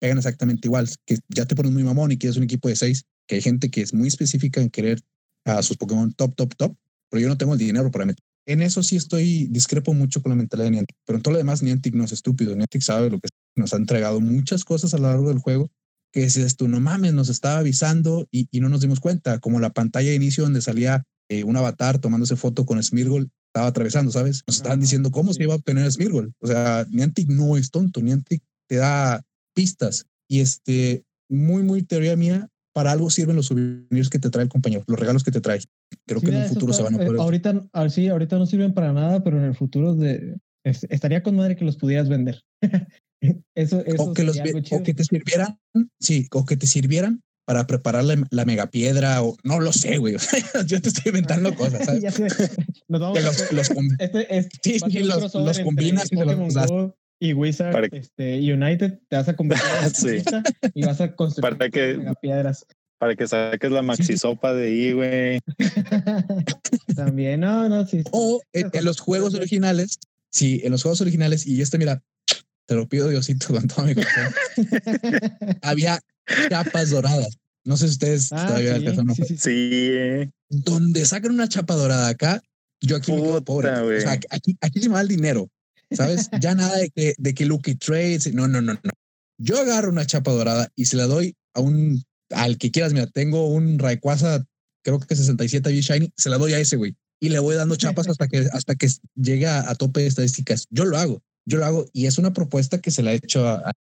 Pegan 0.00 0.18
exactamente 0.18 0.68
igual. 0.68 0.88
Que 1.04 1.18
ya 1.28 1.46
te 1.46 1.56
pones 1.56 1.72
muy 1.72 1.82
mamón 1.82 2.12
y 2.12 2.18
quieres 2.18 2.36
un 2.36 2.44
equipo 2.44 2.68
de 2.68 2.76
seis, 2.76 3.02
que 3.26 3.36
hay 3.36 3.42
gente 3.42 3.70
que 3.70 3.82
es 3.82 3.92
muy 3.92 4.06
específica 4.06 4.60
en 4.60 4.70
querer 4.70 5.00
a 5.48 5.62
sus 5.62 5.76
Pokémon 5.76 6.12
top, 6.12 6.34
top, 6.34 6.54
top, 6.56 6.76
pero 7.08 7.20
yo 7.20 7.28
no 7.28 7.38
tengo 7.38 7.54
el 7.54 7.58
dinero 7.58 7.90
para 7.90 8.04
meter. 8.04 8.22
En 8.46 8.62
eso 8.62 8.82
sí 8.82 8.96
estoy, 8.96 9.46
discrepo 9.50 9.92
mucho 9.92 10.22
con 10.22 10.30
la 10.30 10.36
mentalidad 10.36 10.66
de 10.66 10.70
Niantic, 10.72 10.96
pero 11.04 11.18
en 11.18 11.22
todo 11.22 11.32
lo 11.32 11.38
demás 11.38 11.62
Niantic 11.62 11.94
no 11.94 12.04
es 12.04 12.12
estúpido. 12.12 12.54
Niantic 12.54 12.82
sabe 12.82 13.10
lo 13.10 13.20
que 13.20 13.28
nos 13.56 13.74
ha 13.74 13.76
entregado 13.76 14.20
muchas 14.20 14.64
cosas 14.64 14.94
a 14.94 14.98
lo 14.98 15.08
largo 15.08 15.28
del 15.28 15.38
juego 15.38 15.70
que 16.12 16.20
dices 16.20 16.56
tú, 16.56 16.68
no 16.68 16.80
mames, 16.80 17.12
nos 17.12 17.28
estaba 17.28 17.58
avisando 17.58 18.26
y, 18.30 18.48
no 18.60 18.68
nos 18.68 18.80
dimos 18.80 19.00
cuenta, 19.00 19.38
como 19.40 19.60
la 19.60 19.70
pantalla 19.70 20.08
de 20.08 20.16
inicio 20.16 20.44
donde 20.44 20.62
salía 20.62 21.04
eh, 21.28 21.44
un 21.44 21.56
avatar 21.56 21.98
tomándose 21.98 22.36
foto 22.36 22.64
con 22.64 22.82
Smirgol, 22.82 23.30
estaba 23.48 23.66
atravesando, 23.66 24.10
¿sabes? 24.10 24.42
Nos 24.46 24.56
estaban 24.56 24.80
diciendo 24.80 25.10
cómo 25.10 25.32
se 25.32 25.42
iba 25.42 25.52
a 25.52 25.56
obtener 25.56 25.90
Smirgol. 25.90 26.32
O 26.40 26.46
sea, 26.46 26.86
Niantic 26.90 27.28
no 27.28 27.56
es 27.56 27.70
tonto, 27.70 28.00
Niantic 28.00 28.42
te 28.66 28.76
da 28.76 29.22
pistas 29.54 30.06
y 30.28 30.40
este, 30.40 31.04
muy, 31.28 31.62
muy 31.62 31.82
teoría 31.82 32.16
mía, 32.16 32.48
para 32.72 32.92
algo 32.92 33.10
sirven 33.10 33.36
los 33.36 33.46
souvenirs 33.46 34.08
que 34.10 34.18
te 34.18 34.30
trae 34.30 34.44
el 34.44 34.48
compañero, 34.48 34.84
los 34.86 34.98
regalos 34.98 35.24
que 35.24 35.30
te 35.30 35.40
trae. 35.40 35.60
Creo 36.06 36.20
que 36.20 36.28
en 36.28 36.36
el 36.36 36.48
futuro 36.48 36.72
se 36.72 36.82
van 36.82 36.94
a 36.94 36.98
poder. 36.98 37.20
ahorita, 37.20 37.66
ah, 37.72 37.88
sí, 37.88 38.08
ahorita 38.08 38.38
no 38.38 38.46
sirven 38.46 38.74
para 38.74 38.92
nada, 38.92 39.22
pero 39.22 39.38
en 39.38 39.44
el 39.44 39.54
futuro 39.54 39.94
de, 39.94 40.36
estaría 40.64 41.22
con 41.22 41.36
madre 41.36 41.56
que 41.56 41.64
los 41.64 41.76
pudieras 41.76 42.08
vender. 42.08 42.42
eso, 43.54 43.84
eso 43.84 44.02
o, 44.02 44.14
que 44.14 44.24
los, 44.24 44.38
o 44.70 44.82
que 44.82 44.94
te 44.94 45.04
sirvieran, 45.04 45.58
sí, 46.00 46.28
o 46.32 46.44
que 46.44 46.56
te 46.56 46.66
sirvieran 46.66 47.22
para 47.48 47.66
preparar 47.66 48.04
la, 48.04 48.22
la 48.30 48.44
megapiedra 48.44 49.22
o 49.22 49.34
no 49.42 49.58
lo 49.58 49.72
sé, 49.72 49.96
güey. 49.96 50.16
Yo 50.66 50.82
te 50.82 50.90
estoy 50.90 51.04
inventando 51.06 51.54
cosas, 51.56 51.86
¿sabes? 51.86 52.04
Nos 52.88 53.00
vamos 53.00 53.22
los, 53.22 53.52
los, 53.52 53.70
este, 53.98 54.36
este, 54.36 54.78
sí, 54.78 54.98
los, 54.98 55.34
los 55.34 55.60
combinas 55.60 56.12
y 56.12 56.16
los 56.16 56.54
das 56.54 56.70
y 57.20 57.32
Wizard 57.32 57.88
este, 57.92 58.52
United 58.52 59.00
te 59.08 59.16
vas 59.16 59.28
a 59.28 59.34
convertir 59.36 59.66
sí. 59.94 60.22
y 60.74 60.84
vas 60.84 61.00
a 61.00 61.14
construir 61.14 61.56
para 61.56 61.70
que, 61.70 62.00
piedras. 62.20 62.66
Para 62.98 63.14
que 63.14 63.26
saques 63.26 63.70
la 63.70 63.82
maxisopa 63.82 64.52
de 64.54 64.66
ahí, 64.66 64.92
güey. 64.92 65.40
También, 66.96 67.40
no, 67.40 67.68
no, 67.68 67.86
sí. 67.86 68.02
O 68.10 68.40
en, 68.52 68.70
los 68.84 69.00
juegos 69.00 69.34
originales, 69.34 69.98
sí, 70.30 70.60
en 70.64 70.72
los 70.72 70.82
juegos 70.82 71.00
originales, 71.00 71.46
y 71.46 71.60
este, 71.60 71.78
mira, 71.78 72.02
te 72.66 72.74
lo 72.74 72.88
pido 72.88 73.08
Diosito 73.08 73.48
con 73.48 73.68
todo 73.68 73.86
mi 73.86 73.94
corazón. 73.94 74.34
Había 75.62 76.00
chapas 76.48 76.90
doradas. 76.90 77.38
No 77.64 77.76
sé 77.76 77.86
si 77.86 77.92
ustedes 77.92 78.32
ah, 78.32 78.46
todavía 78.46 78.78
sí, 78.78 78.96
no. 79.04 79.14
Sí, 79.14 79.36
sí, 79.36 80.30
Donde 80.48 81.04
sacan 81.04 81.32
una 81.32 81.48
chapa 81.48 81.74
dorada 81.74 82.08
acá, 82.08 82.42
yo 82.80 82.96
aquí 82.96 83.12
me 83.12 83.22
quedo 83.22 83.44
pobre. 83.44 83.70
O 83.70 84.00
sea, 84.00 84.12
aquí, 84.12 84.56
aquí 84.60 84.80
se 84.80 84.88
me 84.88 84.94
va 84.94 85.00
el 85.02 85.08
dinero. 85.08 85.48
¿Sabes? 85.90 86.28
Ya 86.40 86.54
nada 86.54 86.76
de 86.76 86.90
que, 86.90 87.14
de 87.18 87.34
que 87.34 87.46
Lucky 87.46 87.74
Trades. 87.74 88.32
No, 88.34 88.48
no, 88.48 88.60
no, 88.60 88.74
no. 88.74 88.90
Yo 89.38 89.58
agarro 89.58 89.90
una 89.90 90.06
chapa 90.06 90.32
dorada 90.32 90.68
y 90.76 90.86
se 90.86 90.96
la 90.96 91.06
doy 91.06 91.36
a 91.54 91.60
un, 91.60 92.02
al 92.30 92.58
que 92.58 92.70
quieras. 92.70 92.92
Mira, 92.92 93.06
tengo 93.06 93.46
un 93.46 93.78
Rayquaza, 93.78 94.44
creo 94.82 94.98
que 95.00 95.14
67 95.14 95.70
B 95.70 95.80
Shiny, 95.80 96.12
se 96.16 96.30
la 96.30 96.38
doy 96.38 96.52
a 96.52 96.58
ese 96.58 96.76
güey. 96.76 96.96
Y 97.20 97.30
le 97.30 97.38
voy 97.38 97.56
dando 97.56 97.76
chapas 97.76 98.08
hasta 98.08 98.28
que, 98.28 98.48
hasta 98.52 98.74
que 98.74 98.88
llegue 99.14 99.46
a, 99.46 99.74
tope 99.74 100.00
de 100.00 100.06
estadísticas. 100.06 100.66
Yo 100.70 100.84
lo 100.84 100.98
hago, 100.98 101.22
yo 101.46 101.58
lo 101.58 101.64
hago. 101.64 101.86
Y 101.92 102.06
es 102.06 102.18
una 102.18 102.32
propuesta 102.32 102.80
que 102.80 102.90
se 102.90 103.02
la 103.02 103.10
ha 103.10 103.14
hecho 103.14 103.46
a, 103.46 103.72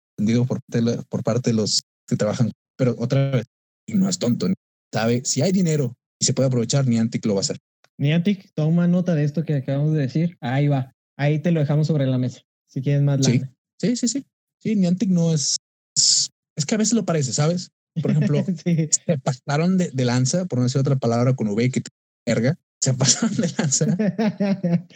por, 0.48 0.62
por 1.10 1.24
parte 1.24 1.52
de 1.52 1.56
los 1.56 1.84
que 2.08 2.16
trabajan. 2.16 2.52
Pero 2.78 2.96
otra 2.98 3.30
vez, 3.32 3.46
y 3.86 3.94
no 3.94 4.10
es 4.10 4.18
tonto, 4.18 4.48
sabe, 4.92 5.22
si 5.26 5.42
hay 5.42 5.52
dinero 5.52 5.96
y 6.20 6.26
se 6.26 6.34
puede 6.34 6.48
aprovechar, 6.48 6.88
Niantic 6.88 7.26
lo 7.26 7.36
va 7.36 7.40
a 7.40 7.42
hacer. 7.42 7.58
Niantic, 8.00 8.52
toma 8.54 8.88
nota 8.88 9.16
de 9.16 9.24
esto 9.24 9.44
que 9.44 9.56
acabamos 9.56 9.94
de 9.94 10.02
decir. 10.02 10.38
Ahí 10.40 10.68
va. 10.68 10.96
Ahí 11.18 11.40
te 11.40 11.52
lo 11.52 11.60
dejamos 11.60 11.88
sobre 11.88 12.06
la 12.06 12.18
mesa, 12.18 12.42
si 12.68 12.82
quieres 12.82 13.02
más 13.02 13.26
sí. 13.26 13.42
sí, 13.82 13.96
sí, 13.96 14.08
sí. 14.08 14.26
Sí, 14.60 14.76
Niantic 14.76 15.10
no 15.10 15.34
es, 15.34 15.58
es, 15.96 16.66
que 16.66 16.76
a 16.76 16.78
veces 16.78 16.94
lo 16.94 17.06
parece, 17.06 17.34
¿sabes? 17.34 17.70
Por 18.02 18.12
ejemplo, 18.12 18.44
se 18.64 19.18
pasaron 19.24 19.78
de, 19.78 19.92
lanza, 20.06 20.46
por 20.46 20.60
no 20.60 20.64
decir 20.64 20.82
otra 20.82 20.98
palabra 20.98 21.36
con 21.36 21.48
V 21.48 21.72
que 21.72 21.82
te 21.82 21.90
erga, 22.26 22.58
se 22.82 22.94
pasaron 22.94 23.36
de 23.36 23.52
lanza 23.58 23.86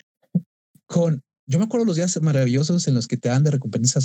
con, 0.85 1.21
yo 1.47 1.57
me 1.59 1.65
acuerdo 1.65 1.85
los 1.85 1.95
días 1.95 2.19
maravillosos 2.21 2.87
en 2.87 2.95
los 2.95 3.07
que 3.07 3.17
te 3.17 3.29
dan 3.29 3.43
de 3.43 3.51
recompensa 3.51 3.99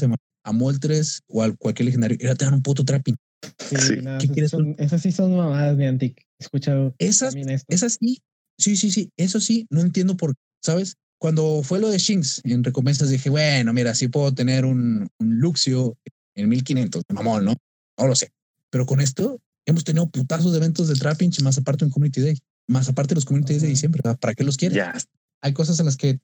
a 0.45 0.53
Moltres 0.53 1.23
o 1.29 1.43
a 1.43 1.55
cualquier 1.57 1.87
legendario, 1.87 2.17
y 2.21 2.25
ahora 2.25 2.37
te 2.37 2.45
dan 2.45 2.55
un 2.55 2.63
puto 2.63 2.85
trapping. 2.85 3.17
Sí, 3.59 3.97
¿Qué 4.21 4.29
quieres? 4.29 4.53
esas 4.79 5.03
sí 5.03 5.13
son 5.13 5.37
mamadas, 5.37 5.77
Niantic. 5.77 6.19
He 6.39 6.45
escuchado 6.45 6.95
esas, 6.99 7.35
esas 7.69 7.99
sí, 8.01 8.23
sí, 8.59 8.77
sí, 8.77 8.91
sí, 8.91 9.11
eso 9.17 9.41
sí, 9.41 9.67
no 9.71 9.81
entiendo 9.81 10.17
por, 10.17 10.35
¿sabes? 10.63 10.97
Cuando 11.19 11.63
fue 11.63 11.81
lo 11.81 11.89
de 11.89 11.99
Shinx 11.99 12.43
en 12.45 12.63
recompensas 12.63 13.09
dije, 13.09 13.31
bueno, 13.31 13.73
mira, 13.73 13.95
sí 13.95 14.09
puedo 14.09 14.35
tener 14.35 14.65
un, 14.65 15.09
Luxio 15.19 15.97
en 16.35 16.49
1500, 16.49 17.03
mamón, 17.09 17.45
¿no? 17.45 17.55
No 17.99 18.07
lo 18.07 18.15
sé. 18.15 18.33
Pero 18.71 18.85
con 18.85 19.01
esto 19.01 19.41
hemos 19.65 19.85
tenido 19.85 20.09
putazos 20.11 20.53
de 20.53 20.59
eventos 20.59 20.89
de 20.89 20.95
Trapinch 20.95 21.41
más 21.41 21.57
aparte 21.57 21.85
un 21.85 21.91
Community 21.91 22.21
Day, 22.21 22.39
más 22.69 22.89
aparte 22.89 23.11
de 23.11 23.17
los 23.17 23.25
Community 23.25 23.55
Days 23.55 23.63
de 23.63 23.69
diciembre. 23.69 24.03
¿Para 24.21 24.35
qué 24.35 24.45
los 24.45 24.57
quieres? 24.57 25.09
Hay 25.41 25.53
cosas 25.53 25.81
en 25.81 25.87
las 25.87 25.97
que 25.97 26.19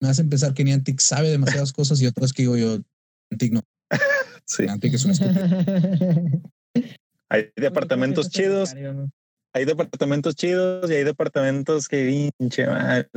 me 0.00 0.08
hacen 0.08 0.28
pensar 0.28 0.54
que 0.54 0.64
Niantic 0.64 1.00
sabe 1.00 1.30
demasiadas 1.30 1.72
cosas 1.72 2.00
y 2.00 2.06
otras 2.06 2.32
que 2.32 2.42
digo 2.42 2.56
yo, 2.56 2.78
Niantic 3.30 3.52
no. 3.52 3.62
Sí. 4.46 4.64
Niantic 4.64 4.94
es 4.94 5.04
un 5.04 5.12
estúpido. 5.12 5.44
Hay 7.30 7.50
departamentos 7.56 8.30
chidos 8.30 8.74
hay 9.54 9.64
departamentos 9.64 10.34
chidos 10.34 10.90
y 10.90 10.94
hay 10.94 11.04
departamentos 11.04 11.88
que 11.88 12.30
pinche 12.38 12.66
madre. 12.66 13.08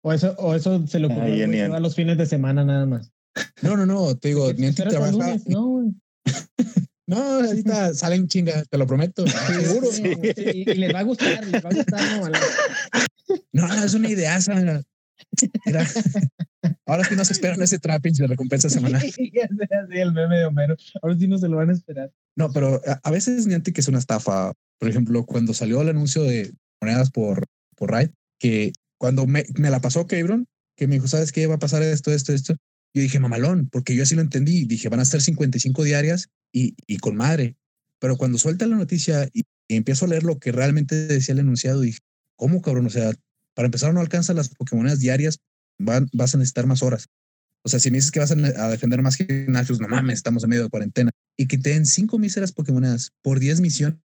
O 0.00 0.12
eso, 0.12 0.34
o 0.38 0.54
eso 0.54 0.86
se 0.86 0.98
lo 0.98 1.08
ocurrió 1.08 1.74
a 1.74 1.80
los 1.80 1.94
fines 1.94 2.16
de 2.16 2.26
semana 2.26 2.64
nada 2.64 2.86
más. 2.86 3.12
No, 3.60 3.76
no, 3.76 3.86
no, 3.86 4.16
te 4.16 4.28
digo, 4.28 4.52
ni 4.54 4.72
trabaja. 4.72 5.36
no, 5.46 5.92
no, 7.06 7.16
ahorita 7.16 7.94
salen 7.94 8.26
chingas, 8.26 8.68
te 8.68 8.78
lo 8.78 8.86
prometo. 8.86 9.26
Seguro. 9.26 9.88
y, 10.52 10.64
les 10.64 10.94
va 10.94 11.00
a 11.00 11.04
gustar, 11.04 11.46
les 11.46 11.64
va 11.64 11.68
a 11.68 11.74
gustar. 11.74 12.00
No, 13.52 13.68
no, 13.68 13.84
es 13.84 13.94
una 13.94 14.08
idea. 14.08 14.38
Ahora 16.86 17.04
sí 17.04 17.16
no 17.16 17.24
se 17.24 17.32
esperan 17.32 17.60
ese 17.62 17.78
trapping 17.78 18.14
de 18.14 18.26
recompensa 18.26 18.68
semanal. 18.68 19.02
Sí, 19.12 19.32
el 19.90 20.12
meme 20.12 20.38
de 20.38 20.46
Homero. 20.46 20.76
Ahora 21.02 21.16
sí 21.16 21.28
no 21.28 21.38
se 21.38 21.48
lo 21.48 21.56
van 21.56 21.70
a 21.70 21.72
esperar. 21.72 22.12
No, 22.36 22.52
pero 22.52 22.80
a, 23.02 23.10
veces 23.10 23.46
Niantic 23.46 23.78
es 23.78 23.88
una 23.88 23.98
estafa. 23.98 24.52
Por 24.78 24.88
ejemplo, 24.88 25.24
cuando 25.24 25.54
salió 25.54 25.80
el 25.82 25.88
anuncio 25.88 26.22
de 26.22 26.52
monedas 26.80 27.10
por, 27.10 27.46
por 27.76 27.90
Raid, 27.90 28.10
que 28.38 28.72
cuando 28.98 29.26
me, 29.26 29.44
me 29.54 29.70
la 29.70 29.80
pasó 29.80 30.06
Cabron, 30.06 30.46
que 30.76 30.86
me 30.86 30.96
dijo, 30.96 31.08
¿sabes 31.08 31.32
qué? 31.32 31.46
Va 31.46 31.56
a 31.56 31.60
pasar 31.60 31.82
esto, 31.82 32.12
esto, 32.12 32.32
esto. 32.32 32.54
Yo 32.94 33.02
dije, 33.02 33.18
mamalón, 33.20 33.68
porque 33.70 33.94
yo 33.94 34.02
así 34.02 34.14
lo 34.14 34.22
entendí. 34.22 34.64
Dije, 34.64 34.88
van 34.88 35.00
a 35.00 35.04
ser 35.04 35.22
55 35.22 35.84
diarias 35.84 36.28
y, 36.52 36.74
y 36.86 36.98
con 36.98 37.16
madre. 37.16 37.56
Pero 38.02 38.16
cuando 38.16 38.36
suelta 38.36 38.66
la 38.66 38.76
noticia 38.76 39.28
y, 39.32 39.42
empiezo 39.68 40.04
a 40.04 40.08
leer 40.08 40.24
lo 40.24 40.38
que 40.38 40.52
realmente 40.52 41.06
decía 41.06 41.32
el 41.32 41.38
enunciado, 41.38 41.80
dije, 41.80 42.00
¿cómo 42.36 42.60
cabrón? 42.60 42.86
O 42.86 42.90
sea, 42.90 43.12
para 43.54 43.66
empezar 43.66 43.94
no 43.94 44.00
alcanza 44.00 44.34
las 44.34 44.50
Pokémonedas 44.50 44.98
diarias, 44.98 45.38
van, 45.78 46.08
vas 46.12 46.34
a 46.34 46.38
necesitar 46.38 46.66
más 46.66 46.82
horas. 46.82 47.08
O 47.64 47.68
sea, 47.68 47.78
si 47.78 47.90
me 47.90 47.98
dices 47.98 48.10
que 48.10 48.18
vas 48.18 48.32
a, 48.32 48.68
defender 48.68 49.00
más 49.02 49.16
gimnasios, 49.16 49.80
no 49.80 49.88
mames, 49.88 50.16
estamos 50.16 50.42
en 50.42 50.50
medio 50.50 50.64
de 50.64 50.68
cuarentena. 50.68 51.12
Y 51.38 51.46
que 51.46 51.58
te 51.58 51.70
den 51.70 51.86
cinco 51.86 52.18
míseras 52.18 52.52
Pokémonedas 52.52 53.12
por 53.22 53.38
10 53.38 53.60
misiones, 53.60 54.00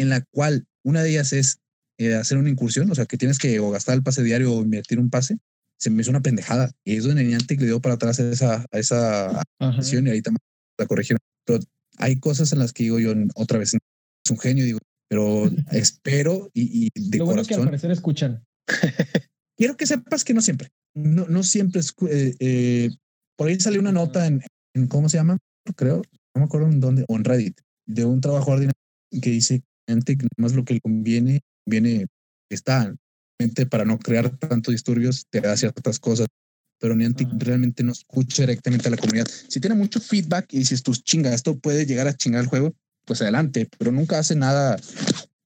en 0.00 0.08
la 0.08 0.22
cual 0.32 0.66
una 0.82 1.02
de 1.02 1.10
ellas 1.10 1.32
es 1.32 1.60
eh, 1.98 2.14
hacer 2.14 2.38
una 2.38 2.48
incursión, 2.48 2.90
o 2.90 2.94
sea, 2.94 3.04
que 3.04 3.18
tienes 3.18 3.38
que 3.38 3.60
o 3.60 3.70
gastar 3.70 3.94
el 3.94 4.02
pase 4.02 4.22
diario 4.22 4.52
o 4.52 4.62
invertir 4.62 4.98
un 4.98 5.10
pase, 5.10 5.38
se 5.78 5.90
me 5.90 6.00
hizo 6.00 6.10
una 6.10 6.22
pendejada. 6.22 6.72
Y 6.84 6.96
es 6.96 7.04
donde 7.04 7.24
Niantic 7.24 7.60
le 7.60 7.66
dio 7.66 7.80
para 7.80 7.96
atrás 7.96 8.18
a 8.20 8.30
esa, 8.30 8.66
a 8.70 8.78
esa 8.78 9.42
acción 9.58 10.06
y 10.06 10.10
ahí 10.10 10.22
también 10.22 10.40
la 10.78 10.86
corrigieron. 10.86 11.18
Pero 11.44 11.60
hay 11.98 12.18
cosas 12.18 12.52
en 12.52 12.60
las 12.60 12.72
que 12.72 12.84
digo 12.84 12.98
yo 12.98 13.12
otra 13.34 13.58
vez, 13.58 13.74
es 13.74 14.30
un 14.30 14.38
genio, 14.38 14.64
digo, 14.64 14.78
pero 15.08 15.50
espero 15.72 16.50
y, 16.54 16.88
de 16.94 17.18
Lo 17.18 17.26
bueno 17.26 17.44
que 17.44 17.54
al 17.54 17.64
parecer 17.64 17.90
escuchan. 17.90 18.42
quiero 19.58 19.76
que 19.76 19.86
sepas 19.86 20.24
que 20.24 20.32
no 20.32 20.40
siempre, 20.40 20.70
no, 20.94 21.26
no 21.26 21.42
siempre 21.42 21.80
es, 21.80 21.94
eh, 22.08 22.34
eh, 22.38 22.90
por 23.36 23.48
ahí 23.48 23.60
salió 23.60 23.80
una 23.80 23.92
nota 23.92 24.26
en, 24.26 24.42
en, 24.74 24.86
¿cómo 24.86 25.10
se 25.10 25.18
llama? 25.18 25.36
Creo, 25.76 26.02
no 26.34 26.40
me 26.40 26.44
acuerdo 26.44 26.68
en 26.68 26.80
dónde, 26.80 27.04
o 27.08 27.16
en 27.16 27.24
Reddit, 27.24 27.60
de 27.86 28.06
un 28.06 28.22
trabajador 28.22 28.70
que 29.10 29.30
dice 29.30 29.62
que 30.04 30.26
más 30.36 30.54
lo 30.54 30.64
que 30.64 30.74
le 30.74 30.80
conviene, 30.80 31.40
viene, 31.66 32.06
está 32.50 32.94
para 33.70 33.84
no 33.84 33.98
crear 33.98 34.30
tantos 34.38 34.72
disturbios, 34.72 35.26
te 35.30 35.40
da 35.40 35.56
ciertas 35.56 35.98
cosas, 35.98 36.26
pero 36.78 36.94
Niantic 36.94 37.28
realmente 37.38 37.82
no 37.82 37.92
escucha 37.92 38.42
directamente 38.42 38.88
a 38.88 38.90
la 38.90 38.96
comunidad. 38.96 39.26
Si 39.48 39.60
tiene 39.60 39.76
mucho 39.76 40.00
feedback 40.00 40.52
y 40.52 40.58
dices, 40.58 40.82
tus 40.82 41.02
chingas, 41.02 41.34
esto 41.34 41.58
puede 41.58 41.86
llegar 41.86 42.06
a 42.06 42.14
chingar 42.14 42.42
el 42.42 42.48
juego, 42.48 42.74
pues 43.04 43.22
adelante, 43.22 43.68
pero 43.78 43.92
nunca 43.92 44.18
hace 44.18 44.34
nada 44.34 44.76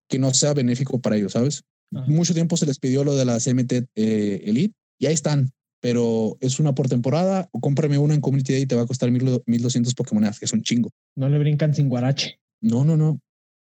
que 0.08 0.18
no 0.18 0.32
sea 0.34 0.54
benéfico 0.54 1.00
para 1.00 1.16
ellos, 1.16 1.32
¿sabes? 1.32 1.62
Mucho 1.90 2.34
tiempo 2.34 2.56
se 2.56 2.66
les 2.66 2.80
pidió 2.80 3.04
lo 3.04 3.14
de 3.14 3.24
la 3.24 3.38
CMT 3.38 3.72
eh, 3.94 4.42
Elite 4.44 4.74
y 4.98 5.06
ahí 5.06 5.14
están, 5.14 5.52
pero 5.80 6.36
es 6.40 6.58
una 6.58 6.74
por 6.74 6.88
temporada 6.88 7.48
o 7.52 7.60
cómprame 7.60 7.98
una 7.98 8.14
en 8.14 8.20
Community 8.20 8.52
Day 8.52 8.62
y 8.62 8.66
te 8.66 8.74
va 8.74 8.82
a 8.82 8.86
costar 8.86 9.12
1200 9.12 9.94
Pokémon, 9.94 10.24
que 10.38 10.44
es 10.44 10.52
un 10.52 10.62
chingo. 10.62 10.90
No 11.14 11.28
le 11.28 11.38
brincan 11.38 11.72
sin 11.72 11.88
guarache. 11.88 12.40
No, 12.60 12.84
no, 12.84 12.96
no. 12.96 13.20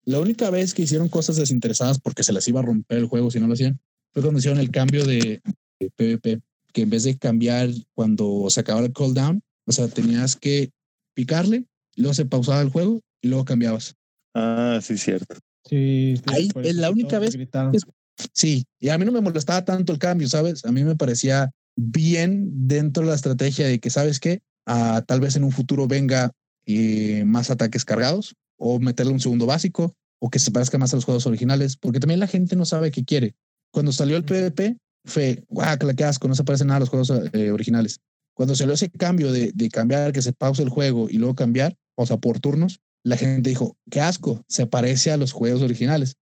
La 0.08 0.22
única 0.22 0.50
vez 0.50 0.74
que 0.74 0.84
hicieron 0.84 1.10
cosas 1.10 1.36
desinteresadas 1.36 2.00
porque 2.00 2.24
se 2.24 2.32
les 2.32 2.48
iba 2.48 2.62
a 2.62 2.64
romper 2.64 2.98
el 2.98 3.08
juego 3.08 3.30
si 3.30 3.42
no 3.42 3.48
lo 3.48 3.54
hacían 3.54 3.78
fue 4.14 4.22
cuando 4.22 4.40
hicieron 4.40 4.58
el 4.58 4.72
cambio 4.72 5.06
de, 5.06 5.42
PvP, 5.98 6.40
que 6.72 6.82
en 6.84 6.90
vez 6.90 7.04
de 7.04 7.18
cambiar 7.18 7.70
cuando 7.94 8.50
se 8.50 8.62
acababa 8.62 8.86
el 8.86 8.94
cooldown, 8.94 9.44
o 9.66 9.72
sea, 9.74 9.90
tenías 9.90 10.38
que 10.38 10.72
picarle, 11.14 11.66
luego 11.98 12.14
se 12.14 12.26
pausaba 12.26 12.62
el 12.62 12.70
juego 12.70 13.02
y 13.22 13.28
luego 13.28 13.44
cambiabas. 13.44 13.96
Ah, 14.34 14.80
sí, 14.82 14.98
cierto. 14.98 15.36
Sí, 15.66 16.16
Ahí 16.28 16.48
es 16.64 16.76
la 16.78 16.90
única 16.90 17.20
vez. 17.20 17.38
sí, 18.32 18.64
y 18.80 18.88
a 18.88 18.98
mí 18.98 19.04
no 19.04 19.12
me 19.12 19.20
molestaba 19.20 19.66
tanto 19.66 19.92
el 19.92 20.00
cambio, 20.00 20.30
¿sabes? 20.30 20.64
A 20.64 20.72
mí 20.72 20.86
me 20.86 20.96
parecía 20.96 21.52
bien 21.76 22.50
dentro 22.66 23.04
de 23.04 23.10
la 23.10 23.16
estrategia 23.16 23.68
de 23.68 23.80
que, 23.80 23.90
¿sabes 23.90 24.22
qué? 24.22 24.40
Ah, 24.66 25.04
tal 25.06 25.20
vez 25.20 25.36
en 25.36 25.44
un 25.44 25.52
futuro 25.52 25.86
venga 25.86 26.32
eh, 26.66 27.26
más 27.26 27.52
ataques 27.52 27.84
cargados 27.84 28.38
o 28.58 28.80
meterle 28.80 29.14
un 29.14 29.20
segundo 29.20 29.46
básico 29.46 29.96
o 30.20 30.30
que 30.30 30.40
se 30.40 30.52
parezca 30.52 30.78
más 30.78 30.94
a 30.94 30.98
los 30.98 31.06
juegos 31.06 31.26
originales, 31.28 31.78
porque 31.78 32.00
también 32.00 32.20
la 32.20 32.28
gente 32.28 32.56
no 32.56 32.66
sabe 32.66 32.92
qué 32.92 33.06
quiere. 33.06 33.36
Cuando 33.72 33.92
salió 33.92 34.18
el 34.18 34.26
PvP, 34.26 34.78
fue, 35.06 35.46
guau, 35.50 35.78
que 35.96 36.04
asco, 36.04 36.28
no 36.28 36.36
se 36.36 36.44
parece 36.44 36.66
nada 36.66 36.78
a 36.78 36.80
los 36.82 36.90
juegos 36.90 37.12
eh, 37.34 37.52
originales. 37.52 38.00
Cuando 38.34 38.56
salió 38.56 38.74
ese 38.74 38.90
cambio 38.90 39.32
de, 39.32 39.52
de, 39.54 39.70
cambiar, 39.70 40.12
que 40.12 40.22
se 40.22 40.34
pause 40.34 40.62
el 40.62 40.70
juego 40.70 41.08
y 41.10 41.18
luego 41.18 41.36
cambiar, 41.36 41.76
o 41.96 42.06
sea, 42.06 42.18
por 42.18 42.40
turnos, 42.40 42.82
la 43.04 43.18
gente 43.18 43.50
dijo, 43.50 43.78
qué 43.90 44.02
asco, 44.02 44.44
se 44.48 44.68
parece 44.68 45.12
a 45.12 45.18
los 45.18 45.32
juegos 45.32 45.62
originales. 45.62 46.18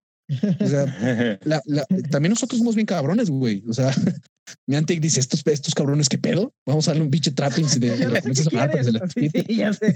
O 0.59 0.67
sea, 0.67 1.39
también 2.11 2.31
nosotros 2.31 2.59
somos 2.59 2.75
bien 2.75 2.85
cabrones, 2.85 3.29
güey. 3.29 3.63
O 3.67 3.73
sea, 3.73 3.91
Niantic 4.67 4.99
dice, 4.99 5.19
estos, 5.19 5.41
estos 5.45 5.73
cabrones, 5.73 6.09
¿qué 6.09 6.17
pedo? 6.17 6.53
Vamos 6.65 6.87
a 6.87 6.91
darle 6.91 7.03
un 7.03 7.11
pinche 7.11 7.31
trapping 7.31 7.67
de, 7.79 7.97
de, 7.97 9.45
ya 9.55 9.73
sé, 9.73 9.95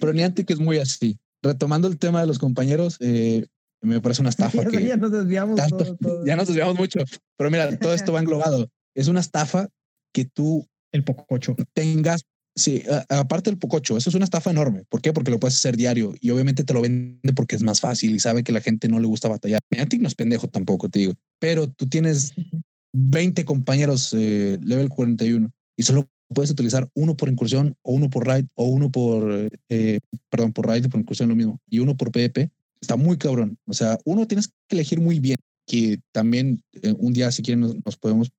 Pero 0.00 0.12
Niantic 0.12 0.50
es 0.50 0.58
muy 0.58 0.78
así. 0.78 1.18
Retomando 1.42 1.88
el 1.88 1.98
tema 1.98 2.20
de 2.20 2.26
los 2.26 2.38
compañeros, 2.38 2.96
eh, 3.00 3.46
me 3.80 4.00
parece 4.00 4.20
una 4.20 4.30
estafa. 4.30 4.62
ya, 4.64 4.70
que 4.70 4.86
ya 4.86 4.96
nos 4.96 5.12
desviamos. 5.12 5.60
Ya 6.26 6.36
nos 6.36 6.48
desviamos 6.48 6.76
mucho. 6.76 7.00
Pero 7.36 7.50
mira, 7.50 7.78
todo 7.78 7.94
esto 7.94 8.12
va 8.12 8.20
englobado. 8.20 8.68
Es 8.94 9.08
una 9.08 9.20
estafa 9.20 9.68
que 10.12 10.24
tú. 10.24 10.66
El 10.92 11.04
pococho. 11.04 11.54
Tengas. 11.72 12.24
Sí, 12.56 12.82
aparte 13.08 13.48
del 13.48 13.58
pococho, 13.58 13.96
eso 13.96 14.10
es 14.10 14.16
una 14.16 14.24
estafa 14.24 14.50
enorme. 14.50 14.82
¿Por 14.88 15.00
qué? 15.00 15.12
Porque 15.12 15.30
lo 15.30 15.38
puedes 15.38 15.54
hacer 15.54 15.76
diario 15.76 16.14
y 16.20 16.30
obviamente 16.30 16.64
te 16.64 16.74
lo 16.74 16.82
vende 16.82 17.32
porque 17.32 17.54
es 17.54 17.62
más 17.62 17.80
fácil 17.80 18.12
y 18.12 18.18
sabe 18.18 18.42
que 18.42 18.50
la 18.50 18.60
gente 18.60 18.88
no 18.88 18.98
le 18.98 19.06
gusta 19.06 19.28
batallar. 19.28 19.60
Ti 19.88 19.98
no 19.98 20.08
es 20.08 20.16
pendejo 20.16 20.48
tampoco, 20.48 20.88
te 20.88 20.98
digo. 20.98 21.14
Pero 21.38 21.70
tú 21.70 21.88
tienes 21.88 22.34
20 22.92 23.44
compañeros 23.44 24.12
eh, 24.14 24.58
level 24.62 24.88
41 24.88 25.48
y 25.76 25.82
solo 25.84 26.08
puedes 26.34 26.50
utilizar 26.50 26.88
uno 26.94 27.16
por 27.16 27.28
incursión 27.28 27.76
o 27.82 27.92
uno 27.92 28.08
por 28.10 28.26
raid 28.26 28.46
o 28.54 28.64
uno 28.64 28.90
por, 28.90 29.50
eh, 29.68 30.00
perdón, 30.28 30.52
por 30.52 30.66
raid 30.66 30.84
y 30.84 30.88
por 30.88 31.00
incursión 31.00 31.28
lo 31.28 31.36
mismo 31.36 31.60
y 31.68 31.80
uno 31.80 31.96
por 31.96 32.12
PvP 32.12 32.50
está 32.80 32.96
muy 32.96 33.18
cabrón. 33.18 33.58
O 33.66 33.74
sea, 33.74 33.98
uno 34.04 34.26
tienes 34.26 34.48
que 34.48 34.76
elegir 34.76 35.00
muy 35.00 35.20
bien, 35.20 35.36
que 35.66 36.00
también 36.12 36.62
eh, 36.82 36.94
un 36.98 37.12
día, 37.12 37.30
si 37.30 37.42
quieren, 37.42 37.60
nos, 37.84 37.96
podemos 37.96 38.30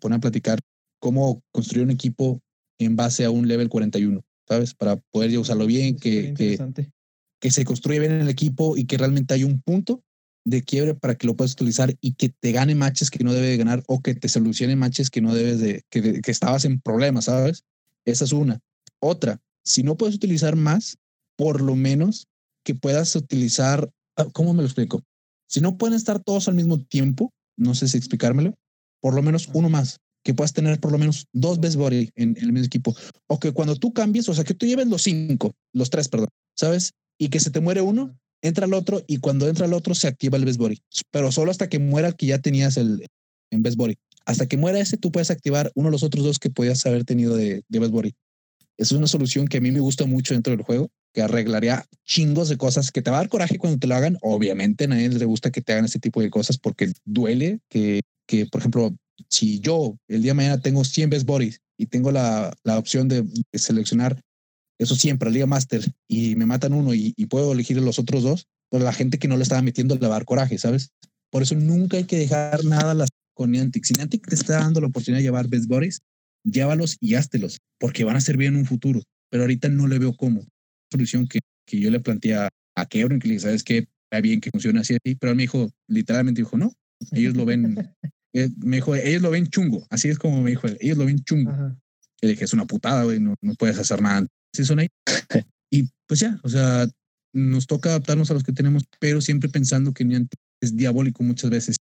poner 0.00 0.18
a 0.18 0.20
platicar 0.20 0.60
cómo 1.00 1.42
construir 1.52 1.84
un 1.84 1.90
equipo 1.90 2.40
en 2.78 2.96
base 2.96 3.24
a 3.24 3.30
un 3.30 3.48
level 3.48 3.68
41, 3.68 4.22
¿sabes? 4.46 4.74
Para 4.74 4.96
poder 4.96 5.30
ya 5.30 5.40
usarlo 5.40 5.66
bien, 5.66 5.96
que, 5.96 6.32
que, 6.34 6.58
que, 7.40 7.50
se 7.50 7.64
construya 7.64 8.00
bien 8.00 8.12
el 8.12 8.28
equipo 8.28 8.76
y 8.76 8.84
que 8.84 8.98
realmente 8.98 9.34
hay 9.34 9.44
un 9.44 9.60
punto 9.60 10.02
de 10.48 10.62
quiebre 10.62 10.94
para 10.94 11.16
que 11.16 11.26
lo 11.26 11.36
puedas 11.36 11.52
utilizar 11.52 11.94
y 12.00 12.14
que 12.14 12.28
te 12.28 12.52
gane 12.52 12.74
matches 12.74 13.10
que 13.10 13.22
no 13.24 13.32
debe 13.32 13.48
de 13.48 13.56
ganar 13.56 13.82
o 13.86 14.00
que 14.00 14.14
te 14.14 14.28
solucione 14.28 14.76
matches 14.76 15.10
que 15.10 15.20
no 15.20 15.34
debes 15.34 15.60
de, 15.60 15.82
que, 15.90 16.20
que 16.20 16.30
estabas 16.30 16.64
en 16.64 16.80
problemas, 16.80 17.26
¿sabes? 17.26 17.64
Esa 18.04 18.24
es 18.24 18.32
una. 18.32 18.60
Otra, 19.00 19.40
si 19.64 19.82
no 19.82 19.96
puedes 19.96 20.16
utilizar 20.16 20.56
más, 20.56 20.96
por 21.36 21.60
lo 21.60 21.76
menos 21.76 22.26
que 22.64 22.74
puedas 22.74 23.14
utilizar, 23.16 23.90
ah, 24.16 24.26
¿cómo 24.32 24.54
me 24.54 24.62
lo 24.62 24.66
explico? 24.66 25.02
Si 25.48 25.60
no 25.60 25.78
pueden 25.78 25.94
estar 25.94 26.18
todos 26.20 26.48
al 26.48 26.54
mismo 26.54 26.80
tiempo, 26.80 27.32
no 27.56 27.74
sé 27.74 27.88
si 27.88 27.96
explicármelo, 27.96 28.54
por 29.00 29.14
lo 29.14 29.22
menos 29.22 29.48
uno 29.52 29.68
más, 29.68 29.98
que 30.24 30.34
puedas 30.34 30.52
tener 30.52 30.80
por 30.80 30.92
lo 30.92 30.98
menos 30.98 31.26
dos 31.32 31.60
best 31.60 31.76
body 31.76 32.10
en, 32.14 32.36
el 32.40 32.52
mismo 32.52 32.66
equipo. 32.66 32.94
O 33.26 33.38
que 33.38 33.52
cuando 33.52 33.76
tú 33.76 33.92
cambies, 33.92 34.28
o 34.28 34.34
sea, 34.34 34.44
que 34.44 34.54
tú 34.54 34.66
lleves 34.66 34.88
los 34.88 35.02
cinco, 35.02 35.54
los 35.72 35.90
tres, 35.90 36.08
perdón, 36.08 36.28
¿sabes? 36.56 36.92
Y 37.18 37.28
que 37.28 37.40
se 37.40 37.50
te 37.50 37.60
muere 37.60 37.80
uno, 37.80 38.18
entra 38.42 38.66
el 38.66 38.74
otro 38.74 39.02
y 39.06 39.18
cuando 39.18 39.48
entra 39.48 39.66
el 39.66 39.72
otro 39.72 39.94
se 39.94 40.08
activa 40.08 40.36
el 40.36 40.44
best 40.44 40.58
body, 40.58 40.80
pero 41.10 41.32
solo 41.32 41.50
hasta 41.50 41.68
que 41.68 41.78
muera 41.78 42.08
el 42.08 42.16
que 42.16 42.26
ya 42.26 42.38
tenías 42.38 42.76
el 42.76 43.06
en 43.50 43.62
best 43.62 43.76
body. 43.76 43.96
Hasta 44.26 44.46
que 44.46 44.56
muera 44.56 44.78
ese, 44.78 44.98
tú 44.98 45.10
puedes 45.10 45.30
activar 45.30 45.72
uno 45.74 45.88
de 45.88 45.92
los 45.92 46.02
otros 46.02 46.24
dos 46.24 46.38
que 46.38 46.50
podías 46.50 46.84
haber 46.84 47.04
tenido 47.04 47.34
de, 47.34 47.62
de 47.66 47.78
best 47.78 47.92
body. 47.92 48.14
Es 48.76 48.92
una 48.92 49.06
solución 49.06 49.48
que 49.48 49.58
a 49.58 49.60
mí 49.60 49.70
me 49.70 49.80
gusta 49.80 50.06
mucho 50.06 50.34
dentro 50.34 50.54
del 50.54 50.64
juego 50.64 50.90
que 51.12 51.22
arreglaría 51.22 51.84
chingos 52.04 52.48
de 52.48 52.56
cosas 52.56 52.92
que 52.92 53.02
te 53.02 53.10
va 53.10 53.16
a 53.16 53.20
dar 53.20 53.28
coraje 53.28 53.58
cuando 53.58 53.78
te 53.78 53.86
lo 53.86 53.94
hagan. 53.94 54.18
Obviamente 54.20 54.84
a 54.84 54.88
nadie 54.88 55.08
le 55.08 55.24
gusta 55.24 55.50
que 55.50 55.62
te 55.62 55.72
hagan 55.72 55.86
ese 55.86 55.98
tipo 55.98 56.20
de 56.20 56.30
cosas 56.30 56.58
porque 56.58 56.92
duele 57.04 57.60
que, 57.68 58.02
que 58.26 58.46
por 58.46 58.60
ejemplo, 58.60 58.94
si 59.28 59.60
yo 59.60 59.96
el 60.08 60.22
día 60.22 60.30
de 60.30 60.36
mañana 60.36 60.60
tengo 60.60 60.84
100 60.84 61.10
best 61.10 61.26
bodies 61.26 61.60
y 61.76 61.86
tengo 61.86 62.12
la, 62.12 62.52
la 62.64 62.78
opción 62.78 63.08
de, 63.08 63.24
seleccionar 63.52 64.20
eso 64.78 64.94
siempre, 64.94 65.30
Liga 65.30 65.46
Master, 65.46 65.82
y 66.06 66.36
me 66.36 66.46
matan 66.46 66.72
uno 66.72 66.94
y, 66.94 67.12
puedo 67.26 67.52
elegir 67.52 67.76
los 67.78 67.98
otros 67.98 68.22
dos, 68.22 68.46
pues 68.70 68.82
la 68.82 68.92
gente 68.92 69.18
que 69.18 69.28
no 69.28 69.36
le 69.36 69.42
estaba 69.42 69.62
metiendo 69.62 69.94
le 69.94 70.00
va 70.02 70.06
a 70.06 70.18
dar 70.18 70.24
coraje, 70.24 70.58
¿sabes? 70.58 70.90
Por 71.30 71.42
eso 71.42 71.54
nunca 71.54 71.96
hay 71.96 72.04
que 72.04 72.18
dejar 72.18 72.64
nada 72.64 72.94
las, 72.94 73.10
con 73.34 73.50
Niantic. 73.50 73.84
Si 73.84 73.94
Niantic 73.94 74.26
te 74.26 74.34
está 74.34 74.60
dando 74.60 74.80
la 74.80 74.86
oportunidad 74.86 75.18
de 75.18 75.24
llevar 75.24 75.48
best 75.48 75.66
bodies, 75.66 76.00
llévalos 76.44 76.96
y 77.00 77.14
háztelos, 77.14 77.58
porque 77.78 78.04
van 78.04 78.16
a 78.16 78.20
servir 78.20 78.48
en 78.48 78.56
un 78.56 78.66
futuro. 78.66 79.02
Pero 79.30 79.44
ahorita 79.44 79.68
no 79.68 79.86
le 79.86 79.98
veo 79.98 80.16
cómo 80.16 80.46
solución 80.90 81.26
que, 81.26 81.40
que 81.66 81.80
yo 81.80 81.90
le 81.90 82.00
planteé 82.00 82.34
a, 82.34 82.48
a 82.76 82.86
Kevin, 82.86 83.18
que 83.18 83.28
le 83.28 83.34
dije, 83.34 83.46
¿sabes 83.46 83.62
qué? 83.62 83.86
está 84.10 84.20
bien 84.22 84.40
que 84.40 84.50
funcione 84.50 84.80
así, 84.80 84.96
pero 85.20 85.30
él 85.30 85.36
me 85.36 85.42
dijo, 85.42 85.70
literalmente 85.86 86.40
dijo, 86.40 86.56
no, 86.56 86.72
ellos 87.12 87.36
lo 87.36 87.44
ven, 87.44 87.76
eh, 88.32 88.48
me 88.64 88.76
dijo, 88.76 88.94
ellos 88.94 89.22
lo 89.22 89.30
ven 89.30 89.48
chungo, 89.48 89.86
así 89.90 90.08
es 90.08 90.18
como 90.18 90.42
me 90.42 90.50
dijo 90.50 90.66
él, 90.66 90.78
ellos 90.80 90.96
lo 90.96 91.04
ven 91.04 91.22
chungo. 91.22 91.52
Y 91.52 91.87
le 92.26 92.28
dije, 92.30 92.44
es 92.44 92.52
una 92.52 92.66
putada, 92.66 93.04
güey, 93.04 93.20
no, 93.20 93.34
no 93.40 93.54
puedes 93.54 93.78
hacer 93.78 94.02
nada. 94.02 94.26
Así 94.52 94.64
son 94.64 94.80
ahí. 94.80 94.88
y 95.70 95.88
pues 96.06 96.20
ya, 96.20 96.40
o 96.42 96.48
sea, 96.48 96.88
nos 97.32 97.66
toca 97.66 97.90
adaptarnos 97.90 98.30
a 98.30 98.34
los 98.34 98.42
que 98.42 98.52
tenemos, 98.52 98.84
pero 99.00 99.20
siempre 99.20 99.48
pensando 99.48 99.92
que 99.92 100.04
Niantic 100.04 100.40
es 100.60 100.76
diabólico 100.76 101.22
muchas 101.22 101.50
veces. 101.50 101.76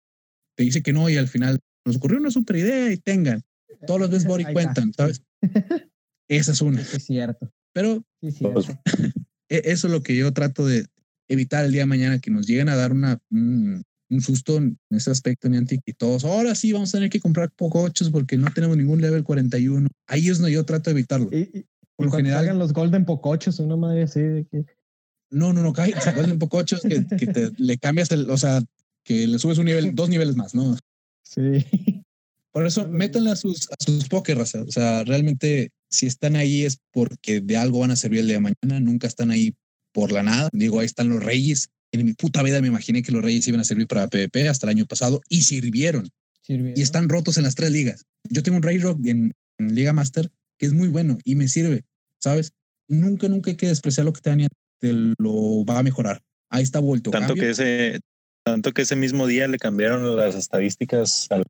Te 0.57 0.65
dice 0.65 0.83
que 0.83 0.93
no 0.93 1.09
y 1.09 1.17
al 1.17 1.29
final 1.29 1.61
nos 1.85 1.97
ocurrió 1.97 2.19
una 2.19 2.31
super 2.31 2.57
idea 2.57 2.93
y 2.93 2.97
tengan. 2.97 3.43
Todos 3.87 4.11
los 4.11 4.25
Body 4.25 4.45
cuentan, 4.53 4.93
¿sabes? 4.93 5.23
Esa 6.29 6.53
es 6.53 6.61
una. 6.61 6.81
Es 6.81 7.05
cierto. 7.05 7.53
Pero 7.73 8.05
pues, 8.21 8.69
e-, 9.49 9.63
eso 9.65 9.87
es 9.87 9.93
lo 9.93 10.03
que 10.03 10.17
yo 10.17 10.33
trato 10.33 10.67
de 10.67 10.87
evitar 11.29 11.65
el 11.65 11.73
día 11.73 11.83
de 11.83 11.87
mañana, 11.87 12.19
que 12.21 12.31
nos 12.31 12.47
lleguen 12.47 12.69
a 12.69 12.77
dar 12.77 12.93
una, 12.93 13.19
un, 14.11 14.21
susto 14.21 14.57
en 14.57 14.79
ese 14.91 15.11
aspecto 15.11 15.49
Niantic 15.49 15.83
y 15.87 15.93
todos, 15.93 16.25
ahora 16.25 16.55
sí 16.55 16.73
vamos 16.73 16.91
a 16.91 16.99
tener 16.99 17.11
que 17.11 17.21
comprar 17.21 17.51
pocochos 17.51 18.11
porque 18.11 18.37
no 18.37 18.53
tenemos 18.53 18.77
ningún 18.77 19.01
level 19.01 19.25
41. 19.25 19.89
Ahí 20.07 20.29
es 20.29 20.39
donde 20.39 20.53
yo 20.53 20.65
trato 20.65 20.91
de 20.91 20.93
evitarlo. 20.93 21.29
Y, 21.33 21.67
por 21.97 22.07
lo 22.07 22.13
general. 22.13 22.45
Hagan 22.45 22.59
los 22.59 22.73
Golden 22.73 23.05
Pocochos, 23.05 23.59
una 23.59 23.77
madre 23.77 24.03
así 24.03 24.21
de 24.21 24.45
que 24.45 24.67
no, 25.31 25.53
no, 25.53 25.63
no, 25.63 25.75
se 25.75 26.13
Golden 26.13 26.39
Pocochos 26.39 26.83
que, 26.83 27.07
que 27.17 27.27
te, 27.27 27.51
le 27.59 27.79
cambias 27.79 28.11
el, 28.13 28.31
o 28.31 28.37
sea, 28.37 28.63
que 29.05 29.27
le 29.27 29.39
subes 29.39 29.59
un 29.59 29.67
nivel, 29.67 29.95
dos 29.95 30.09
niveles 30.09 30.37
más, 30.37 30.55
¿no? 30.55 30.77
Sí. 31.23 31.65
Por 32.53 32.67
eso, 32.67 32.89
métanle 32.89 33.31
a 33.31 33.37
sus, 33.37 33.69
a 33.71 33.75
sus. 33.79 34.09
O 34.11 34.71
sea, 34.71 35.05
realmente, 35.05 35.71
si 35.91 36.07
están 36.07 36.37
ahí 36.37 36.65
es 36.65 36.79
porque 36.91 37.41
de 37.41 37.57
algo 37.57 37.81
van 37.81 37.91
a 37.91 37.97
servir 37.97 38.21
el 38.21 38.27
día 38.27 38.37
de 38.37 38.41
mañana. 38.41 38.81
Nunca 38.81 39.07
están 39.07 39.31
ahí 39.31 39.55
por 39.93 40.11
la 40.11 40.23
nada. 40.23 40.49
Digo, 40.53 40.81
ahí 40.81 40.87
están 40.87 41.09
los 41.09 41.23
reyes. 41.23 41.69
En 41.93 42.05
mi 42.05 42.15
puta 42.15 42.43
vida 42.43 42.61
me 42.61 42.69
imaginé 42.69 43.03
que 43.03 43.13
los 43.13 43.23
reyes 43.23 43.47
iban 43.49 43.61
a 43.61 43.65
servir 43.65 43.87
para 43.87 44.09
PvP 44.09 44.49
hasta 44.49 44.67
el 44.67 44.71
año 44.71 44.87
pasado 44.87 45.21
y 45.29 45.43
sirvieron. 45.43 46.09
Y 46.49 46.81
están 46.81 47.09
rotos 47.09 47.39
en 47.39 47.45
las 47.45 47.57
tres 47.57 47.73
ligas. 47.73 48.05
Yo 48.31 48.43
tengo 48.43 48.57
un 48.57 48.63
Rey 48.63 48.79
Rock 48.79 49.05
en, 49.07 49.33
en, 49.59 49.75
Liga 49.75 49.93
Master 49.93 50.31
que 50.59 50.67
es 50.67 50.73
muy 50.73 50.89
bueno 50.89 51.19
y 51.25 51.35
me 51.35 51.49
sirve, 51.49 51.83
¿sabes? 52.21 52.53
Nunca, 52.89 53.29
nunca 53.29 53.51
hay 53.51 53.57
que 53.57 53.67
despreciar 53.67 54.05
lo 54.05 54.13
que 54.13 54.21
te 54.21 54.31
dan 54.31 54.47
te 54.79 54.93
lo 54.93 55.65
va 55.65 55.79
a 55.79 55.83
mejorar. 55.83 56.23
Ahí 56.51 56.63
está 56.63 56.79
vuelto. 56.79 57.11
Tanto 57.11 57.35
que 57.35 57.51
ese, 57.51 58.01
tanto 58.45 58.73
que 58.73 58.83
ese 58.83 58.95
mismo 58.95 59.27
día 59.27 59.49
le 59.49 59.59
cambiaron 59.59 60.17
las 60.17 60.35
estadísticas 60.35 61.27
al, 61.31 61.45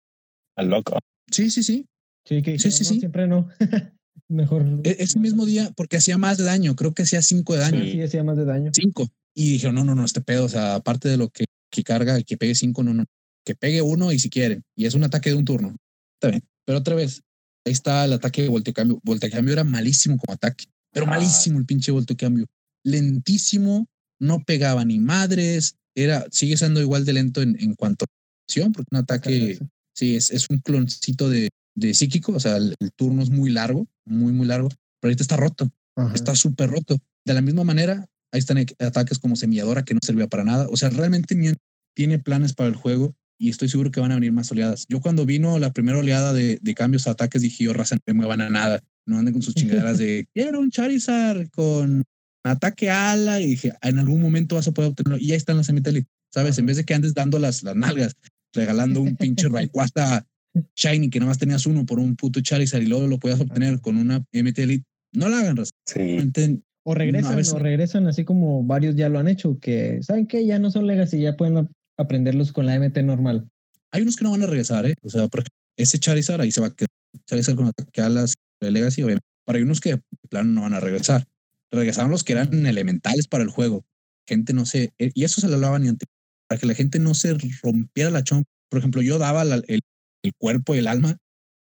al 0.56 0.68
loco. 0.68 0.98
Sí, 1.30 1.50
sí, 1.50 1.62
sí. 1.62 1.86
Sí, 2.24 2.42
que 2.42 2.58
sí, 2.58 2.70
sí, 2.70 2.84
sí. 2.84 2.98
Siempre 2.98 3.26
no. 3.26 3.48
Mejor. 4.28 4.64
E-, 4.84 4.96
ese 4.98 5.18
mismo 5.18 5.44
día, 5.44 5.70
porque 5.76 5.98
hacía 5.98 6.18
más 6.18 6.38
de 6.38 6.44
daño, 6.44 6.74
creo 6.74 6.92
que 6.92 7.02
hacía 7.02 7.22
cinco 7.22 7.54
de 7.54 7.60
daño. 7.60 7.82
Sí, 7.84 8.00
hacía 8.02 8.24
más 8.24 8.36
de 8.36 8.44
daño. 8.44 8.70
Cinco. 8.74 9.08
Y 9.36 9.52
dijeron, 9.52 9.74
no, 9.74 9.84
no, 9.84 9.94
no, 9.94 10.04
este 10.04 10.20
pedo, 10.20 10.44
o 10.44 10.48
sea, 10.48 10.76
aparte 10.76 11.08
de 11.08 11.16
lo 11.16 11.28
que, 11.28 11.44
que 11.70 11.84
carga, 11.84 12.22
que 12.22 12.36
pegue 12.36 12.54
cinco, 12.54 12.82
no, 12.82 12.94
no, 12.94 13.04
que 13.44 13.54
pegue 13.54 13.82
uno 13.82 14.10
y 14.12 14.18
si 14.18 14.30
quieren. 14.30 14.62
Y 14.74 14.86
es 14.86 14.94
un 14.94 15.04
ataque 15.04 15.30
de 15.30 15.36
un 15.36 15.44
turno. 15.44 15.76
Está 16.14 16.30
bien. 16.30 16.42
Pero 16.64 16.78
otra 16.78 16.94
vez, 16.94 17.22
ahí 17.66 17.72
está 17.72 18.04
el 18.06 18.14
ataque 18.14 18.42
de 18.42 18.48
volteacambio. 18.48 19.00
Volteacambio 19.04 19.52
era 19.52 19.64
malísimo 19.64 20.16
como 20.18 20.34
ataque, 20.34 20.64
pero 20.92 21.06
ah. 21.06 21.10
malísimo 21.10 21.58
el 21.58 21.66
pinche 21.66 21.92
volteacambio 21.92 22.46
lentísimo, 22.86 23.88
no 24.20 24.44
pegaba 24.44 24.84
ni 24.84 24.98
madres, 25.00 25.76
era, 25.94 26.26
sigue 26.30 26.56
siendo 26.56 26.80
igual 26.80 27.04
de 27.04 27.14
lento 27.14 27.42
en, 27.42 27.56
en 27.60 27.74
cuanto 27.74 28.04
a 28.04 28.08
acción, 28.46 28.72
porque 28.72 28.88
un 28.92 28.98
ataque, 28.98 29.58
sí, 29.92 30.14
es, 30.14 30.30
es 30.30 30.46
un 30.48 30.58
cloncito 30.58 31.28
de, 31.28 31.48
de 31.74 31.94
psíquico, 31.94 32.32
o 32.32 32.40
sea, 32.40 32.56
el, 32.56 32.76
turno 32.94 33.22
es 33.22 33.30
muy 33.30 33.50
largo, 33.50 33.88
muy, 34.04 34.32
muy 34.32 34.46
largo, 34.46 34.68
pero 34.68 35.10
ahorita 35.10 35.22
está 35.22 35.36
roto, 35.36 35.70
está 36.14 36.36
súper 36.36 36.70
roto. 36.70 36.96
De 37.24 37.34
la 37.34 37.40
misma 37.40 37.64
manera, 37.64 38.06
ahí 38.36 38.40
están 38.40 38.64
ataques 38.78 39.18
como 39.18 39.36
semilladora 39.36 39.84
que 39.84 39.94
no 39.94 40.00
servía 40.02 40.26
para 40.28 40.44
nada, 40.44 40.68
o 40.70 40.76
sea, 40.76 40.90
realmente 40.90 41.36
tiene 41.94 42.18
planes 42.18 42.52
para 42.52 42.68
el 42.68 42.76
juego 42.76 43.14
y 43.38 43.50
estoy 43.50 43.68
seguro 43.68 43.90
que 43.90 44.00
van 44.00 44.12
a 44.12 44.16
venir 44.16 44.32
más 44.32 44.50
oleadas. 44.50 44.86
Yo 44.88 45.00
cuando 45.00 45.26
vino 45.26 45.58
la 45.58 45.72
primera 45.72 45.98
oleada 45.98 46.32
de, 46.32 46.58
de 46.60 46.74
cambios 46.74 47.06
a 47.06 47.12
ataques 47.12 47.42
dije, 47.42 47.64
yo, 47.64 47.72
raza, 47.72 47.96
no 47.96 48.02
me 48.06 48.14
muevan 48.14 48.40
a 48.40 48.50
nada, 48.50 48.82
no 49.06 49.18
anden 49.18 49.32
con 49.32 49.42
sus 49.42 49.54
chingaderas 49.82 49.98
de, 49.98 50.26
quiero 50.32 50.60
un 50.60 50.70
Charizard 50.70 51.48
con 51.50 52.04
ataque 52.44 52.90
ala 52.90 53.40
y 53.40 53.46
dije, 53.46 53.72
en 53.82 53.98
algún 53.98 54.20
momento 54.20 54.54
vas 54.54 54.68
a 54.68 54.72
poder 54.72 54.90
obtenerlo. 54.90 55.18
Y 55.18 55.32
ahí 55.32 55.36
están 55.36 55.56
las 55.56 55.68
Elite, 55.68 56.08
¿sabes? 56.32 56.58
En 56.58 56.66
vez 56.66 56.76
de 56.76 56.84
que 56.84 56.94
andes 56.94 57.14
dando 57.14 57.38
las, 57.38 57.62
las 57.62 57.74
nalgas, 57.74 58.14
regalando 58.52 59.00
un 59.00 59.16
pinche 59.16 59.48
Rayquaza 59.48 60.24
Shiny 60.74 61.10
que 61.10 61.18
nada 61.18 61.30
más 61.30 61.38
tenías 61.38 61.66
uno 61.66 61.84
por 61.84 61.98
un 61.98 62.16
puto 62.16 62.40
Charizard 62.40 62.82
y 62.82 62.86
luego 62.86 63.06
lo 63.06 63.18
puedas 63.18 63.40
obtener 63.40 63.80
con 63.80 63.96
una 63.96 64.24
MT 64.32 64.58
Elite, 64.58 64.84
no 65.12 65.28
la 65.28 65.40
hagan, 65.40 65.58
sí. 65.84 66.00
O 66.88 66.94
regresan, 66.94 67.38
o 67.38 67.58
regresan 67.58 68.06
así 68.06 68.24
como 68.24 68.62
varios 68.62 68.94
ya 68.94 69.08
lo 69.08 69.18
han 69.18 69.28
hecho, 69.28 69.58
que 69.58 70.00
saben 70.02 70.26
que 70.26 70.46
ya 70.46 70.58
no 70.58 70.70
son 70.70 70.86
Legacy, 70.86 71.20
ya 71.20 71.36
pueden 71.36 71.68
aprenderlos 71.98 72.52
con 72.52 72.66
la 72.66 72.78
MT 72.78 72.98
normal. 73.02 73.48
Hay 73.90 74.02
unos 74.02 74.16
que 74.16 74.24
no 74.24 74.30
van 74.30 74.42
a 74.42 74.46
regresar, 74.46 74.86
¿eh? 74.86 74.94
O 75.02 75.08
sea, 75.08 75.26
por 75.28 75.42
ese 75.76 75.98
Charizard 75.98 76.40
ahí 76.40 76.52
se 76.52 76.60
va 76.60 76.68
a 76.68 76.74
quedar. 76.74 76.88
Charizard 77.26 77.56
con 77.56 77.66
ataque 77.66 78.00
alas 78.00 78.34
de 78.60 78.70
Legacy, 78.70 79.02
obviamente. 79.02 79.26
Pero 79.44 79.56
hay 79.56 79.62
unos 79.64 79.80
que, 79.80 79.98
plano, 80.28 80.52
no 80.52 80.62
van 80.62 80.74
a 80.74 80.80
regresar 80.80 81.26
regresaron 81.76 82.10
los 82.10 82.24
que 82.24 82.32
eran 82.32 82.66
elementales 82.66 83.28
para 83.28 83.44
el 83.44 83.50
juego. 83.50 83.84
Gente 84.26 84.52
no 84.52 84.66
sé, 84.66 84.92
eh, 84.98 85.10
y 85.14 85.24
eso 85.24 85.40
se 85.40 85.48
lo 85.48 85.54
hablaban 85.54 85.86
antes, 85.86 86.08
para 86.48 86.60
que 86.60 86.66
la 86.66 86.74
gente 86.74 86.98
no 86.98 87.14
se 87.14 87.36
rompiera 87.62 88.10
la 88.10 88.24
chompa. 88.24 88.48
Por 88.68 88.78
ejemplo, 88.78 89.02
yo 89.02 89.18
daba 89.18 89.42
el, 89.42 89.64
el, 89.68 89.82
cuerpo 90.38 90.74
y 90.74 90.78
el 90.78 90.88
alma 90.88 91.16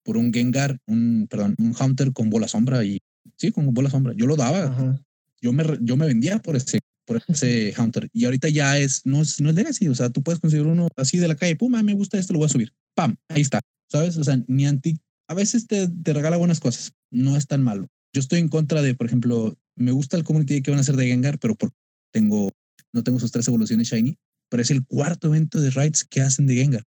por 0.05 0.17
un 0.17 0.33
Gengar, 0.33 0.79
un, 0.87 1.27
perdón, 1.29 1.57
un 1.59 1.75
Hunter 1.79 2.13
con 2.13 2.31
bola 2.31 2.47
sombra 2.47 2.85
y 2.85 3.01
sí, 3.37 3.51
con 3.51 3.75
bola 3.75 3.91
sombra. 3.91 4.13
Yo 4.17 4.27
lo 4.27 4.37
daba. 4.37 5.03
Yo 5.43 5.53
me, 5.53 5.65
yo 5.81 5.97
me 5.97 6.07
vendía 6.07 6.39
por 6.39 6.57
ese, 6.57 6.81
por 7.05 7.21
ese 7.29 7.75
Hunter. 7.77 8.09
Y 8.13 8.25
ahorita 8.25 8.49
ya 8.49 8.79
es, 8.79 9.05
no 9.05 9.23
es, 9.23 9.41
no 9.41 9.51
es 9.51 9.57
legacy. 9.57 9.89
O 9.89 9.95
sea, 9.95 10.09
tú 10.09 10.23
puedes 10.23 10.41
conseguir 10.41 10.67
uno 10.67 10.89
así 10.97 11.19
de 11.19 11.29
la 11.29 11.35
calle, 11.35 11.57
pum, 11.57 11.73
me 11.73 11.95
gusta 11.95 12.19
esto, 12.19 12.33
lo 12.33 12.39
voy 12.39 12.47
a 12.47 12.51
subir. 12.51 12.73
Pam, 12.95 13.17
ahí 13.29 13.43
está. 13.43 13.61
¿Sabes? 13.91 14.17
O 14.17 14.25
sea, 14.25 14.43
ni 14.47 14.67
anti, 14.67 14.99
a 15.29 15.35
veces 15.35 15.67
te, 15.67 15.89
te 15.89 16.13
regala 16.13 16.37
buenas 16.37 16.61
cosas. 16.61 16.93
No 17.11 17.37
es 17.37 17.47
tan 17.47 17.63
malo. 17.63 17.89
Yo 18.15 18.21
estoy 18.21 18.39
en 18.39 18.49
contra 18.49 18.83
de, 18.83 18.95
por 18.95 19.07
ejemplo, 19.07 19.57
me 19.77 19.93
gusta 19.93 20.17
el 20.17 20.25
community 20.25 20.63
que 20.63 20.71
van 20.71 20.79
a 20.79 20.83
hacer 20.83 20.97
de 20.97 21.07
Gengar, 21.07 21.39
pero 21.39 21.55
por, 21.57 21.73
tengo, 22.13 22.51
no 22.93 23.03
tengo 23.03 23.19
sus 23.19 23.33
tres 23.33 23.49
evoluciones 23.49 23.89
Shiny, 23.89 24.17
pero 24.49 24.63
es 24.63 24.71
el 24.71 24.85
cuarto 24.85 25.29
evento 25.29 25.61
de 25.61 25.71
raids 25.71 26.05
que 26.05 26.21
hacen 26.21 26.47
de 26.47 26.57
Gengar. 26.57 26.85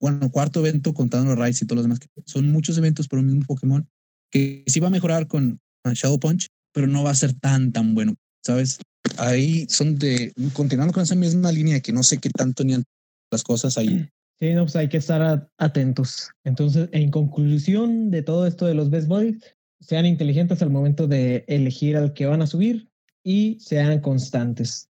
Bueno, 0.00 0.30
cuarto 0.30 0.60
evento 0.60 0.94
contando 0.94 1.30
los 1.30 1.38
raids 1.38 1.60
y 1.62 1.66
todos 1.66 1.78
los 1.78 1.84
demás. 1.84 1.98
Son 2.24 2.50
muchos 2.50 2.78
eventos 2.78 3.08
por 3.08 3.18
un 3.18 3.26
mismo 3.26 3.42
Pokémon 3.46 3.88
que 4.30 4.64
sí 4.66 4.80
va 4.80 4.88
a 4.88 4.90
mejorar 4.90 5.26
con 5.26 5.60
Shadow 5.84 6.20
Punch, 6.20 6.48
pero 6.78 6.86
no 6.86 7.02
va 7.02 7.10
a 7.10 7.14
ser 7.16 7.32
tan, 7.32 7.72
tan 7.72 7.92
bueno. 7.92 8.14
¿Sabes? 8.40 8.78
Ahí 9.16 9.66
son 9.68 9.98
de, 9.98 10.32
continuando 10.52 10.92
con 10.92 11.02
esa 11.02 11.16
misma 11.16 11.50
línea 11.50 11.80
que 11.80 11.92
no 11.92 12.04
sé 12.04 12.18
qué 12.18 12.30
tanto 12.30 12.62
ni 12.62 12.76
las 13.32 13.42
cosas 13.42 13.76
ahí. 13.76 14.08
Sí, 14.38 14.52
no, 14.52 14.62
pues 14.62 14.76
hay 14.76 14.88
que 14.88 14.98
estar 14.98 15.50
atentos. 15.58 16.30
Entonces, 16.44 16.88
en 16.92 17.10
conclusión 17.10 18.12
de 18.12 18.22
todo 18.22 18.46
esto 18.46 18.66
de 18.66 18.74
los 18.74 18.90
Best 18.90 19.08
Bodies, 19.08 19.38
sean 19.80 20.06
inteligentes 20.06 20.62
al 20.62 20.70
momento 20.70 21.08
de 21.08 21.44
elegir 21.48 21.96
al 21.96 22.12
que 22.12 22.26
van 22.26 22.42
a 22.42 22.46
subir 22.46 22.88
y 23.24 23.58
sean 23.58 24.00
constantes. 24.00 24.88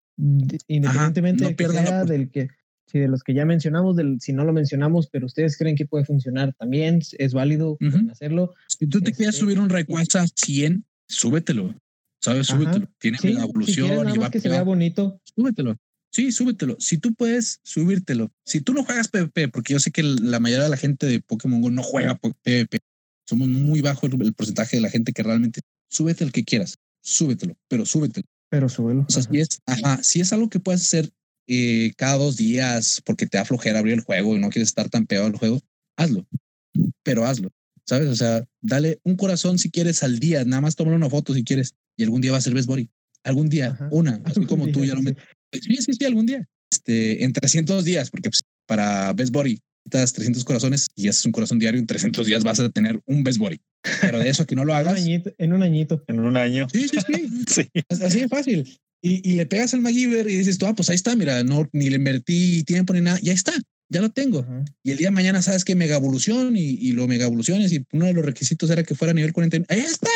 Independientemente 0.68 1.44
de 1.48 1.56
que 1.58 1.68
sea 1.68 2.06
del 2.06 2.32
que, 2.32 2.48
si 2.86 3.00
de 3.00 3.10
los 3.10 3.24
que 3.24 3.34
ya 3.34 3.44
mencionamos, 3.44 3.98
del, 3.98 4.22
si 4.22 4.32
no 4.32 4.46
lo 4.46 4.54
mencionamos, 4.54 5.10
pero 5.10 5.26
ustedes 5.26 5.58
creen 5.58 5.76
que 5.76 5.86
puede 5.86 6.06
funcionar 6.06 6.54
también, 6.54 7.02
es 7.18 7.34
válido 7.34 7.78
hacerlo. 8.10 8.54
Si 8.70 8.88
tú 8.88 9.02
te 9.02 9.12
quieres 9.12 9.36
este, 9.36 9.46
subir 9.46 9.60
un 9.60 9.70
Rayquaza 9.70 10.26
100, 10.34 10.86
súbetelo. 11.08 11.76
¿Sabes? 12.22 12.48
Súbetelo. 12.48 12.88
Tiene 13.00 13.18
una 13.24 13.44
evolución 13.44 14.10
y 14.10 14.18
va 14.18 14.32
que 14.32 14.40
se 14.40 14.50
vea 14.50 14.64
bonito. 14.64 15.20
Súbetelo. 15.36 15.76
Sí, 16.14 16.32
súbetelo. 16.32 16.78
Si 16.80 17.00
tú 17.00 17.16
puedes, 17.16 17.60
subírtelo. 17.64 18.32
Si 18.46 18.62
tú 18.62 18.74
no 18.74 18.84
juegas 18.84 19.08
PvP, 19.08 19.50
porque 19.50 19.74
yo 19.74 19.80
sé 19.80 19.92
que 19.92 20.04
la 20.04 20.40
mayoría 20.40 20.66
de 20.66 20.70
la 20.70 20.78
gente 20.78 21.08
de 21.08 21.20
Pokémon 21.20 21.60
Go 21.60 21.72
no 21.72 21.82
juega 21.82 22.20
PvP, 22.20 22.80
somos 23.28 23.48
muy 23.48 23.82
bajo 23.82 24.06
el, 24.06 24.34
porcentaje 24.34 24.78
de 24.78 24.82
la 24.82 24.92
gente 24.92 25.12
que 25.12 25.24
realmente 25.24 25.62
súbete 25.90 26.24
el 26.24 26.32
que 26.32 26.44
quieras, 26.44 26.78
súbetelo, 27.02 27.56
pero 27.68 27.86
súbetelo. 27.86 28.28
Pero 28.50 28.70
súbelo. 28.70 29.06
O 29.10 29.12
sea, 29.12 29.24
si 29.24 29.40
es, 29.40 29.60
si 30.02 30.22
es 30.22 30.32
algo 30.34 30.50
que 30.50 30.60
puedes 30.60 30.82
hacer 30.82 31.10
eh, 31.48 31.94
cada 31.98 32.18
dos 32.18 32.38
días 32.38 33.02
porque 33.04 33.26
te 33.26 33.38
da 33.38 33.46
flojera 33.46 33.80
abrir 33.80 33.96
el 33.96 34.02
juego 34.02 34.36
y 34.36 34.40
no 34.40 34.50
quieres 34.50 34.70
estar 34.70 34.90
tan 34.90 35.08
pegado 35.08 35.28
al 35.28 35.36
juego, 35.36 35.62
hazlo, 35.98 36.28
pero 37.02 37.26
hazlo. 37.26 37.50
¿Sabes? 37.86 38.08
O 38.10 38.16
sea, 38.16 38.46
dale 38.62 39.00
un 39.04 39.16
corazón 39.16 39.60
si 39.60 39.70
quieres 39.70 40.04
al 40.04 40.20
día, 40.20 40.46
nada 40.46 40.62
más 40.62 40.76
tomar 40.76 40.94
una 40.94 41.10
foto 41.10 41.34
si 41.34 41.44
quieres 41.44 41.76
y 41.98 42.04
algún 42.04 42.22
día 42.22 42.32
va 42.32 42.38
a 42.38 42.42
ser 42.42 42.54
Best 42.54 42.68
Body. 42.68 42.90
Algún 43.24 43.50
día, 43.50 43.78
una, 43.92 44.22
así 44.26 44.46
como 44.46 44.68
tú 44.70 44.84
ya 44.86 44.96
lo 44.96 45.02
metes. 45.02 45.24
Sí, 45.52 45.76
sí, 45.78 45.94
sí, 45.94 46.06
algún 46.06 46.26
día. 46.26 46.48
Este, 46.72 47.24
en 47.24 47.34
300 47.34 47.86
días, 47.86 48.10
porque 48.10 48.30
pues, 48.30 48.42
para 48.66 49.14
Best 49.14 49.32
Body 49.32 49.60
300 49.90 50.44
corazones 50.46 50.88
y 50.96 51.08
haces 51.08 51.26
un 51.26 51.32
corazón 51.32 51.60
diario, 51.60 51.80
en 51.80 51.88
300 51.88 52.26
días 52.26 52.44
vas 52.44 52.60
a 52.60 52.70
tener 52.70 53.02
un 53.06 53.24
best 53.24 53.38
body. 53.38 53.60
Pero 54.02 54.20
de 54.20 54.30
eso 54.30 54.46
que 54.46 54.56
no 54.56 54.66
lo 54.66 54.74
hagas. 54.76 55.06
en 55.06 55.54
un 55.54 55.64
añito. 55.64 56.04
En 56.08 56.20
un 56.20 56.38
año. 56.38 56.68
Sí, 56.72 56.88
sí, 56.88 56.98
sí. 57.48 57.70
Así 57.90 58.22
de 58.22 58.30
fácil. 58.30 58.80
Y, 59.02 59.30
y, 59.30 59.36
le 59.36 59.46
pegas 59.46 59.74
al 59.74 59.82
MacGyver 59.82 60.30
y 60.30 60.38
dices 60.38 60.58
tú, 60.58 60.66
ah, 60.66 60.74
pues 60.74 60.90
ahí 60.90 60.96
está, 60.96 61.14
mira, 61.18 61.44
no, 61.44 61.68
ni 61.74 61.90
le 61.90 61.98
invertí 61.98 62.64
tiempo 62.64 62.94
ni 62.94 63.02
nada, 63.02 63.20
ya 63.22 63.34
está, 63.34 63.52
ya 63.90 64.02
lo 64.02 64.10
tengo. 64.10 64.46
Y 64.84 64.92
el 64.92 64.98
día 64.98 65.08
de 65.08 65.12
mañana 65.12 65.42
sabes 65.42 65.64
que 65.66 65.76
mega 65.76 65.96
evolución 65.96 66.56
y, 66.58 66.62
y 66.62 66.94
lo 66.94 67.08
mega 67.08 67.26
evoluciones 67.26 67.72
y 67.72 67.86
uno 67.92 68.06
de 68.06 68.14
los 68.14 68.26
requisitos 68.26 68.70
era 68.70 68.84
que 68.84 68.96
fuera 68.96 69.14
nivel 69.14 69.34
40. 69.34 69.74
Ahí 69.74 69.80
está, 69.80 70.10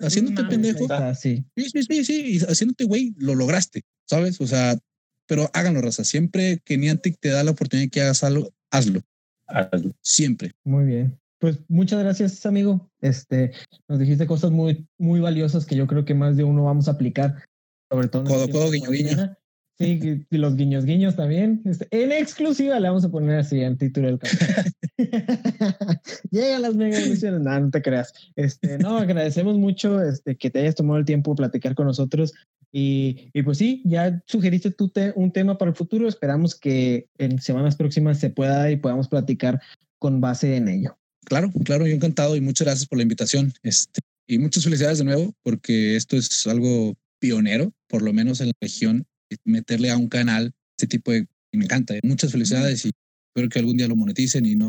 haciéndote 0.00 0.44
pendejo. 0.44 0.86
sí. 1.14 1.44
sí, 1.56 1.70
sí, 1.70 1.82
sí, 1.82 2.04
sí, 2.04 2.22
y 2.36 2.38
haciéndote 2.38 2.84
güey, 2.84 3.14
lo 3.18 3.34
lograste, 3.34 3.82
¿sabes? 4.06 4.40
O 4.40 4.46
sea, 4.46 4.78
pero 5.26 5.50
háganlo, 5.52 5.80
raza. 5.80 6.04
Siempre 6.04 6.60
que 6.64 6.76
Niantic 6.76 7.18
te 7.18 7.30
da 7.30 7.44
la 7.44 7.52
oportunidad 7.52 7.86
de 7.86 7.90
que 7.90 8.02
hagas 8.02 8.24
algo, 8.24 8.52
hazlo. 8.70 9.00
hazlo. 9.46 9.92
Siempre. 10.02 10.52
Muy 10.64 10.84
bien. 10.84 11.18
Pues 11.38 11.58
muchas 11.68 12.02
gracias, 12.02 12.44
amigo. 12.46 12.90
Este, 13.00 13.52
nos 13.88 13.98
dijiste 13.98 14.26
cosas 14.26 14.50
muy, 14.50 14.86
muy 14.98 15.20
valiosas 15.20 15.66
que 15.66 15.76
yo 15.76 15.86
creo 15.86 16.04
que 16.04 16.14
más 16.14 16.36
de 16.36 16.44
uno 16.44 16.64
vamos 16.64 16.88
a 16.88 16.92
aplicar, 16.92 17.44
sobre 17.90 18.08
todo. 18.08 18.24
Codo, 18.24 18.48
codo, 18.48 18.70
guiño, 18.70 18.90
guiño. 18.90 19.36
Sí, 19.76 20.24
y 20.30 20.36
los 20.36 20.54
guiños 20.54 20.84
guiños 20.84 21.16
también. 21.16 21.60
Este, 21.64 21.88
en 21.90 22.12
exclusiva 22.12 22.78
le 22.78 22.88
vamos 22.88 23.04
a 23.04 23.10
poner 23.10 23.40
así 23.40 23.60
en 23.60 23.76
título 23.76 24.06
del 24.06 24.18
canal. 24.20 24.72
Llega 26.30 26.60
las 26.60 26.76
mega 26.76 27.00
ilusiones. 27.00 27.40
No, 27.40 27.58
no 27.58 27.70
te 27.70 27.82
creas. 27.82 28.12
Este, 28.36 28.78
no, 28.78 28.98
agradecemos 28.98 29.58
mucho 29.58 30.00
este, 30.00 30.36
que 30.36 30.50
te 30.50 30.60
hayas 30.60 30.76
tomado 30.76 30.98
el 30.98 31.04
tiempo 31.04 31.32
de 31.32 31.38
platicar 31.38 31.74
con 31.74 31.86
nosotros. 31.86 32.34
Y, 32.70 33.30
y 33.32 33.42
pues 33.42 33.58
sí, 33.58 33.82
ya 33.84 34.22
sugeriste 34.26 34.70
tú 34.70 34.90
te, 34.90 35.12
un 35.16 35.32
tema 35.32 35.58
para 35.58 35.70
el 35.70 35.76
futuro. 35.76 36.06
Esperamos 36.06 36.54
que 36.54 37.08
en 37.18 37.40
semanas 37.40 37.74
próximas 37.74 38.20
se 38.20 38.30
pueda 38.30 38.70
y 38.70 38.76
podamos 38.76 39.08
platicar 39.08 39.60
con 39.98 40.20
base 40.20 40.54
en 40.54 40.68
ello. 40.68 40.96
Claro, 41.24 41.50
claro, 41.64 41.84
yo 41.86 41.94
encantado 41.94 42.36
y 42.36 42.40
muchas 42.40 42.66
gracias 42.66 42.88
por 42.88 42.98
la 42.98 43.02
invitación. 43.02 43.52
Este, 43.64 44.00
y 44.28 44.38
muchas 44.38 44.62
felicidades 44.62 44.98
de 44.98 45.04
nuevo, 45.04 45.34
porque 45.42 45.96
esto 45.96 46.16
es 46.16 46.46
algo 46.46 46.94
pionero, 47.18 47.72
por 47.88 48.02
lo 48.02 48.12
menos 48.12 48.40
en 48.40 48.48
la 48.48 48.52
región 48.60 49.04
meterle 49.44 49.90
a 49.90 49.96
un 49.96 50.08
canal 50.08 50.54
este 50.76 50.86
tipo 50.86 51.12
de... 51.12 51.26
Me 51.52 51.64
encanta. 51.64 51.94
Muchas 52.02 52.32
felicidades 52.32 52.84
y 52.84 52.90
espero 53.28 53.48
que 53.48 53.60
algún 53.60 53.76
día 53.76 53.88
lo 53.88 53.96
moneticen 53.96 54.44
y 54.46 54.56
no. 54.56 54.68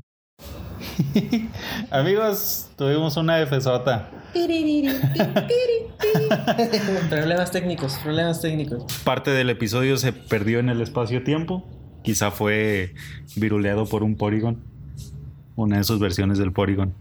Amigos, 1.89 2.69
tuvimos 2.77 3.17
una 3.17 3.45
FSota. 3.45 4.11
problemas 7.09 7.51
técnicos, 7.51 7.97
problemas 8.03 8.41
técnicos. 8.41 8.83
Parte 9.03 9.31
del 9.31 9.49
episodio 9.49 9.97
se 9.97 10.13
perdió 10.13 10.59
en 10.59 10.69
el 10.69 10.81
espacio-tiempo. 10.81 11.67
Quizá 12.03 12.31
fue 12.31 12.93
viruleado 13.35 13.85
por 13.85 14.03
un 14.03 14.15
Porygon. 14.15 14.63
Una 15.55 15.77
de 15.77 15.83
sus 15.83 15.99
versiones 15.99 16.37
del 16.37 16.51
Porygon. 16.51 16.93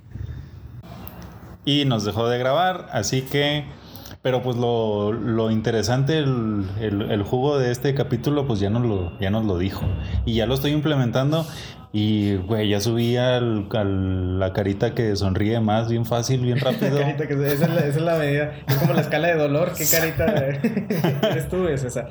Y 1.65 1.85
nos 1.87 2.05
dejó 2.05 2.29
de 2.29 2.39
grabar, 2.39 2.89
así 2.93 3.23
que 3.23 3.65
pero 4.25 4.41
pues 4.41 4.57
lo, 4.57 5.12
lo 5.12 5.51
interesante, 5.51 6.16
el, 6.16 6.64
el, 6.81 7.22
jugo 7.25 7.59
de 7.59 7.70
este 7.70 7.95
capítulo, 7.95 8.47
pues 8.47 8.59
ya 8.59 8.70
nos, 8.70 8.81
lo, 8.81 9.12
ya 9.20 9.29
nos 9.29 9.45
lo 9.45 9.59
dijo. 9.59 9.85
Y 10.25 10.37
ya 10.37 10.47
lo 10.47 10.55
estoy 10.55 10.70
implementando. 10.70 11.47
Y, 11.93 12.37
güey, 12.37 12.70
ya 12.70 12.81
subí 12.81 13.18
al, 13.18 13.68
la 14.39 14.55
carita 14.55 14.95
que 14.95 15.14
sonríe 15.14 15.61
más, 15.61 15.91
bien 15.91 16.07
fácil, 16.07 16.41
bien 16.41 16.59
rápido. 16.61 17.01
carita 17.01 17.29
que, 17.29 17.35
esa, 17.35 17.66
es 17.66 17.70
la, 17.75 17.81
esa 17.81 17.99
es 17.99 18.01
la 18.03 18.16
medida. 18.16 18.53
Es 18.66 18.77
como 18.77 18.95
la 18.95 19.03
escala 19.03 19.29
de 19.29 19.35
dolor. 19.35 19.72
¿Qué 19.77 19.85
carita 19.85 20.25
eres 21.29 21.51
tú? 21.51 21.68
Es 21.68 21.85
esa. 21.85 22.09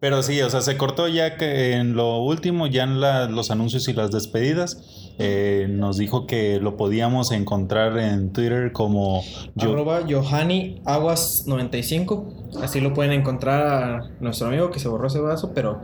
Pero 0.00 0.22
sí, 0.22 0.40
o 0.40 0.48
sea, 0.48 0.62
se 0.62 0.78
cortó 0.78 1.08
ya 1.08 1.36
que 1.36 1.74
en 1.74 1.94
lo 1.94 2.18
último, 2.22 2.66
ya 2.66 2.84
en 2.84 3.00
los 3.00 3.50
anuncios 3.50 3.86
y 3.88 3.92
las 3.92 4.10
despedidas 4.10 5.12
eh, 5.18 5.66
nos 5.68 5.98
dijo 5.98 6.26
que 6.26 6.58
lo 6.58 6.78
podíamos 6.78 7.30
encontrar 7.32 7.98
en 7.98 8.32
Twitter 8.32 8.72
como 8.72 9.22
arroba 9.58 10.00
Johanny 10.08 10.80
Aguas 10.86 11.44
95 11.46 12.48
así 12.62 12.80
lo 12.80 12.94
pueden 12.94 13.12
encontrar 13.12 13.66
a 13.66 14.10
nuestro 14.20 14.46
amigo 14.46 14.70
que 14.70 14.78
se 14.78 14.88
borró 14.88 15.08
ese 15.08 15.20
vaso 15.20 15.52
pero 15.54 15.82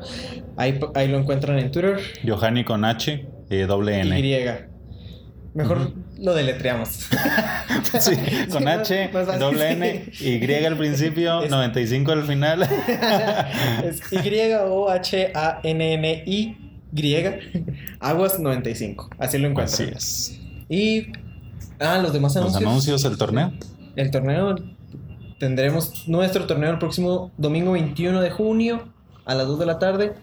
ahí, 0.56 0.80
ahí 0.94 1.08
lo 1.08 1.18
encuentran 1.18 1.58
en 1.58 1.70
Twitter. 1.70 1.98
Johanny 2.26 2.64
con 2.64 2.86
H 2.86 3.28
eh, 3.50 3.66
doble 3.66 4.00
N. 4.00 4.18
Y 4.18 4.38
Mejor 5.52 5.92
lo 6.18 6.34
deletreamos. 6.34 6.88
sí, 8.00 8.12
con 8.50 8.66
H, 8.68 9.10
doble 9.38 9.72
N, 9.72 10.12
Y 10.20 10.54
al 10.64 10.76
principio, 10.76 11.46
95 11.46 12.12
al 12.12 12.24
final. 12.24 12.62
es 13.84 14.00
Y-O-H-A-N-N-I 14.12 14.96
griega, 16.92 17.38
Aguas 18.00 18.38
95. 18.38 19.10
Así 19.18 19.38
lo 19.38 19.48
encuentro. 19.48 19.74
Así 19.74 19.84
es. 19.94 20.40
Y. 20.68 21.12
Ah, 21.78 21.98
los 21.98 22.12
demás 22.12 22.36
anuncios. 22.36 22.62
Los 22.62 22.70
anuncios, 22.70 23.04
el 23.04 23.18
torneo. 23.18 23.52
El 23.96 24.10
torneo. 24.10 24.56
Tendremos 25.38 26.08
nuestro 26.08 26.46
torneo 26.46 26.70
el 26.70 26.78
próximo 26.78 27.30
domingo 27.36 27.72
21 27.72 28.22
de 28.22 28.30
junio 28.30 28.88
a 29.26 29.34
las 29.34 29.46
2 29.46 29.58
de 29.58 29.66
la 29.66 29.78
tarde. 29.78 30.14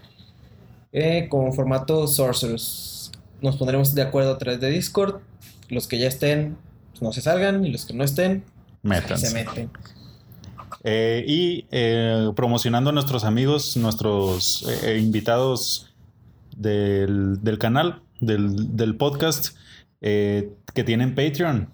Eh, 0.92 1.28
con 1.30 1.54
formato 1.54 2.08
Sorcerers. 2.08 3.12
Nos 3.42 3.58
pondremos 3.58 3.94
de 3.94 4.02
acuerdo 4.02 4.32
a 4.34 4.38
través 4.38 4.60
de 4.60 4.70
Discord. 4.70 5.22
Los 5.70 5.88
que 5.88 5.98
ya 5.98 6.08
estén, 6.08 6.58
pues, 6.92 7.02
no 7.02 7.14
se 7.14 7.22
salgan. 7.22 7.66
Y 7.66 7.72
los 7.72 7.86
que 7.86 7.94
no 7.94 8.04
estén, 8.04 8.44
Métanse. 8.82 9.28
se 9.28 9.34
meten. 9.34 9.70
Eh, 10.84 11.24
y 11.26 11.66
eh, 11.72 12.32
promocionando 12.36 12.90
a 12.90 12.94
nuestros 12.94 13.24
amigos, 13.24 13.78
nuestros 13.78 14.66
invitados 14.98 15.94
del, 16.58 17.58
canal, 17.60 18.02
del, 18.20 18.96
podcast, 18.96 19.56
eh, 20.02 20.52
que 20.74 20.84
tienen 20.84 21.16
Patreon. 21.16 21.70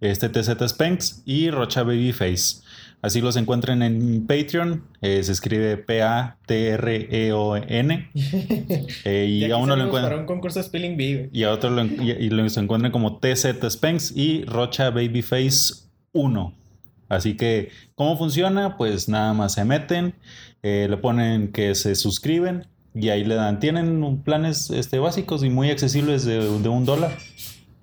Este 0.00 0.28
TZ 0.30 0.62
Spanks 0.68 1.22
y 1.26 1.50
Rocha 1.50 1.82
Babyface. 1.82 2.62
Así 3.02 3.20
los 3.20 3.36
encuentran 3.36 3.82
en 3.82 4.26
Patreon. 4.26 4.84
Eh, 5.00 5.22
se 5.22 5.32
escribe 5.32 5.76
P-A-T-R-E-O-N. 5.78 6.50
Eh, 9.04 9.26
y 9.26 9.50
a 9.50 9.56
uno 9.56 9.76
lo 9.76 9.84
encuentran. 9.84 10.20
un 10.20 10.26
concurso 10.26 10.62
Spelling 10.62 10.96
Bee. 10.96 11.30
Y 11.32 11.44
a 11.44 11.52
otro 11.52 11.70
lo, 11.70 11.84
y, 11.84 12.28
encuentran 12.56 12.92
como 12.92 13.18
TZ 13.18 13.62
Spanks 13.70 14.12
y 14.16 14.44
Rocha 14.44 14.90
Babyface 14.90 15.86
1. 16.12 16.54
Así 17.08 17.36
que, 17.36 17.70
¿cómo 17.94 18.18
funciona? 18.18 18.76
Pues 18.76 19.08
nada 19.08 19.32
más 19.32 19.54
se 19.54 19.64
meten, 19.64 20.14
le 20.62 20.96
ponen 20.98 21.50
que 21.52 21.74
se 21.74 21.94
suscriben 21.94 22.66
y 22.94 23.08
ahí 23.10 23.24
le 23.24 23.36
dan, 23.36 23.60
tienen 23.60 24.22
planes 24.22 24.70
este, 24.70 24.98
básicos 24.98 25.44
y 25.44 25.50
muy 25.50 25.70
accesibles 25.70 26.24
de, 26.24 26.48
un 26.48 26.84
dólar. 26.84 27.16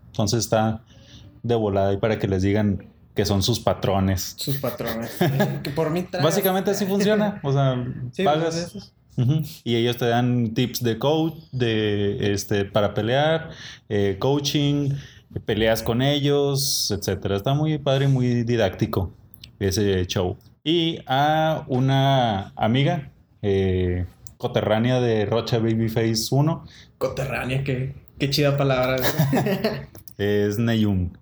Entonces 0.07 0.39
está 0.39 0.83
de 1.43 1.55
volada 1.55 1.93
y 1.93 1.97
para 1.97 2.19
que 2.19 2.27
les 2.27 2.41
digan 2.41 2.89
que 3.17 3.25
son 3.25 3.41
sus 3.41 3.59
patrones. 3.59 4.35
Sus 4.37 4.57
patrones. 4.57 5.17
que 5.63 5.71
por 5.71 5.89
mí 5.89 6.07
Básicamente 6.21 6.69
así 6.69 6.85
funciona. 6.85 7.41
O 7.43 7.51
sea, 7.51 7.83
pagas. 8.23 8.71
Pues, 9.15 9.61
y 9.63 9.75
ellos 9.75 9.97
te 9.97 10.05
dan 10.05 10.53
tips 10.53 10.83
de 10.83 10.99
coach, 10.99 11.33
de 11.51 12.31
este, 12.31 12.65
para 12.65 12.93
pelear, 12.93 13.49
eh, 13.89 14.17
coaching, 14.19 14.91
peleas 15.45 15.81
con 15.81 16.03
ellos, 16.03 16.91
etcétera. 16.91 17.35
Está 17.35 17.55
muy 17.55 17.79
padre 17.79 18.05
y 18.05 18.09
muy 18.09 18.43
didáctico 18.43 19.11
ese 19.59 20.05
show. 20.05 20.37
Y 20.63 20.99
a 21.07 21.65
una 21.67 22.53
amiga 22.55 23.09
eh, 23.41 24.05
coterránea 24.37 25.01
de 25.01 25.25
Rocha 25.25 25.57
Babyface 25.57 26.27
1. 26.29 26.65
Coterránea, 26.99 27.63
qué, 27.63 27.95
qué 28.19 28.29
chida 28.29 28.55
palabra. 28.55 28.97
es 30.19 30.59
Neyun. 30.59 31.17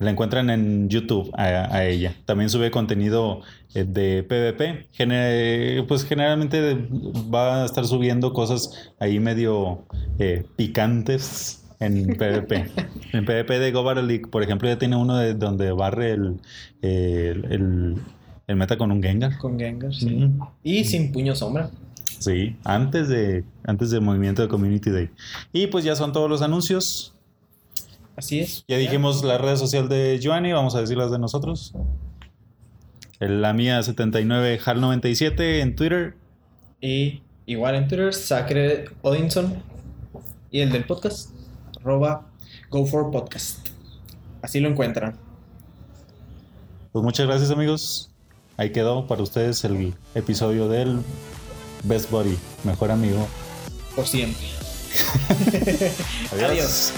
La 0.00 0.10
encuentran 0.10 0.48
en 0.48 0.88
YouTube 0.88 1.30
a, 1.34 1.84
ella. 1.84 2.14
También 2.24 2.48
sube 2.48 2.70
contenido 2.70 3.42
eh, 3.74 3.84
de 3.84 4.22
PvP. 4.22 5.84
pues 5.86 6.04
generalmente 6.04 6.88
va 7.32 7.62
a 7.62 7.66
estar 7.66 7.84
subiendo 7.84 8.32
cosas 8.32 8.92
ahí 8.98 9.20
medio 9.20 9.84
eh, 10.18 10.44
picantes 10.56 11.66
en 11.80 12.16
PvP. 12.16 12.70
en 13.12 13.26
PvP 13.26 13.58
de 13.58 13.72
Gobar 13.72 14.02
League, 14.02 14.26
por 14.26 14.42
ejemplo, 14.42 14.68
ya 14.68 14.78
tiene 14.78 14.96
uno 14.96 15.18
de 15.18 15.34
donde 15.34 15.70
barre 15.70 16.12
el, 16.12 16.40
el, 16.80 18.56
meta 18.56 18.78
con 18.78 18.90
un 18.92 19.02
Gengar. 19.02 19.36
Con 19.36 19.58
Gengar, 19.58 19.92
sí. 19.94 20.30
Y 20.62 20.84
sin 20.84 21.12
puño 21.12 21.34
sombra. 21.34 21.68
Sí, 22.20 22.56
antes 22.64 23.08
de 23.08 23.44
antes 23.64 23.90
del 23.90 24.00
movimiento 24.00 24.40
de 24.40 24.48
Community 24.48 24.88
Day. 24.88 25.10
Y 25.52 25.66
pues 25.66 25.84
ya 25.84 25.94
son 25.94 26.14
todos 26.14 26.30
los 26.30 26.40
anuncios. 26.40 27.14
Así 28.20 28.40
es. 28.40 28.64
Ya 28.68 28.76
dijimos 28.76 29.24
la 29.24 29.38
red 29.38 29.56
social 29.56 29.88
de 29.88 30.20
Joanny, 30.22 30.52
vamos 30.52 30.74
a 30.74 30.82
decir 30.82 30.98
las 30.98 31.10
de 31.10 31.18
nosotros. 31.18 31.72
La 33.18 33.54
mía 33.54 33.82
79 33.82 34.60
HAL97 34.60 35.60
en 35.60 35.74
Twitter. 35.74 36.16
Y 36.82 37.22
igual 37.46 37.76
en 37.76 37.88
Twitter, 37.88 38.12
Sacre 38.12 38.90
Odinson. 39.00 39.62
Y 40.50 40.60
el 40.60 40.70
del 40.70 40.84
podcast, 40.84 41.30
arroba 41.80 42.26
Go 42.68 42.84
for 42.84 43.10
Podcast. 43.10 43.70
Así 44.42 44.60
lo 44.60 44.68
encuentran. 44.68 45.16
Pues 46.92 47.02
muchas 47.02 47.26
gracias 47.26 47.50
amigos. 47.50 48.10
Ahí 48.58 48.70
quedó 48.70 49.06
para 49.06 49.22
ustedes 49.22 49.64
el 49.64 49.94
episodio 50.14 50.68
del 50.68 50.98
Best 51.84 52.10
Buddy, 52.10 52.36
mejor 52.64 52.90
amigo. 52.90 53.26
Por 53.96 54.06
siempre. 54.06 54.46
Adiós. 56.32 56.92